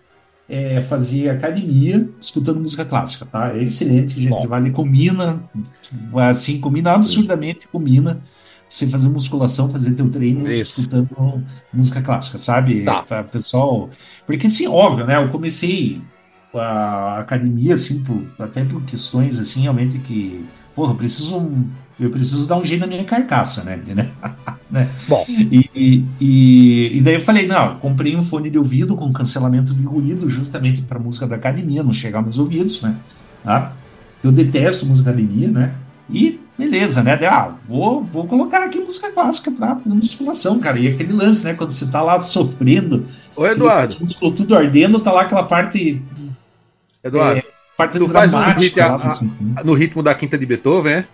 é, 0.50 0.82
fazer 0.82 1.30
academia 1.30 2.08
escutando 2.20 2.60
música 2.60 2.84
clássica, 2.84 3.26
tá? 3.26 3.56
É 3.56 3.64
excelente, 3.64 4.20
gente. 4.20 4.30
Bom. 4.30 4.48
Vale, 4.48 4.72
combina, 4.72 5.44
assim, 6.30 6.60
combina 6.60 6.92
absurdamente, 6.92 7.68
combina 7.72 8.22
você 8.74 8.88
fazer 8.88 9.08
musculação, 9.08 9.72
fazer 9.72 9.92
teu 9.92 10.10
treino 10.10 10.52
Isso. 10.52 10.82
escutando 10.82 11.44
música 11.72 12.02
clássica, 12.02 12.40
sabe? 12.40 12.82
Tá. 12.82 13.04
Pra 13.04 13.24
pessoal. 13.24 13.90
Porque, 14.26 14.48
assim, 14.48 14.68
óbvio, 14.68 15.06
né? 15.06 15.18
Eu 15.18 15.30
comecei 15.30 16.02
a 16.56 17.20
academia, 17.20 17.76
assim, 17.76 18.04
por, 18.04 18.24
até 18.40 18.66
por 18.66 18.82
questões, 18.84 19.40
assim, 19.40 19.62
realmente 19.62 20.00
que. 20.00 20.44
Porra, 20.76 20.94
eu 20.94 20.96
preciso 20.96 21.40
eu 22.00 22.10
preciso 22.10 22.48
dar 22.48 22.58
um 22.58 22.66
jeito 22.66 22.82
na 22.82 22.88
minha 22.88 23.04
carcaça, 23.04 23.64
né? 23.64 23.80
né? 24.72 24.90
Bom. 25.08 25.24
E, 25.30 25.70
e, 26.20 26.98
e, 26.98 27.02
daí 27.02 27.14
eu 27.14 27.22
falei, 27.22 27.46
não, 27.46 27.76
comprei 27.76 28.16
um 28.16 28.24
fone 28.24 28.50
de 28.50 28.58
ouvido 28.58 28.96
com 28.96 29.14
cancelamento 29.14 29.72
de 29.76 29.84
ruído 29.84 30.28
justamente 30.28 30.82
para 30.82 30.98
música 30.98 31.28
da 31.28 31.36
academia, 31.36 31.84
não 31.84 31.94
chegar 31.94 32.24
nos 32.24 32.40
ouvidos, 32.40 32.82
né? 32.82 32.96
Tá? 33.44 33.74
Eu 34.24 34.32
detesto 34.32 34.88
música 34.88 35.12
academia, 35.12 35.50
né? 35.50 35.76
E 36.10 36.40
beleza, 36.64 37.04
né? 37.04 37.20
ah, 37.28 37.56
vou, 37.68 38.04
vou 38.04 38.26
colocar 38.28 38.64
aqui 38.64 38.80
música 38.80 39.12
clássica 39.12 39.52
para 39.52 39.76
fazer 39.76 39.96
musculação, 39.96 40.60
cara. 40.60 40.80
E 40.80 40.88
aquele 40.88 41.14
lance, 41.14 41.46
né? 41.46 41.54
Quando 41.54 41.72
você 41.72 41.90
tá 41.90 42.02
lá 42.02 42.20
sofrendo, 42.22 43.06
Ô, 43.36 43.46
Eduardo. 43.46 43.96
tudo 44.20 44.56
ardendo, 44.56 45.00
tá 45.00 45.12
lá 45.12 45.22
aquela 45.22 45.44
parte. 45.44 46.02
Eduardo, 47.04 47.40
é, 47.40 47.44
parte 47.78 48.00
tu 48.00 48.08
faz 48.10 48.34
um 48.34 48.42
ritmo, 48.42 48.82
a, 48.82 48.96
assim. 48.96 49.32
no 49.64 49.74
ritmo 49.74 50.02
da 50.02 50.16
quinta 50.16 50.38
de 50.38 50.46
Beethoven, 50.46 50.94
é? 50.94 51.08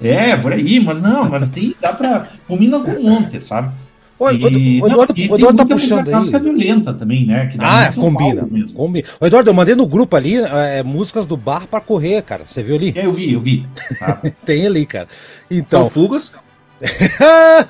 É, 0.00 0.36
por 0.36 0.52
aí, 0.52 0.78
mas 0.78 1.00
não, 1.00 1.28
mas 1.28 1.48
tem, 1.48 1.74
dá 1.80 1.92
pra. 1.92 2.28
Combina 2.46 2.78
com 2.80 3.06
ontem, 3.06 3.40
sabe? 3.40 3.72
O, 4.18 4.30
e, 4.30 4.80
o, 4.80 4.86
Eduardo, 4.86 5.14
não, 5.14 5.30
o 5.30 5.34
Eduardo 5.36 5.56
tá 5.58 5.66
puxando 5.66 6.08
aí. 6.08 6.42
violenta 6.42 6.94
também, 6.94 7.26
né? 7.26 7.52
ah, 7.58 7.92
combina, 7.92 8.48
combina. 8.74 9.06
O 9.20 9.26
Eduardo, 9.26 9.50
eu 9.50 9.54
mandei 9.54 9.74
no 9.74 9.86
grupo 9.86 10.16
ali 10.16 10.36
é, 10.36 10.82
músicas 10.82 11.26
do 11.26 11.36
bar 11.36 11.66
pra 11.66 11.80
correr, 11.80 12.22
cara. 12.22 12.44
Você 12.46 12.62
viu 12.62 12.76
ali? 12.76 12.94
É, 12.96 13.04
eu 13.04 13.12
vi, 13.12 13.32
eu 13.34 13.40
vi. 13.40 13.66
Ah. 14.00 14.18
tem 14.46 14.66
ali, 14.66 14.86
cara. 14.86 15.08
Então, 15.50 15.82
São 15.82 15.90
fugas? 15.90 16.32
É. 16.80 16.90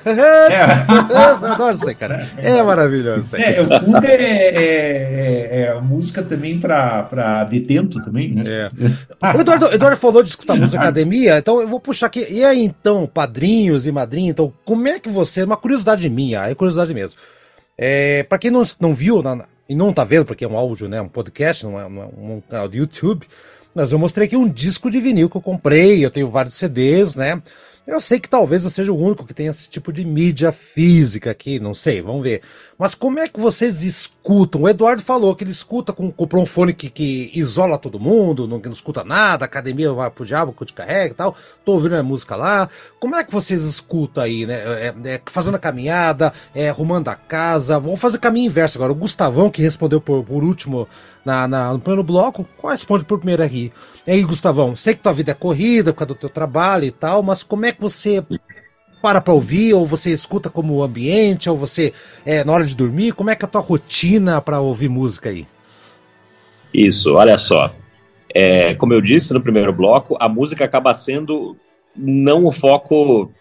Eu 1.43 1.51
adoro 1.51 1.75
isso 1.75 1.87
aí, 1.87 1.95
cara. 1.95 2.29
É 2.37 2.61
maravilhoso 2.61 3.21
isso 3.21 3.35
aí. 3.35 3.43
É, 3.43 3.61
o 3.61 3.65
Fuga 3.65 4.07
é, 4.07 4.55
é, 4.55 5.61
é, 5.61 5.81
música 5.81 6.23
também 6.23 6.59
para 6.59 7.43
detento 7.45 8.01
também, 8.03 8.33
né? 8.33 8.43
É. 8.45 8.69
O 9.37 9.41
Eduardo, 9.41 9.73
Eduardo 9.73 9.97
falou 9.97 10.21
de 10.21 10.29
escutar 10.29 10.55
música 10.55 10.79
academia, 10.79 11.37
então 11.37 11.61
eu 11.61 11.67
vou 11.67 11.79
puxar 11.79 12.07
aqui. 12.07 12.25
E 12.29 12.43
aí, 12.43 12.63
então, 12.63 13.09
padrinhos 13.11 13.85
e 13.85 13.91
madrinhos, 13.91 14.31
então, 14.31 14.53
como 14.65 14.87
é 14.87 14.99
que 14.99 15.09
você. 15.09 15.43
Uma 15.43 15.57
curiosidade 15.57 16.09
minha, 16.09 16.47
é 16.47 16.55
curiosidade 16.55 16.93
mesmo. 16.93 17.17
É, 17.77 18.23
para 18.23 18.37
quem 18.37 18.51
não, 18.51 18.63
não 18.79 18.93
viu 18.93 19.21
na, 19.21 19.45
e 19.69 19.75
não 19.75 19.93
tá 19.93 20.03
vendo, 20.03 20.25
porque 20.25 20.43
é 20.43 20.47
um 20.47 20.57
áudio, 20.57 20.87
né? 20.87 21.01
Um 21.01 21.09
podcast, 21.09 21.65
não 21.65 21.79
é, 21.79 21.89
não 21.89 22.01
é 22.01 22.05
um 22.05 22.41
canal 22.41 22.67
de 22.67 22.77
YouTube. 22.77 23.25
Mas 23.73 23.91
eu 23.91 23.99
mostrei 23.99 24.25
aqui 24.25 24.35
um 24.35 24.49
disco 24.49 24.89
de 24.89 24.99
vinil 24.99 25.29
que 25.29 25.37
eu 25.37 25.41
comprei, 25.41 26.03
eu 26.03 26.09
tenho 26.09 26.29
vários 26.29 26.55
CDs, 26.55 27.15
né? 27.15 27.41
Eu 27.87 28.01
sei 28.01 28.19
que 28.19 28.27
talvez 28.27 28.65
eu 28.65 28.69
seja 28.69 28.91
o 28.91 28.99
único 28.99 29.25
que 29.25 29.33
tem 29.33 29.47
esse 29.47 29.69
tipo 29.69 29.93
de 29.93 30.03
mídia 30.03 30.51
física 30.51 31.31
aqui, 31.31 31.57
não 31.57 31.73
sei, 31.73 32.01
vamos 32.01 32.21
ver. 32.21 32.41
Mas 32.77 32.93
como 32.93 33.17
é 33.19 33.27
que 33.27 33.39
vocês 33.39 33.81
escutam? 33.81 34.61
O 34.61 34.69
Eduardo 34.69 35.01
falou 35.01 35.35
que 35.35 35.43
ele 35.43 35.49
escuta 35.49 35.91
com, 35.91 36.11
comprou 36.11 36.43
um 36.43 36.45
fone 36.45 36.73
que, 36.73 36.91
que 36.91 37.31
isola 37.33 37.75
todo 37.75 37.99
mundo, 37.99 38.47
não, 38.47 38.59
não 38.59 38.71
escuta 38.71 39.03
nada, 39.03 39.45
academia 39.45 39.91
vai 39.91 40.11
pro 40.11 40.25
diabo, 40.25 40.53
que 40.53 40.63
te 40.63 40.73
carrega 40.73 41.11
e 41.11 41.15
tal. 41.15 41.35
Tô 41.65 41.73
ouvindo 41.73 41.95
a 41.95 42.03
música 42.03 42.35
lá. 42.35 42.69
Como 42.99 43.15
é 43.15 43.23
que 43.23 43.31
vocês 43.31 43.63
escutam 43.63 44.23
aí, 44.23 44.45
né? 44.45 44.53
É, 44.53 44.93
é, 45.05 45.13
é, 45.15 45.21
fazendo 45.25 45.55
a 45.55 45.59
caminhada, 45.59 46.31
é, 46.53 46.69
arrumando 46.69 47.07
a 47.07 47.15
casa. 47.15 47.79
Vamos 47.79 47.99
fazer 47.99 48.19
caminho 48.19 48.45
inverso 48.45 48.77
agora. 48.77 48.91
O 48.91 48.95
Gustavão, 48.95 49.49
que 49.49 49.63
respondeu 49.63 49.99
por, 49.99 50.23
por 50.23 50.43
último 50.43 50.87
na, 51.25 51.47
na, 51.47 51.73
no 51.73 51.79
primeiro 51.79 52.03
bloco, 52.03 52.47
qual 52.57 52.73
responde 52.73 53.05
por 53.05 53.17
primeiro 53.17 53.41
aqui? 53.41 53.73
E 54.05 54.11
aí, 54.11 54.23
Gustavão, 54.23 54.75
sei 54.75 54.93
que 54.93 55.01
tua 55.01 55.13
vida 55.13 55.31
é 55.31 55.35
corrida 55.35 55.91
por 55.91 55.99
causa 55.99 56.13
do 56.13 56.19
teu 56.19 56.29
trabalho 56.29 56.85
e 56.85 56.91
tal, 56.91 57.23
mas 57.23 57.41
como 57.41 57.65
é 57.65 57.71
que 57.71 57.81
você 57.81 58.23
para 59.07 59.21
para 59.21 59.33
ouvir, 59.33 59.73
ou 59.73 59.85
você 59.85 60.11
escuta 60.11 60.49
como 60.49 60.83
ambiente, 60.83 61.49
ou 61.49 61.55
você, 61.55 61.93
é, 62.25 62.43
na 62.43 62.51
hora 62.51 62.65
de 62.65 62.75
dormir, 62.75 63.13
como 63.13 63.29
é 63.29 63.35
que 63.37 63.45
é 63.45 63.47
a 63.47 63.49
tua 63.49 63.61
rotina 63.61 64.41
para 64.41 64.59
ouvir 64.59 64.89
música 64.89 65.29
aí? 65.29 65.47
Isso, 66.73 67.13
olha 67.13 67.37
só. 67.37 67.73
É, 68.35 68.75
como 68.75 68.93
eu 68.93 68.99
disse 68.99 69.33
no 69.33 69.39
primeiro 69.39 69.71
bloco, 69.71 70.17
a 70.19 70.27
música 70.27 70.65
acaba 70.65 70.93
sendo 70.93 71.55
não 71.95 72.43
o 72.43 72.51
foco 72.51 73.31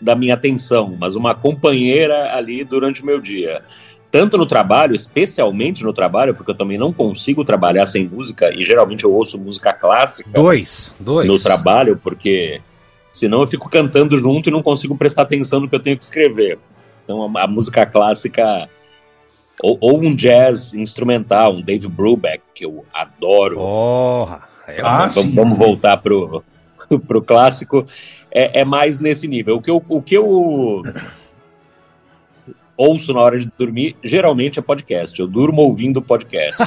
da 0.00 0.14
minha 0.14 0.34
atenção, 0.34 0.96
mas 0.96 1.16
uma 1.16 1.34
companheira 1.34 2.32
ali 2.32 2.62
durante 2.62 3.02
o 3.02 3.06
meu 3.06 3.20
dia 3.20 3.64
tanto 4.12 4.38
no 4.38 4.46
trabalho, 4.46 4.94
especialmente 4.94 5.82
no 5.82 5.92
trabalho, 5.92 6.34
porque 6.36 6.52
eu 6.52 6.54
também 6.54 6.78
não 6.78 6.92
consigo 6.92 7.44
trabalhar 7.44 7.84
sem 7.84 8.08
música 8.08 8.50
e 8.54 8.62
geralmente 8.62 9.02
eu 9.02 9.12
ouço 9.12 9.36
música 9.36 9.72
clássica. 9.72 10.30
Dois, 10.32 10.92
dois. 11.00 11.26
No 11.26 11.36
trabalho, 11.38 11.98
porque 12.02 12.62
senão 13.16 13.40
eu 13.40 13.48
fico 13.48 13.70
cantando 13.70 14.18
junto 14.18 14.50
e 14.50 14.52
não 14.52 14.62
consigo 14.62 14.94
prestar 14.94 15.22
atenção 15.22 15.60
no 15.60 15.68
que 15.68 15.74
eu 15.74 15.80
tenho 15.80 15.96
que 15.96 16.04
escrever. 16.04 16.58
Então 17.02 17.24
a, 17.34 17.44
a 17.44 17.46
música 17.46 17.86
clássica 17.86 18.68
ou, 19.62 19.78
ou, 19.80 20.00
um 20.00 20.14
jazz 20.14 20.74
instrumental, 20.74 21.54
um 21.54 21.62
Dave 21.62 21.88
Brubeck 21.88 22.42
que 22.54 22.66
eu 22.66 22.84
adoro. 22.92 23.58
Oh, 23.58 24.28
é 24.68 24.82
ah, 24.82 25.06
vamos, 25.06 25.34
vamos, 25.34 25.58
voltar 25.58 25.96
pro 25.96 26.44
pro 27.08 27.22
clássico. 27.22 27.86
É, 28.30 28.60
é 28.60 28.64
mais 28.66 29.00
nesse 29.00 29.26
nível. 29.26 29.56
O 29.56 29.62
que 29.62 29.70
eu, 29.70 29.82
o 29.88 30.02
que 30.02 30.14
eu 30.14 30.82
ouço 32.76 33.14
na 33.14 33.20
hora 33.20 33.38
de 33.38 33.50
dormir, 33.58 33.96
geralmente 34.04 34.58
é 34.58 34.62
podcast. 34.62 35.18
Eu 35.18 35.26
durmo 35.26 35.62
ouvindo 35.62 36.02
podcast. 36.02 36.62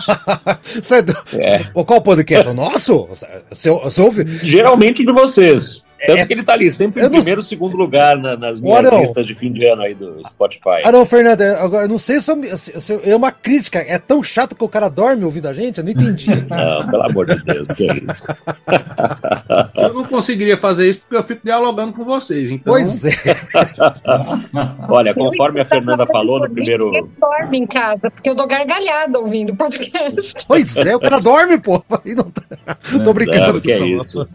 é. 1.37 1.65
Qual 1.65 2.01
podcast? 2.01 2.49
O 2.49 2.55
nosso? 2.55 3.05
Você, 3.05 3.43
você 3.83 4.01
ouve? 4.01 4.25
Geralmente 4.43 5.05
de 5.05 5.13
vocês. 5.13 5.87
Tanto 6.05 6.19
é, 6.19 6.25
que 6.25 6.33
ele 6.33 6.43
tá 6.43 6.53
ali 6.53 6.71
sempre 6.71 7.03
em 7.03 7.09
primeiro, 7.09 7.41
segundo 7.41 7.75
lugar 7.75 8.17
na, 8.17 8.37
nas 8.37 8.61
minhas 8.61 8.85
Arão, 8.85 9.01
listas 9.01 9.25
de 9.25 9.35
fim 9.35 9.51
de 9.51 9.65
ano 9.65 9.81
aí 9.81 9.93
do 9.93 10.21
Spotify. 10.25 10.81
Ah, 10.85 10.91
não, 10.91 11.05
Fernando, 11.05 11.41
agora 11.41 11.85
eu 11.85 11.89
não 11.89 11.99
sei 11.99 12.21
se, 12.21 12.31
eu, 12.31 12.57
se, 12.57 13.09
é 13.09 13.15
uma 13.15 13.31
crítica. 13.31 13.79
É 13.79 13.97
tão 13.97 14.23
chato 14.23 14.55
que 14.55 14.63
o 14.63 14.69
cara 14.69 14.87
dorme 14.87 15.25
ouvindo 15.25 15.47
a 15.47 15.53
gente? 15.53 15.79
Eu 15.79 15.83
não 15.83 15.91
entendi. 15.91 16.29
não, 16.49 16.87
pelo 16.89 17.03
amor 17.03 17.25
de 17.25 17.43
Deus, 17.43 17.69
que 17.71 17.89
é 17.89 17.93
isso. 17.95 18.27
eu 19.75 19.93
não 19.93 20.05
conseguiria 20.05 20.57
fazer 20.57 20.89
isso 20.89 20.99
porque 21.01 21.17
eu 21.17 21.23
fico 21.23 21.41
dialogando 21.43 21.91
com 21.93 22.05
vocês. 22.05 22.49
Então... 22.49 22.73
Pois 22.73 23.03
é. 23.03 23.13
Olha, 24.87 25.13
conforme 25.13 25.59
a 25.59 25.65
Fernanda 25.65 26.05
falou 26.07 26.39
no 26.39 26.49
primeiro. 26.49 26.95
Eu 26.95 27.09
dorme 27.19 27.57
em 27.57 27.67
casa, 27.67 28.09
porque 28.09 28.29
eu 28.29 28.35
dou 28.35 28.47
gargalhada 28.47 29.19
ouvindo 29.19 29.53
podcast. 29.55 30.45
Pois 30.47 30.77
é, 30.77 30.95
o 30.95 30.99
cara 30.99 31.19
dorme, 31.19 31.57
pô. 31.59 31.83
Não 32.15 32.31
tá... 32.31 32.41
Tô 33.03 33.13
brincando. 33.13 33.53
Não, 33.53 33.59
que 33.59 33.71
é 33.71 33.79
isso. 33.79 34.27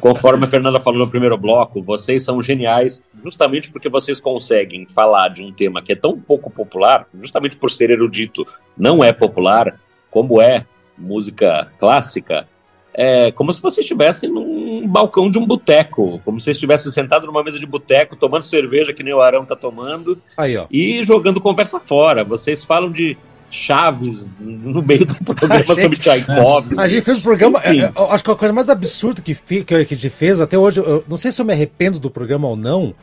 Conforme 0.00 0.44
a 0.44 0.48
Fernanda 0.48 0.78
falou 0.78 1.07
no 1.08 1.10
primeiro 1.10 1.38
bloco, 1.38 1.82
vocês 1.82 2.22
são 2.22 2.42
geniais 2.42 3.02
justamente 3.22 3.70
porque 3.70 3.88
vocês 3.88 4.20
conseguem 4.20 4.86
falar 4.94 5.28
de 5.28 5.42
um 5.42 5.50
tema 5.50 5.82
que 5.82 5.92
é 5.92 5.96
tão 5.96 6.20
pouco 6.20 6.50
popular, 6.50 7.06
justamente 7.18 7.56
por 7.56 7.70
ser 7.70 7.90
erudito, 7.90 8.46
não 8.76 9.02
é 9.02 9.12
popular, 9.12 9.80
como 10.10 10.40
é 10.40 10.66
música 10.96 11.72
clássica, 11.78 12.46
é 12.92 13.30
como 13.32 13.52
se 13.52 13.62
você 13.62 13.80
estivesse 13.80 14.28
num 14.28 14.86
balcão 14.86 15.30
de 15.30 15.38
um 15.38 15.46
boteco, 15.46 16.20
como 16.24 16.40
se 16.40 16.50
estivesse 16.50 16.92
sentado 16.92 17.26
numa 17.26 17.42
mesa 17.42 17.58
de 17.58 17.66
boteco, 17.66 18.16
tomando 18.16 18.42
cerveja 18.42 18.92
que 18.92 19.02
nem 19.02 19.14
o 19.14 19.20
Arão 19.20 19.44
tá 19.46 19.56
tomando, 19.56 20.20
Aí, 20.36 20.58
e 20.70 21.02
jogando 21.02 21.40
conversa 21.40 21.80
fora. 21.80 22.24
Vocês 22.24 22.64
falam 22.64 22.90
de 22.90 23.16
Chaves 23.50 24.26
no 24.38 24.82
meio 24.82 25.06
do 25.06 25.14
programa 25.14 25.56
gente, 25.74 25.82
sobre 25.82 25.98
Tchaikovsky. 25.98 26.80
A 26.80 26.88
gente 26.88 27.02
fez 27.02 27.16
o 27.16 27.20
um 27.20 27.22
programa. 27.22 27.60
É, 27.64 27.76
é, 27.76 27.92
acho 28.10 28.24
que 28.24 28.30
a 28.30 28.36
coisa 28.36 28.52
mais 28.52 28.68
absurda 28.68 29.22
que, 29.22 29.34
que, 29.34 29.64
que 29.64 29.74
a 29.74 29.82
gente 29.84 30.10
fez 30.10 30.40
até 30.40 30.58
hoje, 30.58 30.80
eu 30.80 31.04
não 31.08 31.16
sei 31.16 31.32
se 31.32 31.40
eu 31.40 31.44
me 31.44 31.52
arrependo 31.52 31.98
do 31.98 32.10
programa 32.10 32.48
ou 32.48 32.56
não, 32.56 32.94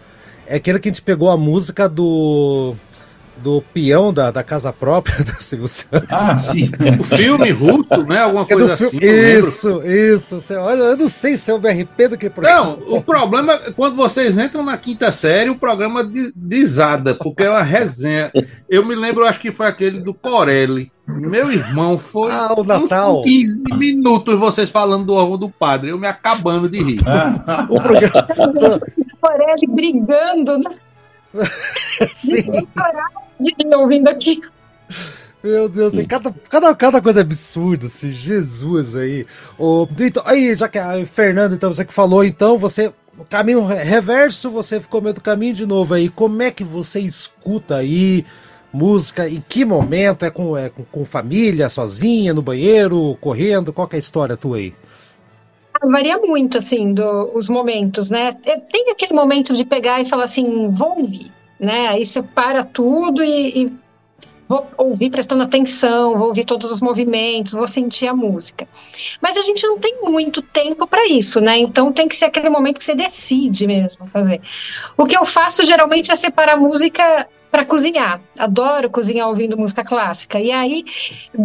é 0.48 0.58
aquele 0.58 0.80
que 0.80 0.90
a 0.90 0.92
gente 0.92 1.02
pegou 1.02 1.30
a 1.30 1.38
música 1.38 1.90
do 1.90 2.76
do 3.38 3.62
peão 3.74 4.14
da, 4.14 4.32
da 4.32 4.44
casa 4.44 4.72
própria 4.72 5.18
do 5.24 5.32
Silvio 5.44 5.68
Santos. 5.68 6.08
Ah, 6.10 6.38
sim. 6.38 6.70
o 7.00 7.04
filme 7.04 7.52
russo, 7.52 7.98
né? 8.04 8.22
Alguma 8.22 8.44
é 8.44 8.54
coisa 8.54 8.74
assim. 8.74 8.98
Isso, 9.02 9.82
isso. 9.84 10.42
Você, 10.42 10.56
olha, 10.56 10.82
eu 10.82 10.98
não 10.98 11.08
sei 11.08 11.38
se 11.38 11.52
é 11.52 11.54
o 11.54 11.60
BRP 11.60 12.10
do 12.10 12.18
que 12.18 12.30
programa. 12.30 12.78
Não, 12.78 12.96
o 12.96 13.02
problema 13.02 13.54
é 13.54 13.72
quando 13.72 13.96
vocês 13.96 14.38
entram 14.38 14.64
na 14.64 14.78
quinta 14.78 15.12
série, 15.12 15.50
o 15.50 15.56
programa 15.56 16.10
desada, 16.36 17.16
porque 17.16 17.44
é 17.44 17.50
uma 17.50 17.64
resenha. 17.64 18.32
Eu 18.70 18.86
me 18.86 18.96
lembro, 18.96 19.26
acho 19.26 19.40
que 19.40 19.52
foi 19.52 19.68
aquele 19.68 20.00
do 20.00 20.14
Corelli. 20.14 20.92
Meu 21.08 21.52
irmão, 21.52 22.00
foi 22.00 22.32
ah, 22.32 22.54
o 22.58 22.64
Natal. 22.64 23.22
15 23.22 23.64
minutos 23.76 24.40
vocês 24.40 24.72
falando 24.72 25.06
do 25.06 25.14
órgão 25.14 25.38
do 25.38 25.50
padre, 25.50 25.92
eu 25.92 26.00
me 26.00 26.08
acabando 26.08 26.68
de 26.68 26.82
rir. 26.82 27.00
o 27.70 27.80
programa. 27.80 28.28
Corelli 29.22 29.68
brigando, 29.68 30.58
né? 30.58 30.76
Sim. 32.14 32.42
De 33.40 33.76
ouvindo 33.76 34.08
aqui. 34.08 34.42
Meu 35.46 35.70
Deus, 35.70 35.94
tem 35.94 36.08
cada, 36.08 36.34
cada, 36.50 36.74
cada 36.74 37.00
coisa 37.00 37.22
absurda, 37.22 37.86
assim, 37.86 38.12
Jesus 38.12 38.96
aí. 38.96 39.28
O, 39.60 39.88
então, 40.00 40.24
aí, 40.26 40.56
já 40.56 40.68
que 40.68 40.80
a 40.80 41.06
Fernando, 41.06 41.54
então, 41.54 41.72
você 41.72 41.86
que 41.86 41.94
falou, 41.94 42.24
então, 42.24 42.58
você. 42.58 42.92
O 43.18 43.24
caminho 43.24 43.64
reverso, 43.64 44.50
você 44.50 44.80
ficou 44.80 45.02
meio 45.02 45.14
do 45.14 45.22
caminho 45.22 45.54
de 45.54 45.66
novo 45.66 45.94
aí. 45.94 46.10
Como 46.10 46.42
é 46.42 46.52
que 46.52 46.64
você 46.64 47.00
escuta 47.00 47.78
aí 47.78 48.26
música? 48.74 49.30
Em 49.30 49.42
que 49.48 49.64
momento? 49.64 50.26
É 50.26 50.32
com, 50.32 50.58
é 50.58 50.68
com, 50.68 50.84
com 50.84 51.06
família, 51.06 51.70
sozinha, 51.70 52.34
no 52.34 52.42
banheiro, 52.42 53.16
correndo? 53.22 53.72
Qual 53.72 53.88
é 53.94 53.96
a 53.96 54.00
história 54.00 54.36
tua 54.36 54.58
aí? 54.58 54.74
Ah, 55.80 55.88
varia 55.88 56.18
muito, 56.18 56.58
assim, 56.58 56.92
do, 56.92 57.32
os 57.34 57.48
momentos, 57.48 58.10
né? 58.10 58.36
É, 58.46 58.60
tem 58.60 58.90
aquele 58.90 59.14
momento 59.14 59.54
de 59.54 59.64
pegar 59.64 60.02
e 60.02 60.06
falar 60.06 60.26
assim, 60.26 60.70
vou 60.72 61.00
ouvir 61.00 61.32
né? 61.60 61.88
Aí 61.90 62.06
você 62.06 62.22
para 62.22 62.64
tudo 62.64 63.24
e, 63.24 63.64
e 63.64 63.86
vou 64.48 64.68
ouvir 64.78 65.10
prestando 65.10 65.44
atenção, 65.44 66.18
vou 66.18 66.28
ouvir 66.28 66.46
todos 66.46 66.72
os 66.72 66.82
movimentos, 66.82 67.54
vou 67.54 67.68
sentir 67.68 68.08
a 68.08 68.14
música. 68.14 68.68
Mas 69.22 69.38
a 69.38 69.44
gente 69.44 69.66
não 69.66 69.80
tem 69.80 70.02
muito 70.04 70.42
tempo 70.42 70.88
para 70.88 71.06
isso, 71.08 71.42
né? 71.42 71.58
Então 71.58 71.92
tem 71.92 72.08
que 72.08 72.16
ser 72.16 72.26
aquele 72.26 72.50
momento 72.50 72.80
que 72.80 72.86
você 72.86 72.96
decide 72.96 73.68
mesmo 73.68 74.08
fazer. 74.08 74.42
O 74.98 75.06
que 75.06 75.18
eu 75.18 75.26
faço 75.26 75.64
geralmente 75.66 76.12
é 76.12 76.16
separar 76.16 76.54
a 76.54 76.60
música 76.60 77.28
para 77.56 77.64
cozinhar. 77.64 78.20
Adoro 78.38 78.90
cozinhar 78.90 79.30
ouvindo 79.30 79.58
música 79.58 79.82
clássica. 79.82 80.38
E 80.38 80.52
aí, 80.52 80.84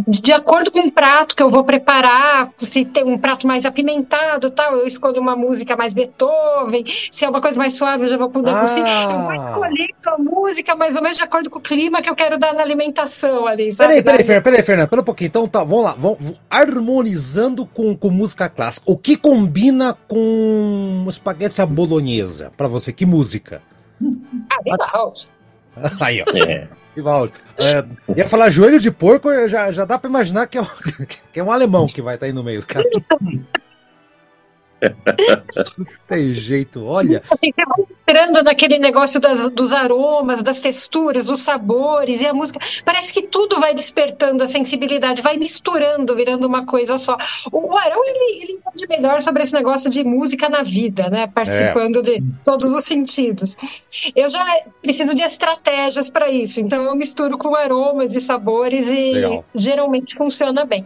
de 0.09 0.33
acordo 0.33 0.69
com 0.73 0.81
o 0.81 0.91
prato 0.91 1.37
que 1.37 1.43
eu 1.43 1.49
vou 1.49 1.63
preparar, 1.63 2.51
se 2.59 2.85
tem 2.85 3.05
um 3.05 3.17
prato 3.17 3.47
mais 3.47 3.65
apimentado, 3.65 4.51
tal, 4.51 4.75
eu 4.75 4.89
escolho 4.89 5.21
uma 5.21 5.37
música 5.37 5.77
mais 5.77 5.95
Beethoven. 5.95 6.85
Se 7.13 7.25
é 7.25 7.29
uma 7.29 7.41
coisa 7.41 7.57
mais 7.57 7.75
suave, 7.75 8.05
eu 8.05 8.09
já 8.09 8.17
vou 8.17 8.29
Debussy. 8.29 8.81
Ah. 8.85 9.03
Eu 9.05 9.21
vou 9.23 9.35
escolher 9.35 9.91
a 10.05 10.19
música 10.19 10.75
mais 10.75 10.97
ou 10.97 11.03
menos 11.03 11.17
de 11.17 11.23
acordo 11.23 11.49
com 11.49 11.61
o 11.61 11.63
clima 11.63 12.03
que 12.03 12.11
eu 12.11 12.17
quero 12.17 12.37
dar 12.39 12.55
na 12.55 12.63
alimentação 12.63 13.47
ali, 13.47 13.71
sabe? 13.71 14.03
Peraí, 14.03 14.03
peraí, 14.03 14.25
Fernanda, 14.25 14.43
peraí, 14.43 14.63
Fernanda, 14.65 14.89
pera 14.89 15.03
um 15.03 15.05
pouquinho. 15.05 15.29
Então, 15.29 15.47
tá, 15.47 15.63
vamos 15.63 15.85
lá. 15.85 15.95
Vamos, 15.97 16.19
harmonizando 16.51 17.65
com, 17.67 17.97
com 17.97 18.11
música 18.11 18.49
clássica. 18.49 18.91
O 18.91 18.99
que 18.99 19.17
combina 19.17 19.97
com 20.09 21.07
espaguete 21.09 21.63
à 21.63 21.67
bolonhesa? 21.67 22.51
Pra 22.57 22.67
você, 22.67 22.93
que 22.93 23.07
música? 23.07 23.63
Ah, 24.51 24.59
legal. 24.67 25.15
Aí, 26.01 26.23
ó. 26.23 26.25
É. 26.37 26.69
É, 27.57 27.85
ia 28.17 28.29
falar 28.29 28.51
joelho 28.51 28.81
de 28.81 28.91
porco, 28.91 29.31
já, 29.49 29.71
já 29.71 29.85
dá 29.85 29.99
pra 29.99 30.11
imaginar 30.11 30.47
que 30.47 30.59
é, 30.59 30.61
um, 30.61 30.67
que 31.33 31.41
é 31.41 31.43
um 31.43 31.53
alemão 31.53 31.87
que 31.87 32.03
vai 32.03 32.17
estar 32.17 32.27
tá 32.27 32.31
aí 32.31 32.33
no 32.33 32.43
meio, 32.43 32.67
cara. 32.67 32.85
tem 36.07 36.33
jeito, 36.33 36.85
olha. 36.85 37.23
Assim, 37.31 37.51
você 37.53 37.65
vai 37.65 37.87
entrando 38.11 38.43
naquele 38.43 38.79
negócio 38.79 39.21
das, 39.21 39.51
dos 39.51 39.73
aromas, 39.73 40.43
das 40.43 40.61
texturas, 40.61 41.27
dos 41.27 41.43
sabores 41.43 42.21
e 42.21 42.27
a 42.27 42.35
música. 42.35 42.59
Parece 42.85 43.13
que 43.13 43.23
tudo 43.23 43.61
vai 43.61 43.75
despertando 43.75 44.43
a 44.43 44.47
sensibilidade, 44.47 45.23
vai 45.23 45.37
misturando, 45.37 46.15
virando 46.17 46.47
uma 46.47 46.67
coisa 46.67 46.99
só. 46.99 47.17
O 47.53 47.77
Arão, 47.77 48.03
ele, 48.05 48.43
ele 48.43 48.53
entende 48.53 48.87
melhor 48.89 49.23
sobre 49.23 49.43
esse 49.43 49.55
negócio 49.55 49.91
de 49.91 50.03
música 50.03 50.49
na 50.49 50.63
vida, 50.63 51.09
né? 51.09 51.29
Participando 51.29 52.01
é. 52.01 52.03
de 52.03 52.25
todos 52.45 52.73
os 52.73 52.85
sentidos. 52.85 53.57
Eu 54.17 54.29
já 54.29 54.45
preciso 54.83 55.15
de 55.15 55.23
estratégias 55.23 56.11
para 56.11 56.29
isso, 56.31 56.61
então 56.61 56.83
eu 56.83 56.97
misturo 56.97 57.39
com 57.39 57.55
aromas 57.55 58.15
e 58.15 58.21
sabores 58.21 58.89
e 58.89 59.13
Legal. 59.13 59.45
geralmente 59.55 60.15
funciona 60.15 60.65
bem 60.65 60.85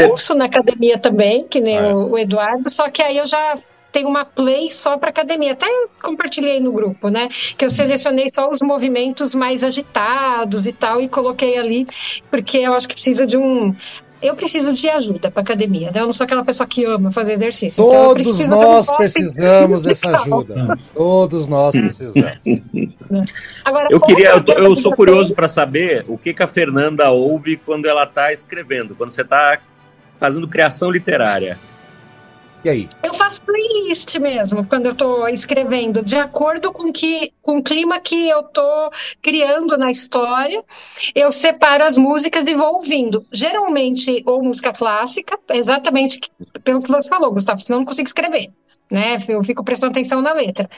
ouço 0.00 0.34
na 0.34 0.46
academia 0.46 0.98
também, 0.98 1.46
que 1.46 1.60
nem 1.60 1.78
ah, 1.78 1.88
é. 1.88 1.94
o, 1.94 2.18
Eduardo, 2.18 2.68
só 2.70 2.90
que 2.90 3.02
aí 3.02 3.18
eu 3.18 3.26
já 3.26 3.54
tenho 3.90 4.08
uma 4.08 4.24
play 4.24 4.70
só 4.70 4.98
para 4.98 5.10
academia. 5.10 5.52
Até 5.52 5.66
compartilhei 6.02 6.60
no 6.60 6.72
grupo, 6.72 7.08
né? 7.08 7.28
Que 7.56 7.64
eu 7.64 7.70
selecionei 7.70 8.28
só 8.30 8.50
os 8.50 8.60
movimentos 8.60 9.34
mais 9.34 9.64
agitados 9.64 10.66
e 10.66 10.72
tal 10.72 11.00
e 11.00 11.08
coloquei 11.08 11.58
ali, 11.58 11.86
porque 12.30 12.58
eu 12.58 12.74
acho 12.74 12.88
que 12.88 12.94
precisa 12.94 13.26
de 13.26 13.36
um 13.36 13.74
eu 14.20 14.34
preciso 14.34 14.72
de 14.72 14.88
ajuda 14.88 15.30
para 15.30 15.42
academia, 15.42 15.92
né? 15.94 16.00
Eu 16.00 16.06
não 16.06 16.12
sou 16.12 16.24
aquela 16.24 16.44
pessoa 16.44 16.66
que 16.66 16.84
ama 16.84 17.10
fazer 17.10 17.34
exercício. 17.34 17.84
Então 17.84 18.08
Todos 18.08 18.40
então 18.40 18.60
nós 18.60 18.90
precisamos 18.96 19.84
dessa 19.84 20.08
ajuda. 20.16 20.76
Todos 20.92 21.46
nós 21.46 21.70
precisamos. 21.70 22.32
Agora, 23.64 23.88
eu 23.90 24.00
queria, 24.00 24.30
eu, 24.30 24.64
eu 24.64 24.76
sou 24.76 24.92
curioso 24.92 25.34
para 25.34 25.48
saber 25.48 26.04
o 26.08 26.18
que, 26.18 26.34
que 26.34 26.42
a 26.42 26.48
Fernanda 26.48 27.08
ouve 27.10 27.56
quando 27.58 27.86
ela 27.86 28.04
está 28.04 28.32
escrevendo, 28.32 28.94
quando 28.96 29.12
você 29.12 29.22
está 29.22 29.60
fazendo 30.18 30.48
criação 30.48 30.90
literária. 30.90 31.58
E 32.64 32.68
aí? 32.68 32.88
Eu 33.04 33.14
faço 33.14 33.40
playlist 33.42 34.16
mesmo, 34.18 34.66
quando 34.66 34.86
eu 34.86 34.92
estou 34.92 35.28
escrevendo, 35.28 36.04
de 36.04 36.16
acordo 36.16 36.72
com, 36.72 36.92
que, 36.92 37.32
com 37.40 37.58
o 37.58 37.62
clima 37.62 38.00
que 38.00 38.28
eu 38.28 38.40
estou 38.40 38.90
criando 39.22 39.78
na 39.78 39.90
história, 39.90 40.64
eu 41.14 41.30
separo 41.30 41.84
as 41.84 41.96
músicas 41.96 42.48
e 42.48 42.54
vou 42.54 42.74
ouvindo. 42.74 43.24
Geralmente, 43.30 44.22
ou 44.26 44.42
música 44.42 44.72
clássica, 44.72 45.38
exatamente 45.50 46.20
pelo 46.64 46.80
que 46.80 46.88
você 46.88 47.08
falou, 47.08 47.32
Gustavo, 47.32 47.60
senão 47.60 47.78
eu 47.78 47.80
não 47.80 47.86
consigo 47.86 48.08
escrever. 48.08 48.48
Né? 48.90 49.18
Eu 49.28 49.42
fico 49.44 49.62
prestando 49.62 49.92
atenção 49.92 50.22
na 50.22 50.32
letra. 50.32 50.68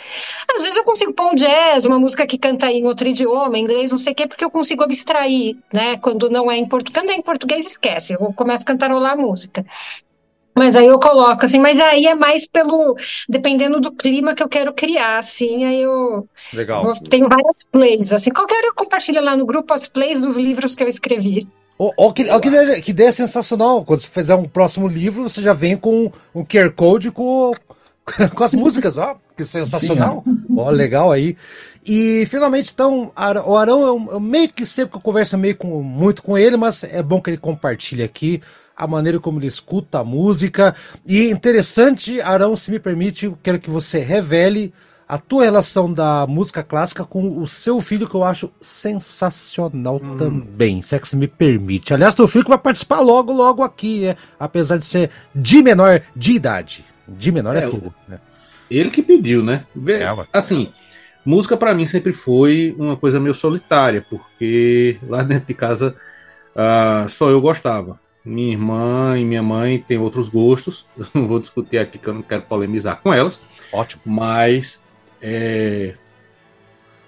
Às 0.57 0.65
vezes 0.65 0.77
eu 0.77 0.85
consigo 0.85 1.13
pôr 1.13 1.33
um 1.33 1.35
jazz, 1.35 1.87
uma 1.87 1.99
música 1.99 2.27
que 2.27 2.37
canta 2.37 2.71
em 2.71 2.85
outro 2.85 3.07
idioma, 3.07 3.57
inglês, 3.57 3.93
não 3.93 3.99
sei 3.99 4.13
o 4.13 4.17
quê, 4.17 4.27
porque 4.27 4.45
eu 4.45 4.51
consigo 4.51 4.83
abstrair, 4.83 5.57
né? 5.73 5.97
Quando 5.99 6.29
não 6.29 6.51
é 6.51 6.57
em 6.57 6.67
português, 6.67 7.03
quando 7.03 7.11
é 7.11 7.15
em 7.15 7.23
português, 7.23 7.67
esquece, 7.67 8.15
eu 8.15 8.19
começo 8.33 8.63
a 8.63 8.67
cantarolar 8.67 9.13
a 9.13 9.17
música. 9.17 9.65
Mas 10.57 10.75
aí 10.75 10.87
eu 10.87 10.99
coloco, 10.99 11.45
assim, 11.45 11.59
mas 11.59 11.79
aí 11.81 12.07
é 12.07 12.15
mais 12.15 12.47
pelo. 12.47 12.97
Dependendo 13.29 13.81
do 13.81 13.93
clima 13.93 14.35
que 14.35 14.43
eu 14.43 14.49
quero 14.49 14.75
criar, 14.75 15.19
assim, 15.19 15.65
aí 15.65 15.83
eu. 15.83 16.29
Legal. 16.53 16.83
Vou, 16.83 16.93
tenho 16.95 17.29
várias 17.29 17.65
plays, 17.71 18.13
assim. 18.13 18.31
Qualquer 18.31 18.63
eu 18.65 18.75
compartilho 18.75 19.23
lá 19.23 19.37
no 19.37 19.47
grupo 19.47 19.73
as 19.73 19.89
plays 19.89 20.21
dos 20.21 20.37
livros 20.37 20.75
que 20.75 20.83
eu 20.83 20.89
escrevi. 20.89 21.49
Ó, 21.79 21.87
oh, 21.87 22.09
oh, 22.09 22.13
que, 22.13 22.31
oh, 22.31 22.39
que, 22.41 22.49
ideia, 22.49 22.83
que 22.83 22.91
ideia 22.91 23.13
sensacional. 23.13 23.85
Quando 23.85 24.01
você 24.01 24.09
fizer 24.09 24.35
um 24.35 24.47
próximo 24.47 24.87
livro, 24.87 25.23
você 25.23 25.41
já 25.41 25.55
vem 25.55 25.77
com 25.77 26.13
um 26.35 26.45
QR 26.45 26.71
Code 26.73 27.11
com, 27.11 27.53
com 28.35 28.45
as 28.45 28.55
músicas, 28.55 28.99
ó. 28.99 29.17
Que 29.37 29.45
sensacional. 29.45 30.25
Ó, 30.57 30.71
legal 30.71 31.13
aí. 31.13 31.37
E 31.87 32.27
finalmente, 32.27 32.73
então, 32.73 33.13
o 33.47 33.57
Arão, 33.57 33.81
eu, 33.83 34.09
eu 34.13 34.21
meio 34.21 34.49
que 34.49 34.67
sempre 34.67 34.93
que 34.93 34.99
eu 34.99 35.03
converso 35.03 35.39
meio 35.39 35.57
com, 35.57 35.83
muito 35.83 36.23
com 36.23 36.37
ele, 36.37 36.57
mas 36.57 36.85
é 36.85 37.03
bom 37.03 37.21
que 37.21 37.31
ele 37.31 37.37
compartilhe 37.39 38.03
aqui 38.03 38.43
a 38.77 38.87
maneira 38.87 39.21
como 39.21 39.39
ele 39.39 39.47
escuta 39.47 40.01
a 40.01 40.05
música. 40.05 40.75
E 41.07 41.31
interessante, 41.31 42.21
Arão, 42.21 42.57
se 42.57 42.71
me 42.71 42.79
permite, 42.79 43.27
eu 43.27 43.39
quero 43.43 43.59
que 43.59 43.71
você 43.71 43.99
revele 43.99 44.73
a 45.07 45.19
tua 45.19 45.43
relação 45.43 45.93
da 45.93 46.25
música 46.25 46.63
clássica 46.63 47.05
com 47.05 47.41
o 47.41 47.49
seu 47.49 47.81
filho, 47.81 48.09
que 48.09 48.15
eu 48.15 48.23
acho 48.23 48.49
sensacional 48.61 50.01
hum. 50.03 50.17
também, 50.17 50.81
se 50.83 50.95
é 50.95 51.01
que 51.01 51.09
se 51.09 51.17
me 51.17 51.27
permite. 51.27 51.93
Aliás, 51.93 52.15
teu 52.15 52.29
filho 52.29 52.45
que 52.45 52.51
vai 52.51 52.59
participar 52.59 53.01
logo, 53.01 53.33
logo 53.33 53.63
aqui, 53.63 54.07
é, 54.07 54.17
apesar 54.39 54.79
de 54.79 54.87
ser 54.87 55.11
de 55.35 55.63
menor 55.63 56.01
de 56.15 56.33
idade. 56.33 56.85
De 57.19 57.33
menor 57.33 57.57
é, 57.57 57.65
é 57.65 57.69
filho. 57.69 57.95
Né? 58.09 58.19
Ele 58.71 58.91
que 58.91 59.03
pediu, 59.03 59.43
né? 59.43 59.65
É, 59.89 60.05
assim, 60.33 60.73
música 61.25 61.57
para 61.57 61.75
mim 61.75 61.87
sempre 61.87 62.13
foi 62.13 62.75
uma 62.79 62.97
coisa 62.97 63.19
meio 63.19 63.35
solitária, 63.35 64.05
porque 64.09 64.99
lá 65.09 65.23
dentro 65.25 65.47
de 65.47 65.55
casa 65.55 65.97
uh, 66.55 67.09
só 67.09 67.29
eu 67.31 67.41
gostava. 67.41 67.99
Minha 68.25 68.53
irmã 68.53 69.19
e 69.19 69.25
minha 69.25 69.43
mãe 69.43 69.79
têm 69.79 69.99
outros 69.99 70.29
gostos. 70.29 70.85
Eu 70.97 71.07
não 71.15 71.27
vou 71.27 71.41
discutir 71.41 71.79
aqui 71.79 71.99
que 71.99 72.07
eu 72.07 72.13
não 72.13 72.21
quero 72.21 72.43
polemizar 72.43 73.01
com 73.01 73.15
elas. 73.15 73.41
Ótimo. 73.73 74.03
Mas 74.05 74.79
é... 75.23 75.95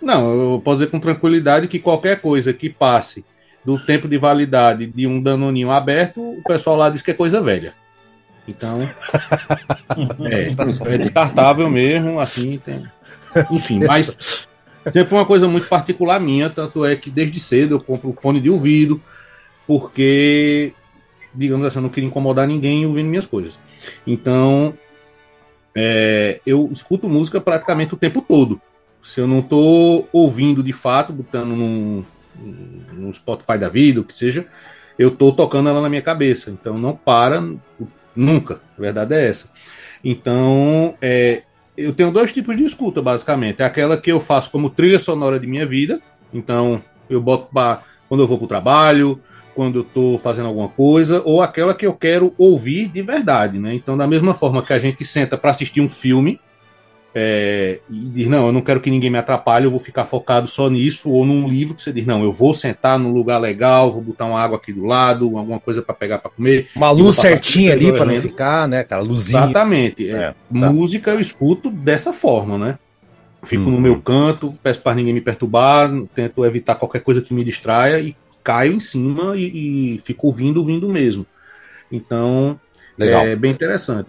Não, 0.01 0.55
eu 0.55 0.63
posso 0.65 0.79
dizer 0.79 0.91
com 0.91 0.99
tranquilidade 0.99 1.69
que 1.69 1.79
qualquer 1.79 2.21
coisa 2.21 2.53
que 2.53 2.69
passe 2.69 3.25
do 3.65 3.79
tempo 3.79 4.09
de 4.09 4.19
validade 4.19 4.87
de 4.87 5.07
um 5.07 5.23
danoninho 5.23 5.71
aberto, 5.71 6.21
o 6.21 6.43
pessoal 6.43 6.77
lá 6.77 6.91
diz 6.91 7.03
que 7.03 7.13
é 7.13 7.15
coisa 7.15 7.41
velha. 7.41 7.75
Então, 8.47 8.81
é, 10.25 10.95
é 10.95 10.99
descartável 10.99 11.71
mesmo, 11.71 12.19
assim, 12.19 12.59
tem... 12.59 12.83
enfim, 13.51 13.81
mas 13.87 14.47
sempre 14.85 15.09
foi 15.09 15.19
uma 15.19 15.27
coisa 15.27 15.47
muito 15.47 15.69
particular 15.69 16.19
minha, 16.21 16.51
tanto 16.51 16.85
é 16.85 16.97
que 16.97 17.11
desde 17.11 17.39
cedo 17.39 17.77
eu 17.77 17.81
compro 17.81 18.13
fone 18.13 18.41
de 18.41 18.51
ouvido, 18.51 19.01
porque, 19.67 20.73
digamos 21.35 21.67
assim, 21.67 21.79
eu 21.79 21.83
não 21.83 21.89
queria 21.89 22.09
incomodar 22.09 22.47
ninguém 22.47 22.85
ouvindo 22.85 23.09
minhas 23.09 23.27
coisas. 23.27 23.59
Então, 24.07 24.75
é, 25.75 26.41
eu 26.45 26.69
escuto 26.73 27.09
música 27.09 27.41
praticamente 27.41 27.95
o 27.95 27.99
tempo 27.99 28.23
todo. 28.23 28.61
Se 29.03 29.21
eu 29.21 29.27
não 29.27 29.41
estou 29.41 30.09
ouvindo 30.13 30.63
de 30.63 30.73
fato, 30.73 31.13
botando 31.13 31.57
num, 31.57 32.05
num 32.93 33.13
Spotify 33.13 33.59
da 33.59 33.69
vida, 33.69 34.01
o 34.01 34.05
que 34.05 34.15
seja, 34.17 34.47
eu 34.99 35.09
estou 35.09 35.33
tocando 35.33 35.69
ela 35.69 35.81
na 35.81 35.89
minha 35.89 36.03
cabeça. 36.03 36.51
Então 36.51 36.79
não 36.79 36.95
para 36.95 37.43
nunca. 38.15 38.61
A 38.77 38.81
verdade 38.81 39.15
é 39.15 39.29
essa. 39.29 39.51
Então, 40.05 40.95
é, 41.01 41.43
eu 41.77 41.93
tenho 41.93 42.11
dois 42.11 42.33
tipos 42.33 42.57
de 42.57 42.65
escuta, 42.65 43.01
basicamente. 43.01 43.63
É 43.63 43.65
aquela 43.65 43.97
que 43.97 44.11
eu 44.11 44.21
faço 44.21 44.51
como 44.51 44.71
trilha 44.71 44.99
sonora 44.99 45.39
de 45.39 45.47
minha 45.47 45.67
vida. 45.67 46.01
Então, 46.33 46.83
eu 47.09 47.21
boto 47.21 47.49
pra, 47.53 47.83
quando 48.09 48.23
eu 48.23 48.27
vou 48.29 48.39
para 48.39 48.45
o 48.45 48.49
trabalho, 48.49 49.21
quando 49.55 49.81
eu 49.81 49.83
estou 49.83 50.19
fazendo 50.19 50.47
alguma 50.47 50.69
coisa, 50.69 51.23
ou 51.25 51.43
aquela 51.43 51.75
que 51.75 51.87
eu 51.87 51.95
quero 51.95 52.35
ouvir 52.39 52.89
de 52.89 53.03
verdade, 53.03 53.59
né? 53.59 53.75
Então, 53.75 53.97
da 53.97 54.07
mesma 54.07 54.35
forma 54.35 54.63
que 54.63 54.73
a 54.73 54.79
gente 54.79 55.05
senta 55.05 55.37
para 55.37 55.51
assistir 55.51 55.81
um 55.81 55.89
filme 55.89 56.41
é, 57.15 57.81
e 57.91 58.09
diz, 58.09 58.27
não, 58.27 58.47
eu 58.47 58.53
não 58.53 58.63
quero 58.63 58.81
que 58.81 58.91
ninguém 58.91 59.11
me 59.11 59.19
atrapalhe, 59.19 59.67
eu 59.67 59.71
vou 59.71 59.81
ficar 59.81 60.07
focado 60.07 60.49
só 60.49 60.71
nisso, 60.71 61.11
ou 61.11 61.27
num 61.27 61.47
livro 61.47 61.75
que 61.75 61.83
você 61.83 61.93
diz, 61.93 62.07
não, 62.07 62.23
eu 62.23 62.33
vou 62.33 62.55
sentar 62.55 62.99
num 62.99 63.13
lugar 63.13 63.39
legal, 63.39 63.93
vou 63.93 64.01
botar 64.01 64.25
uma 64.25 64.41
água 64.41 64.57
aqui 64.57 64.73
do 64.73 64.85
lado, 64.85 65.37
alguma 65.37 65.61
coisa 65.61 65.83
para 65.83 65.95
pegar 65.95 66.19
para 66.19 66.31
comer. 66.31 66.69
Uma 66.75 66.91
luz 66.91 67.17
certinha 67.17 67.73
ali 67.73 67.93
para 67.93 68.07
não 68.07 68.21
ficar, 68.21 68.67
né? 68.67 68.81
Aquela 68.81 69.03
luzinha. 69.03 69.45
Exatamente. 69.45 70.09
É, 70.09 70.13
é, 70.13 70.27
tá. 70.29 70.35
Música 70.51 71.11
eu 71.11 71.21
escuto 71.21 71.71
dessa 71.71 72.13
forma, 72.13 72.57
né? 72.57 72.79
Fico 73.43 73.65
hum. 73.65 73.73
no 73.73 73.81
meu 73.81 74.01
canto, 74.01 74.57
peço 74.63 74.81
para 74.81 74.95
ninguém 74.95 75.13
me 75.13 75.21
perturbar, 75.21 75.91
tento 76.15 76.47
evitar 76.47 76.77
qualquer 76.77 77.01
coisa 77.01 77.21
que 77.21 77.35
me 77.35 77.45
distraia 77.45 78.01
e 78.01 78.17
caio 78.43 78.73
em 78.73 78.81
cima 78.81 79.37
e, 79.37 79.97
e 79.97 79.99
fico 79.99 80.29
ouvindo, 80.29 80.59
ouvindo 80.59 80.89
mesmo. 80.89 81.27
Então, 81.91 82.59
Legal. 82.97 83.23
é 83.27 83.37
bem 83.37 83.51
interessante. 83.51 84.09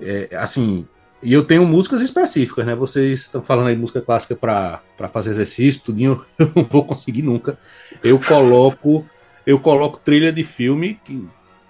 É, 0.00 0.28
assim, 0.36 0.86
e 1.24 1.32
eu 1.32 1.42
tenho 1.42 1.66
músicas 1.66 2.02
específicas, 2.02 2.66
né? 2.66 2.74
Vocês 2.74 3.22
estão 3.22 3.42
falando 3.42 3.68
aí 3.68 3.76
música 3.76 4.00
clássica 4.00 4.36
para 4.36 5.08
fazer 5.12 5.30
exercício, 5.30 5.82
tudinho, 5.82 6.24
eu 6.38 6.52
não 6.54 6.64
vou 6.64 6.84
conseguir 6.84 7.22
nunca. 7.22 7.58
Eu 8.02 8.20
coloco 8.20 9.04
eu 9.46 9.58
coloco 9.58 10.00
trilha 10.02 10.32
de 10.32 10.42
filme 10.42 10.98
que, 11.04 11.26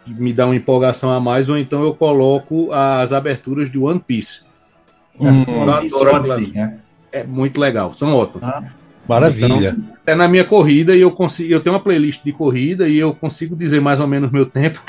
me 0.07 0.33
dá 0.33 0.45
uma 0.47 0.55
empolgação 0.55 1.11
a 1.11 1.19
mais, 1.19 1.49
ou 1.49 1.57
então 1.57 1.83
eu 1.83 1.95
coloco 1.95 2.71
as 2.73 3.11
aberturas 3.11 3.71
de 3.71 3.79
One 3.79 3.99
Piece. 3.99 4.43
Hum, 5.19 5.45
eu 5.47 5.63
adoro 5.63 6.53
né? 6.53 6.79
É 7.11 7.25
muito 7.25 7.59
legal, 7.59 7.95
são 7.95 8.15
ótimas. 8.15 8.45
Ah. 8.45 8.63
Maravilha. 9.09 9.77
Então, 9.79 9.97
é 10.07 10.15
na 10.15 10.29
minha 10.29 10.45
corrida 10.45 10.95
e 10.95 11.01
eu 11.01 11.11
consigo. 11.11 11.53
Eu 11.53 11.61
tenho 11.61 11.75
uma 11.75 11.81
playlist 11.81 12.23
de 12.23 12.33
corrida 12.33 12.89
e 12.89 12.99
eu 12.99 13.15
consigo 13.15 13.55
dizer 13.57 13.81
mais 13.81 14.01
ou 14.01 14.07
menos 14.07 14.31
meu 14.31 14.45
tempo, 14.45 14.83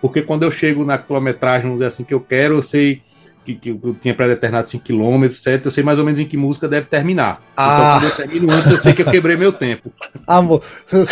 porque 0.00 0.22
quando 0.22 0.42
eu 0.42 0.50
chego 0.50 0.84
na 0.84 0.96
quilometragem, 0.96 1.62
vamos 1.62 1.78
dizer 1.78 1.88
assim, 1.88 2.04
que 2.04 2.14
eu 2.14 2.20
quero, 2.20 2.56
eu 2.56 2.62
sei 2.62 3.02
que, 3.44 3.54
que 3.54 3.70
eu 3.70 3.96
tinha 4.00 4.14
pré-determinado 4.14 4.68
5 4.68 4.84
km, 4.84 5.30
certo? 5.32 5.66
Eu 5.66 5.72
sei 5.72 5.82
mais 5.82 5.98
ou 5.98 6.04
menos 6.04 6.20
em 6.20 6.26
que 6.26 6.36
música 6.36 6.68
deve 6.68 6.86
terminar. 6.86 7.42
Então, 7.52 7.64
ah. 7.64 7.74
Então, 7.74 8.00
quando 8.00 8.04
eu 8.04 8.16
termino 8.16 8.52
antes, 8.52 8.70
eu 8.70 8.78
sei 8.78 8.92
que 8.92 9.02
eu 9.02 9.10
quebrei 9.10 9.36
meu 9.36 9.52
tempo. 9.52 9.92
Amor. 10.26 10.62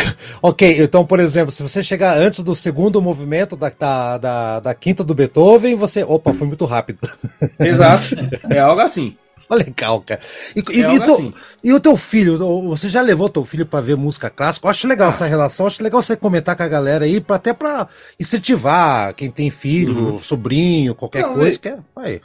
ok, 0.40 0.82
então, 0.82 1.04
por 1.04 1.20
exemplo, 1.20 1.50
se 1.50 1.62
você 1.62 1.82
chegar 1.82 2.18
antes 2.18 2.42
do 2.42 2.54
segundo 2.54 3.02
movimento 3.02 3.56
da, 3.56 3.70
da, 3.76 4.18
da, 4.18 4.60
da 4.60 4.74
quinta 4.74 5.02
do 5.02 5.14
Beethoven, 5.14 5.74
você. 5.74 6.04
Opa, 6.04 6.32
foi 6.32 6.46
muito 6.46 6.64
rápido. 6.64 6.98
Exato. 7.58 8.16
É 8.48 8.58
algo 8.58 8.80
assim. 8.80 9.16
Legal, 9.66 10.00
cara. 10.02 10.20
E, 10.54 10.60
e, 10.60 10.80
e, 10.80 10.84
assim. 10.84 11.34
e, 11.62 11.72
o 11.72 11.80
teu 11.80 11.96
filho, 11.96 12.38
você 12.68 12.88
já 12.88 13.02
levou 13.02 13.28
teu 13.28 13.44
filho 13.44 13.66
para 13.66 13.80
ver 13.80 13.96
música 13.96 14.30
clássica? 14.30 14.66
Eu 14.66 14.70
acho 14.70 14.86
legal 14.86 15.08
ah. 15.08 15.10
essa 15.10 15.26
relação, 15.26 15.66
acho 15.66 15.82
legal 15.82 16.00
você 16.00 16.16
comentar 16.16 16.56
com 16.56 16.62
a 16.62 16.68
galera 16.68 17.04
aí, 17.04 17.20
pra, 17.20 17.36
até 17.36 17.52
para 17.52 17.88
incentivar 18.18 19.12
quem 19.14 19.30
tem 19.30 19.50
filho, 19.50 20.12
uhum. 20.12 20.22
sobrinho, 20.22 20.94
qualquer 20.94 21.22
Não, 21.22 21.34
coisa. 21.34 21.56
É... 21.56 21.58
Que 21.58 21.68
é, 21.68 21.78
vai. 21.94 22.20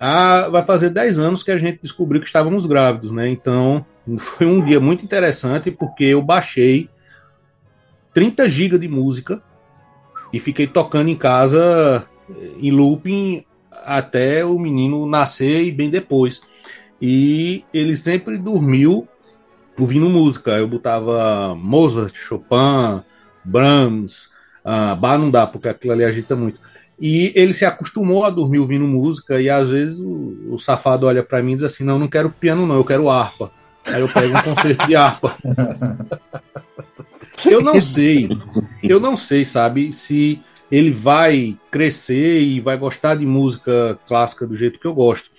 Ah, 0.00 0.48
vai 0.48 0.64
fazer 0.64 0.90
10 0.90 1.18
anos 1.18 1.42
que 1.42 1.50
a 1.50 1.58
gente 1.58 1.80
descobriu 1.82 2.20
que 2.20 2.28
estávamos 2.28 2.66
grávidos, 2.66 3.10
né? 3.10 3.28
Então 3.28 3.84
foi 4.18 4.46
um 4.46 4.64
dia 4.64 4.78
muito 4.78 5.04
interessante 5.04 5.72
porque 5.72 6.04
eu 6.04 6.22
baixei 6.22 6.88
30 8.14 8.48
GB 8.48 8.78
de 8.78 8.88
música 8.88 9.42
e 10.32 10.38
fiquei 10.38 10.68
tocando 10.68 11.08
em 11.08 11.16
casa 11.16 12.06
em 12.60 12.70
looping 12.70 13.44
até 13.84 14.44
o 14.44 14.58
menino 14.58 15.06
nascer 15.06 15.62
e 15.62 15.72
bem 15.72 15.90
depois. 15.90 16.40
E 17.00 17.64
ele 17.72 17.96
sempre 17.96 18.36
dormiu 18.38 19.06
ouvindo 19.78 20.10
música. 20.10 20.52
Eu 20.52 20.66
botava 20.66 21.54
Mozart, 21.54 22.14
Chopin, 22.14 23.02
Brahms, 23.44 24.30
uh, 24.64 24.96
Bar 24.96 25.18
não 25.18 25.30
dá, 25.30 25.46
porque 25.46 25.68
aquilo 25.68 25.92
ali 25.92 26.04
agita 26.04 26.34
muito. 26.34 26.60
E 27.00 27.32
ele 27.36 27.52
se 27.52 27.64
acostumou 27.64 28.24
a 28.24 28.30
dormir 28.30 28.58
ouvindo 28.58 28.84
música, 28.84 29.40
e 29.40 29.48
às 29.48 29.68
vezes 29.68 30.00
o, 30.00 30.54
o 30.54 30.58
safado 30.58 31.06
olha 31.06 31.22
para 31.22 31.42
mim 31.42 31.52
e 31.52 31.56
diz 31.56 31.64
assim: 31.64 31.84
Não, 31.84 31.98
não 31.98 32.08
quero 32.08 32.28
piano, 32.30 32.66
não, 32.66 32.74
eu 32.74 32.84
quero 32.84 33.08
harpa. 33.08 33.52
Aí 33.86 34.00
eu 34.00 34.08
pego 34.08 34.36
um 34.36 34.42
concerto 34.42 34.86
de 34.86 34.96
harpa. 34.96 35.36
Eu 37.48 37.62
não 37.62 37.80
sei, 37.80 38.28
eu 38.82 38.98
não 38.98 39.16
sei, 39.16 39.44
sabe, 39.44 39.92
se 39.92 40.42
ele 40.70 40.90
vai 40.90 41.56
crescer 41.70 42.40
e 42.40 42.60
vai 42.60 42.76
gostar 42.76 43.14
de 43.14 43.26
música 43.26 43.98
clássica 44.06 44.46
do 44.46 44.54
jeito 44.54 44.78
que 44.78 44.86
eu 44.86 44.94
gosto. 44.94 45.30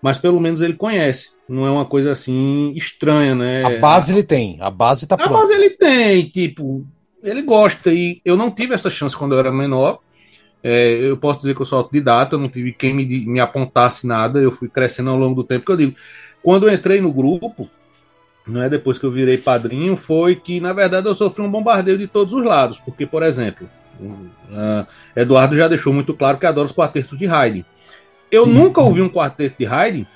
Mas 0.00 0.18
pelo 0.18 0.40
menos 0.40 0.60
ele 0.60 0.74
conhece. 0.74 1.30
Não 1.48 1.66
é 1.66 1.70
uma 1.70 1.84
coisa 1.84 2.12
assim 2.12 2.72
estranha, 2.76 3.34
né? 3.34 3.64
A 3.64 3.80
base 3.80 4.12
ele 4.12 4.22
tem, 4.22 4.58
a 4.60 4.70
base 4.70 5.06
tá 5.06 5.16
pronta. 5.16 5.34
A 5.34 5.36
base 5.38 5.52
ele 5.52 5.70
tem, 5.70 6.28
tipo, 6.28 6.86
ele 7.22 7.42
gosta. 7.42 7.92
E 7.92 8.20
eu 8.24 8.36
não 8.36 8.50
tive 8.50 8.74
essa 8.74 8.90
chance 8.90 9.16
quando 9.16 9.32
eu 9.32 9.38
era 9.38 9.50
menor. 9.50 10.00
É, 10.62 10.98
eu 11.00 11.16
posso 11.16 11.40
dizer 11.40 11.54
que 11.54 11.62
eu 11.62 11.66
sou 11.66 11.78
autodidata, 11.78 12.34
eu 12.34 12.38
não 12.38 12.48
tive 12.48 12.72
quem 12.72 12.92
me, 12.92 13.04
me 13.26 13.40
apontasse 13.40 14.06
nada, 14.06 14.40
eu 14.40 14.50
fui 14.50 14.68
crescendo 14.68 15.10
ao 15.10 15.18
longo 15.18 15.36
do 15.36 15.44
tempo. 15.44 15.64
Que 15.64 15.72
eu 15.72 15.76
digo, 15.76 15.94
quando 16.42 16.68
eu 16.68 16.74
entrei 16.74 17.00
no 17.00 17.12
grupo, 17.12 17.68
não 18.46 18.62
é 18.62 18.68
depois 18.68 18.98
que 18.98 19.04
eu 19.04 19.10
virei 19.10 19.38
padrinho, 19.38 19.96
foi 19.96 20.34
que 20.34 20.60
na 20.60 20.72
verdade 20.72 21.06
eu 21.06 21.14
sofri 21.14 21.42
um 21.42 21.50
bombardeio 21.50 21.98
de 21.98 22.06
todos 22.06 22.34
os 22.34 22.42
lados, 22.42 22.78
porque 22.78 23.06
por 23.06 23.22
exemplo, 23.22 23.68
Uh, 24.00 24.86
Eduardo 25.16 25.56
já 25.56 25.68
deixou 25.68 25.92
muito 25.92 26.14
claro 26.14 26.38
que 26.38 26.46
adora 26.46 26.66
os 26.66 26.72
quartetos 26.72 27.18
de 27.18 27.26
Haydn. 27.26 27.64
Eu 28.30 28.44
Sim. 28.44 28.52
nunca 28.52 28.80
ouvi 28.80 29.02
um 29.02 29.08
quarteto 29.08 29.56
de 29.58 29.66
Haydn 29.66 30.06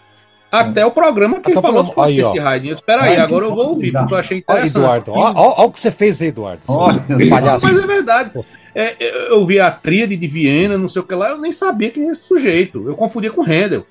até 0.50 0.84
o 0.84 0.90
programa 0.90 1.40
que 1.40 1.50
ele 1.50 1.60
falou 1.60 1.82
dos 1.82 1.92
quartetos 1.92 2.26
aí, 2.26 2.32
de 2.32 2.38
Haydn. 2.38 2.68
Eu, 2.68 2.74
Espera 2.74 3.02
aí, 3.04 3.16
agora 3.16 3.46
eu 3.46 3.54
vou 3.54 3.70
ouvir, 3.70 3.92
porque 3.92 4.14
eu 4.14 4.18
achei 4.18 4.38
interessante. 4.38 4.76
Olha, 4.76 4.98
Eduardo, 4.98 5.12
olha, 5.12 5.66
o 5.66 5.70
que 5.72 5.80
você 5.80 5.90
fez 5.90 6.20
aí, 6.20 6.28
Eduardo. 6.28 6.62
Olha, 6.68 7.04
mas 7.08 7.82
é 7.82 7.86
verdade. 7.86 8.32
É, 8.74 9.30
eu 9.30 9.44
vi 9.44 9.60
a 9.60 9.70
tríade 9.70 10.16
de 10.16 10.26
Viena, 10.26 10.78
não 10.78 10.88
sei 10.88 11.02
o 11.02 11.04
que 11.04 11.14
lá, 11.14 11.30
eu 11.30 11.38
nem 11.38 11.52
sabia 11.52 11.90
quem 11.90 12.04
era 12.04 12.12
esse 12.12 12.22
sujeito. 12.22 12.86
Eu 12.86 12.94
confundia 12.96 13.30
com 13.30 13.42
Handel. 13.42 13.86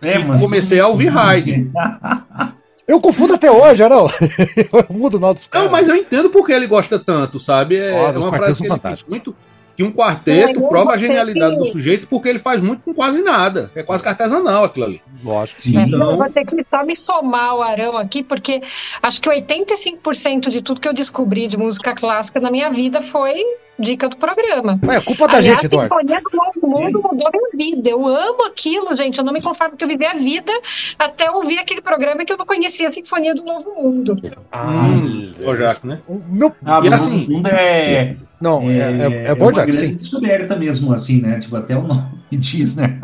É, 0.00 0.18
mas... 0.18 0.40
Comecei 0.40 0.80
a 0.80 0.86
ouvir 0.86 1.08
Haydn. 1.16 1.70
Eu 2.86 3.00
confundo 3.00 3.34
até 3.34 3.50
hoje, 3.50 3.88
não. 3.88 4.08
eu 4.56 4.86
mudo 4.94 5.16
o 5.16 5.20
nome 5.20 5.34
dos 5.34 5.46
caras. 5.46 5.66
Não, 5.66 5.72
mas 5.72 5.88
eu 5.88 5.96
entendo 5.96 6.30
porque 6.30 6.52
ele 6.52 6.66
gosta 6.66 6.98
tanto, 6.98 7.38
sabe? 7.38 7.76
É, 7.76 7.92
oh, 7.92 8.06
é 8.08 8.18
uma 8.18 8.32
frase 8.32 8.62
que 8.62 9.08
muito 9.08 9.34
que 9.74 9.82
um 9.82 9.92
quarteto 9.92 10.60
não, 10.60 10.68
prova 10.68 10.92
a 10.92 10.98
genialidade 10.98 11.56
que... 11.56 11.62
do 11.62 11.70
sujeito 11.70 12.06
porque 12.06 12.28
ele 12.28 12.38
faz 12.38 12.60
muito 12.60 12.82
com 12.82 12.92
quase 12.92 13.22
nada. 13.22 13.70
É 13.74 13.82
quase 13.82 14.06
artesanal 14.06 14.64
aquilo 14.64 14.84
ali. 14.84 15.02
Lógico. 15.24 15.62
Sim. 15.62 15.78
Então... 15.78 16.10
Eu 16.10 16.16
vou 16.16 16.30
ter 16.30 16.44
que 16.44 16.62
só 16.62 16.84
me 16.84 16.94
somar 16.94 17.56
o 17.56 17.62
Arão 17.62 17.96
aqui, 17.96 18.22
porque 18.22 18.60
acho 19.02 19.20
que 19.20 19.28
85% 19.28 20.50
de 20.50 20.62
tudo 20.62 20.80
que 20.80 20.88
eu 20.88 20.92
descobri 20.92 21.48
de 21.48 21.56
música 21.56 21.94
clássica 21.94 22.40
na 22.40 22.50
minha 22.50 22.70
vida 22.70 23.00
foi 23.00 23.42
dica 23.82 24.08
do 24.08 24.16
programa. 24.16 24.78
É 24.90 25.00
culpa 25.00 25.28
da 25.28 25.38
Aliás, 25.38 25.56
gente, 25.60 25.66
Eduardo. 25.66 25.94
Sinfonia 25.94 26.20
do 26.22 26.36
Novo 26.36 26.66
Mundo 26.80 27.02
mudou 27.02 27.30
minha 27.32 27.74
vida. 27.74 27.90
Eu 27.90 28.06
amo 28.06 28.46
aquilo, 28.46 28.94
gente. 28.94 29.18
Eu 29.18 29.24
não 29.24 29.32
me 29.32 29.42
conformo 29.42 29.76
que 29.76 29.84
eu 29.84 29.88
vivi 29.88 30.06
a 30.06 30.14
vida 30.14 30.52
até 30.98 31.30
ouvir 31.30 31.58
aquele 31.58 31.82
programa 31.82 32.24
que 32.24 32.32
eu 32.32 32.36
não 32.38 32.46
conhecia 32.46 32.86
a 32.86 32.90
Sinfonia 32.90 33.34
do 33.34 33.44
Novo 33.44 33.70
Mundo. 33.82 34.16
Ah, 34.50 34.86
Hum, 34.86 35.32
o 35.44 35.56
Jaco, 35.56 35.86
né? 35.86 36.00
o 36.08 36.16
meu. 36.30 36.54
Ah, 36.64 36.78
E 36.84 36.88
mas 36.88 36.92
assim- 36.94 37.26
o 37.26 37.30
mundo 37.30 37.46
é. 37.48 38.16
Não, 38.40 38.60
é, 38.68 38.76
é, 38.76 39.24
é 39.30 39.34
bom, 39.36 39.44
uma 39.46 39.52
Jack, 39.52 39.70
grande 39.70 39.86
sim. 39.86 39.94
descoberta 39.94 40.56
mesmo, 40.56 40.92
assim, 40.92 41.20
né? 41.22 41.38
Tipo, 41.38 41.54
até 41.56 41.76
o 41.76 41.82
nome 41.82 42.02
diz, 42.32 42.74
né? 42.74 42.98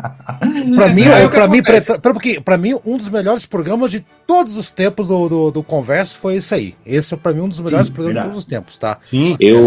Pra 0.75 0.89
mim, 0.89 1.03
É, 1.03 1.23
é, 1.23 1.27
pra, 1.29 1.47
mim 1.47 1.63
pra, 1.63 1.79
pra- 1.81 2.13
porque, 2.13 2.41
pra 2.41 2.57
mim, 2.57 2.75
um 2.85 2.97
dos 2.97 3.07
melhores 3.07 3.45
programas 3.45 3.89
de 3.89 4.05
todos 4.27 4.57
os 4.57 4.69
tempos 4.69 5.07
do, 5.07 5.29
do, 5.29 5.51
do 5.51 5.63
Converso 5.63 6.17
foi 6.19 6.35
esse 6.35 6.53
aí. 6.53 6.75
Esse 6.85 7.13
é, 7.13 7.17
pra 7.17 7.31
mim, 7.31 7.39
um 7.41 7.47
dos 7.47 7.61
melhores 7.61 7.87
Sim, 7.87 7.93
programas 7.93 8.15
de 8.15 8.21
verdade. 8.21 8.27
todos 8.27 8.39
os 8.39 8.45
tempos, 8.45 8.77
tá? 8.77 8.97
Sim. 9.05 9.37
Eu. 9.39 9.61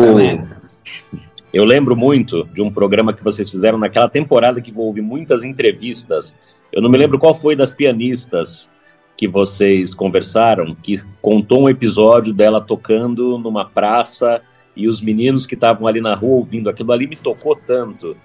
Eu 1.53 1.65
lembro 1.65 1.97
muito 1.97 2.45
de 2.53 2.63
um 2.63 2.71
programa 2.71 3.13
que 3.13 3.23
vocês 3.23 3.51
fizeram 3.51 3.79
naquela 3.79 4.09
temporada 4.09 4.61
que 4.61 4.73
houve 4.75 5.01
muitas 5.01 5.45
entrevistas. 5.45 6.35
Eu 6.73 6.81
não 6.81 6.89
me 6.91 6.97
lembro 6.99 7.19
qual 7.19 7.35
foi 7.35 7.55
das 7.55 7.73
pianistas 7.73 8.71
que 9.17 9.29
vocês 9.29 9.93
conversaram, 9.95 10.75
que 10.75 10.97
contou 11.21 11.65
um 11.65 11.69
episódio 11.69 12.33
dela 12.33 12.61
tocando 12.61 13.39
numa 13.39 13.65
praça 13.65 14.41
e 14.75 14.89
os 14.89 15.01
meninos 15.03 15.47
que 15.47 15.55
estavam 15.55 15.87
ali 15.87 16.01
na 16.01 16.15
rua 16.15 16.39
ouvindo 16.39 16.71
aquilo 16.71 16.91
ali 16.93 17.07
me 17.07 17.17
tocou 17.17 17.55
tanto. 17.55 18.17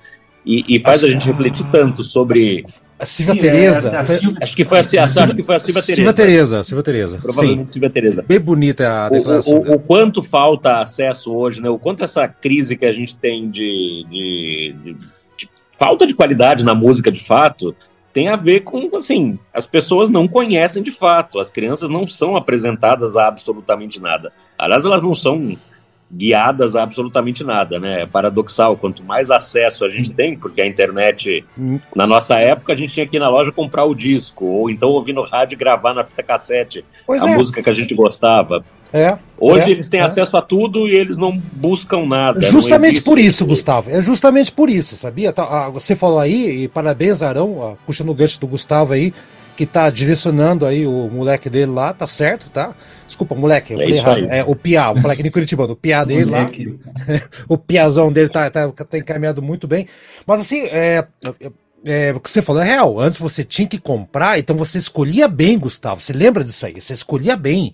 E, 0.46 0.64
e 0.76 0.80
faz 0.80 1.04
a 1.04 1.08
Acho- 1.08 1.14
gente 1.14 1.28
refletir 1.28 1.66
tanto 1.70 2.06
sobre. 2.06 2.66
A 3.00 3.06
Silvia 3.06 3.36
Sim, 3.36 3.40
Tereza. 3.42 3.90
é, 3.90 3.96
a 3.96 4.04
foi- 4.04 4.16
Silvia- 4.16 4.40
Acho 4.42 4.56
que 4.56 4.66
foi 4.66 4.78
a, 4.78 4.82
acho 4.82 5.36
que 5.36 5.44
foi 5.44 5.56
a 5.56 5.60
Silvia 5.60 5.84
Tereza. 5.84 5.96
Silvia 5.96 6.14
Tereza. 6.14 6.64
Silvia 6.64 6.84
Tereza. 6.84 7.16
Sim. 7.18 7.22
Provavelmente 7.22 7.72
Silvia 7.72 7.90
Tereza. 7.92 8.26
Bem 8.28 8.40
bonita 8.40 8.90
a 8.90 9.08
O, 9.08 9.10
declaração. 9.12 9.54
o- 9.60 9.74
o 9.76 9.80
quanto 9.80 10.24
falta 10.24 10.80
acesso 10.80 11.32
hoje, 11.32 11.62
né? 11.62 11.70
O 11.70 11.78
quanto 11.78 12.04
essa 12.04 12.28
crise 12.28 12.76
que 12.76 12.86
a 12.86 12.92
gente 12.92 13.16
tem 13.16 13.52
de, 13.52 14.04
de- 14.10 14.76
de- 14.84 14.94
de 15.38 15.50
falta 15.78 16.08
de 16.08 16.16
qualidade 16.16 16.66
na 16.66 16.74
música, 16.74 17.12
de 17.12 17.24
fato, 17.24 17.76
tem 18.12 18.30
a 18.30 18.36
ver 18.36 18.62
com, 18.62 18.90
assim, 18.96 19.38
as 19.54 19.68
pessoas 19.68 20.10
não 20.10 20.28
conhecem 20.28 20.82
de 20.82 20.92
fato, 20.92 21.40
as 21.40 21.52
crianças 21.52 21.88
não 21.88 22.08
são 22.08 22.36
apresentadas 22.36 23.16
a 23.16 23.28
absolutamente 23.28 24.02
nada. 24.02 24.34
Aliás, 24.58 24.84
elas 24.86 25.04
não 25.04 25.14
são 25.14 25.56
guiadas 26.12 26.76
a 26.76 26.84
absolutamente 26.84 27.44
nada, 27.44 27.80
né? 27.80 28.04
É 28.04 28.06
paradoxal, 28.06 28.78
quanto 28.78 29.04
mais 29.04 29.30
acesso 29.30 29.84
a 29.84 29.90
gente 29.90 30.14
tem, 30.14 30.38
porque 30.38 30.62
a 30.62 30.68
internet, 30.68 31.46
na 31.96 32.08
nossa 32.08 32.36
época, 32.36 32.74
a 32.74 32.76
gente 32.76 32.94
tinha 32.94 33.06
que 33.06 33.18
ir 33.18 33.20
na 33.20 33.30
loja 33.30 33.52
comprar 33.52 33.84
o 33.84 33.94
disco, 33.94 34.46
ou 34.46 34.70
então 34.70 34.90
ouvir 34.90 35.14
no 35.14 35.24
rádio 35.24 35.56
e 35.56 35.58
gravar 35.58 35.94
na 35.94 36.04
fita 36.04 36.24
cassete 36.24 36.84
Pois 37.06 37.22
a 37.22 37.30
é. 37.30 37.36
música 37.36 37.62
que 37.62 37.70
a 37.70 37.74
gente 37.74 37.94
gostava. 37.94 38.64
É. 38.94 39.18
Hoje 39.38 39.68
É, 39.68 39.72
eles 39.72 39.90
têm 39.90 40.00
é. 40.00 40.04
acesso 40.04 40.38
a 40.38 40.42
tudo 40.42 40.88
e 40.88 40.96
eles 40.96 41.18
não 41.18 41.38
buscam 41.54 42.06
nada. 42.06 42.50
Justamente 42.50 43.02
por 43.02 43.20
isso, 43.20 43.46
Gustavo. 43.46 43.90
É 43.90 44.02
justamente 44.02 44.52
por 44.52 44.70
isso, 44.70 44.96
sabia? 44.96 45.34
Tá, 45.34 45.44
ah, 45.44 45.70
você 45.70 45.96
falou 45.96 46.20
aí, 46.20 46.64
e 46.64 46.68
parabéns, 46.68 47.22
Arão, 47.22 47.58
ó, 47.60 47.76
puxando 47.86 48.10
o 48.10 48.16
gancho 48.16 48.40
do 48.40 48.48
Gustavo 48.48 48.94
aí, 48.94 49.14
que 49.58 49.66
tá 49.66 49.90
direcionando 49.90 50.66
aí 50.66 50.88
o 50.88 51.10
moleque 51.12 51.50
dele 51.50 51.72
lá, 51.72 51.92
tá 51.92 52.08
certo, 52.08 52.50
tá? 52.50 52.74
Desculpa, 53.08 53.34
moleque, 53.34 53.74
eu 53.74 53.80
É 53.80 53.84
falei 53.84 53.98
errado. 53.98 54.18
aí. 54.18 54.40
É 54.40 54.44
o 54.44 54.56
Piá, 54.56 54.92
vou 54.92 55.02
falar 55.02 55.14
aqui 55.14 55.26
em 55.26 55.32
Curitibano, 55.32 55.74
o 55.74 55.76
Piá 55.76 56.04
dele 56.06 56.26
lá. 56.26 56.42
Moleque. 56.42 56.78
o 57.50 57.58
piazão 57.58 58.12
dele 58.12 58.30
tá, 58.30 58.50
tá, 58.50 58.70
tá 58.70 58.98
encaminhado 58.98 59.42
muito 59.42 59.68
bem. 59.68 59.88
Mas 60.26 60.42
assim, 60.42 60.62
é, 60.66 61.08
é, 61.86 62.14
o 62.14 62.20
que 62.20 62.30
você 62.30 62.42
falou 62.42 62.62
é 62.62 62.66
real. 62.66 63.00
Antes 63.00 63.18
você 63.18 63.44
tinha 63.44 63.68
que 63.68 63.80
comprar, 63.80 64.38
então 64.38 64.56
você 64.56 64.78
escolhia 64.78 65.28
bem, 65.28 65.58
Gustavo. 65.58 66.02
Você 66.02 66.14
lembra 66.14 66.44
disso 66.44 66.66
aí? 66.66 66.80
Você 66.80 66.94
escolhia 66.94 67.36
bem. 67.38 67.74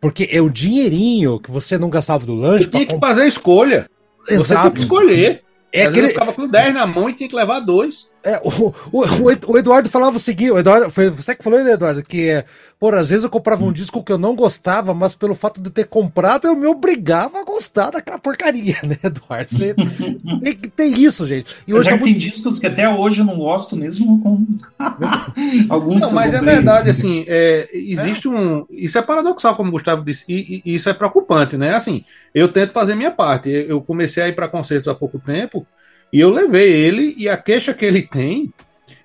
Porque 0.00 0.28
é 0.30 0.40
o 0.40 0.50
dinheirinho 0.50 1.40
que 1.40 1.50
você 1.50 1.78
não 1.78 1.88
gastava 1.88 2.26
do 2.26 2.34
lanche 2.34 2.64
Você 2.64 2.70
tinha 2.70 2.86
que 2.86 2.98
fazer 2.98 3.22
a 3.22 3.26
escolha. 3.26 3.88
Você 4.20 4.26
tem 4.28 4.36
Exato. 4.38 4.70
que 4.72 4.78
escolher. 4.80 5.42
É 5.72 5.86
Às 5.86 5.94
vezes 5.94 5.96
eu 5.96 6.04
aquele, 6.04 6.08
ficava 6.08 6.32
com 6.32 6.46
10 6.46 6.74
na 6.74 6.86
mão 6.86 7.08
e 7.08 7.14
tinha 7.14 7.28
que 7.28 7.34
levar 7.34 7.60
dois. 7.60 8.10
É, 8.24 8.40
o, 8.42 8.72
o, 8.90 9.22
o 9.24 9.30
Ed- 9.30 9.44
o 9.46 9.58
Eduardo 9.58 9.90
falava 9.90 10.16
o 10.16 10.20
seguinte, 10.20 10.50
o 10.50 10.58
Eduardo, 10.58 10.90
foi 10.90 11.10
você 11.10 11.36
que 11.36 11.44
falou, 11.44 11.62
né, 11.62 11.72
Eduardo? 11.72 12.02
Que, 12.02 12.30
é, 12.30 12.44
por 12.80 12.94
às 12.94 13.10
vezes 13.10 13.22
eu 13.22 13.28
comprava 13.28 13.64
um 13.64 13.72
disco 13.72 14.02
que 14.02 14.10
eu 14.10 14.16
não 14.16 14.34
gostava, 14.34 14.94
mas 14.94 15.14
pelo 15.14 15.34
fato 15.34 15.60
de 15.60 15.70
ter 15.70 15.84
comprado, 15.86 16.46
eu 16.46 16.56
me 16.56 16.66
obrigava 16.66 17.38
a 17.40 17.44
gostar 17.44 17.90
daquela 17.90 18.18
porcaria, 18.18 18.76
né, 18.82 18.98
Eduardo? 19.04 19.48
Você 19.50 19.74
tem 20.42 20.56
ter 20.56 20.86
isso, 20.86 21.26
gente. 21.26 21.54
E 21.68 21.70
Eu 21.70 21.76
hoje 21.76 21.84
já 21.84 21.92
tá 21.92 21.98
que 21.98 22.04
tem 22.04 22.16
discos 22.16 22.58
que 22.58 22.66
até 22.66 22.88
hoje 22.88 23.20
eu 23.20 23.26
não 23.26 23.36
gosto 23.36 23.76
mesmo 23.76 24.20
com 24.22 24.46
alguns 25.68 26.00
Não, 26.02 26.12
mas 26.12 26.32
é 26.32 26.40
verdade, 26.40 26.88
assim, 26.88 27.24
é, 27.28 27.68
existe 27.72 28.26
um. 28.26 28.64
Isso 28.70 28.96
é 28.96 29.02
paradoxal, 29.02 29.54
como 29.54 29.68
o 29.68 29.72
Gustavo 29.72 30.02
disse, 30.02 30.24
e, 30.28 30.62
e 30.64 30.74
isso 30.74 30.88
é 30.88 30.94
preocupante, 30.94 31.56
né? 31.58 31.74
Assim, 31.74 32.04
eu 32.34 32.48
tento 32.48 32.72
fazer 32.72 32.94
minha 32.94 33.10
parte. 33.10 33.50
Eu 33.50 33.82
comecei 33.82 34.22
a 34.22 34.28
ir 34.28 34.34
para 34.34 34.48
concertos 34.48 34.88
há 34.88 34.94
pouco 34.94 35.18
tempo 35.18 35.66
e 36.14 36.20
eu 36.20 36.30
levei 36.30 36.70
ele, 36.70 37.12
e 37.18 37.28
a 37.28 37.36
queixa 37.36 37.74
que 37.74 37.84
ele 37.84 38.00
tem 38.00 38.54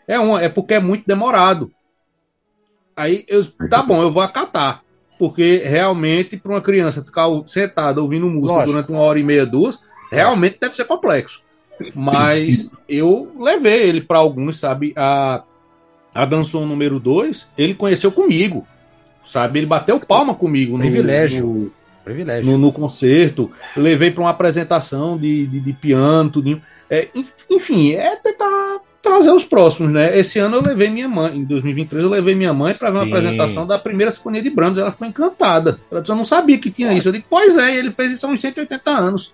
é, 0.08 0.20
uma, 0.20 0.44
é 0.44 0.48
porque 0.48 0.76
é 0.76 0.80
muito 0.80 1.08
demorado. 1.08 1.72
Aí 2.96 3.26
eu, 3.28 3.44
tá 3.68 3.82
bom, 3.82 4.04
eu 4.04 4.12
vou 4.12 4.22
acatar. 4.22 4.84
Porque 5.18 5.64
realmente, 5.66 6.38
para 6.38 6.52
uma 6.52 6.62
criança 6.62 7.04
ficar 7.04 7.26
sentada 7.48 8.00
ouvindo 8.00 8.28
música 8.28 8.54
Lógico. 8.54 8.72
durante 8.74 8.92
uma 8.92 9.02
hora 9.02 9.18
e 9.18 9.24
meia, 9.24 9.44
duas, 9.44 9.80
realmente 10.12 10.60
deve 10.62 10.76
ser 10.76 10.86
complexo. 10.86 11.42
Mas 11.96 12.70
eu 12.88 13.32
levei 13.40 13.90
ele 13.90 14.02
para 14.02 14.20
alguns, 14.20 14.60
sabe? 14.60 14.94
A, 14.96 15.42
a 16.14 16.26
Dançom 16.26 16.64
número 16.68 17.00
2, 17.00 17.48
ele 17.58 17.74
conheceu 17.74 18.12
comigo. 18.12 18.68
Sabe? 19.26 19.58
Ele 19.58 19.66
bateu 19.66 20.00
palma 20.00 20.36
comigo 20.36 20.74
no, 20.74 20.84
Privilégio. 20.84 21.48
no, 21.48 21.72
Privilégio. 22.06 22.52
no, 22.52 22.60
no 22.60 22.72
concerto. 22.72 23.52
Levei 23.76 24.12
para 24.12 24.22
uma 24.22 24.30
apresentação 24.30 25.18
de, 25.18 25.48
de, 25.48 25.60
de 25.60 25.74
piano, 25.74 26.30
tudinho. 26.30 26.62
É, 26.90 27.08
enf- 27.14 27.34
enfim, 27.50 27.94
é 27.94 28.16
tentar 28.16 28.80
trazer 29.02 29.32
os 29.32 29.46
próximos, 29.46 29.92
né? 29.92 30.18
Esse 30.18 30.40
ano 30.40 30.58
eu 30.58 30.62
levei 30.62 30.90
minha 30.90 31.08
mãe, 31.08 31.38
em 31.38 31.44
2023 31.46 32.04
eu 32.04 32.10
levei 32.10 32.36
minha 32.36 32.54
mãe 32.54 32.74
para 32.74 32.90
ver 32.92 32.98
uma 32.98 33.06
apresentação 33.06 33.66
da 33.68 33.80
primeira 33.80 34.12
Sinfonia 34.12 34.42
de 34.42 34.50
Brahms. 34.50 34.78
Ela 34.78 34.92
ficou 34.92 35.08
encantada. 35.08 35.80
Ela 35.92 36.02
disse, 36.02 36.12
eu 36.12 36.16
não 36.18 36.26
sabia 36.26 36.58
que 36.58 36.70
tinha 36.72 36.92
isso. 36.94 37.08
Eu 37.08 37.14
disse, 37.14 37.26
pois 37.30 37.58
é, 37.58 37.76
ele 37.78 37.92
fez 37.92 38.12
isso 38.12 38.26
há 38.26 38.30
uns 38.30 38.42
180 38.42 38.92
anos. 38.92 39.34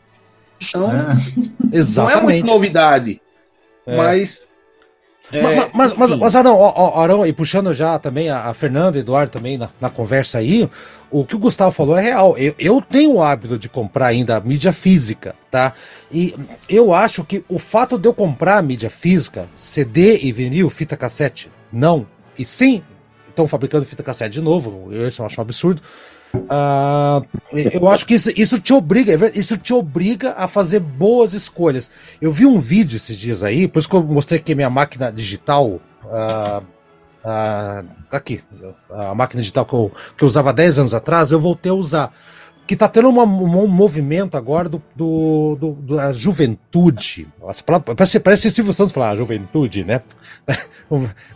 Então, 0.61 0.89
Ah, 0.89 1.15
não 1.15 1.71
é 1.71 1.77
Exatamente. 1.77 2.45
novidade. 2.45 3.21
É. 3.85 3.97
Mas. 3.97 4.43
É, 5.31 5.41
ma- 5.41 5.69
mas, 5.73 5.93
mas, 5.93 6.11
enfim. 6.11 6.19
mas, 6.19 6.35
Arão, 6.35 6.55
ó, 6.57 7.01
Arão, 7.01 7.25
e 7.25 7.33
puxando 7.33 7.73
já 7.73 7.97
também 7.97 8.29
a, 8.29 8.43
a 8.47 8.53
Fernanda 8.53 8.97
e 8.97 9.01
Eduardo 9.01 9.31
também 9.31 9.57
na, 9.57 9.69
na 9.81 9.89
conversa 9.89 10.37
aí, 10.37 10.69
o 11.09 11.25
que 11.25 11.35
o 11.35 11.39
Gustavo 11.39 11.71
falou 11.71 11.97
é 11.97 12.01
real. 12.01 12.37
Eu, 12.37 12.53
eu 12.59 12.81
tenho 12.81 13.13
o 13.13 13.23
hábito 13.23 13.57
de 13.57 13.67
comprar 13.67 14.07
ainda 14.07 14.35
a 14.37 14.39
mídia 14.39 14.71
física, 14.71 15.35
tá? 15.49 15.73
E 16.11 16.35
eu 16.69 16.93
acho 16.93 17.23
que 17.23 17.43
o 17.49 17.57
fato 17.57 17.97
de 17.97 18.07
eu 18.07 18.13
comprar 18.13 18.57
a 18.57 18.61
mídia 18.61 18.89
física, 18.89 19.47
CD 19.57 20.19
e 20.19 20.31
vinil, 20.31 20.69
fita 20.69 20.95
cassete, 20.95 21.49
não. 21.71 22.05
E 22.37 22.45
sim, 22.45 22.83
estão 23.29 23.47
fabricando 23.47 23.85
fita 23.85 24.03
cassete 24.03 24.33
de 24.33 24.41
novo, 24.41 24.89
isso 25.07 25.21
eu 25.21 25.25
acho 25.25 25.39
um 25.39 25.43
absurdo. 25.43 25.81
Ah, 26.49 27.21
eu 27.51 27.87
acho 27.89 28.05
que 28.05 28.15
isso, 28.15 28.31
isso 28.35 28.59
te 28.59 28.73
obriga, 28.73 29.13
é 29.13 29.31
isso 29.37 29.57
te 29.57 29.73
obriga 29.73 30.33
a 30.37 30.47
fazer 30.47 30.79
boas 30.79 31.33
escolhas. 31.33 31.89
Eu 32.21 32.31
vi 32.31 32.45
um 32.45 32.59
vídeo 32.59 32.97
esses 32.97 33.17
dias 33.17 33.43
aí, 33.43 33.67
por 33.67 33.79
isso 33.79 33.89
que 33.89 33.95
eu 33.95 34.03
mostrei 34.03 34.39
aqui 34.39 34.55
minha 34.55 34.69
máquina 34.69 35.11
digital. 35.11 35.79
ah, 36.05 36.61
ah, 37.27 37.83
aqui, 38.11 38.39
a 38.91 39.15
máquina 39.15 39.41
digital 39.41 39.65
que 39.65 39.73
eu, 39.73 39.91
que 40.15 40.23
eu 40.23 40.27
usava 40.27 40.53
10 40.53 40.77
anos 40.79 40.93
atrás, 40.93 41.31
eu 41.31 41.39
voltei 41.39 41.71
a 41.71 41.75
usar. 41.75 42.13
Que 42.67 42.75
tá 42.75 42.87
tendo 42.87 43.09
uma- 43.09 43.23
um 43.23 43.67
movimento 43.67 44.35
agora 44.35 44.67
do, 44.67 44.81
do, 44.95 45.55
do- 45.59 45.95
da 45.95 46.11
juventude. 46.11 47.27
Parece, 47.95 48.19
parece 48.19 48.49
Silvio 48.51 48.73
Santos 48.73 48.91
falar 48.91 49.11
"Ah, 49.11 49.15
juventude, 49.15 49.83
né? 49.83 50.01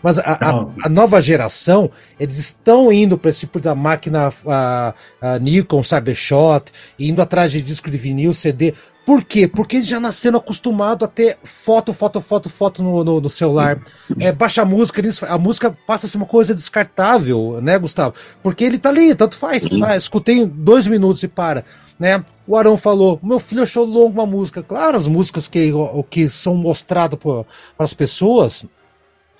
Mas 0.01 0.17
a, 0.19 0.23
a- 0.23 0.67
a 0.85 0.89
nova 0.89 1.21
geração, 1.21 1.89
eles 2.19 2.37
estão 2.37 2.91
indo 2.91 3.17
para 3.17 3.29
esse 3.29 3.41
tipo 3.41 3.59
da 3.59 3.75
máquina 3.75 4.31
a, 4.45 4.93
a 5.21 5.39
Nikon 5.39 5.83
Cybershot, 5.83 6.71
indo 6.97 7.21
atrás 7.21 7.51
de 7.51 7.61
disco 7.61 7.89
de 7.91 7.97
vinil, 7.97 8.33
CD. 8.33 8.73
Por 9.09 9.23
quê? 9.23 9.47
Porque 9.47 9.77
eles 9.77 9.87
já 9.87 9.99
nasceram 9.99 10.37
acostumados 10.37 11.03
a 11.03 11.07
ter 11.09 11.39
foto, 11.43 11.91
foto, 11.91 12.21
foto, 12.21 12.47
foto 12.47 12.83
no, 12.83 13.03
no, 13.03 13.19
no 13.19 13.27
celular. 13.27 13.81
É, 14.19 14.31
baixa 14.31 14.61
a 14.61 14.65
música, 14.65 15.01
eles, 15.01 15.23
a 15.23 15.37
música 15.37 15.75
passa 15.87 16.05
a 16.05 16.09
ser 16.09 16.17
uma 16.17 16.25
coisa 16.27 16.53
descartável, 16.53 17.59
né, 17.61 17.77
Gustavo? 17.79 18.13
Porque 18.43 18.63
ele 18.63 18.77
tá 18.77 18.89
ali, 18.89 19.15
tanto 19.15 19.35
faz. 19.35 19.63
Ah, 19.83 19.97
escutei 19.97 20.45
dois 20.45 20.85
minutos 20.85 21.23
e 21.23 21.27
para. 21.27 21.65
Né? 21.97 22.23
O 22.45 22.55
Arão 22.55 22.77
falou: 22.77 23.19
meu 23.23 23.39
filho 23.39 23.63
achou 23.63 23.83
longo 23.83 24.13
uma 24.13 24.27
música. 24.27 24.61
Claro, 24.61 24.95
as 24.95 25.07
músicas 25.07 25.47
que, 25.47 25.71
que 26.09 26.29
são 26.29 26.53
mostradas 26.55 27.17
para 27.19 27.45
as 27.79 27.93
pessoas 27.95 28.67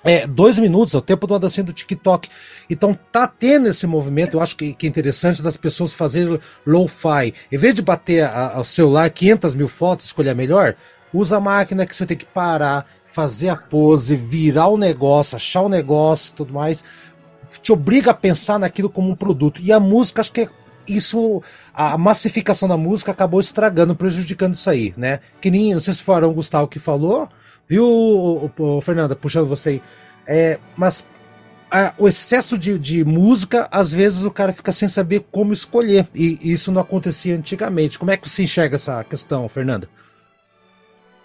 é, 0.02 0.26
dois 0.26 0.58
minutos, 0.58 0.94
é 0.94 0.98
o 0.98 1.02
tempo 1.02 1.26
uma 1.26 1.38
dancinha 1.38 1.64
do 1.64 1.72
TikTok. 1.72 2.28
Então 2.68 2.98
tá 3.12 3.26
tendo 3.26 3.68
esse 3.68 3.86
movimento, 3.86 4.36
eu 4.36 4.42
acho 4.42 4.56
que, 4.56 4.72
que 4.72 4.86
é 4.86 4.88
interessante 4.88 5.42
das 5.42 5.56
pessoas 5.56 5.92
fazerem 5.92 6.40
low-fi. 6.66 7.34
Em 7.50 7.58
vez 7.58 7.74
de 7.74 7.82
bater 7.82 8.28
o 8.56 8.64
celular 8.64 9.10
500 9.10 9.54
mil 9.54 9.68
fotos, 9.68 10.06
escolher 10.06 10.30
a 10.30 10.34
melhor, 10.34 10.74
usa 11.12 11.36
a 11.36 11.40
máquina 11.40 11.86
que 11.86 11.94
você 11.94 12.06
tem 12.06 12.16
que 12.16 12.24
parar, 12.24 12.86
fazer 13.06 13.48
a 13.48 13.56
pose, 13.56 14.16
virar 14.16 14.68
o 14.68 14.78
negócio, 14.78 15.36
achar 15.36 15.62
o 15.62 15.68
negócio 15.68 16.30
e 16.30 16.34
tudo 16.34 16.52
mais. 16.52 16.82
Te 17.62 17.72
obriga 17.72 18.12
a 18.12 18.14
pensar 18.14 18.58
naquilo 18.58 18.88
como 18.88 19.10
um 19.10 19.16
produto. 19.16 19.60
E 19.60 19.72
a 19.72 19.80
música, 19.80 20.20
acho 20.20 20.32
que 20.32 20.42
é 20.42 20.48
isso, 20.86 21.42
a 21.74 21.98
massificação 21.98 22.68
da 22.68 22.76
música 22.76 23.12
acabou 23.12 23.40
estragando, 23.40 23.94
prejudicando 23.94 24.54
isso 24.54 24.70
aí, 24.70 24.94
né? 24.96 25.20
Que 25.40 25.50
nem, 25.50 25.74
não 25.74 25.80
sei 25.80 25.94
se 25.94 26.02
foram 26.02 26.30
o 26.30 26.34
Gustavo 26.34 26.68
que 26.68 26.78
falou, 26.78 27.28
viu, 27.70 28.50
Fernanda, 28.82 29.14
puxando 29.14 29.46
você 29.46 29.68
aí. 29.68 29.82
É, 30.26 30.58
mas 30.76 31.06
a, 31.70 31.94
o 31.96 32.08
excesso 32.08 32.58
de, 32.58 32.76
de 32.76 33.04
música, 33.04 33.68
às 33.70 33.92
vezes 33.92 34.24
o 34.24 34.30
cara 34.30 34.52
fica 34.52 34.72
sem 34.72 34.88
saber 34.88 35.24
como 35.30 35.52
escolher. 35.52 36.08
E, 36.12 36.36
e 36.42 36.52
isso 36.52 36.72
não 36.72 36.82
acontecia 36.82 37.36
antigamente. 37.36 37.96
Como 37.96 38.10
é 38.10 38.16
que 38.16 38.28
você 38.28 38.42
enxerga 38.42 38.74
essa 38.74 39.04
questão, 39.04 39.48
Fernanda? 39.48 39.88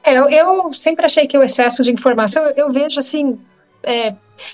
É, 0.04 0.16
eu, 0.16 0.30
eu 0.30 0.72
sempre 0.72 1.04
achei 1.04 1.26
que 1.26 1.36
o 1.36 1.42
excesso 1.42 1.82
de 1.82 1.92
informação, 1.92 2.46
eu, 2.46 2.54
eu 2.56 2.70
vejo 2.70 3.00
assim, 3.00 3.40
é, 3.82 4.12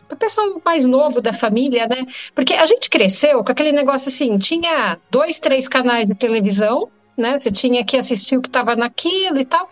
para 0.08 0.16
o 0.16 0.18
pessoal 0.18 0.62
mais 0.66 0.86
novo 0.86 1.20
da 1.20 1.34
família, 1.34 1.88
né? 1.88 2.06
Porque 2.34 2.54
a 2.54 2.66
gente 2.66 2.90
cresceu 2.90 3.44
com 3.44 3.52
aquele 3.52 3.74
negócio 3.74 4.08
assim, 4.08 4.38
tinha 4.38 4.98
dois, 5.10 5.42
três 5.42 5.68
canais 5.68 6.06
de 6.06 6.16
televisão, 6.16 6.90
né? 7.22 7.38
Você 7.38 7.52
tinha 7.52 7.86
que 7.86 7.96
assistir 7.96 8.36
o 8.36 8.42
que 8.42 8.50
estava 8.50 8.76
naquilo 8.76 9.40
e 9.40 9.46
tal. 9.46 9.70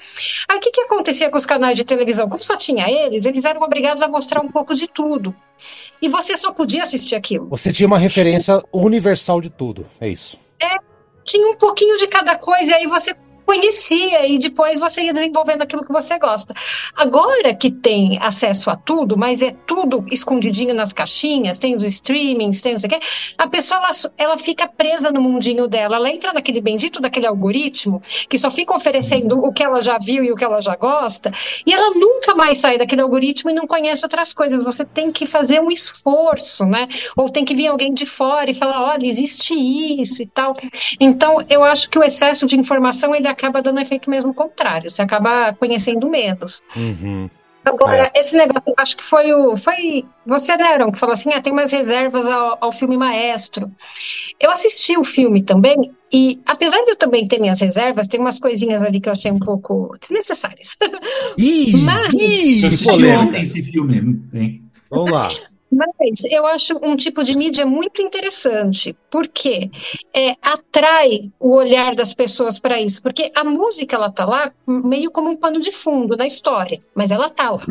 Aí 0.47 0.57
o 0.57 0.61
que, 0.61 0.71
que 0.71 0.81
acontecia 0.81 1.29
com 1.29 1.37
os 1.37 1.45
canais 1.45 1.75
de 1.75 1.83
televisão? 1.83 2.29
Como 2.29 2.43
só 2.43 2.55
tinha 2.55 2.89
eles, 2.89 3.25
eles 3.25 3.43
eram 3.43 3.61
obrigados 3.61 4.01
a 4.01 4.07
mostrar 4.07 4.41
um 4.41 4.47
pouco 4.47 4.73
de 4.73 4.87
tudo. 4.87 5.35
E 6.01 6.07
você 6.07 6.37
só 6.37 6.53
podia 6.53 6.83
assistir 6.83 7.15
aquilo. 7.15 7.49
Você 7.49 7.73
tinha 7.73 7.87
uma 7.87 7.99
referência 7.99 8.63
universal 8.71 9.41
de 9.41 9.49
tudo, 9.49 9.85
é 9.99 10.07
isso. 10.07 10.39
É, 10.61 10.75
tinha 11.25 11.47
um 11.49 11.55
pouquinho 11.55 11.97
de 11.97 12.07
cada 12.07 12.37
coisa, 12.37 12.71
e 12.71 12.75
aí 12.75 12.87
você 12.87 13.13
conhecia 13.49 14.27
e 14.27 14.37
depois 14.37 14.79
você 14.79 15.01
ia 15.01 15.13
desenvolvendo 15.13 15.63
aquilo 15.63 15.83
que 15.83 15.91
você 15.91 16.19
gosta. 16.19 16.53
Agora 16.95 17.55
que 17.55 17.71
tem 17.71 18.19
acesso 18.21 18.69
a 18.69 18.75
tudo, 18.75 19.17
mas 19.17 19.41
é 19.41 19.49
tudo 19.65 20.05
escondidinho 20.11 20.75
nas 20.75 20.93
caixinhas, 20.93 21.57
tem 21.57 21.73
os 21.73 21.81
streamings, 21.81 22.61
tem 22.61 22.73
não 22.73 22.79
sei 22.79 22.87
o 22.87 22.91
quê, 22.91 22.99
a 23.39 23.47
pessoa 23.47 23.79
ela, 23.79 23.91
ela 24.19 24.37
fica 24.37 24.67
presa 24.67 25.11
no 25.11 25.19
mundinho 25.19 25.67
dela, 25.67 25.95
ela 25.95 26.11
entra 26.11 26.31
naquele 26.31 26.61
bendito 26.61 27.01
daquele 27.01 27.25
algoritmo 27.25 27.99
que 28.29 28.37
só 28.37 28.51
fica 28.51 28.75
oferecendo 28.75 29.39
o 29.39 29.51
que 29.51 29.63
ela 29.63 29.81
já 29.81 29.97
viu 29.97 30.23
e 30.23 30.31
o 30.31 30.35
que 30.35 30.43
ela 30.43 30.61
já 30.61 30.75
gosta, 30.75 31.31
e 31.65 31.73
ela 31.73 31.95
nunca 31.95 32.35
mais 32.35 32.59
sai 32.59 32.77
daquele 32.77 33.01
algoritmo 33.01 33.49
e 33.49 33.53
não 33.55 33.65
conhece 33.65 34.05
outras 34.05 34.31
coisas. 34.31 34.63
Você 34.63 34.85
tem 34.85 35.11
que 35.11 35.25
fazer 35.25 35.59
um 35.59 35.71
esforço, 35.71 36.65
né? 36.65 36.87
Ou 37.17 37.29
tem 37.29 37.43
que 37.43 37.55
vir 37.55 37.67
alguém 37.67 37.93
de 37.95 38.05
fora 38.05 38.51
e 38.51 38.53
falar, 38.53 38.83
olha, 38.83 39.07
existe 39.07 39.55
isso 39.55 40.21
e 40.21 40.27
tal. 40.27 40.55
Então, 40.99 41.43
eu 41.49 41.63
acho 41.63 41.89
que 41.89 41.97
o 41.97 42.03
excesso 42.03 42.45
de 42.45 42.55
informação 42.55 43.15
ele 43.15 43.27
acaba 43.39 43.61
dando 43.61 43.79
efeito 43.79 44.09
mesmo 44.09 44.33
contrário, 44.33 44.91
você 44.91 45.01
acaba 45.01 45.53
conhecendo 45.53 46.09
menos. 46.09 46.61
Uhum. 46.75 47.29
Agora, 47.65 48.09
é. 48.15 48.21
esse 48.21 48.35
negócio, 48.35 48.73
acho 48.77 48.97
que 48.97 49.03
foi 49.03 49.33
o. 49.33 49.57
Foi 49.57 50.05
você, 50.25 50.55
né, 50.55 50.63
Aaron, 50.63 50.91
que 50.91 50.99
falou 50.99 51.13
assim: 51.13 51.31
ah, 51.33 51.41
tem 51.41 51.53
umas 51.53 51.71
reservas 51.71 52.25
ao, 52.25 52.57
ao, 52.61 52.71
filme 52.71 52.97
Maestro. 52.97 53.71
Eu 54.39 54.49
assisti 54.49 54.97
o 54.97 55.03
filme 55.03 55.41
também, 55.43 55.91
e 56.11 56.39
apesar 56.47 56.83
de 56.83 56.91
eu 56.91 56.95
também 56.95 57.27
ter 57.27 57.39
minhas 57.39 57.59
reservas, 57.59 58.07
tem 58.07 58.19
umas 58.19 58.39
coisinhas 58.39 58.81
ali 58.81 58.99
que 58.99 59.09
eu 59.09 59.13
achei 59.13 59.31
um 59.31 59.39
pouco 59.39 59.93
desnecessárias. 59.99 60.77
Ih, 61.37 61.77
Mas... 61.83 62.13
ih, 62.13 62.65
ontem 63.17 63.41
esse 63.41 63.61
filme. 63.61 63.97
Hein? 64.33 64.63
Vamos 64.89 65.11
lá. 65.11 65.29
Mas 65.71 66.25
eu 66.29 66.45
acho 66.47 66.79
um 66.83 66.95
tipo 66.95 67.23
de 67.23 67.37
mídia 67.37 67.65
muito 67.65 68.01
interessante, 68.01 68.95
porque 69.09 69.69
é, 70.13 70.31
atrai 70.41 71.31
o 71.39 71.55
olhar 71.55 71.93
das 71.93 72.13
pessoas 72.13 72.59
para 72.59 72.81
isso. 72.81 73.01
Porque 73.03 73.31
a 73.35 73.43
música, 73.43 73.95
ela 73.95 74.11
tá 74.11 74.25
lá 74.25 74.51
meio 74.67 75.11
como 75.11 75.29
um 75.29 75.35
pano 75.35 75.59
de 75.59 75.71
fundo 75.71 76.17
da 76.17 76.25
história, 76.25 76.81
mas 76.95 77.11
ela 77.11 77.29
tá 77.29 77.51
lá. 77.51 77.63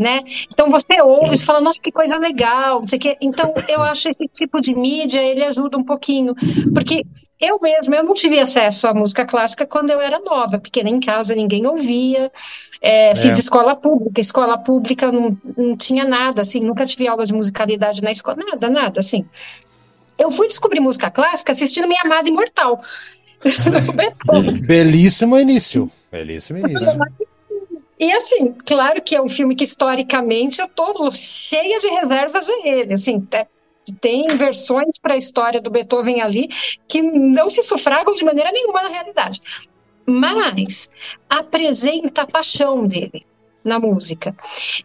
Né? 0.00 0.20
Então 0.50 0.70
você 0.70 1.02
ouve 1.02 1.34
e 1.34 1.44
fala, 1.44 1.60
nossa, 1.60 1.78
que 1.78 1.92
coisa 1.92 2.16
legal, 2.16 2.80
não 2.80 2.88
sei 2.88 2.96
o 2.96 3.00
quê. 3.02 3.18
Então 3.20 3.52
eu 3.68 3.82
acho 3.82 4.08
esse 4.08 4.26
tipo 4.28 4.58
de 4.58 4.74
mídia, 4.74 5.22
ele 5.22 5.44
ajuda 5.44 5.76
um 5.76 5.84
pouquinho, 5.84 6.34
porque 6.72 7.04
eu 7.38 7.58
mesma, 7.60 7.96
eu 7.96 8.04
não 8.04 8.14
tive 8.14 8.40
acesso 8.40 8.88
à 8.88 8.94
música 8.94 9.26
clássica 9.26 9.66
quando 9.66 9.90
eu 9.90 10.00
era 10.00 10.18
nova, 10.20 10.58
porque 10.58 10.82
nem 10.82 10.94
em 10.94 11.00
casa 11.00 11.34
ninguém 11.34 11.66
ouvia, 11.66 12.32
é, 12.80 13.14
fiz 13.14 13.36
é. 13.36 13.40
escola 13.40 13.76
pública, 13.76 14.22
escola 14.22 14.56
pública 14.56 15.12
não, 15.12 15.36
não 15.54 15.76
tinha 15.76 16.06
nada, 16.06 16.40
assim, 16.40 16.60
nunca 16.60 16.86
tive 16.86 17.06
aula 17.06 17.26
de 17.26 17.34
musicalidade 17.34 18.02
na 18.02 18.10
escola, 18.10 18.38
nada, 18.38 18.70
nada, 18.70 19.00
assim. 19.00 19.26
Eu 20.18 20.30
fui 20.30 20.48
descobrir 20.48 20.80
música 20.80 21.10
clássica 21.10 21.52
assistindo 21.52 21.86
Minha 21.86 22.00
Amada 22.06 22.26
Imortal. 22.26 22.80
Belíssimo 24.66 25.38
início. 25.38 25.90
Belíssimo 26.10 26.58
início. 26.58 26.88
E 28.00 28.10
assim, 28.12 28.54
claro 28.64 29.02
que 29.02 29.14
é 29.14 29.20
um 29.20 29.28
filme 29.28 29.54
que 29.54 29.64
historicamente 29.64 30.58
eu 30.58 30.68
tô 30.68 31.10
cheia 31.10 31.78
de 31.78 31.88
reservas 31.88 32.48
a 32.48 32.66
ele, 32.66 32.94
assim, 32.94 33.22
tem 34.00 34.26
versões 34.36 34.98
para 34.98 35.12
a 35.12 35.18
história 35.18 35.60
do 35.60 35.70
Beethoven 35.70 36.22
ali 36.22 36.48
que 36.88 37.02
não 37.02 37.50
se 37.50 37.62
sufragam 37.62 38.14
de 38.14 38.24
maneira 38.24 38.50
nenhuma 38.52 38.82
na 38.82 38.88
realidade. 38.88 39.42
Mas 40.06 40.90
apresenta 41.28 42.22
a 42.22 42.26
paixão 42.26 42.86
dele 42.86 43.22
na 43.64 43.78
música. 43.78 44.34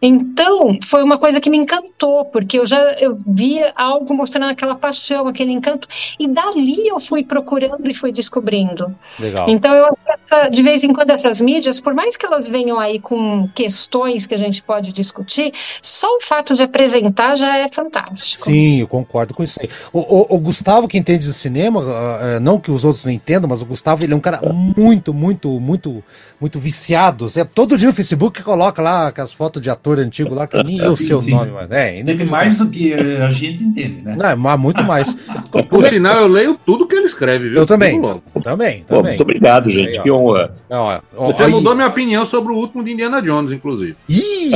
Então, 0.00 0.78
foi 0.84 1.02
uma 1.02 1.18
coisa 1.18 1.40
que 1.40 1.48
me 1.48 1.56
encantou, 1.56 2.26
porque 2.26 2.58
eu 2.58 2.66
já 2.66 2.78
eu 3.00 3.16
via 3.26 3.72
algo 3.74 4.14
mostrando 4.14 4.50
aquela 4.50 4.74
paixão, 4.74 5.26
aquele 5.26 5.52
encanto, 5.52 5.88
e 6.18 6.28
dali 6.28 6.86
eu 6.86 7.00
fui 7.00 7.24
procurando 7.24 7.88
e 7.88 7.94
fui 7.94 8.12
descobrindo. 8.12 8.94
Legal. 9.18 9.48
Então, 9.48 9.74
eu 9.74 9.86
acho 9.86 10.00
que 10.00 10.10
essa, 10.10 10.48
de 10.48 10.62
vez 10.62 10.84
em 10.84 10.92
quando 10.92 11.10
essas 11.10 11.40
mídias, 11.40 11.80
por 11.80 11.94
mais 11.94 12.16
que 12.16 12.26
elas 12.26 12.48
venham 12.48 12.78
aí 12.78 13.00
com 13.00 13.48
questões 13.54 14.26
que 14.26 14.34
a 14.34 14.38
gente 14.38 14.62
pode 14.62 14.92
discutir, 14.92 15.52
só 15.80 16.08
o 16.16 16.20
fato 16.20 16.54
de 16.54 16.62
apresentar 16.62 17.36
já 17.36 17.56
é 17.56 17.68
fantástico. 17.68 18.44
Sim, 18.44 18.80
eu 18.80 18.88
concordo 18.88 19.34
com 19.34 19.42
isso 19.42 19.58
aí. 19.60 19.70
O, 19.92 20.00
o, 20.00 20.36
o 20.36 20.38
Gustavo, 20.38 20.86
que 20.86 20.98
entende 20.98 21.26
de 21.26 21.32
cinema, 21.32 21.80
uh, 21.80 22.40
não 22.40 22.60
que 22.60 22.70
os 22.70 22.84
outros 22.84 23.04
não 23.04 23.12
entendam, 23.12 23.48
mas 23.48 23.62
o 23.62 23.66
Gustavo, 23.66 24.04
ele 24.04 24.12
é 24.12 24.16
um 24.16 24.20
cara 24.20 24.40
muito, 24.52 25.14
muito, 25.14 25.48
muito, 25.60 26.04
muito 26.38 26.60
viciado. 26.60 27.30
É 27.34 27.44
todo 27.44 27.78
dia 27.78 27.88
no 27.88 27.94
Facebook 27.94 28.42
coloca 28.42 28.65
coloca 28.66 28.82
lá 28.82 29.12
as 29.16 29.32
fotos 29.32 29.62
de 29.62 29.70
ator 29.70 29.98
antigo 29.98 30.34
lá, 30.34 30.46
que 30.46 30.62
nem 30.62 30.78
eu 30.78 30.96
sei 30.96 31.14
o 31.14 31.22
nome, 31.22 31.52
mas 31.52 31.70
é. 31.70 32.00
Entende 32.00 32.24
mais 32.24 32.56
do 32.56 32.68
que 32.68 32.92
a 32.94 33.30
gente 33.30 33.62
entende, 33.62 34.02
né? 34.02 34.16
Não, 34.18 34.36
mas 34.36 34.58
muito 34.58 34.82
mais. 34.84 35.16
Por 35.68 35.84
sinal, 35.84 36.22
eu 36.22 36.26
leio 36.26 36.58
tudo 36.66 36.86
que 36.86 36.94
ele 36.94 37.06
escreve, 37.06 37.48
viu? 37.48 37.58
Eu 37.58 37.66
também. 37.66 38.00
Também, 38.42 38.84
Pô, 38.86 39.02
muito 39.02 39.22
obrigado, 39.22 39.70
gente. 39.70 39.98
Aí, 39.98 40.02
que 40.02 40.10
honra. 40.10 40.52
Não, 40.68 41.00
ó, 41.16 41.32
Você 41.32 41.44
aí... 41.44 41.50
mudou 41.50 41.74
minha 41.74 41.88
opinião 41.88 42.24
sobre 42.26 42.52
o 42.52 42.56
último 42.56 42.82
de 42.82 42.92
Indiana 42.92 43.20
Jones, 43.22 43.52
inclusive. 43.52 43.96
Ih! 44.08 44.52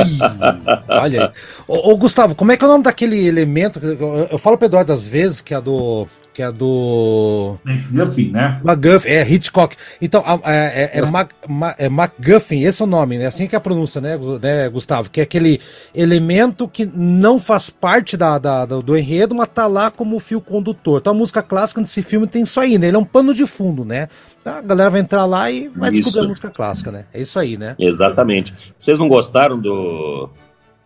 olha 0.89 1.25
aí. 1.25 1.29
Ô, 1.67 1.91
ô, 1.91 1.97
Gustavo, 1.97 2.35
como 2.35 2.51
é 2.51 2.57
que 2.57 2.63
é 2.63 2.67
o 2.67 2.71
nome 2.71 2.83
daquele 2.83 3.27
elemento? 3.27 3.79
Eu, 3.79 4.27
eu 4.31 4.37
falo 4.37 4.57
pro 4.57 4.65
Eduardo 4.65 4.93
às 4.93 5.07
vezes 5.07 5.41
que 5.41 5.53
é 5.53 5.61
do 5.61 6.07
que 6.33 6.41
é 6.41 6.51
do. 6.51 7.57
McGuffin, 7.65 8.31
né? 8.31 8.61
McGuffin, 8.63 9.09
é 9.09 9.29
Hitchcock. 9.29 9.75
Então, 10.01 10.23
é, 10.45 10.97
é, 10.97 10.99
é, 10.99 11.05
Mac, 11.05 11.31
é 11.77 11.85
McGuffin, 11.87 12.61
esse 12.63 12.81
é 12.81 12.85
o 12.85 12.87
nome, 12.87 13.17
né? 13.17 13.25
Assim 13.27 13.47
que 13.47 13.55
é 13.55 13.57
a 13.57 13.61
pronúncia, 13.61 13.99
né, 13.99 14.17
né, 14.41 14.69
Gustavo? 14.69 15.09
Que 15.09 15.19
é 15.19 15.23
aquele 15.23 15.59
elemento 15.93 16.67
que 16.67 16.85
não 16.85 17.39
faz 17.39 17.69
parte 17.69 18.15
da, 18.15 18.37
da, 18.37 18.65
do 18.65 18.97
enredo, 18.97 19.35
mas 19.35 19.49
tá 19.53 19.67
lá 19.67 19.91
como 19.91 20.19
fio 20.19 20.39
condutor. 20.39 20.99
Então 20.99 21.13
a 21.13 21.17
música 21.17 21.43
clássica 21.43 21.81
desse 21.81 22.01
filme 22.01 22.27
tem 22.27 22.43
isso 22.43 22.59
aí, 22.59 22.77
né? 22.77 22.87
Ele 22.87 22.97
é 22.97 22.99
um 22.99 23.05
pano 23.05 23.33
de 23.33 23.45
fundo, 23.45 23.83
né? 23.83 24.07
Tá, 24.43 24.57
a 24.57 24.61
galera 24.61 24.89
vai 24.89 25.01
entrar 25.01 25.25
lá 25.25 25.51
e 25.51 25.67
vai 25.67 25.91
isso. 25.91 26.01
descobrir 26.01 26.25
a 26.25 26.29
música 26.29 26.49
clássica, 26.49 26.91
né? 26.91 27.05
É 27.13 27.21
isso 27.21 27.37
aí, 27.37 27.57
né? 27.57 27.75
Exatamente. 27.77 28.53
Vocês 28.79 28.97
não 28.97 29.07
gostaram 29.07 29.59
do 29.59 30.29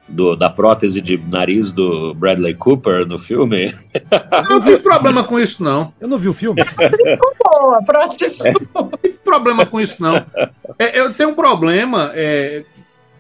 do, 0.08 0.36
da 0.36 0.50
prótese 0.50 1.02
de 1.02 1.18
nariz 1.18 1.72
do 1.72 2.14
Bradley 2.14 2.54
Cooper 2.54 3.06
no 3.06 3.18
filme. 3.18 3.74
Não 4.50 4.62
vi 4.62 4.78
problema 4.80 5.24
com 5.24 5.40
isso, 5.40 5.64
não. 5.64 5.94
Eu 6.00 6.08
não 6.08 6.18
vi 6.18 6.28
o 6.28 6.34
filme. 6.34 6.62
a 6.62 7.84
prótese. 7.84 8.44
Não 8.74 8.88
tem 8.88 9.14
problema 9.14 9.66
com 9.66 9.82
isso, 9.82 10.02
não. 10.02 10.26
É, 10.78 11.00
eu 11.00 11.14
tenho 11.14 11.30
um 11.30 11.34
problema, 11.34 12.12
é, 12.14 12.64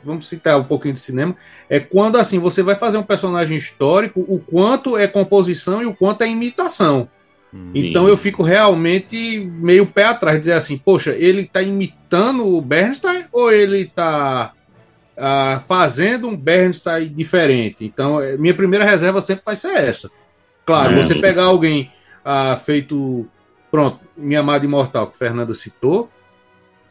vamos 0.03 0.27
citar 0.27 0.59
um 0.59 0.63
pouquinho 0.63 0.93
de 0.93 0.99
cinema, 0.99 1.35
é 1.69 1.79
quando 1.79 2.17
assim 2.17 2.37
você 2.37 2.61
vai 2.61 2.75
fazer 2.75 2.97
um 2.97 3.03
personagem 3.03 3.57
histórico, 3.57 4.23
o 4.27 4.39
quanto 4.39 4.97
é 4.97 5.07
composição 5.07 5.81
e 5.81 5.85
o 5.85 5.95
quanto 5.95 6.21
é 6.21 6.27
imitação. 6.27 7.09
Hum. 7.53 7.71
Então 7.73 8.07
eu 8.07 8.17
fico 8.17 8.43
realmente 8.43 9.39
meio 9.39 9.87
pé 9.87 10.05
atrás, 10.05 10.39
dizer 10.39 10.53
assim, 10.53 10.77
poxa, 10.77 11.15
ele 11.17 11.41
está 11.41 11.61
imitando 11.61 12.45
o 12.45 12.61
Bernstein 12.61 13.25
ou 13.31 13.51
ele 13.51 13.81
está 13.81 14.53
ah, 15.17 15.61
fazendo 15.67 16.27
um 16.27 16.35
Bernstein 16.35 17.07
diferente. 17.07 17.85
Então, 17.85 18.21
é, 18.21 18.37
minha 18.37 18.53
primeira 18.53 18.85
reserva 18.85 19.21
sempre 19.21 19.43
vai 19.45 19.55
ser 19.55 19.75
essa. 19.77 20.09
Claro, 20.65 20.93
é. 20.93 21.03
você 21.03 21.15
pegar 21.15 21.45
alguém 21.45 21.91
ah, 22.23 22.59
feito. 22.63 23.27
Pronto, 23.71 23.99
minha 24.15 24.39
amada 24.39 24.65
imortal, 24.65 25.07
que 25.07 25.15
o 25.15 25.17
Fernando 25.17 25.53
citou. 25.53 26.09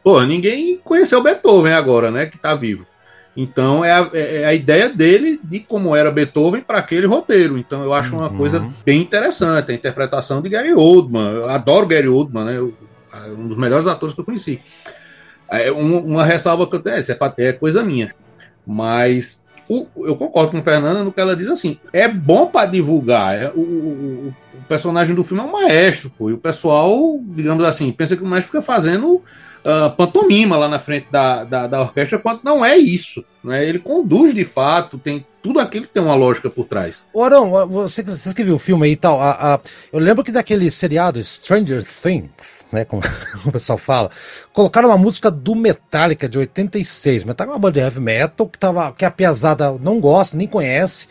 Pô, 0.03 0.21
ninguém 0.21 0.77
conheceu 0.83 1.21
Beethoven 1.21 1.73
agora, 1.73 2.11
né? 2.11 2.27
Que 2.27 2.37
tá 2.37 2.53
vivo. 2.53 2.85
Então 3.35 3.83
é 3.83 3.91
a, 3.91 4.09
é 4.13 4.45
a 4.45 4.53
ideia 4.53 4.87
dele 4.87 5.39
de 5.43 5.59
como 5.59 5.95
era 5.95 6.11
Beethoven 6.11 6.61
para 6.61 6.77
aquele 6.77 7.05
roteiro. 7.05 7.57
Então 7.57 7.83
eu 7.83 7.93
acho 7.93 8.15
uma 8.15 8.29
uhum. 8.29 8.37
coisa 8.37 8.71
bem 8.85 9.01
interessante. 9.01 9.71
A 9.71 9.75
interpretação 9.75 10.41
de 10.41 10.49
Gary 10.49 10.73
Oldman. 10.73 11.31
Eu 11.31 11.49
adoro 11.49 11.87
Gary 11.87 12.07
Oldman, 12.07 12.45
né? 12.45 12.57
Eu, 12.57 12.73
um 13.37 13.47
dos 13.47 13.57
melhores 13.57 13.87
atores 13.87 14.13
que 14.13 14.21
eu 14.21 14.25
conheci. 14.25 14.61
É 15.49 15.71
uma 15.71 16.25
ressalva 16.25 16.67
que 16.67 16.75
eu 16.75 16.81
tenho, 16.81 16.95
é, 16.95 17.47
é 17.47 17.53
coisa 17.53 17.83
minha. 17.83 18.13
Mas 18.65 19.39
o, 19.67 19.87
eu 19.97 20.15
concordo 20.15 20.51
com 20.51 20.57
a 20.57 20.61
Fernanda 20.61 21.03
no 21.03 21.11
que 21.11 21.19
ela 21.19 21.35
diz 21.35 21.47
assim. 21.47 21.79
É 21.91 22.07
bom 22.07 22.47
para 22.47 22.67
divulgar. 22.67 23.35
É, 23.35 23.49
o, 23.49 23.59
o, 23.59 24.33
o, 24.53 24.61
personagem 24.67 25.15
do 25.15 25.23
filme 25.23 25.43
é 25.43 25.45
um 25.45 25.51
maestro, 25.51 26.09
pô, 26.09 26.29
e 26.31 26.33
o 26.33 26.39
pessoal, 26.39 27.19
digamos 27.21 27.63
assim, 27.63 27.91
pensa 27.91 28.15
que 28.15 28.23
o 28.23 28.25
maestro 28.25 28.51
fica 28.51 28.63
fazendo 28.63 29.21
uh, 29.65 29.91
pantomima 29.95 30.57
lá 30.57 30.67
na 30.67 30.79
frente 30.79 31.05
da, 31.11 31.43
da, 31.43 31.67
da, 31.67 31.81
orquestra, 31.81 32.17
quando 32.17 32.41
não 32.43 32.65
é 32.65 32.75
isso. 32.75 33.23
Né? 33.43 33.67
Ele 33.67 33.77
conduz 33.77 34.33
de 34.33 34.43
fato, 34.43 34.97
tem 34.97 35.25
tudo 35.41 35.59
aquilo 35.59 35.85
que 35.85 35.93
tem 35.93 36.01
uma 36.01 36.15
lógica 36.15 36.49
por 36.49 36.65
trás. 36.65 37.03
Orão, 37.13 37.67
você, 37.67 38.01
você 38.01 38.33
que 38.33 38.43
viu 38.43 38.55
o 38.55 38.59
filme 38.59 38.87
aí 38.87 38.93
e 38.93 38.95
tal, 38.95 39.21
a, 39.21 39.55
a, 39.55 39.59
eu 39.93 39.99
lembro 39.99 40.23
que 40.23 40.31
daquele 40.31 40.71
seriado 40.71 41.23
Stranger 41.23 41.83
Things, 41.83 42.64
né, 42.75 42.85
como 42.85 43.01
o 43.45 43.51
pessoal 43.51 43.77
fala, 43.77 44.11
colocaram 44.53 44.89
uma 44.89 44.97
música 44.97 45.31
do 45.31 45.55
Metallica 45.55 46.29
de 46.29 46.37
86. 46.37 47.23
Metallica 47.23 47.53
é 47.53 47.55
uma 47.55 47.59
banda 47.59 47.73
de 47.73 47.79
heavy 47.79 47.99
metal 47.99 48.47
que, 48.47 48.59
tava, 48.59 48.91
que 48.91 49.05
a 49.05 49.11
piazada 49.11 49.71
não 49.79 49.99
gosta, 49.99 50.37
nem 50.37 50.47
conhece, 50.47 51.07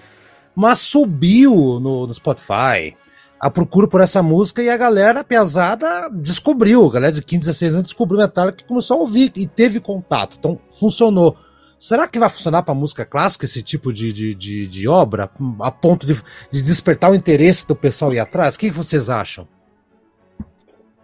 mas 0.54 0.78
subiu 0.78 1.80
no, 1.80 2.06
no 2.06 2.14
Spotify, 2.14 2.94
a 3.40 3.50
procura 3.50 3.88
por 3.88 4.00
essa 4.00 4.22
música 4.22 4.62
e 4.62 4.70
a 4.70 4.76
galera 4.76 5.24
pesada 5.24 6.08
descobriu, 6.10 6.86
a 6.86 6.92
galera 6.92 7.12
de 7.12 7.22
15, 7.22 7.40
16 7.40 7.74
anos 7.74 7.84
descobriu 7.88 8.20
Metallica 8.20 8.62
e 8.62 8.66
começou 8.66 8.98
a 8.98 9.00
ouvir 9.00 9.32
e 9.34 9.46
teve 9.46 9.80
contato. 9.80 10.36
Então 10.38 10.58
funcionou. 10.70 11.36
Será 11.78 12.08
que 12.08 12.18
vai 12.18 12.30
funcionar 12.30 12.62
para 12.62 12.72
música 12.72 13.04
clássica 13.04 13.44
esse 13.44 13.62
tipo 13.62 13.92
de, 13.92 14.10
de, 14.10 14.34
de, 14.34 14.66
de 14.66 14.88
obra, 14.88 15.28
a 15.60 15.70
ponto 15.70 16.06
de, 16.06 16.18
de, 16.50 16.62
despertar 16.62 17.10
o 17.10 17.14
interesse 17.14 17.68
do 17.68 17.76
pessoal 17.76 18.14
ir 18.14 18.20
atrás? 18.20 18.54
O 18.54 18.58
que, 18.58 18.70
vocês 18.70 19.10
acham? 19.10 19.46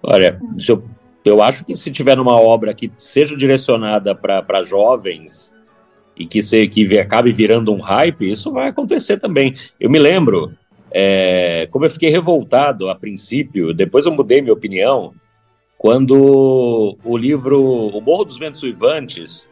Olha, 0.03 0.39
eu, 0.69 0.83
eu 1.25 1.43
acho 1.43 1.65
que 1.65 1.75
se 1.75 1.91
tiver 1.91 2.19
uma 2.19 2.41
obra 2.41 2.75
que 2.75 2.91
seja 2.97 3.37
direcionada 3.37 4.15
para 4.15 4.63
jovens 4.63 5.53
e 6.17 6.27
que, 6.27 6.43
se, 6.43 6.67
que 6.69 6.99
acabe 6.99 7.33
virando 7.33 7.73
um 7.73 7.81
hype, 7.81 8.31
isso 8.31 8.53
vai 8.53 8.69
acontecer 8.69 9.19
também. 9.19 9.55
Eu 9.79 9.91
me 9.91 9.99
lembro 9.99 10.53
é, 10.91 11.69
como 11.71 11.85
eu 11.85 11.91
fiquei 11.91 12.11
revoltado 12.11 12.89
a 12.89 12.95
princípio, 12.95 13.73
depois 13.73 14.07
eu 14.07 14.13
mudei 14.13 14.41
minha 14.41 14.53
opinião, 14.53 15.15
quando 15.79 16.99
o 17.03 17.17
livro 17.17 17.59
O 17.63 18.01
Morro 18.01 18.25
dos 18.25 18.39
Ventos 18.39 18.63
Uivantes 18.63 19.49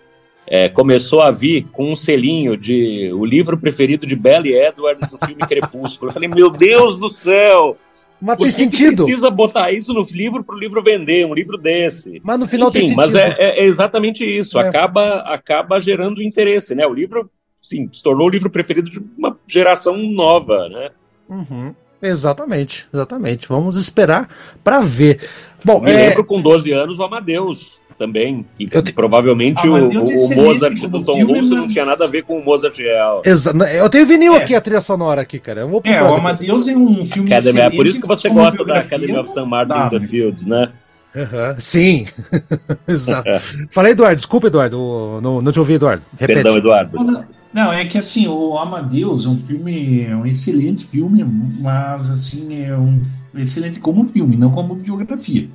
é, 0.46 0.68
começou 0.68 1.22
a 1.22 1.30
vir 1.30 1.66
com 1.72 1.90
um 1.90 1.96
selinho 1.96 2.56
de 2.56 3.10
o 3.12 3.24
livro 3.24 3.56
preferido 3.58 4.06
de 4.06 4.16
Belle 4.16 4.52
Edwards 4.52 5.10
do 5.10 5.18
filme 5.18 5.42
Crepúsculo. 5.48 6.10
Eu 6.10 6.14
falei, 6.14 6.28
meu 6.28 6.50
Deus 6.50 6.98
do 6.98 7.08
céu! 7.08 7.76
Mas 8.20 8.38
tem 8.38 8.50
sentido. 8.50 9.04
precisa 9.04 9.30
botar 9.30 9.72
isso 9.72 9.94
no 9.94 10.02
livro 10.02 10.42
para 10.42 10.54
o 10.54 10.58
livro 10.58 10.82
vender, 10.82 11.24
um 11.24 11.34
livro 11.34 11.56
desse. 11.56 12.20
Mas 12.24 12.38
no 12.38 12.48
final 12.48 12.68
Enfim, 12.68 12.78
tem 12.78 12.88
sentido. 12.88 12.96
Mas 12.96 13.14
é, 13.14 13.36
é, 13.38 13.60
é 13.60 13.64
exatamente 13.64 14.24
isso. 14.24 14.58
É. 14.58 14.68
Acaba, 14.68 15.20
acaba 15.20 15.80
gerando 15.80 16.22
interesse, 16.22 16.74
né? 16.74 16.86
O 16.86 16.92
livro, 16.92 17.30
sim, 17.60 17.88
se 17.92 18.02
tornou 18.02 18.26
o 18.26 18.30
livro 18.30 18.50
preferido 18.50 18.90
de 18.90 19.00
uma 19.16 19.38
geração 19.46 19.96
nova, 19.96 20.68
né? 20.68 20.90
Uhum. 21.28 21.74
Exatamente, 22.02 22.88
exatamente. 22.92 23.48
Vamos 23.48 23.76
esperar 23.76 24.28
para 24.62 24.80
ver. 24.80 25.20
Bom, 25.64 25.80
me 25.80 25.90
é... 25.90 26.08
lembro 26.08 26.24
com 26.24 26.40
12 26.40 26.72
anos 26.72 26.98
o 26.98 27.04
Amadeus 27.04 27.80
também. 27.98 28.46
E 28.58 28.66
te... 28.66 28.92
provavelmente 28.92 29.66
o, 29.66 29.74
o, 29.74 30.34
Mozart 30.36 30.78
do 30.86 31.04
Tom 31.04 31.24
Russo 31.24 31.50
mas... 31.54 31.66
não 31.66 31.68
tinha 31.68 31.84
nada 31.84 32.04
a 32.04 32.08
ver 32.08 32.22
com 32.22 32.38
o 32.38 32.44
Mozart 32.44 32.78
real. 32.78 33.22
Exa 33.24 33.52
eu 33.74 33.90
tenho 33.90 34.06
vinil 34.06 34.34
é. 34.34 34.38
aqui, 34.38 34.54
a 34.54 34.60
trilha 34.60 34.80
sonora 34.80 35.20
aqui, 35.22 35.38
cara. 35.38 35.62
Eu 35.62 35.68
vou 35.68 35.82
é, 35.84 36.02
o 36.02 36.14
Amadeus 36.14 36.68
é 36.68 36.76
um 36.76 37.04
filme 37.04 37.32
Academy, 37.34 37.60
É 37.60 37.70
por 37.70 37.86
isso 37.86 38.00
que 38.00 38.06
você 38.06 38.28
gosta 38.28 38.64
da 38.64 38.78
Academy 38.78 39.16
of 39.16 39.28
St. 39.28 39.44
Martin 39.44 39.78
in 39.78 40.00
the 40.00 40.06
Fields, 40.06 40.46
né? 40.46 40.70
Uhum, 41.14 41.56
sim, 41.58 42.06
exato. 42.86 43.28
Falei, 43.70 43.92
Eduardo, 43.92 44.16
desculpa, 44.16 44.46
Eduardo, 44.46 45.20
não, 45.22 45.40
não 45.40 45.50
te 45.50 45.58
ouvi, 45.58 45.74
Eduardo. 45.74 46.02
Repete. 46.16 46.42
Perdão, 46.42 46.58
Eduardo. 46.58 47.24
Não, 47.52 47.72
é 47.72 47.86
que 47.86 47.96
assim, 47.96 48.28
o 48.28 48.58
Amadeus 48.58 49.24
é 49.24 49.28
um 49.28 49.38
filme, 49.38 50.02
é 50.02 50.14
um 50.14 50.26
excelente 50.26 50.84
filme, 50.84 51.24
mas 51.24 52.10
assim, 52.10 52.62
é 52.62 52.76
um 52.76 53.00
excelente 53.34 53.80
como 53.80 54.06
filme, 54.06 54.36
não 54.36 54.50
como 54.50 54.74
biografia. 54.74 55.48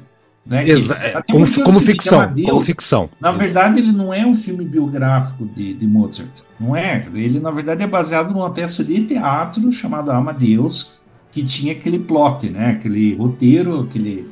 Né? 0.46 0.68
Exa 0.68 1.24
como, 1.32 1.50
como 1.64 1.80
ficção, 1.80 2.20
Amadeus, 2.20 2.50
como 2.50 2.62
ficção. 2.62 3.10
Na 3.20 3.32
verdade, 3.32 3.80
ele 3.80 3.94
não 3.94 4.14
é 4.14 4.26
um 4.26 4.36
filme 4.36 4.66
biográfico 4.66 5.46
de, 5.46 5.74
de 5.74 5.88
Mozart. 5.88 6.42
Não 6.60 6.76
é. 6.76 7.08
Ele, 7.14 7.40
na 7.40 7.50
verdade, 7.50 7.82
é 7.82 7.88
baseado 7.88 8.34
numa 8.34 8.52
peça 8.52 8.84
de 8.84 9.06
teatro 9.06 9.72
chamada 9.72 10.14
Amadeus, 10.14 11.00
que 11.32 11.44
tinha 11.44 11.72
aquele 11.72 11.98
plot, 11.98 12.50
né? 12.50 12.72
Aquele 12.72 13.16
roteiro, 13.16 13.82
aquele 13.82 14.28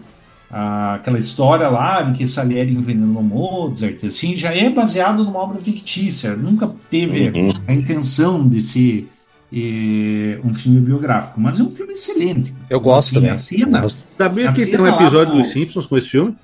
aquela 0.51 1.17
história 1.17 1.69
lá 1.69 2.01
de 2.01 2.17
que 2.17 2.27
Salieri 2.27 2.73
envenenou 2.73 3.23
Mozart, 3.23 4.03
assim, 4.03 4.35
já 4.35 4.53
é 4.53 4.69
baseado 4.69 5.23
numa 5.23 5.39
obra 5.39 5.61
fictícia, 5.61 6.35
nunca 6.35 6.67
teve 6.89 7.29
uhum. 7.29 7.51
a 7.65 7.73
intenção 7.73 8.45
de 8.47 8.59
ser 8.59 9.09
eh, 9.53 10.39
um 10.43 10.53
filme 10.53 10.79
biográfico, 10.79 11.39
mas 11.39 11.59
é 11.59 11.63
um 11.63 11.69
filme 11.69 11.91
excelente. 11.91 12.53
Eu 12.69 12.79
gosto 12.79 13.07
assim, 13.07 13.15
também. 13.15 13.31
A 13.31 13.37
cena, 13.37 13.87
Sabia 14.17 14.49
a 14.49 14.53
que 14.53 14.59
cena 14.59 14.71
tem 14.71 14.79
um 14.79 14.87
episódio 14.87 15.33
dos 15.35 15.49
Simpsons 15.49 15.85
com 15.85 15.97
esse 15.97 16.07
filme? 16.07 16.35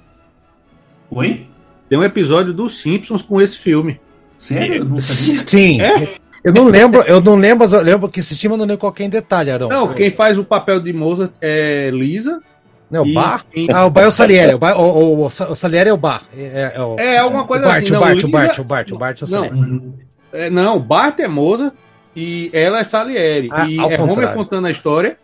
Oi? 1.10 1.48
Tem 1.90 1.98
um 1.98 2.04
episódio 2.04 2.54
dos 2.54 2.82
Simpsons 2.82 3.22
com 3.22 3.42
esse 3.42 3.58
filme. 3.58 4.00
Sério? 4.38 4.84
Não 4.84 5.00
Sim. 5.00 5.82
É? 5.82 6.16
Eu 6.44 6.54
não 6.54 6.66
lembro, 6.66 7.02
eu 7.02 7.22
não 7.22 7.36
lembro, 7.36 7.68
eu 7.68 7.82
lembro 7.82 8.10
que 8.10 8.20
assisti, 8.20 8.48
mas 8.48 8.58
não 8.58 8.66
lembro 8.66 8.80
qualquer 8.80 9.10
detalhe, 9.10 9.52
Arão. 9.52 9.70
Não, 9.70 9.94
quem 9.94 10.12
faz 10.12 10.38
o 10.38 10.44
papel 10.44 10.80
de 10.80 10.94
Mozart 10.94 11.32
é 11.42 11.90
Lisa 11.92 12.42
não, 12.90 13.04
o 13.04 13.14
Bar? 13.14 13.46
Ah, 13.74 13.86
o 13.86 13.90
Bar 13.90 14.04
é 14.04 14.08
o 14.08 14.12
Salieri. 14.12 14.54
O, 14.54 14.60
bar, 14.60 14.80
o, 14.80 14.84
o, 14.84 15.26
o, 15.26 15.30
Salieri 15.30 15.90
é 15.90 15.94
o 15.94 15.98
Bar. 15.98 16.24
É, 16.36 16.74
é, 16.76 16.82
o, 16.82 16.98
é 16.98 17.18
alguma 17.18 17.44
coisa 17.44 17.66
o 17.66 17.68
Bart, 17.68 17.84
assim. 17.84 17.96
O 17.96 18.00
Bart, 18.00 18.24
o 18.24 18.28
Bart, 18.30 18.60
o 18.60 18.64
Bart, 18.64 18.92
o 18.92 18.98
Bart, 18.98 19.22
é 19.22 19.26
o 19.26 19.28
Salieri. 19.28 19.56
Não, 19.56 19.94
é, 20.32 20.50
não, 20.50 20.78
o 20.78 20.80
Bart 20.80 21.20
é 21.20 21.28
Moza 21.28 21.74
e 22.18 22.50
ela 22.52 22.80
é 22.80 22.84
Salieri. 22.84 23.48
Ah, 23.52 23.70
e 23.70 23.78
é 23.78 24.02
Homer 24.02 24.34
contando 24.34 24.66
a 24.66 24.72
história. 24.72 25.20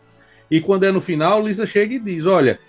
E 0.52 0.62
quando 0.62 0.84
é 0.84 0.92
no 0.92 1.02
final, 1.02 1.44
Lisa 1.44 1.66
chega 1.66 1.96
e 1.96 2.00
diz: 2.00 2.28
Olha, 2.28 2.60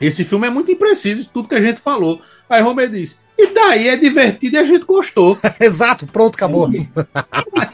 esse 0.00 0.24
filme 0.24 0.46
é 0.46 0.50
muito 0.50 0.72
impreciso, 0.72 1.28
tudo 1.30 1.48
que 1.48 1.54
a 1.54 1.60
gente 1.60 1.78
falou. 1.78 2.22
Aí 2.48 2.62
Homer 2.62 2.88
diz: 2.88 3.18
e 3.38 3.54
daí 3.54 3.88
é 3.88 3.96
divertido 3.98 4.56
e 4.56 4.58
a 4.58 4.64
gente 4.64 4.86
gostou. 4.86 5.38
Exato, 5.60 6.06
pronto, 6.06 6.36
acabou. 6.36 6.70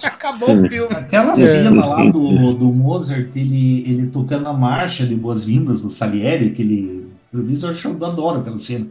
acabou 0.05 0.61
o 0.61 0.69
filme. 0.69 0.93
Aquela 0.93 1.37
cena 1.37 1.87
lá 1.87 2.05
do, 2.05 2.53
do 2.53 2.67
Mozart, 2.67 3.29
ele, 3.37 3.89
ele 3.89 4.09
tocando 4.09 4.49
a 4.49 4.53
marcha 4.53 5.07
de 5.07 5.15
boas-vindas 5.15 5.83
do 5.83 5.91
Salieri, 5.91 6.49
aquele. 6.49 7.07
Eu 7.33 8.07
adoro 8.07 8.41
aquela 8.41 8.59
cena. 8.59 8.89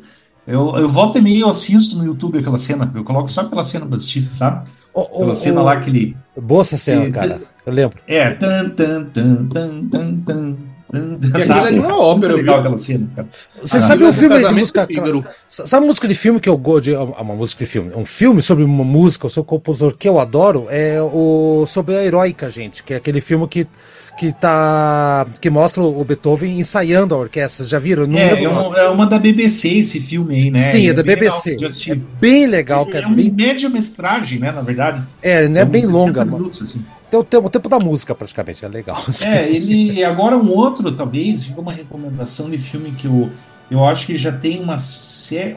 Eu, 0.48 0.76
eu 0.78 0.88
volto 0.88 1.18
e 1.18 1.22
meio 1.22 1.42
eu 1.42 1.50
assisto 1.50 1.98
no 1.98 2.06
YouTube 2.06 2.40
aquela 2.40 2.58
cena. 2.58 2.90
Eu 2.96 3.04
coloco 3.04 3.30
só 3.30 3.42
aquela 3.42 3.64
cena 3.64 3.86
pra 3.86 3.98
assistir, 3.98 4.30
sabe? 4.34 4.68
Aquela 4.96 5.36
cena 5.36 5.62
lá 5.62 5.82
que 5.82 5.90
ele. 5.90 6.18
Boa 6.38 6.62
essa 6.62 6.78
cena, 6.78 7.10
cara. 7.12 7.42
Eu 7.66 7.74
lembro. 7.74 7.98
É. 8.08 8.32
Tan, 8.32 8.70
tan, 8.70 9.06
tan, 9.06 9.48
tan, 9.48 9.90
tan, 9.90 10.16
tan. 10.26 10.56
Sabe? 11.46 11.76
É 11.76 11.80
uma 11.80 12.00
ópera, 12.00 12.36
legal 12.36 12.60
aquela 12.60 12.78
cena, 12.78 13.10
cara. 13.16 13.28
Você 13.62 13.78
ah, 13.78 13.82
sabe 13.82 14.04
um 14.06 14.14
filme 14.14 14.40
de 14.40 14.54
música. 14.54 14.88
Sabe 15.50 15.86
música 15.86 16.08
de 16.08 16.16
filme 16.16 16.40
que 16.40 16.48
eu 16.48 16.58
gosto 16.58 16.84
de. 16.84 16.96
Uma 16.96 17.36
música 17.36 17.66
de 17.66 17.70
filme. 17.70 17.92
Um 17.96 18.06
filme 18.06 18.42
sobre 18.42 18.64
uma 18.64 18.84
música, 18.84 19.28
o 19.28 19.30
seu 19.30 19.44
compositor 19.44 19.96
que 19.98 20.08
eu 20.08 20.20
adoro 20.20 20.68
é 20.70 21.02
o 21.02 21.66
sobre 21.68 21.96
a 21.96 22.04
heróica, 22.04 22.50
gente. 22.50 22.84
Que 22.84 22.94
é 22.94 22.98
aquele 22.98 23.20
filme 23.20 23.48
que 23.48 23.68
que 24.18 24.32
tá 24.32 25.28
que 25.42 25.50
mostra 25.50 25.84
o 25.84 26.04
Beethoven 26.04 26.60
ensaiando 26.60 27.14
a 27.14 27.18
orquestra. 27.18 27.66
Já 27.66 27.80
viram? 27.80 28.08
Não 28.08 28.18
é, 28.18 28.44
é, 28.44 28.50
uma, 28.50 28.78
é 28.78 28.90
uma 28.90 29.06
da 29.06 29.20
BBC 29.20 29.70
esse 29.70 30.00
filme 30.00 30.36
aí, 30.36 30.52
né? 30.52 30.72
Sim, 30.72 30.88
é, 30.88 30.90
é 30.90 30.94
da 30.94 31.04
BBC. 31.04 31.58
É 31.90 31.96
bem 31.96 32.48
legal, 32.48 32.86
cara. 32.86 33.06
É 33.06 33.08
uma 33.08 33.16
bem... 33.16 33.32
média-mestragem, 33.32 34.40
né? 34.40 34.52
Na 34.52 34.62
verdade. 34.62 35.04
É, 35.22 35.48
não 35.48 35.60
é, 35.60 35.62
é 35.62 35.66
bem 35.66 35.86
longa. 35.86 36.24
Minutos, 36.24 36.62
assim. 36.62 36.84
Tem 37.10 37.20
o 37.20 37.24
tempo, 37.24 37.48
o 37.48 37.50
tempo 37.50 37.70
da 37.70 37.80
música, 37.80 38.16
praticamente, 38.16 38.64
é 38.64 38.68
legal. 38.68 39.04
Assim. 39.08 39.28
É, 39.36 39.50
ele. 39.50 40.04
Agora 40.04 40.38
um 40.38 40.50
outro, 40.50 40.92
talvez, 40.92 41.44
fica 41.44 41.60
uma 41.60 41.74
recomendação 41.74 42.50
de 42.50 42.58
filme 42.58 42.92
que 42.92 43.06
eu, 43.06 43.30
eu 43.70 43.86
acho 43.86 44.08
que 44.08 44.18
já 44.18 44.32
tem 44.32 44.62
uma, 44.62 44.78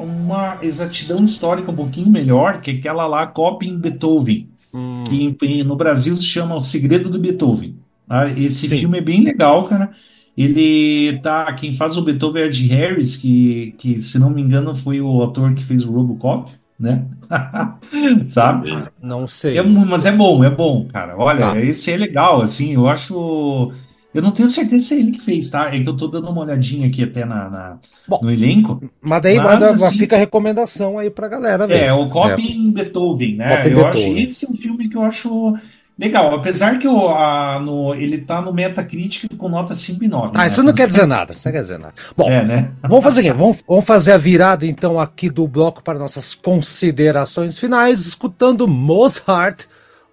uma 0.00 0.58
exatidão 0.62 1.24
histórica 1.24 1.70
um 1.70 1.76
pouquinho 1.76 2.08
melhor, 2.08 2.60
que 2.60 2.70
é 2.70 2.74
aquela 2.74 3.06
lá, 3.06 3.26
Copy 3.26 3.70
Beethoven. 3.72 4.48
Hum. 4.74 5.04
Que 5.08 5.64
no 5.64 5.76
Brasil 5.76 6.14
se 6.14 6.24
chama 6.24 6.54
O 6.54 6.60
Segredo 6.60 7.08
do 7.08 7.18
Beethoven. 7.18 7.76
Tá? 8.08 8.30
Esse 8.30 8.68
Sim. 8.68 8.78
filme 8.78 8.98
é 8.98 9.02
bem 9.02 9.22
legal, 9.22 9.68
cara. 9.68 9.90
Ele 10.36 11.18
tá. 11.20 11.52
Quem 11.52 11.72
faz 11.74 11.96
o 11.96 12.02
Beethoven 12.02 12.42
é 12.42 12.46
Ed 12.46 12.66
Harris, 12.68 13.16
que, 13.16 13.74
que, 13.76 14.00
se 14.00 14.18
não 14.18 14.30
me 14.30 14.40
engano, 14.40 14.74
foi 14.74 15.00
o 15.00 15.22
ator 15.22 15.52
que 15.54 15.64
fez 15.64 15.84
o 15.84 15.92
Robocop 15.92 16.50
né? 16.78 17.04
Sabe? 18.28 18.70
Não 19.02 19.26
sei. 19.26 19.58
É, 19.58 19.62
mas 19.62 20.06
é 20.06 20.12
bom, 20.12 20.44
é 20.44 20.50
bom, 20.50 20.86
cara. 20.86 21.16
Olha, 21.16 21.52
tá. 21.52 21.60
esse 21.60 21.90
é 21.90 21.96
legal, 21.96 22.40
assim, 22.40 22.74
eu 22.74 22.88
acho. 22.88 23.72
Eu 24.14 24.22
não 24.22 24.30
tenho 24.30 24.48
certeza 24.48 24.86
se 24.86 24.94
é 24.94 25.00
ele 25.00 25.12
que 25.12 25.20
fez, 25.20 25.50
tá? 25.50 25.74
É 25.74 25.80
que 25.80 25.88
eu 25.88 25.96
tô 25.96 26.08
dando 26.08 26.30
uma 26.30 26.42
olhadinha 26.42 26.86
aqui 26.86 27.04
até 27.04 27.24
na, 27.24 27.50
na 27.50 27.78
Bom, 28.06 28.20
no 28.22 28.30
elenco. 28.30 28.80
Mas 29.02 29.22
daí 29.22 29.36
mas, 29.36 29.62
assim, 29.62 29.98
fica 29.98 30.16
a 30.16 30.18
recomendação 30.18 30.98
aí 30.98 31.10
pra 31.10 31.28
galera, 31.28 31.66
velho. 31.66 31.84
É, 31.84 31.92
o 31.92 32.08
Copy 32.08 32.48
é. 32.48 32.52
em 32.52 32.70
Beethoven, 32.70 33.36
né? 33.36 33.56
Copy 33.56 33.68
eu 33.68 33.74
Beethoven. 33.74 34.12
acho 34.12 34.24
esse 34.24 34.46
é 34.46 34.48
um 34.48 34.56
filme 34.56 34.88
que 34.88 34.96
eu 34.96 35.02
acho 35.02 35.54
Legal, 35.98 36.32
apesar 36.32 36.78
que 36.78 36.86
o, 36.86 37.08
a, 37.08 37.58
no, 37.58 37.92
ele 37.92 38.18
tá 38.18 38.40
no 38.40 38.52
Metacritic 38.52 39.34
com 39.36 39.48
nota 39.48 39.74
5,9. 39.74 40.30
Ah, 40.32 40.42
né? 40.42 40.46
isso 40.46 40.62
não 40.62 40.72
quer 40.72 40.86
dizer 40.86 41.06
nada, 41.06 41.32
isso 41.32 41.46
não 41.46 41.52
quer 41.52 41.62
dizer 41.62 41.78
nada. 41.78 41.94
Bom, 42.16 42.30
é, 42.30 42.44
né? 42.44 42.70
vamos 42.82 43.02
fazer 43.02 43.20
aqui, 43.20 43.32
vamos, 43.32 43.64
vamos 43.66 43.84
fazer 43.84 44.12
a 44.12 44.18
virada 44.18 44.64
então 44.64 45.00
aqui 45.00 45.28
do 45.28 45.48
bloco 45.48 45.82
para 45.82 45.98
nossas 45.98 46.34
considerações 46.34 47.58
finais, 47.58 48.06
escutando 48.06 48.68
Mozart 48.68 49.66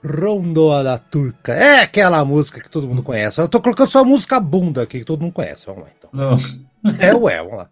Rondoa 0.04 0.84
da 0.84 0.98
Turca. 0.98 1.54
É 1.54 1.82
aquela 1.82 2.26
música 2.26 2.60
que 2.60 2.70
todo 2.70 2.88
mundo 2.88 3.04
conhece. 3.04 3.40
Eu 3.40 3.48
tô 3.48 3.62
colocando 3.62 3.90
só 3.90 4.00
a 4.00 4.06
música 4.06 4.40
bunda 4.40 4.82
aqui 4.82 5.00
que 5.00 5.06
todo 5.06 5.22
mundo 5.22 5.34
conhece. 5.34 5.68
Vamos 5.68 5.84
lá 5.84 5.90
então. 5.96 6.10
Não. 6.12 6.38
É, 7.00 7.14
ué, 7.16 7.38
vamos 7.38 7.58
lá. 7.58 7.70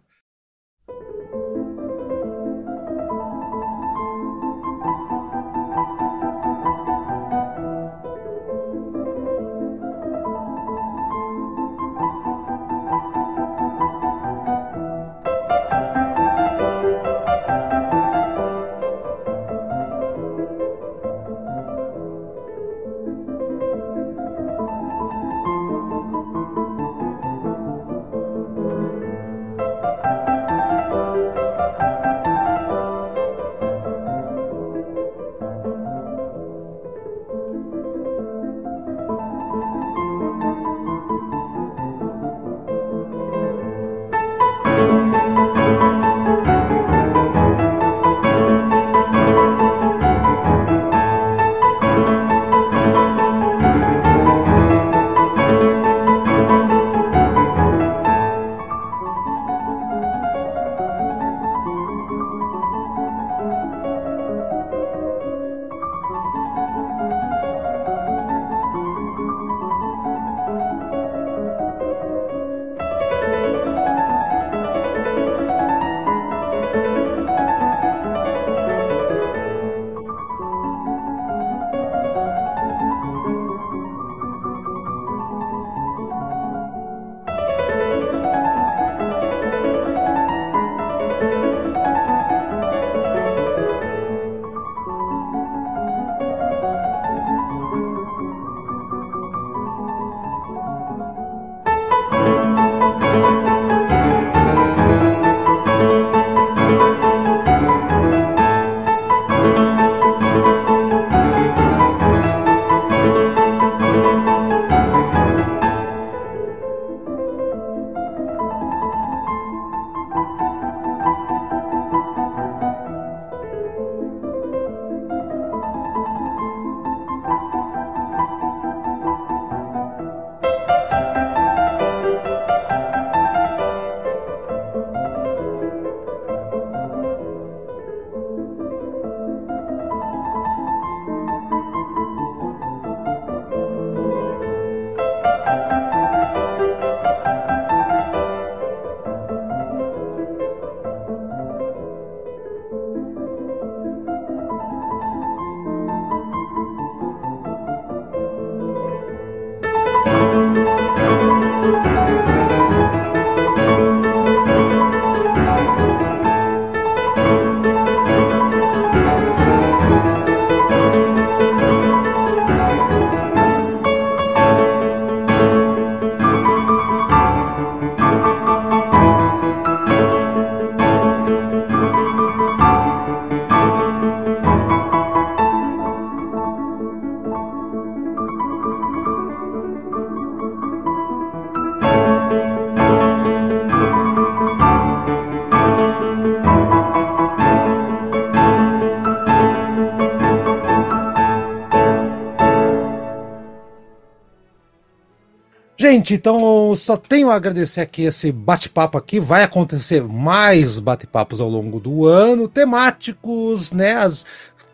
Gente, 206.03 206.15
então 206.15 206.75
só 206.75 206.97
tenho 206.97 207.29
a 207.29 207.35
agradecer 207.35 207.79
aqui 207.79 208.01
esse 208.01 208.29
bate-papo 208.29 208.97
aqui. 208.97 209.21
Vai 209.21 209.41
acontecer 209.41 210.03
mais 210.03 210.77
bate-papos 210.77 211.39
ao 211.39 211.47
longo 211.47 211.79
do 211.79 212.05
ano, 212.05 212.49
temáticos, 212.49 213.71
né? 213.71 213.93
As, 213.93 214.25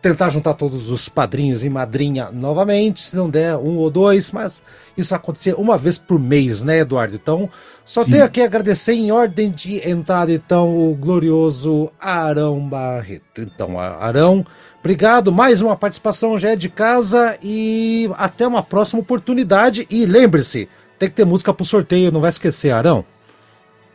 tentar 0.02 0.30
juntar 0.30 0.54
todos 0.54 0.90
os 0.90 1.08
padrinhos 1.08 1.62
e 1.62 1.70
madrinha 1.70 2.30
novamente, 2.32 3.02
se 3.02 3.14
não 3.14 3.30
der 3.30 3.56
um 3.56 3.76
ou 3.76 3.88
dois, 3.88 4.32
mas 4.32 4.60
isso 4.98 5.10
vai 5.10 5.20
acontecer 5.20 5.54
uma 5.54 5.78
vez 5.78 5.98
por 5.98 6.18
mês, 6.18 6.64
né, 6.64 6.80
Eduardo? 6.80 7.14
Então, 7.14 7.48
só 7.86 8.04
Sim. 8.04 8.10
tenho 8.10 8.24
aqui 8.24 8.42
a 8.42 8.46
agradecer 8.46 8.94
em 8.94 9.12
ordem 9.12 9.52
de 9.52 9.88
entrada, 9.88 10.32
então, 10.32 10.76
o 10.76 10.96
glorioso 10.96 11.92
Arão 12.00 12.68
Barreto. 12.68 13.40
Então, 13.40 13.78
Arão, 13.78 14.44
obrigado, 14.80 15.30
mais 15.30 15.62
uma 15.62 15.76
participação 15.76 16.36
já 16.36 16.50
é 16.50 16.56
de 16.56 16.68
casa 16.68 17.38
e 17.40 18.10
até 18.16 18.44
uma 18.48 18.64
próxima 18.64 19.00
oportunidade. 19.00 19.86
E 19.88 20.06
lembre-se, 20.06 20.68
tem 21.00 21.08
que 21.08 21.14
ter 21.14 21.24
música 21.24 21.54
pro 21.54 21.64
sorteio, 21.64 22.12
não 22.12 22.20
vai 22.20 22.28
esquecer, 22.28 22.70
Arão? 22.70 23.04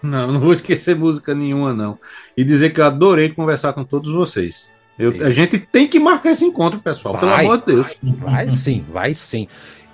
Não, 0.02 0.32
não 0.32 0.40
vou 0.40 0.54
esquecer 0.54 0.96
música 0.96 1.36
nenhuma, 1.36 1.72
não. 1.72 2.00
E 2.36 2.44
dizer 2.44 2.72
que 2.74 2.82
eu 2.82 2.86
adorei 2.86 3.30
conversar 3.30 3.74
com 3.74 3.84
todos 3.84 4.12
vocês. 4.12 4.68
Eu, 4.98 5.24
a 5.24 5.30
gente 5.30 5.60
tem 5.60 5.88
que 5.88 6.00
marcar 6.00 6.32
esse 6.32 6.44
encontro, 6.44 6.80
pessoal, 6.80 7.14
vai, 7.14 7.22
pelo 7.22 7.34
amor 7.34 7.58
de 7.60 7.66
Deus. 7.68 7.96
Vai, 8.02 8.18
vai 8.18 8.50
sim, 8.50 8.84
vai 8.92 9.14
sim. 9.14 9.48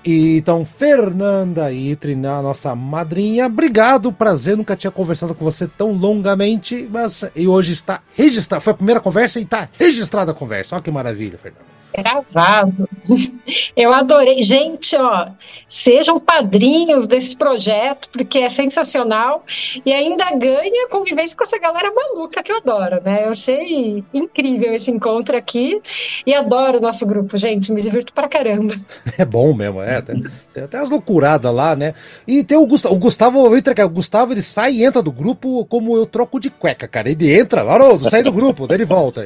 E, 0.06 0.38
então, 0.38 0.64
Fernanda 0.64 1.72
Itri, 1.72 2.14
a 2.14 2.42
nossa 2.42 2.74
madrinha, 2.76 3.48
obrigado, 3.48 4.12
prazer, 4.14 4.56
nunca 4.56 4.76
tinha 4.76 4.90
conversado 4.90 5.36
com 5.36 5.44
você 5.44 5.68
tão 5.68 5.92
longamente, 5.92 6.88
mas 6.90 7.26
e 7.36 7.46
hoje 7.46 7.74
está 7.74 8.02
registrado, 8.16 8.64
foi 8.64 8.72
a 8.72 8.78
primeira 8.78 9.02
conversa 9.02 9.40
e 9.40 9.44
está 9.44 9.68
registrada 9.78 10.32
a 10.32 10.36
conversa. 10.36 10.76
Olha 10.76 10.84
que 10.84 10.92
maravilha, 10.92 11.38
Fernanda. 11.38 11.81
Gravado. 11.96 12.90
Eu 13.76 13.94
adorei. 13.94 14.44
Gente, 14.44 14.96
ó, 14.96 15.28
sejam 15.68 16.20
padrinhos 16.20 17.08
desse 17.08 17.36
projeto, 17.36 18.10
porque 18.12 18.40
é 18.40 18.50
sensacional 18.50 19.44
e 19.86 19.92
ainda 19.92 20.26
ganha 20.38 20.88
convivência 20.90 21.36
com 21.36 21.44
essa 21.44 21.60
galera 21.60 21.92
maluca 21.94 22.42
que 22.44 22.52
eu 22.52 22.58
adoro, 22.58 23.00
né? 23.04 23.26
Eu 23.26 23.32
achei 23.32 24.04
incrível 24.14 24.74
esse 24.74 24.92
encontro 24.92 25.36
aqui 25.36 25.82
e 26.26 26.34
adoro 26.34 26.78
o 26.78 26.82
nosso 26.82 27.06
grupo, 27.06 27.38
gente. 27.38 27.72
Me 27.72 27.82
divirto 27.82 28.14
pra 28.14 28.28
caramba. 28.28 28.74
É 29.18 29.26
bom 29.26 29.54
mesmo, 29.54 29.82
é. 29.82 30.02
Tem, 30.02 30.24
tem 30.54 30.64
até 30.64 30.78
as 30.78 30.90
loucuradas 30.90 31.54
lá, 31.54 31.76
né? 31.76 31.94
E 32.26 32.44
tem 32.44 32.58
o 32.58 32.66
Gustavo, 32.66 32.96
o 32.96 32.98
Gustavo, 32.98 33.56
entra, 33.56 33.86
o 33.86 33.90
Gustavo 33.90 34.34
ele 34.34 34.42
sai 34.42 34.74
e 34.74 34.86
entra 34.86 35.02
do 35.02 35.12
grupo 35.12 35.66
como 35.66 35.96
eu 35.96 36.06
troco 36.06 36.40
de 36.40 36.50
cueca, 36.50 36.88
cara. 36.88 37.10
Ele 37.10 37.32
entra, 37.32 37.62
Haroldo, 37.62 38.10
sai 38.10 38.24
do 38.24 38.32
grupo, 38.32 38.68
daí 38.68 38.78
ele 38.78 38.86
volta. 38.86 39.26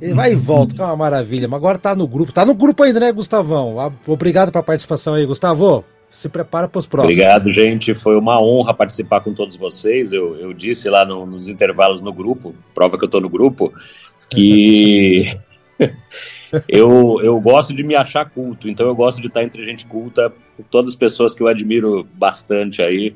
Ele 0.00 0.14
vai 0.14 0.32
e 0.32 0.34
volta, 0.34 0.74
que 0.74 0.80
é 0.80 0.84
uma 0.84 0.96
maravilha. 0.96 1.48
Agora 1.58 1.78
tá 1.78 1.94
no 1.94 2.08
grupo. 2.08 2.32
Tá 2.32 2.46
no 2.46 2.54
grupo 2.54 2.82
ainda, 2.82 3.00
né, 3.00 3.12
Gustavão? 3.12 3.76
Obrigado 4.06 4.50
pela 4.50 4.64
participação 4.64 5.14
aí, 5.14 5.26
Gustavo. 5.26 5.84
Se 6.10 6.28
prepara 6.28 6.66
para 6.66 6.78
os 6.78 6.86
próximos. 6.86 7.14
Obrigado, 7.14 7.50
gente. 7.50 7.94
Foi 7.94 8.16
uma 8.16 8.42
honra 8.42 8.72
participar 8.72 9.20
com 9.20 9.34
todos 9.34 9.56
vocês. 9.56 10.12
Eu, 10.12 10.36
eu 10.36 10.54
disse 10.54 10.88
lá 10.88 11.04
no, 11.04 11.26
nos 11.26 11.48
intervalos 11.48 12.00
no 12.00 12.12
grupo, 12.12 12.54
prova 12.74 12.96
que 12.96 13.04
eu 13.04 13.10
tô 13.10 13.20
no 13.20 13.28
grupo, 13.28 13.72
que 14.30 15.36
eu, 16.66 17.20
eu 17.22 17.38
gosto 17.40 17.74
de 17.74 17.82
me 17.82 17.94
achar 17.94 18.30
culto, 18.30 18.68
então 18.68 18.86
eu 18.86 18.94
gosto 18.94 19.20
de 19.20 19.26
estar 19.26 19.44
entre 19.44 19.62
gente 19.62 19.86
culta, 19.86 20.32
todas 20.70 20.92
as 20.92 20.96
pessoas 20.96 21.34
que 21.34 21.42
eu 21.42 21.48
admiro 21.48 22.06
bastante 22.14 22.80
aí, 22.80 23.14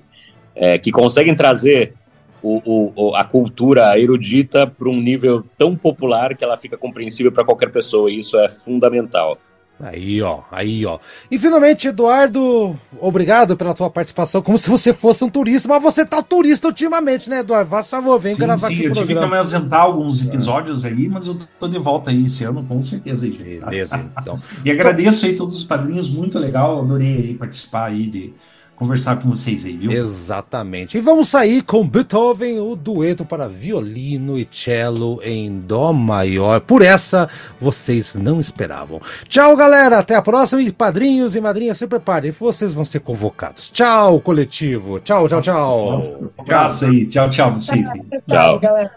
é, 0.55 0.78
que 0.78 0.93
conseguem 0.93 1.35
trazer 1.35 1.94
o, 2.43 2.93
o, 2.94 3.14
a 3.14 3.24
cultura 3.24 3.98
erudita 3.98 4.66
para 4.66 4.89
um 4.89 5.01
nível 5.01 5.44
tão 5.56 5.77
popular 5.77 6.36
que 6.36 6.44
ela 6.44 6.56
fica 6.56 6.77
compreensível 6.77 7.31
para 7.31 7.44
qualquer 7.44 7.70
pessoa, 7.70 8.10
e 8.10 8.19
isso 8.19 8.39
é 8.39 8.51
fundamental. 8.51 9.39
Aí, 9.81 10.23
ó, 10.23 10.40
aí, 10.52 10.86
ó. 10.86 11.01
E 11.28 11.36
finalmente, 11.39 11.89
Eduardo, 11.89 12.78
obrigado 13.01 13.56
pela 13.56 13.74
tua 13.74 13.90
participação, 13.90 14.40
como 14.40 14.56
se 14.56 14.70
você 14.70 14.94
fosse 14.94 15.24
um 15.24 15.28
turista, 15.28 15.69
mas 15.69 15.82
você 15.82 16.06
tá 16.06 16.23
turista 16.23 16.69
ultimamente, 16.69 17.28
né, 17.28 17.40
Eduardo? 17.40 17.69
Vá 17.69 17.82
favor, 17.82 18.16
vem 18.20 18.35
sim, 18.35 18.40
gravar 18.40 18.69
sim, 18.69 18.74
aqui 18.74 18.85
eu 18.85 18.93
tive 18.93 19.14
que 19.14 19.27
me 19.27 19.36
ausentar 19.36 19.81
alguns 19.81 20.24
episódios 20.24 20.85
aí, 20.85 21.09
mas 21.09 21.27
eu 21.27 21.36
tô 21.59 21.66
de 21.66 21.78
volta 21.81 22.10
aí 22.10 22.27
esse 22.27 22.44
ano, 22.44 22.62
com 22.64 22.81
certeza 22.81 23.27
aí, 23.27 23.32
gente. 23.32 23.64
Beleza, 23.64 24.09
então. 24.20 24.40
e 24.64 24.70
agradeço 24.70 25.27
aí 25.27 25.35
todos 25.35 25.56
os 25.56 25.64
padrinhos, 25.64 26.09
muito 26.09 26.39
legal, 26.39 26.81
adorei 26.81 27.16
aí 27.16 27.35
participar 27.35 27.86
aí 27.86 28.06
de 28.06 28.35
conversar 28.82 29.16
com 29.16 29.28
vocês 29.28 29.64
aí, 29.64 29.76
viu? 29.76 29.92
Exatamente. 29.92 30.98
E 30.98 31.00
vamos 31.00 31.28
sair 31.28 31.62
com 31.62 31.86
Beethoven, 31.86 32.59
o 32.59 32.74
dueto 32.74 33.24
para 33.24 33.48
violino 33.48 34.36
e 34.36 34.46
cello 34.50 35.20
em 35.22 35.60
Dó 35.60 35.92
maior. 35.92 36.60
Por 36.60 36.82
essa, 36.82 37.28
vocês 37.60 38.14
não 38.16 38.40
esperavam. 38.40 39.00
Tchau, 39.28 39.56
galera. 39.56 39.98
Até 39.98 40.16
a 40.16 40.22
próxima. 40.22 40.60
E 40.60 40.72
padrinhos 40.72 41.36
e 41.36 41.40
madrinhas, 41.40 41.78
se 41.78 41.86
preparem. 41.86 42.32
Vocês 42.32 42.74
vão 42.74 42.84
ser 42.84 43.00
convocados. 43.00 43.70
Tchau, 43.70 44.20
coletivo. 44.20 44.98
Tchau, 44.98 45.28
tchau, 45.28 45.40
tchau. 45.40 46.20
Um 46.36 46.42
abraço 46.42 46.86
aí. 46.86 47.06
Tchau, 47.06 47.30
tchau, 47.30 47.54
vocês. 47.54 47.82
Tchau, 47.82 48.04
tchau, 48.04 48.20
tchau. 48.22 48.60
galera. 48.60 48.90